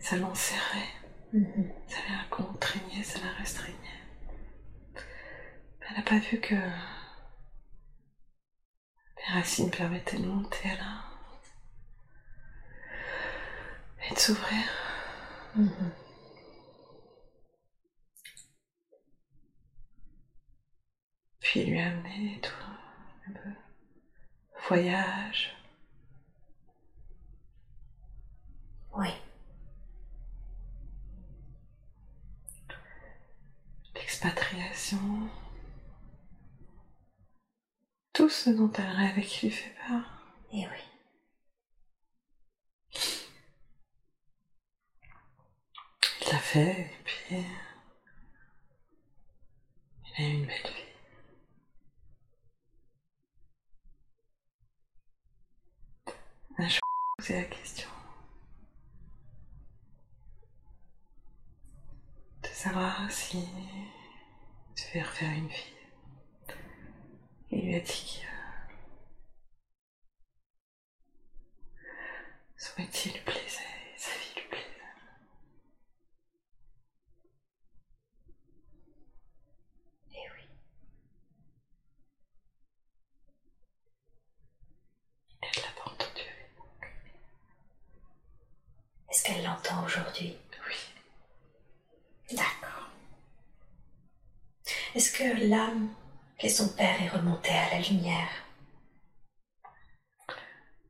ça 0.00 0.16
l'enserrait, 0.16 0.88
Mhm. 1.32 1.70
ça 1.86 1.98
la 2.08 2.24
contraignait, 2.34 3.02
ça 3.02 3.18
la 3.20 3.32
restreignait. 3.34 3.76
Elle 5.90 5.96
n'a 5.96 6.02
pas 6.02 6.18
vu 6.18 6.40
que 6.40 6.54
les 6.54 6.62
racines 9.34 9.70
permettaient 9.70 10.18
de 10.18 10.26
monter 10.26 10.68
là 10.68 11.04
et 14.10 14.14
de 14.14 14.18
s'ouvrir. 14.18 14.64
Mhm. 15.54 15.92
Puis 21.40 21.64
lui 21.64 21.80
amener 21.80 22.40
tout 22.42 22.52
un 23.28 23.32
peu 23.32 23.50
voyage, 24.68 25.54
Oui. 28.94 29.08
l'expatriation, 33.94 34.98
tout 38.12 38.28
ce 38.28 38.50
dont 38.50 38.72
elle 38.72 38.90
rêve 38.90 39.18
et 39.18 39.22
qui 39.22 39.46
lui 39.46 39.54
fait 39.54 39.74
peur. 39.88 40.02
Et 40.52 40.66
oui. 40.66 40.87
Fait 46.36 46.70
et 46.70 47.04
puis 47.04 47.44
il 50.16 50.24
a 50.24 50.26
eu 50.26 50.32
une 50.32 50.46
belle 50.46 50.62
vie. 50.62 50.84
Ah, 56.58 56.66
Je 56.68 56.74
vais 56.74 56.80
poser 57.18 57.34
la 57.40 57.44
question 57.44 57.88
de 62.42 62.48
savoir 62.48 63.10
si 63.10 63.44
tu 64.76 64.98
veux 64.98 65.04
refaire 65.04 65.30
une 65.32 65.48
vie. 65.48 65.74
Il 67.50 67.66
lui 67.66 67.74
a 67.76 67.80
dit 67.80 68.22
que 72.56 72.62
son 72.62 72.80
métier 72.82 73.12
lui 73.12 73.20
plaisait 73.20 73.62
et 73.94 73.98
sa 73.98 74.10
vie 74.12 74.34
lui 74.36 74.48
plaisait. 74.48 74.64
Et 80.12 80.28
oui. 80.34 80.48
Elle 85.42 85.62
l'a 85.62 85.82
pas 85.82 85.90
entendu. 85.90 86.22
Est-ce 89.10 89.24
qu'elle 89.24 89.44
l'entend 89.44 89.84
aujourd'hui 89.84 90.36
Oui. 90.66 90.76
D'accord. 92.36 92.90
Est-ce 94.98 95.12
que 95.12 95.48
l'âme 95.48 95.94
qu'est 96.38 96.48
son 96.48 96.70
père 96.70 97.00
est 97.00 97.08
remontée 97.08 97.52
à 97.52 97.70
la 97.70 97.80
lumière? 97.80 98.30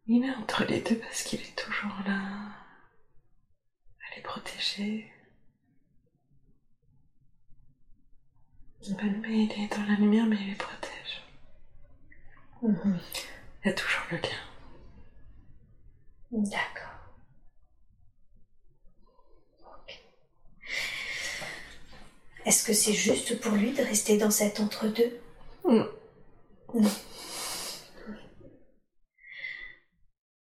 Il 0.07 0.25
est 0.25 0.35
entre 0.35 0.65
les 0.65 0.81
deux 0.81 0.99
parce 0.99 1.25
qu'il 1.25 1.43
est 1.43 1.59
toujours 1.59 1.93
là. 2.07 2.55
Elle 4.01 4.21
est 4.21 4.23
protégée. 4.23 5.13
Mais 8.89 9.45
il 9.45 9.53
est 9.63 9.77
dans 9.77 9.85
la 9.85 9.97
lumière, 9.97 10.25
mais 10.25 10.37
il 10.37 10.49
les 10.49 10.55
protège. 10.55 11.23
Mhm. 12.63 12.99
Il 13.63 13.69
y 13.69 13.71
a 13.71 13.75
toujours 13.75 14.05
le 14.11 14.17
lien. 14.17 14.43
D'accord. 16.31 17.13
Ok. 19.67 20.01
Est-ce 22.49 22.65
que 22.65 22.73
c'est 22.73 22.95
juste 22.95 23.39
pour 23.41 23.53
lui 23.53 23.73
de 23.73 23.83
rester 23.83 24.17
dans 24.17 24.31
cet 24.31 24.59
entre-deux? 24.59 25.21
Non. 25.69 25.87
Non. 26.73 26.91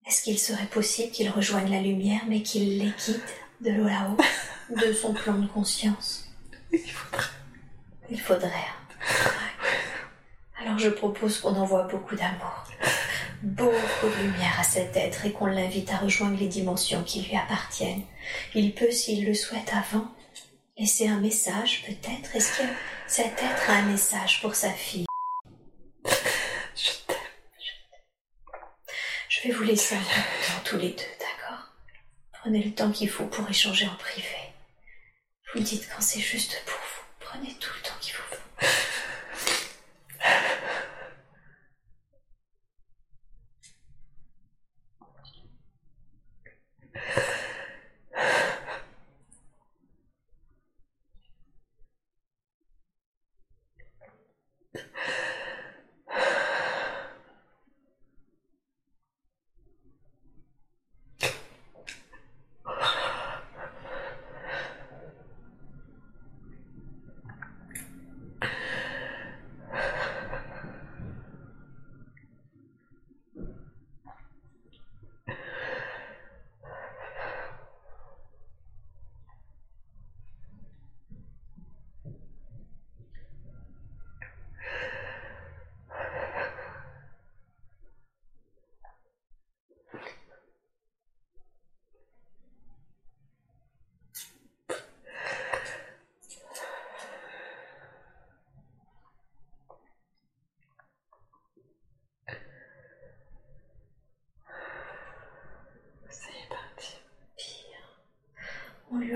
Est-ce 0.06 0.22
qu'il 0.22 0.39
serait 0.39 0.66
possible 0.66 1.10
qu'il 1.12 1.31
rejoigne 1.31 1.70
la 1.70 1.81
lumière 1.81 2.20
mais 2.28 2.43
qu'il 2.43 2.78
les 2.78 2.93
quitte 2.93 3.35
de 3.62 3.70
l'eau 3.70 3.86
là-haut, 3.86 4.18
de 4.76 4.93
son 4.93 5.14
plan 5.14 5.32
de 5.32 5.47
conscience? 5.47 6.26
Il 6.70 6.78
faudrait. 6.78 7.24
Il 8.10 8.20
faudrait. 8.20 8.51
Alors 10.60 10.78
je 10.78 10.90
propose 10.90 11.39
qu'on 11.39 11.56
envoie 11.56 11.85
beaucoup 11.85 12.16
d'amour, 12.16 12.66
beaucoup 13.43 14.09
de 14.09 14.24
lumière 14.24 14.60
à 14.60 14.62
cet 14.62 14.94
être 14.98 15.24
et 15.24 15.32
qu'on 15.32 15.47
l'invite 15.47 15.90
à 15.90 15.97
rejoindre 15.97 16.39
les 16.39 16.48
dimensions 16.48 17.02
qui 17.02 17.22
lui 17.22 17.35
appartiennent. 17.35 18.02
Il 18.55 18.74
peut, 18.74 18.90
s'il 18.90 19.24
le 19.24 19.32
souhaite 19.32 19.72
avant, 19.72 20.06
laisser 20.76 21.09
un 21.09 21.20
message 21.20 21.82
peut-être? 21.86 22.34
Est-ce 22.34 22.59
que 22.59 22.64
cet 23.06 23.42
être 23.42 23.70
a 23.70 23.74
un 23.74 23.82
message 23.86 24.40
pour 24.40 24.55
sa 24.55 24.70
fille? 24.70 25.06
Je 26.05 26.90
t'aime. 27.06 27.16
Je 29.28 29.42
vais 29.42 29.55
vous 29.55 29.62
laisser 29.62 29.94
un 29.94 29.98
peu 29.98 30.05
de 30.05 30.46
temps 30.46 30.62
tous 30.64 30.76
les 30.78 30.90
deux, 30.90 31.02
d'accord? 31.20 31.68
Prenez 32.32 32.62
le 32.62 32.74
temps 32.74 32.90
qu'il 32.90 33.09
faut 33.09 33.26
pour 33.26 33.48
échanger 33.48 33.86
en 33.86 33.96
privé. 33.96 34.28
Vous 35.55 35.60
dites 35.60 35.88
quand 35.94 36.02
c'est 36.02 36.20
juste 36.20 36.62
pour 36.66 36.76
vous. 36.76 37.05
Prenez 37.20 37.55
tout 37.55 37.70
le 37.76 37.82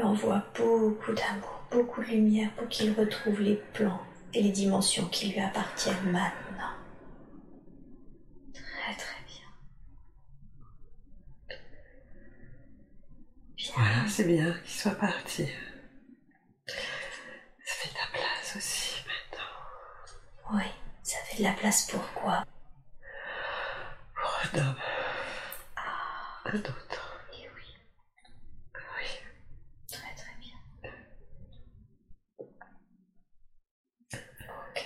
envoie 0.08 0.42
beaucoup 0.56 1.12
d'amour, 1.12 1.60
beaucoup 1.70 2.02
de 2.02 2.08
lumière 2.08 2.50
pour 2.56 2.68
qu'il 2.68 2.92
retrouve 2.92 3.40
les 3.40 3.56
plans 3.74 4.00
et 4.34 4.42
les 4.42 4.50
dimensions 4.50 5.06
qui 5.08 5.30
lui 5.30 5.40
appartiennent 5.40 6.10
maintenant. 6.10 6.74
Très 8.52 8.94
très 8.94 9.22
bien. 9.26 9.46
Bien. 13.56 13.72
Voilà, 13.76 14.08
c'est 14.08 14.24
bien 14.24 14.52
qu'il 14.64 14.80
soit 14.80 14.92
parti. 14.94 15.46
Ça 16.66 17.74
fait 17.74 17.90
de 17.90 17.94
la 17.94 18.06
place 18.12 18.56
aussi 18.56 19.04
maintenant. 19.06 20.56
Oui, 20.58 20.64
ça 21.02 21.18
fait 21.24 21.38
de 21.38 21.42
la 21.44 21.52
place 21.52 21.86
pour 21.90 22.12
quoi? 22.14 22.44
Pour 24.14 24.30
un 24.54 24.58
homme. 24.68 24.76
Un 26.46 26.58
autre. 26.58 27.20
Eh 27.34 27.46
oui, 27.54 27.76
Oui. 28.74 29.06
très 29.90 30.14
très 30.14 30.34
bien. 30.40 30.56
Ok. 34.70 34.80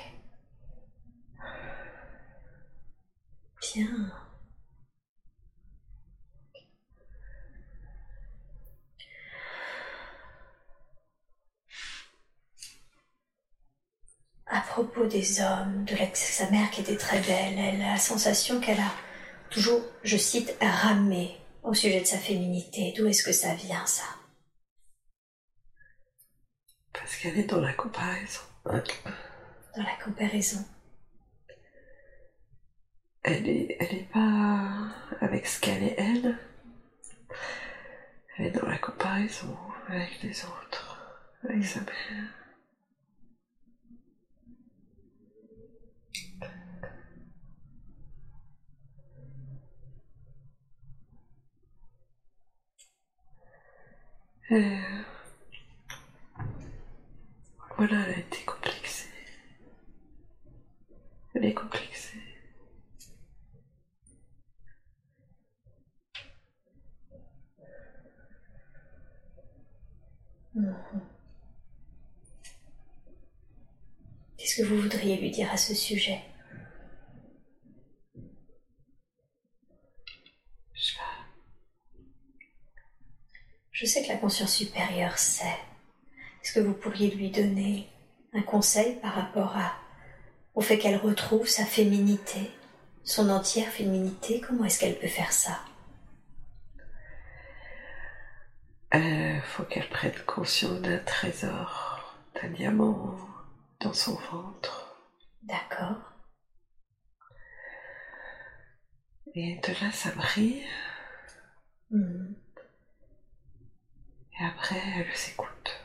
Bien. 3.74 4.12
À 14.46 14.60
propos 14.60 15.06
des 15.22 15.40
hommes, 15.40 15.84
de 15.84 15.96
sa 16.14 16.50
mère 16.50 16.70
qui 16.72 16.80
était 16.80 16.96
très 16.96 17.20
belle, 17.20 17.56
elle 17.56 17.82
a 17.82 17.92
la 17.92 17.96
sensation 17.96 18.60
qu'elle 18.60 18.80
a 18.80 18.92
toujours, 19.50 19.80
je 20.02 20.16
cite, 20.16 20.56
ramé 20.60 21.38
au 21.62 21.74
sujet 21.74 22.00
de 22.00 22.06
sa 22.06 22.18
féminité. 22.18 22.92
D'où 22.96 23.06
est-ce 23.06 23.22
que 23.22 23.32
ça 23.32 23.54
vient, 23.54 23.86
ça? 23.86 24.02
Parce 26.92 27.16
qu'elle 27.16 27.38
est 27.38 27.44
dans 27.44 27.60
la 27.60 27.72
comparaison. 27.72 28.40
Dans 28.64 28.72
la 29.76 29.96
comparaison. 30.04 30.64
Elle 33.22 33.48
est, 33.48 33.76
elle 33.78 33.94
est 33.94 34.08
pas 34.12 34.88
avec 35.20 35.46
ce 35.46 35.60
qu'elle 35.60 35.84
est 35.84 35.94
elle. 35.98 36.36
Elle 38.36 38.46
est 38.46 38.50
dans 38.50 38.66
la 38.66 38.78
comparaison 38.78 39.56
avec 39.86 40.20
les 40.22 40.44
autres, 40.44 40.98
avec 41.44 41.64
sa 41.64 41.80
mère. 41.80 42.41
Et 54.54 54.78
voilà, 57.78 58.06
elle 58.06 58.14
a 58.14 58.18
été 58.18 58.44
complexée. 58.44 59.08
Elle 61.34 61.46
est 61.46 61.54
complexée. 61.54 62.18
Qu'est-ce 74.36 74.56
que 74.56 74.66
vous 74.66 74.82
voudriez 74.82 75.16
lui 75.16 75.30
dire 75.30 75.50
à 75.50 75.56
ce 75.56 75.74
sujet 75.74 76.20
Je 80.74 80.82
sais 80.82 80.98
pas. 80.98 81.02
Je 83.72 83.86
sais 83.86 84.02
que 84.02 84.08
la 84.08 84.18
conscience 84.18 84.54
supérieure 84.54 85.18
sait. 85.18 85.56
Est-ce 86.42 86.52
que 86.52 86.60
vous 86.60 86.74
pourriez 86.74 87.10
lui 87.10 87.30
donner 87.30 87.88
un 88.34 88.42
conseil 88.42 88.96
par 88.96 89.14
rapport 89.14 89.56
à, 89.56 89.72
au 90.54 90.60
fait 90.60 90.78
qu'elle 90.78 90.96
retrouve 90.96 91.46
sa 91.48 91.64
féminité, 91.64 92.50
son 93.02 93.30
entière 93.30 93.68
féminité? 93.68 94.40
Comment 94.40 94.64
est-ce 94.64 94.78
qu'elle 94.78 94.98
peut 94.98 95.08
faire 95.08 95.32
ça? 95.32 95.58
Il 98.94 99.40
faut 99.42 99.62
qu'elle 99.64 99.88
prenne 99.88 100.12
conscience 100.26 100.80
d'un 100.82 100.98
trésor, 100.98 102.14
d'un 102.34 102.50
diamant 102.50 103.16
dans 103.80 103.94
son 103.94 104.16
ventre. 104.30 104.98
D'accord. 105.42 105.96
Et 109.34 109.58
de 109.66 109.72
là, 109.82 109.90
ça 109.92 110.10
brille. 110.10 110.66
Mhm. 111.90 112.36
Et 114.40 114.44
après, 114.44 114.80
elle 114.96 115.16
s'écoute. 115.16 115.84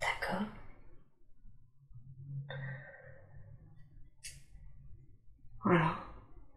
D'accord. 0.00 0.46
Voilà. 5.64 5.96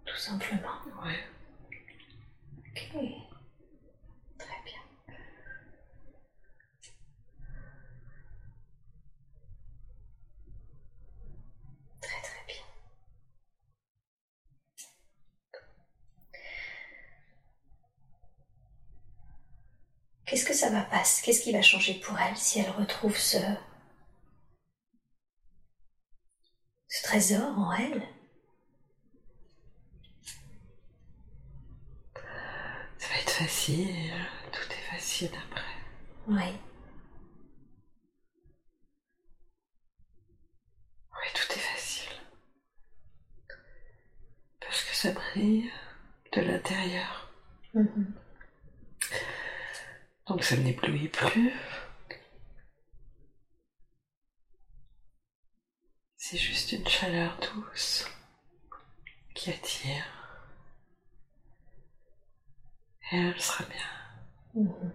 Tout 0.06 0.16
simplement. 0.16 0.70
Ouais. 1.04 1.20
Ok. 2.70 2.92
Très 4.38 4.62
bien. 4.66 4.82
Très 12.02 12.22
très 12.22 12.46
bien. 12.48 12.56
Qu'est-ce 20.26 20.46
que 20.46 20.51
ça 20.62 20.70
va 20.70 20.82
passer 20.84 21.24
Qu'est-ce 21.24 21.42
qui 21.42 21.52
va 21.52 21.64
changer 21.64 21.96
pour 21.96 22.20
elle 22.20 22.38
si 22.38 22.60
elle 22.60 22.70
retrouve 22.70 23.18
ce 23.18 23.38
ce 26.88 27.04
trésor 27.04 27.58
en 27.58 27.72
elle? 27.74 28.04
Ça 33.00 33.08
va 33.08 33.16
être 33.22 33.32
facile. 33.32 34.14
Tout 34.52 34.72
est 34.72 34.96
facile 34.96 35.32
après. 35.48 35.64
Oui. 36.28 36.60
Oui, 41.14 41.28
tout 41.34 41.54
est 41.54 41.60
facile. 41.60 42.10
Parce 44.60 44.84
que 44.84 44.96
ça 44.96 45.12
brille 45.12 45.72
de 46.34 46.42
l'intérieur. 46.42 47.32
Mhm. 47.74 48.14
Donc 50.28 50.44
ça 50.44 50.56
n'éblouit 50.58 51.10
plus. 51.10 51.54
C'est 56.18 56.38
juste 56.38 56.72
une 56.72 56.88
chaleur 56.88 57.38
douce 57.40 58.06
qui 59.36 59.50
attire. 59.50 60.06
Et 63.12 63.18
elle 63.18 63.40
sera 63.42 63.66
bien. 63.66 64.64
Mhm. 64.64 64.92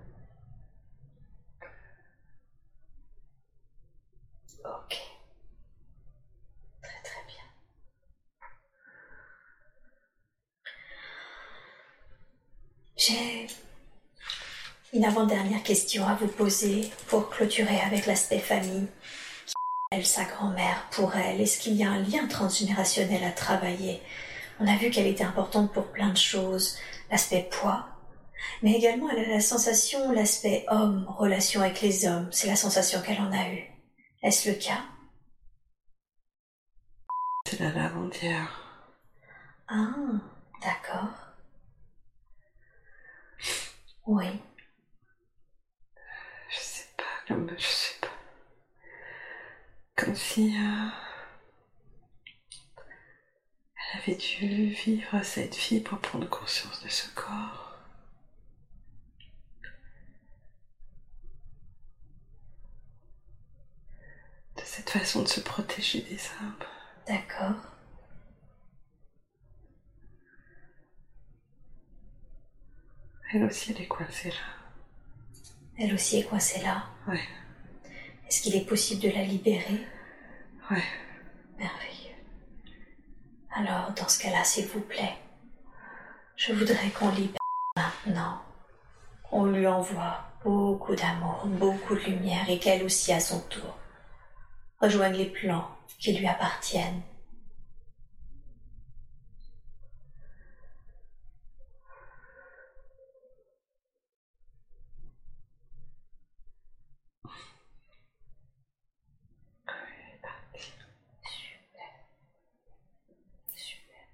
Ok. 4.64 4.96
Très 6.82 7.02
très 7.02 7.24
bien. 7.26 7.44
J'ai 12.96 13.46
une 14.96 15.04
avant-dernière 15.04 15.62
question 15.62 16.08
à 16.08 16.14
vous 16.14 16.26
poser 16.26 16.90
pour 17.08 17.28
clôturer 17.28 17.80
avec 17.80 18.06
l'aspect 18.06 18.38
famille. 18.38 18.88
Elle, 19.92 20.06
sa 20.06 20.24
grand-mère, 20.24 20.88
pour 20.90 21.14
elle, 21.14 21.38
est-ce 21.38 21.58
qu'il 21.58 21.74
y 21.74 21.84
a 21.84 21.90
un 21.90 22.02
lien 22.02 22.26
transgénérationnel 22.26 23.22
à 23.22 23.30
travailler? 23.30 24.00
On 24.58 24.66
a 24.66 24.76
vu 24.78 24.88
qu'elle 24.88 25.06
était 25.06 25.22
importante 25.22 25.70
pour 25.74 25.92
plein 25.92 26.08
de 26.08 26.16
choses, 26.16 26.78
l'aspect 27.10 27.46
poids, 27.50 27.86
mais 28.62 28.72
également 28.72 29.10
elle 29.10 29.26
a 29.26 29.28
la 29.28 29.40
sensation, 29.40 30.12
l'aspect 30.12 30.64
homme, 30.68 31.04
relation 31.18 31.60
avec 31.60 31.82
les 31.82 32.06
hommes, 32.06 32.28
c'est 32.32 32.48
la 32.48 32.56
sensation 32.56 33.02
qu'elle 33.02 33.20
en 33.20 33.32
a 33.32 33.50
eue. 33.50 33.70
Est-ce 34.22 34.48
le 34.48 34.56
cas? 34.56 34.82
C'est 37.46 37.60
la 37.60 37.70
lavandière. 37.70 38.62
Ah, 39.68 39.92
d'accord. 40.62 41.12
Oui, 44.06 44.26
comme 47.26 47.50
je 47.58 47.66
sais 47.66 47.94
pas. 48.00 48.08
Comme 49.96 50.14
si 50.14 50.54
euh, 50.56 50.88
elle 53.94 54.00
avait 54.00 54.14
dû 54.16 54.68
vivre 54.68 55.22
cette 55.22 55.56
vie 55.56 55.80
pour 55.80 55.98
prendre 56.00 56.28
conscience 56.28 56.82
de 56.82 56.88
ce 56.88 57.08
corps. 57.14 57.78
De 64.56 64.62
cette 64.64 64.90
façon 64.90 65.22
de 65.22 65.28
se 65.28 65.40
protéger 65.40 66.00
des 66.02 66.18
hommes. 66.40 66.54
d'accord. 67.06 67.54
Elle 73.32 73.44
aussi, 73.44 73.72
elle 73.72 73.82
est 73.82 73.88
coincée 73.88 74.30
là. 74.30 74.36
Elle 75.78 75.94
aussi 75.94 76.18
est 76.18 76.24
coincée 76.24 76.62
là. 76.62 76.86
Ouais, 77.08 77.20
Est-ce 78.26 78.42
qu'il 78.42 78.56
est 78.56 78.66
possible 78.66 79.02
de 79.02 79.10
la 79.10 79.22
libérer? 79.22 79.86
Ouais. 80.70 80.82
Merveilleux. 81.58 82.16
Alors, 83.54 83.92
dans 83.92 84.08
ce 84.08 84.20
cas-là, 84.22 84.42
s'il 84.44 84.66
vous 84.66 84.80
plaît, 84.80 85.14
je 86.36 86.52
voudrais 86.52 86.90
qu'on 86.90 87.10
libère 87.10 87.38
maintenant. 87.76 88.42
On 89.30 89.46
lui 89.46 89.66
envoie 89.66 90.24
beaucoup 90.44 90.94
d'amour, 90.96 91.46
beaucoup 91.46 91.94
de 91.94 92.00
lumière 92.00 92.48
et 92.48 92.58
qu'elle 92.58 92.82
aussi, 92.84 93.12
à 93.12 93.20
son 93.20 93.40
tour, 93.42 93.76
rejoigne 94.80 95.14
les 95.14 95.30
plans 95.30 95.68
qui 95.98 96.12
lui 96.12 96.26
appartiennent. 96.26 97.02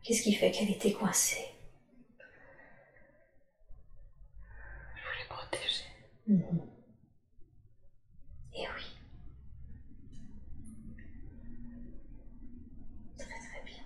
Qu'est-ce 0.03 0.23
qui 0.23 0.35
fait 0.35 0.51
qu'elle 0.51 0.71
était 0.71 0.93
coincée? 0.93 1.47
Je 4.97 5.03
voulais 5.03 5.29
protéger. 5.29 5.85
Mhm. 6.27 6.61
Et 8.55 8.67
oui. 8.69 8.97
Très 13.17 13.27
très 13.27 13.63
bien. 13.65 13.85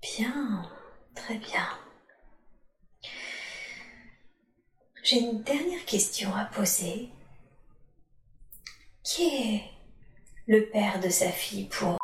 Bien, 0.00 0.70
très 1.14 1.38
bien. 1.38 1.78
J'ai 5.02 5.20
une 5.20 5.42
dernière 5.42 5.84
question 5.86 6.34
à 6.34 6.44
poser. 6.44 7.08
Qui 9.02 9.22
est 9.22 9.62
le 10.46 10.68
père 10.70 11.00
de 11.00 11.08
sa 11.08 11.30
fille 11.32 11.66
pour 11.68 11.96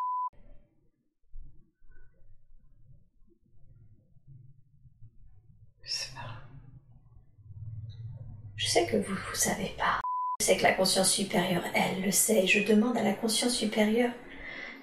Je 5.82 5.90
sais 5.90 6.14
pas. 6.14 6.40
Je 8.56 8.66
sais 8.66 8.86
que 8.86 8.96
vous 9.34 9.40
savez 9.40 9.74
pas. 9.76 10.00
Je 10.40 10.46
sais 10.46 10.56
que 10.56 10.62
la 10.62 10.74
conscience 10.74 11.10
supérieure, 11.10 11.64
elle, 11.74 12.02
le 12.02 12.12
sait. 12.12 12.44
Et 12.44 12.46
je 12.46 12.64
demande 12.64 12.96
à 12.96 13.02
la 13.02 13.14
conscience 13.14 13.54
supérieure 13.54 14.12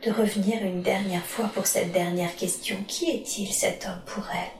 de 0.05 0.11
revenir 0.11 0.61
une 0.63 0.81
dernière 0.81 1.25
fois 1.25 1.47
pour 1.47 1.67
cette 1.67 1.91
dernière 1.93 2.35
question. 2.35 2.83
Qui 2.87 3.11
est-il 3.11 3.47
cet 3.47 3.85
homme 3.85 4.03
pour 4.05 4.27
elle? 4.31 4.51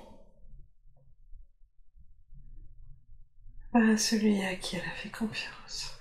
Pas 3.74 3.98
celui 3.98 4.44
à 4.46 4.56
qui 4.56 4.78
elle 4.78 4.82
a 4.82 4.96
fait 4.96 5.10
confiance. 5.10 6.00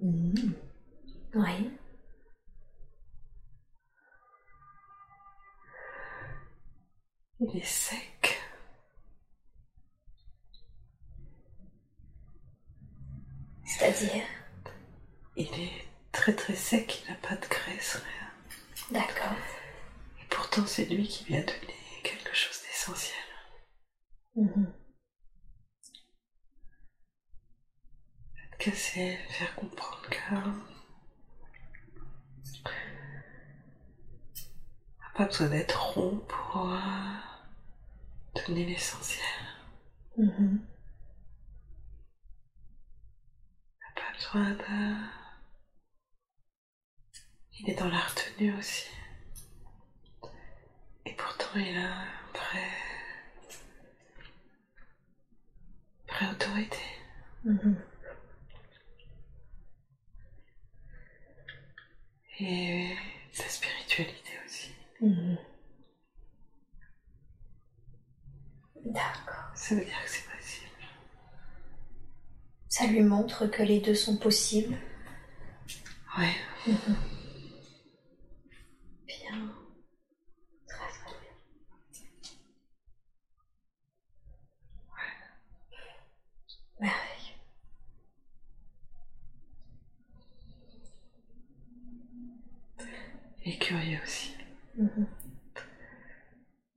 Mhm. 0.00 0.54
Oui. 1.34 1.70
Il 7.40 7.56
est 7.56 7.64
sec. 7.64 8.19
C'est-à-dire 13.80 14.24
Il 15.36 15.46
est 15.58 15.88
très 16.12 16.34
très 16.34 16.54
sec, 16.54 17.02
il 17.02 17.10
n'a 17.10 17.16
pas 17.18 17.34
de 17.34 17.46
graisse, 17.46 17.96
rien. 17.96 19.00
D'accord. 19.00 19.32
Et 20.20 20.26
pourtant, 20.28 20.66
c'est 20.66 20.84
lui 20.84 21.08
qui 21.08 21.24
lui 21.24 21.36
a 21.36 21.42
donné 21.42 21.74
quelque 22.02 22.34
chose 22.34 22.60
d'essentiel. 22.60 23.16
Mhm. 24.36 24.74
Que 28.58 28.70
c'est 28.72 29.16
faire 29.30 29.54
comprendre 29.54 30.10
que. 30.10 30.34
N'a 35.00 35.10
pas 35.14 35.24
besoin 35.24 35.48
d'être 35.48 35.94
rond 35.94 36.18
pour 36.28 36.70
euh, 36.70 36.78
donner 38.46 38.66
l'essentiel. 38.66 39.24
On 40.18 40.24
n'a 40.26 40.28
pas 43.94 44.09
besoin 44.20 44.50
de. 44.50 44.94
Il 47.58 47.70
est 47.70 47.74
dans 47.74 47.88
la 47.88 47.98
retenue 47.98 48.54
aussi. 48.58 48.88
Et 51.06 51.14
pourtant, 51.14 51.46
il 51.56 51.76
a 51.76 51.80
une 51.80 52.34
vraie. 52.34 52.70
vraie 56.08 56.30
autorité. 56.32 56.78
Mhm. 57.44 57.82
Et 62.40 62.96
la 63.38 63.48
spiritualité 63.48 64.32
aussi. 64.46 64.72
Mhm. 65.00 65.38
D'accord. 68.86 69.50
Ça 69.54 69.74
veut 69.74 69.84
dire 69.84 70.02
que 70.04 70.10
c'est. 70.10 70.29
Ça 72.70 72.86
lui 72.86 73.02
montre 73.02 73.46
que 73.46 73.62
les 73.62 73.80
deux 73.80 73.94
sont 73.94 74.16
possibles. 74.16 74.78
Ouais. 76.18 76.34
Bien. 79.06 79.52
Très 80.66 80.88
très 80.88 81.10
bien. 81.20 81.32
Merveilleux. 86.80 87.36
Et 93.44 93.58
curieux 93.58 93.98
aussi. 94.04 94.34
Mhm. 94.76 95.06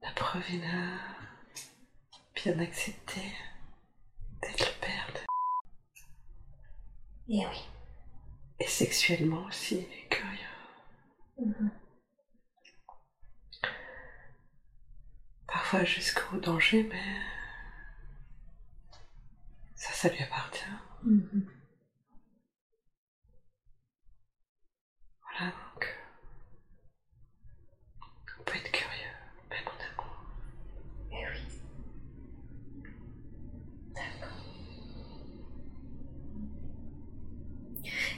La 0.01 0.11
preuve, 0.11 0.43
il 0.51 0.63
a 0.63 0.99
bien 2.35 2.59
accepté 2.59 3.21
d'être 4.41 4.59
le 4.59 4.81
père 4.81 5.07
de... 5.13 5.19
Et 7.29 7.45
oui. 7.45 7.63
Et 8.59 8.67
sexuellement 8.67 9.45
aussi, 9.45 9.75
il 9.75 9.93
est 9.93 10.07
curieux. 10.09 10.39
Mhm. 11.39 11.71
Parfois 15.47 15.83
jusqu'au 15.83 16.37
danger, 16.37 16.83
mais... 16.83 17.21
Ça, 19.75 19.91
ça 19.93 20.09
lui 20.09 20.23
appartient. 20.23 20.63
Mhm. 21.03 21.47
Voilà, 25.21 25.53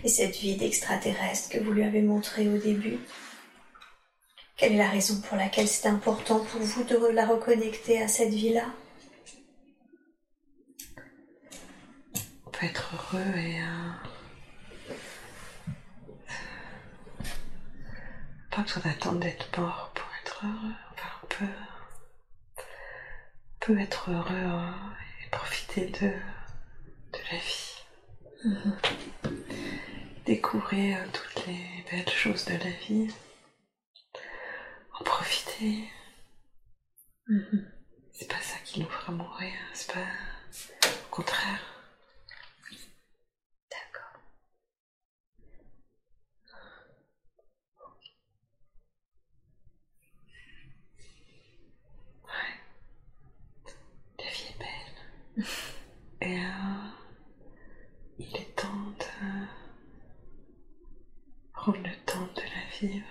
Et 0.06 0.08
cette 0.08 0.36
vie 0.36 0.56
d'extraterrestre 0.56 1.50
que 1.50 1.58
vous 1.58 1.72
lui 1.72 1.84
avez 1.84 2.04
montrée 2.04 2.48
au 2.48 2.60
début, 2.60 3.00
quelle 4.56 4.74
est 4.74 4.78
la 4.78 4.88
raison 4.88 5.20
pour 5.20 5.36
laquelle 5.36 5.68
c'est 5.68 5.88
important 5.88 6.42
pour 6.46 6.62
vous 6.62 6.84
de 6.84 6.96
la 7.08 7.26
reconnecter 7.26 8.00
à 8.04 8.08
cette 8.08 8.30
vie-là? 8.30 8.68
On 12.46 12.52
peut 12.52 12.68
être 12.68 12.94
heureux 12.94 13.36
et... 13.36 13.60
euh, 13.60 13.92
Pas 18.52 18.62
besoin 18.62 18.84
d'attendre 18.84 19.20
d'être 19.22 19.60
mort 19.60 19.92
pour 19.96 20.08
être 20.22 20.46
heureux. 20.46 20.74
Enfin, 20.94 21.10
on 21.24 21.26
peut... 21.26 21.54
on 22.58 23.66
peut 23.66 23.80
être 23.80 24.12
heureux 24.12 24.36
hein, 24.36 24.76
et 25.26 25.30
profiter 25.32 25.88
de, 25.88 26.10
de 26.10 27.20
la 27.32 27.38
vie. 27.40 27.72
Découvrir 30.26 31.00
euh, 31.02 31.06
toutes 31.14 31.46
les 31.48 31.86
belles 31.92 32.10
choses 32.10 32.46
de 32.46 32.54
la 32.54 32.70
vie. 32.72 33.08
En 35.00 35.04
profiter. 35.04 35.90
Mhm. 37.28 37.72
C'est 38.14 38.28
pas 38.30 38.40
ça 38.42 38.58
qui 38.64 38.80
nous 38.80 38.90
fera 38.90 39.12
mourir. 39.12 39.54
C'est 39.74 39.92
pas... 39.94 40.00
Au 40.02 41.10
contraire. 41.12 41.60
D'accord. 43.70 44.22
La 54.18 54.30
vie 54.32 54.46
est 54.50 54.60
belle. 54.60 55.46
Et 56.22 56.40
euh, 56.40 56.90
il 58.20 58.36
est 58.36 58.56
temps 58.56 58.68
de 59.00 59.06
prendre 61.54 61.78
le 61.80 61.96
temps 62.06 62.28
de 62.36 62.42
la 62.42 62.75
vivre 62.86 63.06